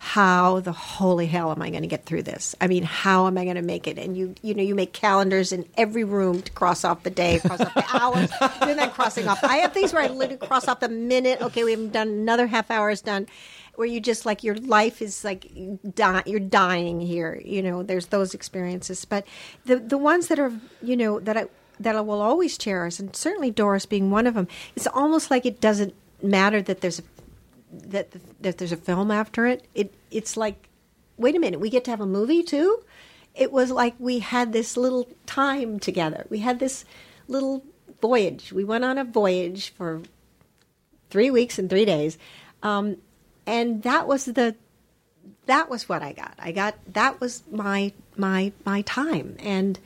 How 0.00 0.60
the 0.60 0.72
holy 0.72 1.24
hell 1.26 1.50
am 1.50 1.62
I 1.62 1.70
going 1.70 1.80
to 1.80 1.88
get 1.88 2.04
through 2.04 2.24
this? 2.24 2.54
I 2.60 2.66
mean, 2.66 2.82
how 2.82 3.26
am 3.26 3.38
I 3.38 3.44
going 3.44 3.56
to 3.56 3.62
make 3.62 3.86
it? 3.86 3.96
And 3.96 4.18
you, 4.18 4.34
you 4.42 4.52
know, 4.52 4.62
you 4.62 4.74
make 4.74 4.92
calendars 4.92 5.50
in 5.50 5.64
every 5.78 6.04
room 6.04 6.42
to 6.42 6.52
cross 6.52 6.84
off 6.84 7.04
the 7.04 7.10
day, 7.10 7.38
cross 7.38 7.62
off 7.62 7.72
the 7.72 7.86
hours, 7.90 8.28
doing 8.60 8.76
that 8.76 8.92
crossing 8.92 9.28
off. 9.28 9.42
I 9.42 9.58
have 9.58 9.72
things 9.72 9.94
where 9.94 10.02
I 10.02 10.08
literally 10.08 10.46
cross 10.46 10.68
off 10.68 10.80
the 10.80 10.90
minute. 10.90 11.40
Okay, 11.40 11.64
we 11.64 11.70
haven't 11.70 11.92
done 11.92 12.08
another 12.08 12.46
half 12.46 12.70
hour 12.70 12.90
is 12.90 13.00
done, 13.00 13.26
where 13.76 13.86
you 13.86 14.00
just 14.00 14.26
like 14.26 14.42
your 14.42 14.56
life 14.56 15.02
is 15.02 15.24
like 15.24 15.50
die, 15.94 16.22
you're 16.26 16.40
dying 16.40 17.00
here. 17.00 17.40
You 17.44 17.62
know, 17.62 17.82
there's 17.82 18.06
those 18.06 18.34
experiences, 18.34 19.04
but 19.04 19.26
the 19.64 19.76
the 19.76 19.98
ones 19.98 20.28
that 20.28 20.38
are 20.38 20.52
you 20.82 20.96
know 20.96 21.20
that 21.20 21.36
I 21.36 21.46
that 21.80 21.96
I 21.96 22.00
will 22.00 22.20
always 22.20 22.56
cherish, 22.56 22.98
and 22.98 23.14
certainly 23.14 23.50
Doris 23.50 23.86
being 23.86 24.10
one 24.10 24.26
of 24.26 24.34
them. 24.34 24.48
It's 24.76 24.86
almost 24.86 25.30
like 25.30 25.46
it 25.46 25.60
doesn't 25.60 25.94
matter 26.22 26.62
that 26.62 26.80
there's 26.80 27.00
a 27.00 27.02
that 27.72 28.14
that 28.40 28.58
there's 28.58 28.72
a 28.72 28.76
film 28.76 29.10
after 29.10 29.46
it. 29.46 29.66
It 29.74 29.94
it's 30.10 30.36
like, 30.36 30.68
wait 31.16 31.36
a 31.36 31.38
minute, 31.38 31.60
we 31.60 31.70
get 31.70 31.84
to 31.84 31.90
have 31.90 32.00
a 32.00 32.06
movie 32.06 32.42
too. 32.42 32.82
It 33.34 33.50
was 33.50 33.70
like 33.70 33.94
we 33.98 34.20
had 34.20 34.52
this 34.52 34.76
little 34.76 35.08
time 35.26 35.80
together. 35.80 36.26
We 36.30 36.38
had 36.38 36.60
this 36.60 36.84
little 37.26 37.64
voyage. 38.00 38.52
We 38.52 38.64
went 38.64 38.84
on 38.84 38.98
a 38.98 39.04
voyage 39.04 39.70
for 39.70 40.02
three 41.10 41.30
weeks 41.30 41.58
and 41.58 41.68
three 41.70 41.84
days, 41.84 42.18
um, 42.62 42.96
and 43.46 43.82
that 43.82 44.06
was 44.06 44.24
the 44.26 44.54
that 45.46 45.68
was 45.68 45.88
what 45.88 46.02
I 46.02 46.12
got. 46.12 46.34
I 46.38 46.52
got 46.52 46.74
that 46.92 47.20
was 47.20 47.42
my 47.50 47.92
my 48.16 48.52
my 48.64 48.82
time, 48.82 49.36
and 49.38 49.78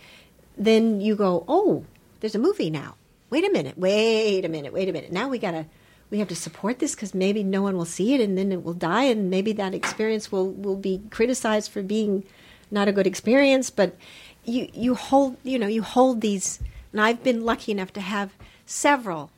then 0.57 1.01
you 1.01 1.17
go, 1.17 1.45
oh, 1.49 1.85
there's 2.21 2.35
a 2.35 2.39
movie 2.39 2.71
now. 2.71 2.97
Wait 3.31 3.45
a 3.45 3.51
minute, 3.51 3.77
wait 3.77 4.45
a 4.45 4.49
minute, 4.49 4.73
wait 4.73 4.89
a 4.89 4.93
minute. 4.93 5.13
Now 5.13 5.29
we 5.29 5.39
gotta 5.39 5.67
we 6.11 6.19
have 6.19 6.29
to 6.29 6.37
support 6.37 6.79
this 6.79 6.95
because 6.95 7.15
maybe 7.15 7.43
no 7.43 7.63
one 7.63 7.77
will 7.77 7.85
see 7.85 8.15
it, 8.15 8.21
and 8.21 8.39
then 8.39 8.53
it 8.53 8.65
will 8.65 8.75
die, 8.75 9.05
and 9.05 9.31
maybe 9.31 9.53
that 9.53 9.75
experience 9.75 10.33
will 10.33 10.51
will 10.51 10.77
be 10.77 11.03
criticized 11.11 11.71
for 11.71 11.83
being 11.83 12.25
not 12.71 12.89
a 12.89 12.93
good 12.93 13.07
experience. 13.07 13.71
But 13.71 13.97
you 14.45 14.69
you 14.73 14.95
hold 14.95 15.37
you 15.43 15.59
know 15.59 15.67
you 15.67 15.83
hold 15.83 16.21
these, 16.21 16.61
and 16.93 17.01
I've 17.01 17.23
been 17.23 17.45
lucky 17.45 17.73
enough 17.73 17.93
to 17.95 18.01
have 18.01 18.33
several 18.65 19.31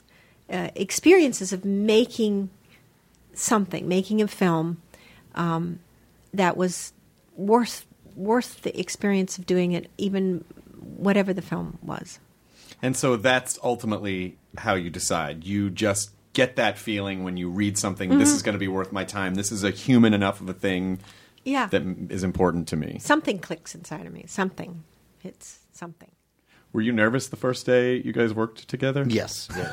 uh, 0.51 0.71
experiences 0.75 1.53
of 1.53 1.64
making 1.64 2.51
something, 3.41 3.88
making 3.88 4.20
a 4.22 4.28
film 4.28 4.80
um, 5.34 5.80
that 6.34 6.57
was 6.57 6.93
worth 7.36 7.86
worth 8.16 8.62
the 8.62 8.78
experience 8.78 9.38
of 9.38 9.47
doing 9.47 9.72
it, 9.72 9.88
even 9.97 10.45
whatever 10.80 11.32
the 11.32 11.43
film 11.43 11.78
was. 11.82 12.18
And 12.82 12.97
so 12.97 13.16
that's 13.16 13.59
ultimately 13.62 14.36
how 14.59 14.74
you 14.74 14.91
decide. 14.91 15.45
You 15.45 15.70
just 15.70 16.11
get 16.32 16.57
that 16.57 16.78
feeling 16.78 17.24
when 17.24 17.36
you 17.36 17.49
read 17.51 17.78
something. 17.78 18.18
This 18.18 18.30
is 18.30 18.43
going 18.43 18.55
to 18.55 18.59
be 18.59 18.68
worth 18.68 18.93
my 18.93 19.05
time. 19.05 19.34
This 19.34 19.51
is 19.53 19.64
a 19.64 19.70
human 19.70 20.14
enough 20.14 20.41
of 20.41 20.49
a 20.49 20.53
thing 20.53 20.99
Yeah, 21.45 21.66
that 21.66 21.82
is 22.11 22.22
important 22.22 22.68
to 22.68 22.76
me. 22.76 22.99
something 23.01 23.38
clicks 23.38 23.74
inside 23.74 24.07
of 24.07 24.12
me. 24.12 24.24
Something, 24.26 24.84
it's 25.22 25.61
something. 25.72 26.11
Were 26.73 26.81
you 26.81 26.93
nervous 26.93 27.27
the 27.29 27.37
first 27.37 27.66
day 27.66 27.97
you 27.97 28.12
guys 28.12 28.33
worked 28.33 28.68
together? 28.68 29.05
Yes, 29.09 29.47
very, 29.49 29.68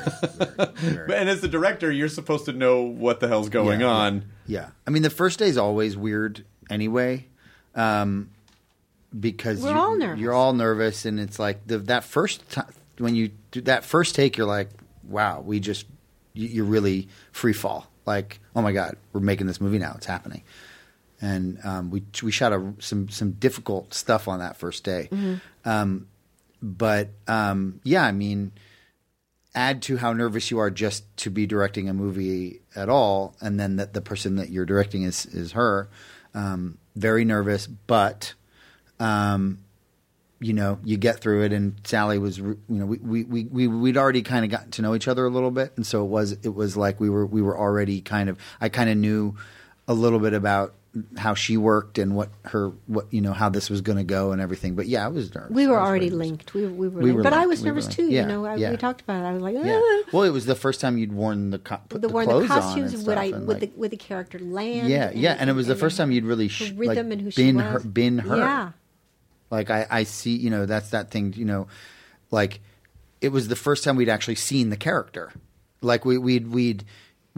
very, 0.48 0.72
very. 1.06 1.14
And 1.20 1.28
as 1.28 1.40
the 1.40 1.48
director, 1.48 1.92
you're 1.92 2.08
supposed 2.08 2.44
to 2.46 2.52
know 2.52 2.82
what 2.82 3.20
the 3.20 3.28
hell's 3.28 3.48
going 3.48 3.80
Yeah, 3.80 3.86
yeah. 3.86 3.92
on. 3.92 4.24
Yeah, 4.46 4.68
I 4.86 4.90
mean 4.90 5.02
the 5.02 5.10
first 5.10 5.38
day 5.38 5.46
is 5.48 5.56
always 5.58 5.96
weird 5.96 6.44
anyway, 6.70 7.26
um, 7.74 8.30
because 9.18 9.62
We're 9.62 9.70
you, 9.70 9.76
all 9.78 9.96
nervous. 9.96 10.20
You're 10.20 10.32
all 10.34 10.52
nervous, 10.52 11.04
and 11.04 11.20
it's 11.20 11.38
like 11.38 11.66
the, 11.66 11.78
that 11.78 12.04
first 12.04 12.48
time 12.50 12.72
when 12.98 13.14
you 13.14 13.30
do 13.52 13.60
that 13.62 13.84
first 13.84 14.14
take, 14.14 14.36
you're 14.36 14.46
like, 14.46 14.70
"Wow, 15.04 15.40
we 15.40 15.60
just 15.60 15.86
you, 16.34 16.48
you're 16.48 16.64
really 16.64 17.08
free 17.32 17.52
fall." 17.52 17.86
Like, 18.06 18.40
"Oh 18.56 18.62
my 18.62 18.72
god, 18.72 18.96
we're 19.12 19.20
making 19.20 19.46
this 19.46 19.60
movie 19.60 19.78
now; 19.78 19.92
it's 19.96 20.06
happening." 20.06 20.42
And 21.20 21.58
um, 21.64 21.90
we 21.90 22.02
we 22.22 22.32
shot 22.32 22.52
a, 22.52 22.72
some 22.80 23.08
some 23.08 23.32
difficult 23.32 23.94
stuff 23.94 24.28
on 24.28 24.38
that 24.40 24.56
first 24.56 24.82
day, 24.84 25.08
um, 25.64 26.06
but 26.62 27.08
um, 27.26 27.80
yeah, 27.84 28.04
I 28.04 28.12
mean 28.12 28.52
add 29.54 29.82
to 29.82 29.96
how 29.96 30.12
nervous 30.12 30.50
you 30.50 30.58
are 30.58 30.70
just 30.70 31.04
to 31.16 31.30
be 31.30 31.46
directing 31.46 31.88
a 31.88 31.94
movie 31.94 32.60
at 32.76 32.88
all, 32.88 33.34
and 33.40 33.58
then 33.58 33.76
that 33.76 33.92
the 33.94 34.00
person 34.00 34.36
that 34.36 34.50
you're 34.50 34.66
directing 34.66 35.02
is 35.02 35.26
is 35.26 35.52
her. 35.52 35.88
Um, 36.34 36.78
very 36.94 37.24
nervous, 37.24 37.66
but 37.66 38.34
um, 39.00 39.58
you 40.40 40.52
know 40.52 40.78
you 40.84 40.96
get 40.96 41.20
through 41.20 41.44
it. 41.44 41.52
And 41.52 41.74
Sally 41.84 42.18
was, 42.18 42.38
you 42.38 42.58
know, 42.68 42.86
we 42.86 42.98
we 42.98 43.24
we 43.24 43.44
we- 43.44 43.66
we'd 43.68 43.96
already 43.96 44.22
kind 44.22 44.44
of 44.44 44.50
gotten 44.50 44.70
to 44.72 44.82
know 44.82 44.94
each 44.94 45.08
other 45.08 45.24
a 45.26 45.30
little 45.30 45.50
bit, 45.50 45.72
and 45.76 45.86
so 45.86 46.04
it 46.04 46.08
was 46.08 46.32
it 46.32 46.54
was 46.54 46.76
like 46.76 47.00
we 47.00 47.10
were 47.10 47.26
we 47.26 47.42
were 47.42 47.58
already 47.58 48.00
kind 48.00 48.28
of 48.28 48.38
I 48.60 48.68
kind 48.68 48.90
of 48.90 48.96
knew 48.96 49.36
a 49.88 49.94
little 49.94 50.18
bit 50.18 50.34
about 50.34 50.74
how 51.18 51.34
she 51.34 51.56
worked 51.56 51.98
and 51.98 52.16
what 52.16 52.30
her 52.46 52.70
what 52.86 53.12
you 53.12 53.20
know 53.20 53.32
how 53.32 53.48
this 53.50 53.68
was 53.70 53.82
going 53.82 53.98
to 53.98 54.04
go 54.04 54.32
and 54.32 54.40
everything. 54.40 54.74
But 54.74 54.86
yeah, 54.86 55.04
I 55.04 55.08
was 55.08 55.34
nervous. 55.34 55.50
We 55.50 55.66
were 55.66 55.78
already 55.78 56.06
nervous. 56.10 56.18
linked. 56.28 56.54
We, 56.54 56.66
we 56.66 56.88
were, 56.88 57.00
We 57.00 57.04
linked. 57.06 57.16
were 57.18 57.22
but 57.22 57.32
I 57.34 57.46
was 57.46 57.62
nervous 57.62 57.86
too. 57.86 58.08
Yeah, 58.10 58.22
You 58.22 58.26
know, 58.28 58.46
I, 58.46 58.54
yeah. 58.56 58.70
we 58.70 58.76
talked 58.78 59.02
about 59.02 59.22
it. 59.22 59.26
I 59.28 59.32
was 59.32 59.42
like, 59.42 59.54
Yeah. 59.54 59.78
"Ah." 59.82 60.02
Well, 60.12 60.22
it 60.24 60.30
was 60.30 60.46
the 60.46 60.54
first 60.54 60.80
time 60.80 60.96
you'd 60.98 61.12
worn 61.12 61.50
the 61.50 61.58
co- 61.58 61.80
put 61.88 62.00
the, 62.00 62.08
the, 62.08 62.12
clothes 62.12 62.48
the 62.48 62.54
on 62.54 62.60
costumes 62.62 62.94
and 62.94 63.06
would 63.06 63.18
I 63.18 63.24
and, 63.24 63.46
would 63.46 63.60
like- 63.60 63.74
the 63.74 63.78
would 63.80 63.90
the 63.90 63.96
character 63.98 64.38
land? 64.38 64.88
yeah, 64.88 65.10
yeah, 65.14 65.36
and 65.38 65.50
it 65.50 65.52
was 65.52 65.66
the 65.66 65.76
first 65.76 65.96
time 65.98 66.10
you'd 66.10 66.24
really 66.24 66.48
sh- 66.48 66.70
rhythm 66.72 66.86
like 67.08 67.12
and 67.12 67.20
who 67.22 67.30
she 67.30 67.42
been 67.44 67.56
was. 67.56 67.64
her, 67.64 67.88
been 67.88 68.18
her. 68.18 68.36
Yeah, 68.36 68.72
Like 69.50 69.70
I, 69.70 69.86
I 69.90 70.02
see, 70.04 70.36
you 70.36 70.48
know, 70.50 70.64
that's 70.66 70.90
that 70.90 71.10
thing, 71.10 71.34
you 71.36 71.44
know, 71.44 71.68
like 72.30 72.60
it 73.20 73.28
was 73.30 73.48
the 73.48 73.56
first 73.56 73.84
time 73.84 73.96
we'd 73.96 74.08
actually 74.08 74.36
seen 74.36 74.70
the 74.70 74.76
character. 74.76 75.32
Like 75.80 76.04
we, 76.04 76.18
we'd, 76.18 76.48
we'd, 76.48 76.84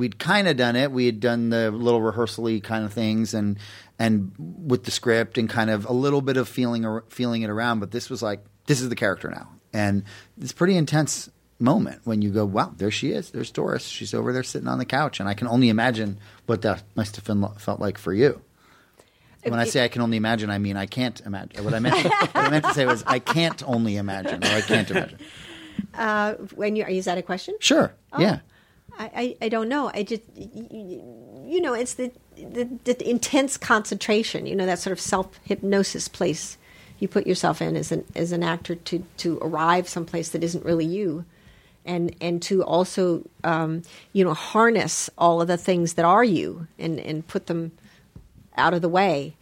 we'd 0.01 0.19
kind 0.19 0.49
of 0.49 0.57
done 0.57 0.75
it. 0.75 0.91
We 0.91 1.07
had 1.07 1.21
done 1.21 1.51
the 1.51 1.71
little 1.71 2.01
rehearsal 2.03 2.59
kind 2.61 2.85
of 2.85 2.93
things 2.93 3.35
and, 3.35 3.59
and 3.99 4.33
with 4.39 4.85
the 4.85 4.91
script 4.91 5.39
and 5.39 5.49
kind 5.49 5.71
of 5.71 5.85
a 5.85 5.93
little 5.93 6.23
bit 6.23 6.37
of 6.37 6.49
feeling, 6.49 6.85
ar- 6.85 7.05
feeling 7.11 7.43
it 7.43 7.51
around. 7.51 7.79
But 7.81 7.93
this 7.93 8.11
was 8.11 8.23
like, 8.23 8.45
this 8.67 8.81
is 8.81 8.89
the 8.89 8.97
character 8.97 9.31
now. 9.31 9.49
And 9.73 10.03
it's 10.41 10.53
pretty 10.53 10.77
intense 10.77 11.31
moment 11.61 12.01
when 12.05 12.23
you 12.23 12.31
go, 12.31 12.45
wow, 12.45 12.73
there 12.77 12.91
she 12.91 13.11
is. 13.13 13.31
There's 13.31 13.51
Doris. 13.51 13.85
She's 13.87 14.15
over 14.15 14.33
there 14.33 14.43
sitting 14.43 14.67
on 14.67 14.79
the 14.79 14.85
couch. 14.85 15.21
And 15.21 15.29
I 15.29 15.35
can 15.35 15.47
only 15.47 15.69
imagine 15.69 16.19
what 16.47 16.63
that 16.63 16.83
must 16.97 17.17
have 17.17 17.61
felt 17.61 17.79
like 17.79 17.99
for 17.99 18.13
you. 18.13 18.41
When 19.43 19.59
I 19.59 19.65
say 19.65 19.83
I 19.83 19.89
can 19.89 20.03
only 20.03 20.17
imagine, 20.19 20.51
I 20.51 20.59
mean 20.59 20.77
I 20.77 20.85
can't 20.87 21.19
imagine. 21.25 21.65
What 21.65 21.73
I 21.73 21.79
meant, 21.79 22.05
what 22.05 22.31
I 22.37 22.51
meant 22.51 22.65
to 22.67 22.75
say 22.75 22.85
was 22.85 23.03
I 23.07 23.21
can't 23.21 23.63
only 23.67 23.97
imagine, 23.97 24.45
or 24.45 24.49
I 24.49 24.61
can't 24.61 24.91
imagine. 24.91 25.19
uh, 25.95 26.35
when 26.55 26.77
you 26.77 26.85
is 26.85 27.07
that 27.07 27.17
a 27.17 27.23
question? 27.23 27.55
Sure, 27.59 27.95
Oh. 28.13 28.21
yeah, 28.21 28.41
I, 29.01 29.11
I, 29.17 29.37
I 29.47 29.49
don't 29.49 29.71
know. 29.71 29.91
I 29.95 30.03
just, 30.03 30.23
you 30.37 31.61
know, 31.63 31.73
it's 31.73 31.95
the, 31.95 32.13
the, 32.37 32.69
the 32.85 33.09
intense 33.09 33.57
concentration, 33.57 34.45
you 34.45 34.55
know, 34.55 34.67
that 34.67 34.79
sort 34.79 34.93
of 34.93 35.01
self 35.01 35.41
hypnosis 35.43 36.07
place 36.07 36.59
you 36.99 37.09
put 37.09 37.27
yourself 37.27 37.63
in 37.63 37.77
as 37.77 37.91
an, 37.91 38.05
as 38.15 38.31
an 38.31 38.43
actor 38.43 38.75
to, 38.75 39.03
to 39.17 39.39
arrive 39.41 39.89
someplace 39.89 40.29
that 40.31 40.45
isn't 40.45 40.67
really 40.67 40.85
you. 40.85 41.25
And, 41.87 42.15
and 42.21 42.43
to 42.43 42.63
also, 42.63 43.27
um, 43.43 43.85
you 44.13 44.23
know, 44.23 44.35
harness 44.35 45.09
all 45.17 45.41
of 45.41 45.49
the 45.49 45.57
things 45.57 45.95
that 45.95 46.05
are 46.05 46.23
you 46.23 46.67
and, 46.79 47.01
and 47.01 47.27
put 47.27 47.47
them 47.47 47.73
out 48.59 48.75
of 48.75 48.83
the 48.83 48.89
way, 48.89 49.35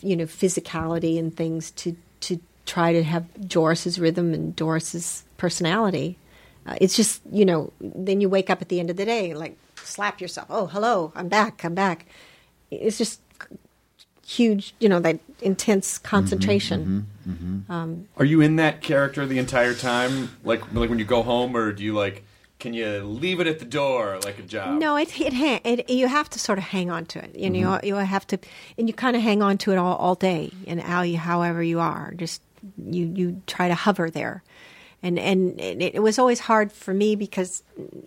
you 0.00 0.16
know, 0.16 0.24
physicality 0.24 1.18
and 1.18 1.36
things 1.36 1.70
to, 1.72 1.94
to 2.20 2.40
try 2.64 2.94
to 2.94 3.02
have 3.02 3.48
Doris's 3.48 3.98
rhythm 3.98 4.32
and 4.32 4.56
Doris's 4.56 5.24
personality. 5.36 6.16
Uh, 6.66 6.76
it's 6.80 6.96
just, 6.96 7.20
you 7.30 7.44
know, 7.44 7.72
then 7.80 8.20
you 8.20 8.28
wake 8.28 8.50
up 8.50 8.62
at 8.62 8.68
the 8.68 8.80
end 8.80 8.90
of 8.90 8.96
the 8.96 9.04
day 9.04 9.34
like, 9.34 9.56
slap 9.76 10.20
yourself. 10.20 10.46
Oh, 10.50 10.66
hello, 10.66 11.12
I'm 11.14 11.28
back. 11.28 11.64
I'm 11.64 11.74
back. 11.74 12.06
It's 12.70 12.98
just 12.98 13.20
huge. 14.26 14.74
You 14.80 14.88
know 14.88 15.00
that 15.00 15.20
intense 15.40 15.98
mm-hmm, 15.98 16.06
concentration. 16.06 17.06
Mm-hmm, 17.26 17.32
mm-hmm. 17.32 17.72
Um, 17.72 18.08
are 18.16 18.24
you 18.24 18.40
in 18.40 18.56
that 18.56 18.80
character 18.80 19.26
the 19.26 19.38
entire 19.38 19.74
time? 19.74 20.30
Like 20.42 20.72
like 20.72 20.90
when 20.90 20.98
you 20.98 21.04
go 21.04 21.22
home, 21.22 21.56
or 21.56 21.72
do 21.72 21.84
you 21.84 21.92
like? 21.92 22.24
Can 22.58 22.72
you 22.72 23.00
leave 23.02 23.40
it 23.40 23.46
at 23.46 23.58
the 23.58 23.66
door 23.66 24.18
like 24.24 24.38
a 24.38 24.42
job? 24.42 24.78
No, 24.78 24.96
it 24.96 25.20
it, 25.20 25.34
hang, 25.34 25.60
it 25.64 25.90
you 25.90 26.08
have 26.08 26.30
to 26.30 26.38
sort 26.38 26.58
of 26.58 26.64
hang 26.64 26.90
on 26.90 27.04
to 27.06 27.22
it. 27.22 27.36
You 27.36 27.50
know, 27.50 27.78
you 27.82 27.94
have 27.96 28.26
to, 28.28 28.38
and 28.78 28.88
you 28.88 28.94
kind 28.94 29.16
of 29.16 29.22
hang 29.22 29.42
on 29.42 29.58
to 29.58 29.72
it 29.72 29.76
all, 29.76 29.96
all 29.96 30.14
day, 30.14 30.50
and 30.66 30.80
how 30.80 31.02
you, 31.02 31.18
however 31.18 31.62
you 31.62 31.80
are, 31.80 32.14
just 32.16 32.40
you 32.82 33.12
you 33.14 33.42
try 33.46 33.68
to 33.68 33.74
hover 33.74 34.08
there, 34.08 34.42
and 35.04 35.18
and 35.18 35.60
it, 35.60 36.02
was 36.02 36.18
always 36.18 36.40
hard 36.40 36.72
for 36.72 36.94
me 36.94 37.14
because 37.14 37.62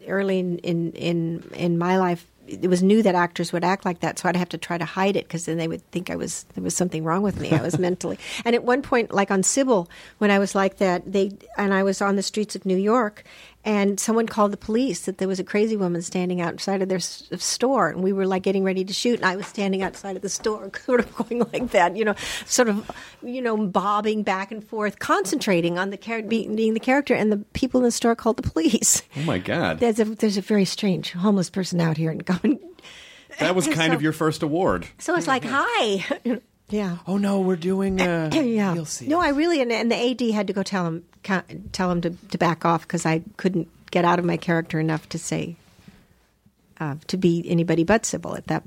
early 0.08 0.40
in 0.40 0.58
in 0.60 0.92
in, 0.94 1.44
in 1.54 1.78
my 1.78 1.98
life. 1.98 2.26
It 2.48 2.70
was 2.70 2.82
new 2.82 3.04
that 3.04 3.14
actors 3.14 3.52
would 3.52 3.66
act 3.66 3.84
like 3.84 4.00
that, 4.00 4.18
so 4.18 4.30
I'd 4.30 4.38
have 4.38 4.48
to 4.50 4.58
try 4.58 4.78
to 4.78 4.86
hide 4.86 5.18
it 5.18 5.26
because 5.28 5.44
then 5.44 5.58
they 5.58 5.68
would 5.68 5.86
think 5.92 6.10
I 6.10 6.16
was 6.16 6.46
there 6.56 6.64
was 6.64 6.74
something 6.74 7.04
wrong 7.04 7.22
with 7.22 7.42
me. 7.42 7.52
I 7.52 7.62
was 7.62 7.78
mentally, 7.88 8.18
and 8.46 8.56
at 8.56 8.64
one 8.64 8.82
point, 8.82 9.14
like 9.14 9.32
on 9.32 9.44
Sybil, 9.44 9.90
when 10.20 10.32
I 10.32 10.40
was 10.40 10.56
like 10.56 10.78
that, 10.78 11.12
they 11.12 11.32
and 11.58 11.74
I 11.74 11.84
was 11.84 12.02
on 12.02 12.16
the 12.16 12.24
streets 12.24 12.56
of 12.56 12.66
New 12.66 12.78
York, 12.78 13.26
and 13.68 14.00
someone 14.00 14.26
called 14.28 14.52
the 14.54 14.58
police 14.58 15.02
that 15.06 15.18
there 15.18 15.28
was 15.28 15.40
a 15.40 15.44
crazy 15.44 15.76
woman 15.76 16.02
standing 16.02 16.40
outside 16.40 16.82
of 16.82 16.88
their 16.88 16.98
s- 17.00 17.28
store 17.38 17.90
and 17.90 18.02
we 18.02 18.14
were 18.14 18.26
like 18.26 18.42
getting 18.42 18.64
ready 18.64 18.86
to 18.86 18.94
shoot 18.94 19.16
and 19.20 19.26
i 19.26 19.36
was 19.36 19.46
standing 19.46 19.82
outside 19.84 20.16
of 20.16 20.22
the 20.22 20.30
store 20.30 20.72
sort 20.86 21.02
of 21.02 21.14
going 21.16 21.40
like 21.52 21.72
that 21.72 21.98
you 21.98 22.06
know 22.06 22.16
sort 22.46 22.70
of 22.70 22.90
you 23.22 23.42
know 23.42 23.58
bobbing 23.68 24.24
back 24.24 24.52
and 24.52 24.64
forth 24.64 25.00
concentrating 25.00 25.78
on 25.78 25.90
the 25.90 25.98
character 25.98 26.30
being, 26.30 26.56
being 26.56 26.74
the 26.74 26.80
character 26.80 27.14
and 27.14 27.32
the 27.32 27.38
people 27.54 27.80
in 27.82 27.84
the 27.84 27.92
store 27.92 28.16
called 28.16 28.38
the 28.38 28.50
police. 28.50 29.04
Oh 29.18 29.22
my 29.24 29.38
god, 29.40 29.80
there's 29.82 30.00
a 30.00 30.06
there's 30.06 30.38
a 30.38 30.42
very 30.42 30.66
strange 30.66 31.12
homeless 31.12 31.50
person 31.50 31.82
out 31.82 31.98
here 31.98 32.10
and 32.12 32.24
going 32.26 32.60
that 33.40 33.54
was 33.56 33.66
kind 33.80 33.92
So- 33.92 33.96
of 33.96 34.02
your 34.02 34.14
first 34.14 34.44
award. 34.44 34.88
so 34.98 35.16
it's 35.16 35.28
like 35.28 35.44
hi 35.46 36.06
yeah 36.70 36.98
Oh 37.08 37.18
no, 37.18 37.40
we're 37.40 37.56
doing. 37.56 38.02
Uh, 38.02 38.30
yeah. 38.34 38.74
You'll 38.74 38.86
see. 38.86 39.08
No, 39.08 39.20
I 39.20 39.30
really 39.30 39.62
and, 39.62 39.72
and 39.72 39.92
the 39.92 39.96
AD 39.96 40.22
had 40.34 40.48
to 40.48 40.54
go 40.54 40.64
tell 40.64 40.86
him 40.86 41.06
tell 41.72 41.92
him 41.92 42.02
to, 42.02 42.10
to 42.10 42.38
back 42.38 42.66
off 42.66 42.82
because 42.82 43.06
I 43.06 43.24
couldn't 43.38 43.70
get 43.92 44.06
out 44.06 44.20
of 44.20 44.26
my 44.26 44.38
character 44.38 44.80
enough 44.80 45.08
to 45.10 45.20
say 45.20 45.56
uh, 46.80 46.96
to 47.08 47.18
be 47.18 47.44
anybody 47.48 47.84
but 47.84 48.06
Sybil 48.06 48.36
at 48.36 48.48
that 48.48 48.64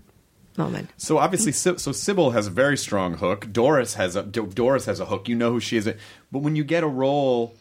moment. 0.57 0.91
So 0.97 1.19
obviously, 1.19 1.53
Sy- 1.53 1.77
so 1.77 1.93
Sybil 1.93 2.31
has 2.33 2.47
a 2.47 2.51
very 2.51 2.77
strong 2.77 3.15
hook. 3.15 3.53
Doris 3.53 3.95
has 3.95 4.17
a 4.17 4.23
Doris 4.23 4.87
has 4.87 5.01
a 5.01 5.07
hook. 5.07 5.29
You 5.29 5.37
know 5.37 5.53
who 5.53 5.61
she 5.61 5.77
is. 5.77 5.89
But 6.33 6.39
when 6.41 6.57
you 6.57 6.65
get 6.65 6.83
a 6.83 6.89
role, 6.89 7.55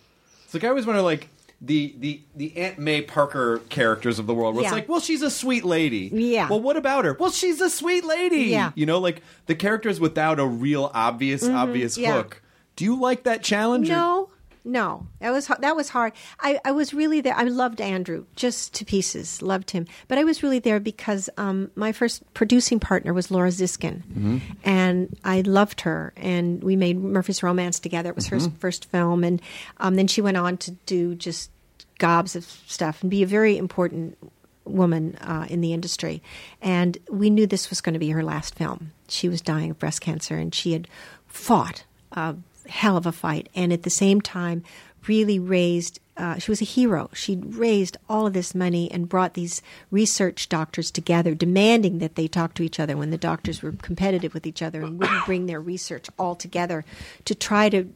it's 0.46 0.54
like 0.54 0.64
I 0.64 0.70
always 0.70 0.86
wonder, 0.86 1.02
like 1.02 1.30
the 1.62 1.94
the 2.00 2.22
the 2.36 2.56
Aunt 2.58 2.80
May 2.80 3.02
Parker 3.02 3.60
characters 3.70 4.18
of 4.20 4.28
the 4.28 4.34
world. 4.34 4.56
Where 4.56 4.64
it's 4.64 4.72
Yeah. 4.72 4.76
like, 4.76 4.88
well, 4.90 5.02
she's 5.02 5.22
a 5.22 5.30
sweet 5.32 5.66
lady. 5.66 6.10
Yeah. 6.14 6.48
Well, 6.50 6.62
what 6.62 6.78
about 6.78 7.04
her? 7.06 7.18
Well, 7.20 7.32
she's 7.32 7.60
a 7.62 7.70
sweet 7.70 8.06
lady. 8.06 8.44
Yeah. 8.46 8.72
You 8.76 8.86
know, 8.86 9.00
like 9.00 9.22
the 9.46 9.56
characters 9.56 10.00
without 10.00 10.40
a 10.40 10.46
real 10.46 10.90
obvious 10.94 11.48
obvious 11.48 11.94
Mm-hmm. 11.96 12.04
yeah. 12.04 12.14
hook. 12.14 12.42
Do 12.78 12.86
you 12.86 12.98
like 13.00 13.24
that 13.24 13.44
challenge? 13.44 13.90
or- 13.90 13.94
No, 13.94 14.29
no, 14.66 15.08
that 15.20 15.32
was 15.32 15.48
that 15.48 15.76
was 15.76 15.90
hard. 15.90 16.14
I, 16.40 16.60
I 16.66 16.72
was 16.72 16.94
really 16.94 17.22
there. 17.22 17.34
I 17.36 17.44
loved 17.44 17.82
Andrew 17.82 18.26
just 18.36 18.74
to 18.76 18.86
pieces, 18.86 19.42
loved 19.42 19.72
him. 19.72 19.88
But 20.08 20.18
I 20.18 20.24
was 20.24 20.44
really 20.44 20.60
there 20.60 20.80
because 20.80 21.30
um, 21.38 21.72
my 21.76 21.92
first 21.92 22.24
producing 22.34 22.80
partner 22.80 23.14
was 23.14 23.32
Laura 23.32 23.50
Ziskin, 23.50 24.42
and 24.64 25.18
I 25.24 25.42
loved 25.42 25.82
her. 25.82 26.14
And 26.18 26.64
we 26.64 26.76
made 26.76 27.00
Murphy's 27.00 27.42
Romance 27.42 27.80
together. 27.80 28.10
It 28.10 28.16
was 28.16 28.28
her 28.28 28.40
first 28.60 28.86
film, 28.86 29.24
and 29.24 29.42
um, 29.78 29.96
then 29.96 30.08
she 30.08 30.22
went 30.22 30.38
on 30.38 30.58
to 30.58 30.72
do 30.86 31.16
just 31.16 31.52
gobs 31.98 32.36
of 32.36 32.46
stuff 32.46 33.02
and 33.02 33.10
be 33.10 33.24
a 33.24 33.28
very 33.28 33.58
important 33.58 34.18
woman 34.66 35.16
uh, 35.22 35.48
in 35.50 35.62
the 35.62 35.74
industry. 35.74 36.22
And 36.62 36.98
we 37.10 37.30
knew 37.30 37.48
this 37.48 37.70
was 37.70 37.82
going 37.82 37.94
to 37.94 38.00
be 38.00 38.10
her 38.10 38.24
last 38.24 38.56
film. 38.56 38.92
She 39.08 39.30
was 39.30 39.42
dying 39.42 39.72
of 39.72 39.80
breast 39.80 40.02
cancer, 40.02 40.36
and 40.36 40.54
she 40.54 40.74
had 40.74 40.88
fought 41.28 41.84
a 42.12 42.36
hell 42.70 42.98
of 42.98 43.06
a 43.06 43.12
fight, 43.12 43.50
and 43.56 43.74
at 43.74 43.84
the 43.84 43.90
same 43.90 44.22
time, 44.22 44.64
really 45.08 45.40
raised. 45.40 46.00
Uh, 46.18 46.38
she 46.38 46.52
was 46.52 46.62
a 46.62 46.66
hero. 46.66 47.10
She 47.14 47.38
raised 47.38 47.96
all 48.10 48.28
of 48.28 48.34
this 48.34 48.54
money 48.54 48.92
and 48.92 49.08
brought 49.08 49.36
these 49.36 49.62
research 49.90 50.50
doctors 50.50 50.92
together, 50.92 51.34
demanding 51.34 52.00
that 52.00 52.16
they 52.16 52.28
talk 52.28 52.54
to 52.56 52.64
each 52.64 52.80
other 52.80 52.98
when 52.98 53.10
the 53.10 53.18
doctors 53.18 53.62
were 53.62 53.72
competitive 53.72 54.34
with 54.34 54.46
each 54.46 54.62
other 54.62 54.82
and 54.82 55.00
wouldn't 55.00 55.26
bring 55.26 55.46
their 55.46 55.62
research 55.62 56.08
all 56.20 56.36
together 56.36 56.84
to 57.24 57.34
try 57.34 57.70
to, 57.70 57.90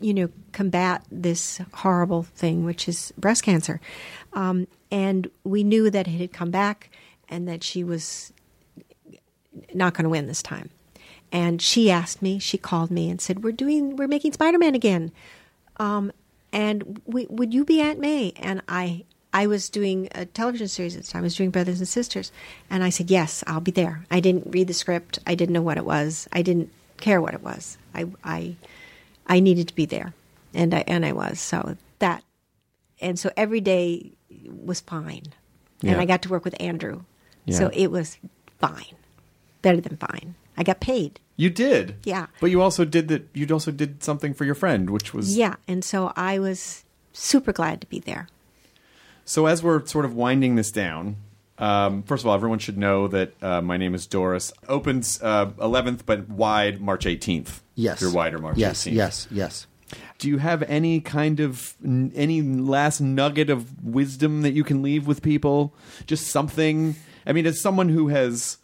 you 0.00 0.14
know, 0.14 0.28
combat 0.52 1.04
this 1.10 1.60
horrible 1.74 2.22
thing, 2.22 2.64
which 2.64 2.88
is 2.88 3.12
breast 3.18 3.42
cancer. 3.42 3.80
Um, 4.34 4.68
and 4.92 5.28
we 5.42 5.64
knew 5.64 5.90
that 5.90 6.06
it 6.06 6.20
had 6.20 6.32
come 6.32 6.52
back 6.52 6.90
and 7.28 7.48
that 7.48 7.64
she 7.64 7.82
was 7.82 8.32
not 9.74 9.94
going 9.94 10.04
to 10.04 10.10
win 10.10 10.28
this 10.28 10.42
time. 10.42 10.70
And 11.30 11.60
she 11.60 11.90
asked 11.90 12.22
me, 12.22 12.38
she 12.38 12.56
called 12.58 12.90
me 12.90 13.10
and 13.10 13.20
said, 13.20 13.42
"We're 13.44 13.52
doing, 13.52 13.96
we're 13.96 14.08
making 14.08 14.32
Spider-Man 14.32 14.74
again, 14.74 15.12
um, 15.76 16.10
and 16.52 17.00
we, 17.04 17.26
would 17.28 17.52
you 17.52 17.64
be 17.64 17.80
Aunt 17.82 17.98
May?" 18.00 18.32
And 18.36 18.62
I, 18.66 19.04
I 19.32 19.46
was 19.46 19.68
doing 19.68 20.08
a 20.14 20.24
television 20.24 20.68
series 20.68 20.96
at 20.96 21.04
the 21.04 21.10
time. 21.10 21.20
I 21.20 21.24
was 21.24 21.36
doing 21.36 21.50
Brothers 21.50 21.80
and 21.80 21.88
Sisters, 21.88 22.32
and 22.70 22.82
I 22.82 22.88
said, 22.88 23.10
"Yes, 23.10 23.44
I'll 23.46 23.60
be 23.60 23.70
there." 23.70 24.06
I 24.10 24.20
didn't 24.20 24.52
read 24.52 24.68
the 24.68 24.72
script. 24.74 25.18
I 25.26 25.34
didn't 25.34 25.52
know 25.52 25.60
what 25.62 25.76
it 25.76 25.84
was. 25.84 26.28
I 26.32 26.40
didn't 26.40 26.72
care 26.96 27.20
what 27.20 27.34
it 27.34 27.42
was. 27.42 27.76
I, 27.94 28.06
I, 28.24 28.56
I 29.26 29.40
needed 29.40 29.68
to 29.68 29.74
be 29.74 29.84
there, 29.84 30.14
and 30.54 30.72
I 30.74 30.84
and 30.86 31.04
I 31.04 31.12
was. 31.12 31.40
So 31.40 31.76
that, 31.98 32.24
and 33.02 33.18
so 33.18 33.30
every 33.36 33.60
day 33.60 34.12
was 34.50 34.80
fine, 34.80 35.24
and 35.82 35.90
Yeah. 35.90 36.00
I 36.00 36.06
got 36.06 36.22
to 36.22 36.30
work 36.30 36.44
with 36.46 36.56
Andrew, 36.58 37.02
Yeah. 37.44 37.58
so 37.58 37.70
it 37.74 37.88
was 37.90 38.16
fine, 38.58 38.96
better 39.60 39.80
than 39.82 39.98
fine. 39.98 40.34
I 40.58 40.62
got 40.64 40.80
paid. 40.80 41.20
You 41.36 41.48
did. 41.50 41.94
Yeah. 42.04 42.26
But 42.40 42.50
you 42.50 42.60
also 42.60 42.84
did 42.84 43.08
that. 43.08 43.28
You 43.32 43.46
also 43.52 43.70
did 43.70 44.02
something 44.02 44.34
for 44.34 44.44
your 44.44 44.54
friend, 44.56 44.90
which 44.90 45.14
was 45.14 45.36
Yeah, 45.38 45.54
and 45.66 45.82
so 45.84 46.12
I 46.16 46.38
was 46.38 46.84
super 47.12 47.52
glad 47.52 47.80
to 47.80 47.86
be 47.86 48.00
there. 48.00 48.28
So 49.24 49.46
as 49.46 49.62
we're 49.62 49.86
sort 49.86 50.04
of 50.04 50.14
winding 50.14 50.56
this 50.56 50.70
down, 50.70 51.16
um, 51.58 52.02
first 52.02 52.22
of 52.24 52.28
all, 52.28 52.34
everyone 52.34 52.58
should 52.58 52.78
know 52.78 53.08
that 53.08 53.34
uh, 53.42 53.60
my 53.62 53.76
name 53.76 53.94
is 53.94 54.06
Doris. 54.06 54.52
Opens 54.68 55.20
uh, 55.22 55.46
11th, 55.58 56.00
but 56.06 56.28
wide 56.28 56.80
March 56.80 57.04
18th. 57.04 57.60
Yes. 57.74 58.00
your 58.00 58.12
wider 58.12 58.38
March 58.38 58.56
Yes, 58.56 58.84
18th. 58.84 58.92
yes, 58.92 59.28
yes. 59.30 59.66
Do 60.18 60.28
you 60.28 60.38
have 60.38 60.62
any 60.64 61.00
kind 61.00 61.40
of 61.40 61.74
n- 61.84 62.12
any 62.14 62.42
last 62.42 63.00
nugget 63.00 63.48
of 63.50 63.82
wisdom 63.84 64.42
that 64.42 64.52
you 64.52 64.62
can 64.64 64.82
leave 64.82 65.06
with 65.06 65.22
people? 65.22 65.72
Just 66.06 66.26
something. 66.28 66.96
I 67.26 67.32
mean, 67.32 67.46
as 67.46 67.60
someone 67.60 67.88
who 67.88 68.08
has 68.08 68.57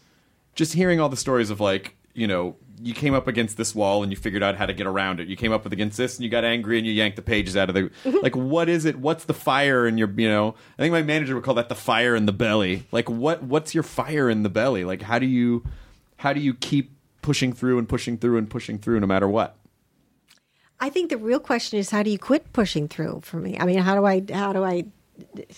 just 0.55 0.75
hearing 0.75 1.01
all 1.01 1.09
the 1.09 1.17
stories 1.17 1.51
of 1.51 1.61
like, 1.61 1.97
you 2.15 2.27
know, 2.27 2.57
you 2.81 2.95
came 2.95 3.15
up 3.15 3.29
against 3.29 3.57
this 3.57 3.75
wall 3.75 4.03
and 4.03 4.13
you 4.13 4.17
figured 4.17 4.43
out 4.43 4.57
how 4.57 4.67
to 4.67 4.75
get 4.75 4.87
around 4.87 5.21
it. 5.21 5.29
You 5.29 5.37
came 5.37 5.53
up 5.53 5.65
against 5.65 5.97
this 5.97 6.17
and 6.17 6.25
you 6.25 6.31
got 6.31 6.45
angry 6.45 6.79
and 6.79 6.87
you 6.87 6.93
yanked 6.93 7.17
the 7.17 7.23
pages 7.23 7.57
out 7.57 7.69
of 7.69 7.75
the 7.75 7.83
mm-hmm. 7.83 8.19
like 8.23 8.37
what 8.37 8.69
is 8.69 8.85
it? 8.85 8.97
What's 8.97 9.25
the 9.25 9.35
fire 9.35 9.87
in 9.87 9.97
your, 9.97 10.11
you 10.11 10.29
know, 10.29 10.55
I 10.79 10.83
think 10.83 10.93
my 10.93 11.03
manager 11.03 11.35
would 11.35 11.45
call 11.45 11.55
that 11.55 11.69
the 11.69 11.75
fire 11.75 12.17
in 12.17 12.27
the 12.27 12.33
belly. 12.33 12.85
Like 12.93 13.09
what 13.09 13.43
what's 13.43 13.75
your 13.75 13.85
fire 13.85 14.29
in 14.29 14.43
the 14.43 14.49
belly? 14.49 14.85
Like 14.85 15.03
how 15.03 15.19
do 15.19 15.27
you 15.27 15.65
how 16.17 16.33
do 16.33 16.41
you 16.41 16.55
keep 16.55 16.93
pushing 17.23 17.53
through 17.53 17.79
and 17.79 17.89
pushing 17.89 18.19
through 18.19 18.39
and 18.39 18.51
pushing 18.51 18.79
through 18.79 19.01
no 19.01 19.07
matter 19.07 19.29
what? 19.29 19.57
I 20.81 20.91
think 20.91 21.11
the 21.11 21.17
real 21.17 21.41
question 21.41 21.79
is 21.79 21.91
how 21.91 22.03
do 22.03 22.11
you 22.11 22.19
quit 22.19 22.53
pushing 22.53 22.89
through 22.89 23.21
for 23.25 23.39
me? 23.39 23.57
I 23.59 23.65
mean, 23.65 23.79
how 23.79 23.95
do 23.95 24.05
I 24.05 24.23
how 24.31 24.53
do 24.53 24.65
I 24.65 24.85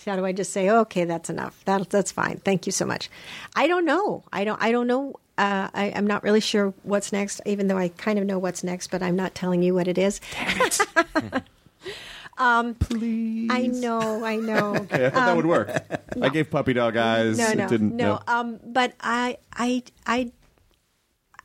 how 0.05 0.15
do 0.15 0.25
I 0.25 0.31
just 0.31 0.51
say 0.53 0.69
okay, 0.69 1.05
that's 1.05 1.29
enough. 1.29 1.63
That 1.65 1.89
that's 1.89 2.11
fine. 2.11 2.37
Thank 2.43 2.65
you 2.65 2.71
so 2.71 2.85
much. 2.85 3.09
I 3.55 3.67
don't 3.67 3.85
know. 3.85 4.23
I 4.31 4.43
don't 4.43 4.61
I 4.61 4.71
don't 4.71 4.87
know. 4.87 5.15
Uh, 5.37 5.69
I, 5.73 5.93
I'm 5.95 6.07
not 6.07 6.23
really 6.23 6.39
sure 6.41 6.73
what's 6.81 7.11
next, 7.13 7.41
even 7.45 7.67
though 7.67 7.77
I 7.77 7.89
kind 7.89 8.17
of 8.17 8.25
know 8.25 8.39
what's 8.39 8.63
next, 8.63 8.87
but 8.89 9.03
I'm 9.03 9.15
not 9.15 9.35
telling 9.35 9.61
you 9.61 9.75
what 9.75 9.87
it 9.87 9.97
is. 9.99 10.19
Please. 12.79 13.49
I 13.51 13.67
know, 13.67 14.23
I 14.23 14.35
know. 14.35 14.73
I 14.91 15.09
thought 15.09 15.13
that 15.13 15.35
would 15.35 15.45
work. 15.45 15.69
I 16.21 16.29
gave 16.29 16.49
puppy 16.51 16.73
dog 16.73 16.95
eyes. 16.97 17.37
no, 17.37 17.49
It 17.49 17.57
no, 17.57 17.67
didn't. 17.67 17.95
no. 17.95 18.19
Um, 18.27 18.59
but 18.65 18.93
I, 18.99 19.37
I, 19.53 19.83
I, 20.05 20.31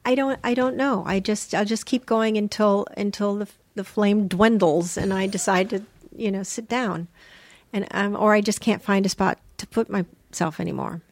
I 0.05 0.15
don't, 0.15 0.39
I 0.45 0.55
don't 0.55 0.77
know. 0.77 1.03
I 1.07 1.21
just, 1.21 1.55
I'll 1.55 1.65
just 1.65 1.87
keep 1.87 2.05
going 2.07 2.37
until 2.37 2.87
until 2.97 3.37
the 3.37 3.49
the 3.75 3.85
flame 3.85 4.29
dwindles, 4.29 4.99
and 4.99 5.15
I 5.15 5.27
decide 5.27 5.71
to, 5.71 5.83
you 6.15 6.31
know, 6.31 6.43
sit 6.43 6.69
down, 6.69 7.09
and 7.73 7.87
um, 7.93 8.17
or 8.17 8.35
I 8.35 8.41
just 8.41 8.61
can't 8.61 8.83
find 8.83 9.07
a 9.07 9.09
spot 9.09 9.39
to 9.59 9.67
put 9.67 9.89
myself 9.89 10.61
anymore. 10.61 11.03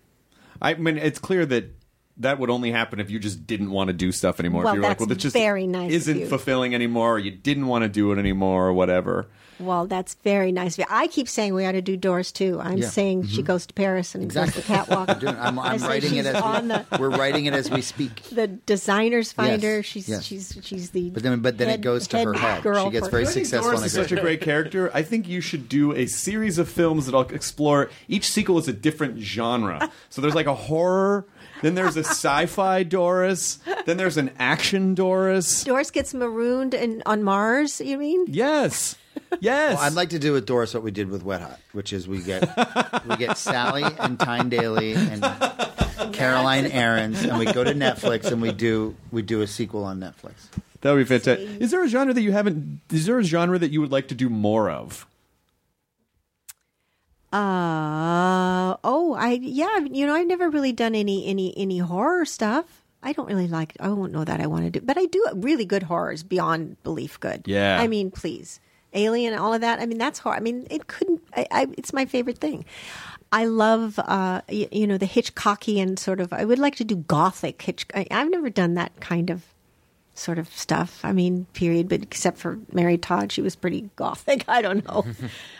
I 0.62 0.74
mean, 0.74 0.98
it's 0.98 1.18
clear 1.18 1.46
that 1.46 1.72
that 2.20 2.38
would 2.38 2.50
only 2.50 2.70
happen 2.70 3.00
if 3.00 3.10
you 3.10 3.18
just 3.18 3.46
didn't 3.46 3.70
want 3.70 3.88
to 3.88 3.94
do 3.94 4.12
stuff 4.12 4.40
anymore. 4.40 4.64
Well, 4.64 4.72
if 4.72 4.76
you 4.76 4.80
were 4.80 4.88
like, 4.88 4.98
that's 4.98 5.00
well, 5.08 5.14
this 5.14 5.22
just 5.22 5.34
very 5.34 5.66
nice 5.66 5.92
isn't 5.92 6.18
you. 6.20 6.26
fulfilling 6.26 6.74
anymore, 6.74 7.14
or 7.14 7.18
you 7.18 7.30
didn't 7.30 7.66
want 7.66 7.82
to 7.82 7.88
do 7.88 8.12
it 8.12 8.18
anymore, 8.18 8.68
or 8.68 8.72
whatever. 8.72 9.26
Well, 9.58 9.86
that's 9.86 10.14
very 10.24 10.52
nice. 10.52 10.76
of 10.76 10.78
you. 10.78 10.84
I 10.88 11.06
keep 11.06 11.28
saying 11.28 11.52
we 11.52 11.66
ought 11.66 11.72
to 11.72 11.82
do 11.82 11.94
Doris 11.94 12.32
too. 12.32 12.58
I'm 12.62 12.78
Yeah. 12.78 12.88
saying 12.88 13.26
she 13.26 13.38
mm-hmm. 13.38 13.46
goes 13.46 13.66
to 13.66 13.74
Paris 13.74 14.14
and 14.14 14.24
Exactly. 14.24 14.54
does 14.54 14.66
the 14.66 14.74
catwalk. 14.74 15.20
Doing- 15.20 15.36
I'm, 15.38 15.58
I 15.58 15.72
I'm 15.72 15.78
say 15.78 15.86
writing 15.86 16.12
it 16.16 16.24
she's 16.24 16.26
as 16.34 16.42
on 16.42 16.62
we, 16.62 16.68
the 16.68 16.86
we're 16.98 17.10
writing 17.10 17.44
it 17.44 17.52
as 17.52 17.70
we 17.70 17.82
speak. 17.82 18.22
the 18.32 18.46
designers 18.46 19.32
finder. 19.32 19.82
She's 19.82 20.08
yes. 20.08 20.22
she's 20.24 20.58
she's 20.62 20.90
the. 20.90 21.10
But 21.10 21.22
then, 21.22 21.40
but 21.40 21.58
then 21.58 21.68
it 21.68 21.72
head- 21.72 21.82
goes 21.82 22.08
to 22.08 22.24
her 22.24 22.32
head. 22.32 22.62
girl 22.62 22.86
She 22.86 22.92
gets 22.92 23.06
for- 23.08 23.10
very 23.10 23.22
I 23.24 23.26
think 23.26 23.44
successful. 23.46 23.72
Doris 23.72 23.80
in 23.80 23.84
a 23.84 23.86
is 23.88 23.92
such 23.92 24.12
a 24.12 24.14
great- 24.14 24.22
great 24.22 24.40
character. 24.40 24.90
I 24.94 25.02
think 25.02 25.28
you 25.28 25.42
should 25.42 25.68
do 25.68 25.92
a 25.92 26.06
series 26.06 26.56
of 26.56 26.66
films 26.66 27.04
that 27.04 27.14
I'll 27.14 27.28
explore. 27.28 27.90
Each 28.08 28.30
sequel 28.30 28.56
is 28.56 28.66
a 28.66 28.72
different 28.72 29.18
genre. 29.18 29.90
So 30.08 30.22
there's 30.22 30.34
like 30.34 30.46
a 30.46 30.54
horror, 30.54 31.26
then 31.62 31.74
there's 31.74 31.96
a 31.96 32.04
sci-fi 32.04 32.82
Doris, 32.82 33.58
then 33.86 33.96
there's 33.96 34.16
an 34.16 34.30
action 34.38 34.94
Doris. 34.94 35.64
Doris 35.64 35.90
gets 35.90 36.14
marooned 36.14 36.74
in, 36.74 37.02
on 37.06 37.22
Mars. 37.22 37.80
You 37.80 37.98
mean? 37.98 38.26
Yes, 38.28 38.96
yes. 39.40 39.76
Well, 39.76 39.84
I'd 39.84 39.94
like 39.94 40.10
to 40.10 40.18
do 40.18 40.32
with 40.32 40.46
Doris 40.46 40.74
what 40.74 40.82
we 40.82 40.90
did 40.90 41.10
with 41.10 41.22
Wet 41.22 41.40
Hot, 41.42 41.58
which 41.72 41.92
is 41.92 42.06
we 42.08 42.20
get 42.22 42.48
we 43.08 43.16
get 43.16 43.36
Sally 43.38 43.84
and 43.98 44.18
Tyne 44.18 44.48
Daly 44.48 44.94
and 44.94 45.22
Caroline 46.12 46.66
Aaron's, 46.66 47.22
and 47.22 47.38
we 47.38 47.46
go 47.46 47.62
to 47.64 47.72
Netflix 47.72 48.30
and 48.30 48.40
we 48.42 48.52
do 48.52 48.94
we 49.10 49.22
do 49.22 49.42
a 49.42 49.46
sequel 49.46 49.84
on 49.84 50.00
Netflix. 50.00 50.48
that 50.80 50.92
would 50.92 50.98
be 50.98 51.04
fantastic. 51.04 51.60
Is 51.60 51.70
there 51.70 51.82
a 51.84 51.88
genre 51.88 52.14
that 52.14 52.22
you 52.22 52.32
haven't? 52.32 52.80
Is 52.90 53.06
there 53.06 53.18
a 53.18 53.24
genre 53.24 53.58
that 53.58 53.70
you 53.70 53.80
would 53.80 53.92
like 53.92 54.08
to 54.08 54.14
do 54.14 54.28
more 54.28 54.70
of? 54.70 55.06
Uh 57.32 58.76
oh, 58.82 59.14
I 59.16 59.38
yeah, 59.40 59.78
you 59.78 60.06
know, 60.06 60.14
I've 60.14 60.26
never 60.26 60.50
really 60.50 60.72
done 60.72 60.96
any 60.96 61.26
any 61.26 61.56
any 61.56 61.78
horror 61.78 62.24
stuff. 62.24 62.84
I 63.02 63.12
don't 63.12 63.28
really 63.28 63.46
like. 63.48 63.74
I 63.80 63.88
won't 63.88 64.12
know 64.12 64.24
that 64.24 64.40
I 64.40 64.46
want 64.46 64.64
to 64.64 64.70
do, 64.70 64.80
but 64.80 64.98
I 64.98 65.06
do 65.06 65.24
really 65.34 65.64
good 65.64 65.84
horrors 65.84 66.22
beyond 66.22 66.82
belief. 66.82 67.18
Good. 67.20 67.44
Yeah. 67.46 67.80
I 67.80 67.86
mean, 67.86 68.10
please, 68.10 68.60
Alien, 68.92 69.34
all 69.34 69.54
of 69.54 69.60
that. 69.60 69.80
I 69.80 69.86
mean, 69.86 69.98
that's 69.98 70.18
horror. 70.18 70.36
I 70.36 70.40
mean, 70.40 70.66
it 70.70 70.88
couldn't. 70.88 71.22
I, 71.34 71.46
I 71.50 71.66
it's 71.78 71.92
my 71.92 72.04
favorite 72.04 72.38
thing. 72.38 72.64
I 73.32 73.44
love, 73.44 73.96
uh, 74.00 74.40
you, 74.48 74.66
you 74.72 74.86
know, 74.88 74.98
the 74.98 75.06
Hitchcockian 75.06 76.00
sort 76.00 76.20
of. 76.20 76.32
I 76.32 76.44
would 76.44 76.58
like 76.58 76.74
to 76.76 76.84
do 76.84 76.96
gothic 76.96 77.62
Hitch. 77.62 77.86
I, 77.94 78.06
I've 78.10 78.28
never 78.28 78.50
done 78.50 78.74
that 78.74 78.98
kind 79.00 79.30
of 79.30 79.44
sort 80.20 80.38
of 80.38 80.48
stuff. 80.56 81.00
I 81.04 81.12
mean, 81.12 81.46
period. 81.54 81.88
But 81.88 82.02
except 82.02 82.38
for 82.38 82.58
Mary 82.72 82.98
Todd, 82.98 83.32
she 83.32 83.40
was 83.42 83.56
pretty 83.56 83.90
gothic. 83.96 84.44
I 84.48 84.62
don't 84.62 84.84
know. 84.86 85.04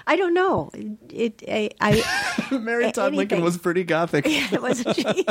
I 0.07 0.17
don't 0.17 0.35
know. 0.35 0.71
It. 1.09 1.43
I. 1.49 1.71
I 1.81 2.49
Mary 2.59 2.85
a- 2.87 2.93
Todd 2.93 3.15
Lincoln 3.15 3.43
was 3.43 3.59
pretty 3.59 3.85
gothic. 3.85 4.25
it 4.29 4.61
wasn't 4.63 4.97
she. 4.97 5.27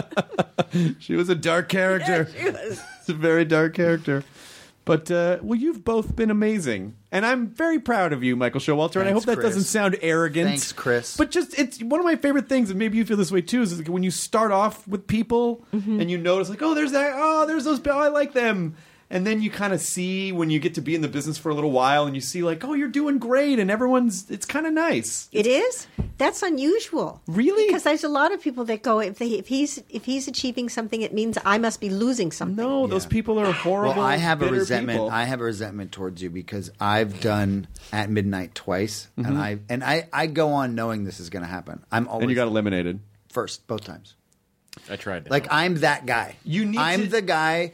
She 1.00 1.16
was 1.16 1.30
a 1.30 1.36
dark 1.36 1.70
character. 1.70 2.28
It's 2.36 3.10
a 3.10 3.14
very 3.14 3.46
dark 3.46 3.74
character. 3.74 4.24
But 4.86 5.12
uh, 5.12 5.38
well, 5.44 5.60
you've 5.60 5.84
both 5.84 6.16
been 6.16 6.32
amazing, 6.32 6.96
and 7.12 7.24
I'm 7.24 7.48
very 7.50 7.78
proud 7.80 8.12
of 8.12 8.24
you, 8.24 8.36
Michael 8.36 8.60
Showalter. 8.60 9.00
and 9.00 9.08
I 9.08 9.12
hope 9.12 9.24
that 9.26 9.36
Chris. 9.36 9.50
doesn't 9.50 9.64
sound 9.66 9.98
arrogant. 10.02 10.50
Thanks, 10.50 10.72
Chris. 10.74 11.16
But 11.16 11.30
just 11.30 11.60
it's 11.60 11.80
one 11.84 12.00
of 12.00 12.06
my 12.08 12.16
favorite 12.16 12.50
things, 12.50 12.72
and 12.72 12.80
maybe 12.80 12.98
you 12.98 13.06
feel 13.06 13.18
this 13.18 13.32
way 13.32 13.42
too. 13.42 13.62
Is 13.62 13.78
like 13.78 13.88
when 13.88 14.02
you 14.02 14.10
start 14.10 14.52
off 14.52 14.88
with 14.88 15.06
people 15.06 15.64
Mm-hmm. 15.74 16.00
and 16.02 16.10
you 16.10 16.18
notice, 16.18 16.50
like, 16.50 16.64
oh, 16.64 16.74
there's 16.74 16.94
that, 16.94 17.14
oh, 17.16 17.46
there's 17.46 17.66
those, 17.66 17.80
oh, 17.86 18.00
I 18.00 18.08
like 18.08 18.34
them. 18.34 18.76
And 19.12 19.26
then 19.26 19.42
you 19.42 19.50
kind 19.50 19.74
of 19.74 19.82
see 19.82 20.32
when 20.32 20.52
you 20.52 20.60
get 20.60 20.76
to 20.76 20.82
be 20.82 20.94
in 20.94 21.02
the 21.02 21.08
business 21.08 21.38
for 21.38 21.50
a 21.50 21.56
little 21.56 21.72
while, 21.72 22.06
and 22.06 22.14
you 22.14 22.22
see 22.22 22.44
like, 22.44 22.64
oh, 22.64 22.74
you're 22.74 22.88
doing 22.88 23.18
great, 23.18 23.58
and 23.58 23.72
everyone's. 23.72 24.30
It's 24.30 24.46
kind 24.46 24.68
of 24.68 24.74
nice. 24.74 25.28
It 25.32 25.48
is. 25.48 25.88
That's 26.20 26.44
unusual. 26.44 27.22
Really? 27.26 27.66
Because 27.66 27.84
there's 27.84 28.04
a 28.04 28.10
lot 28.10 28.32
of 28.32 28.42
people 28.42 28.66
that 28.66 28.84
go 28.84 29.00
if 29.00 29.18
they 29.18 29.30
if 29.30 29.48
he's 29.48 29.82
if 29.90 30.06
he's 30.06 30.28
achieving 30.28 30.70
something, 30.70 31.02
it 31.02 31.14
means 31.14 31.40
I 31.44 31.58
must 31.58 31.82
be 31.82 31.90
losing 31.90 32.32
something. 32.32 32.64
No, 32.64 32.86
those 32.86 33.08
people 33.08 33.40
are 33.40 33.52
horrible. 33.52 33.96
Well, 33.96 34.06
I 34.06 34.18
have 34.18 34.44
a 34.44 34.50
resentment. 34.50 34.98
people. 34.98 35.10
I 35.10 35.24
have 35.24 35.42
a 35.42 35.46
resentment 35.46 35.92
towards 35.92 36.22
you 36.22 36.30
because 36.30 36.70
I've 36.80 37.20
done 37.20 37.68
at 37.92 38.12
midnight 38.12 38.54
twice, 38.54 39.08
and 39.18 39.26
mm-hmm. 39.26 39.38
I 39.38 39.60
and 39.70 39.84
I, 39.84 40.08
I 40.14 40.28
go 40.28 40.50
on 40.50 40.76
knowing 40.76 41.04
this 41.04 41.20
is 41.20 41.30
going 41.32 41.44
to 41.44 41.50
happen. 41.50 41.84
I'm 41.92 42.08
always 42.08 42.24
and 42.24 42.30
you 42.30 42.36
got 42.36 42.48
eliminated. 42.48 43.00
first 43.30 43.66
both 43.66 43.84
times. 43.84 44.16
I 44.90 44.96
tried. 44.96 45.26
To 45.26 45.32
Like 45.32 45.48
I'm 45.50 45.76
that 45.76 46.06
guy. 46.06 46.36
You 46.44 46.66
need 46.66 46.78
I'm 46.78 47.04
to- 47.04 47.10
the 47.10 47.22
guy. 47.22 47.74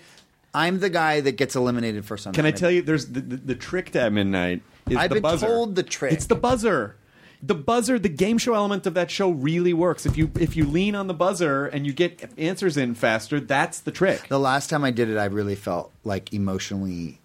I'm 0.55 0.79
the 0.79 0.89
guy 0.89 1.19
that 1.21 1.33
gets 1.33 1.55
eliminated 1.55 2.05
first 2.05 2.25
on. 2.25 2.33
Can 2.33 2.45
I 2.45 2.51
tell 2.51 2.71
you? 2.71 2.81
There's 2.81 3.07
the, 3.07 3.19
the, 3.19 3.35
the 3.35 3.55
trick 3.55 3.91
to 3.91 4.01
at 4.01 4.13
midnight 4.13 4.61
is 4.89 4.97
I've 4.97 5.09
the 5.09 5.15
been 5.15 5.23
buzzer. 5.23 5.47
told 5.47 5.75
the 5.75 5.83
trick. 5.83 6.13
It's 6.13 6.27
the 6.27 6.35
buzzer. 6.35 6.95
The 7.43 7.53
buzzer, 7.53 7.99
the 7.99 8.09
game 8.09 8.37
show 8.37 8.53
element 8.55 8.87
of 8.87 8.93
that 8.95 9.11
show 9.11 9.29
really 9.29 9.73
works. 9.73 10.05
If 10.05 10.17
you 10.17 10.31
if 10.39 10.55
you 10.55 10.65
lean 10.65 10.95
on 10.95 11.07
the 11.07 11.13
buzzer 11.13 11.65
and 11.67 11.85
you 11.85 11.93
get 11.93 12.31
answers 12.37 12.77
in 12.77 12.95
faster, 12.95 13.39
that's 13.39 13.79
the 13.81 13.91
trick. 13.91 14.27
The 14.29 14.39
last 14.39 14.69
time 14.69 14.83
I 14.83 14.91
did 14.91 15.09
it, 15.09 15.17
I 15.17 15.25
really 15.25 15.55
felt 15.55 15.91
like 16.03 16.33
emotionally 16.33 17.19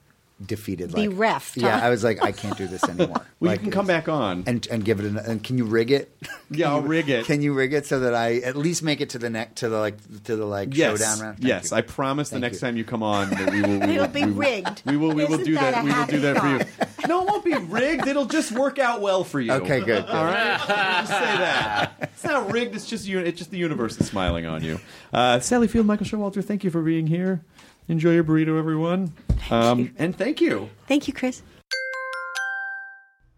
defeated. 0.44 0.92
Like, 0.94 1.10
Bereft, 1.10 1.56
Yeah, 1.56 1.78
huh? 1.78 1.86
I 1.86 1.90
was 1.90 2.02
like, 2.02 2.22
I 2.22 2.32
can't 2.32 2.56
do 2.56 2.66
this 2.66 2.82
anymore. 2.88 3.26
Well, 3.40 3.50
like, 3.52 3.60
you 3.60 3.64
can 3.64 3.70
come 3.72 3.86
back 3.86 4.08
on. 4.08 4.44
and 4.46 4.66
and 4.70 4.84
give 4.84 5.00
it. 5.00 5.06
An, 5.06 5.16
and 5.18 5.42
can 5.42 5.58
you 5.58 5.64
rig 5.64 5.90
it? 5.90 6.16
Yeah, 6.52 6.70
I'll 6.72 6.82
rig 6.82 7.08
it. 7.08 7.26
Can 7.26 7.42
you 7.42 7.52
rig 7.52 7.72
it 7.72 7.86
so 7.86 8.00
that 8.00 8.12
I 8.12 8.38
at 8.38 8.56
least 8.56 8.82
make 8.82 9.00
it 9.00 9.10
to 9.10 9.20
the 9.20 9.30
neck 9.30 9.54
to 9.56 9.68
the 9.68 9.78
like 9.78 10.24
to 10.24 10.34
the 10.34 10.44
like 10.44 10.76
yes, 10.76 10.98
showdown 10.98 11.20
round? 11.20 11.36
Thank 11.38 11.46
yes. 11.48 11.70
you. 11.70 11.76
I 11.76 11.82
promise 11.82 12.30
the 12.30 12.40
next 12.40 12.56
you. 12.56 12.60
time 12.62 12.76
you 12.76 12.82
come 12.82 13.04
on 13.04 13.30
that 13.30 13.52
we 13.52 13.62
will. 13.62 13.68
We 13.68 13.74
It'll 13.94 14.06
will, 14.06 14.08
be 14.08 14.24
we 14.24 14.30
will- 14.32 14.38
rigged. 14.40 14.82
We 14.84 14.96
will. 14.96 15.08
We 15.12 15.24
will 15.26 15.34
Isn't 15.34 15.44
do 15.44 15.54
that 15.54 15.74
that. 15.74 15.84
We 15.84 15.90
will 15.90 16.06
do 16.06 16.18
happy 16.18 16.18
that 16.18 16.38
for 16.38 16.48
you. 16.48 17.06
No, 17.08 17.22
it 17.22 17.28
won't 17.28 17.44
be 17.44 17.54
rigged. 17.54 18.08
It'll 18.08 18.26
just 18.26 18.50
work 18.50 18.80
out 18.80 19.00
well 19.00 19.22
for 19.22 19.38
you. 19.40 19.52
Okay, 19.52 19.80
good. 19.80 20.04
All 20.06 20.24
right, 20.24 20.58
just 20.58 21.12
say 21.12 21.18
that. 21.20 22.10
It's 22.14 22.24
not 22.24 22.50
rigged. 22.50 22.74
It's 22.74 22.86
just 22.86 23.06
you. 23.06 23.20
It's 23.20 23.38
just 23.38 23.52
the 23.52 23.58
universe 23.58 23.96
is 24.00 24.08
smiling 24.08 24.46
on 24.46 24.64
you. 24.64 24.80
Uh, 25.12 25.38
Sally 25.38 25.68
Field, 25.68 25.86
Michael 25.86 26.06
Showalter. 26.06 26.44
Thank 26.44 26.64
you 26.64 26.70
for 26.70 26.82
being 26.82 27.06
here. 27.06 27.42
Enjoy 27.90 28.12
your 28.12 28.22
burrito, 28.22 28.56
everyone. 28.56 29.12
Um, 29.50 29.92
and 29.98 30.16
thank 30.16 30.40
you. 30.40 30.70
Thank 30.86 31.08
you, 31.08 31.12
Chris. 31.12 31.42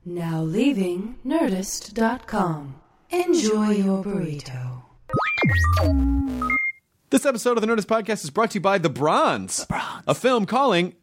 Now 0.04 0.42
leaving 0.42 1.16
Nerdist.com. 1.24 2.74
Enjoy 3.08 3.70
your 3.70 4.04
burrito. 4.04 4.82
This 7.08 7.24
episode 7.24 7.56
of 7.56 7.62
the 7.62 7.66
Nerdist 7.66 7.86
Podcast 7.86 8.24
is 8.24 8.30
brought 8.30 8.50
to 8.50 8.56
you 8.56 8.60
by 8.60 8.76
The 8.76 8.90
Bronze. 8.90 9.60
The 9.60 9.66
Bronze. 9.68 10.04
A 10.06 10.14
film 10.14 10.44
calling. 10.44 10.96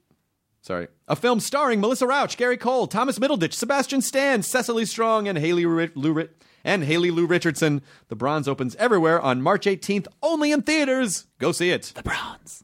Sorry. 0.61 0.87
A 1.07 1.15
film 1.15 1.39
starring 1.39 1.81
Melissa 1.81 2.05
Rauch, 2.05 2.37
Gary 2.37 2.57
Cole, 2.57 2.85
Thomas 2.85 3.17
Middleditch, 3.17 3.53
Sebastian 3.53 4.01
Stan, 4.03 4.43
Cecily 4.43 4.85
Strong, 4.85 5.27
and 5.27 5.39
Haley 5.39 5.65
Ri- 5.65 5.89
Lou 5.95 6.13
Ri- 6.13 6.29
and 6.63 6.83
Haley 6.83 7.09
Lu 7.09 7.25
Richardson. 7.25 7.81
The 8.09 8.15
Bronze 8.15 8.47
opens 8.47 8.75
everywhere 8.75 9.19
on 9.19 9.41
March 9.41 9.65
18th, 9.65 10.05
only 10.21 10.51
in 10.51 10.61
theaters. 10.61 11.25
Go 11.39 11.51
see 11.51 11.71
it. 11.71 11.93
The 11.95 12.03
Bronze. 12.03 12.63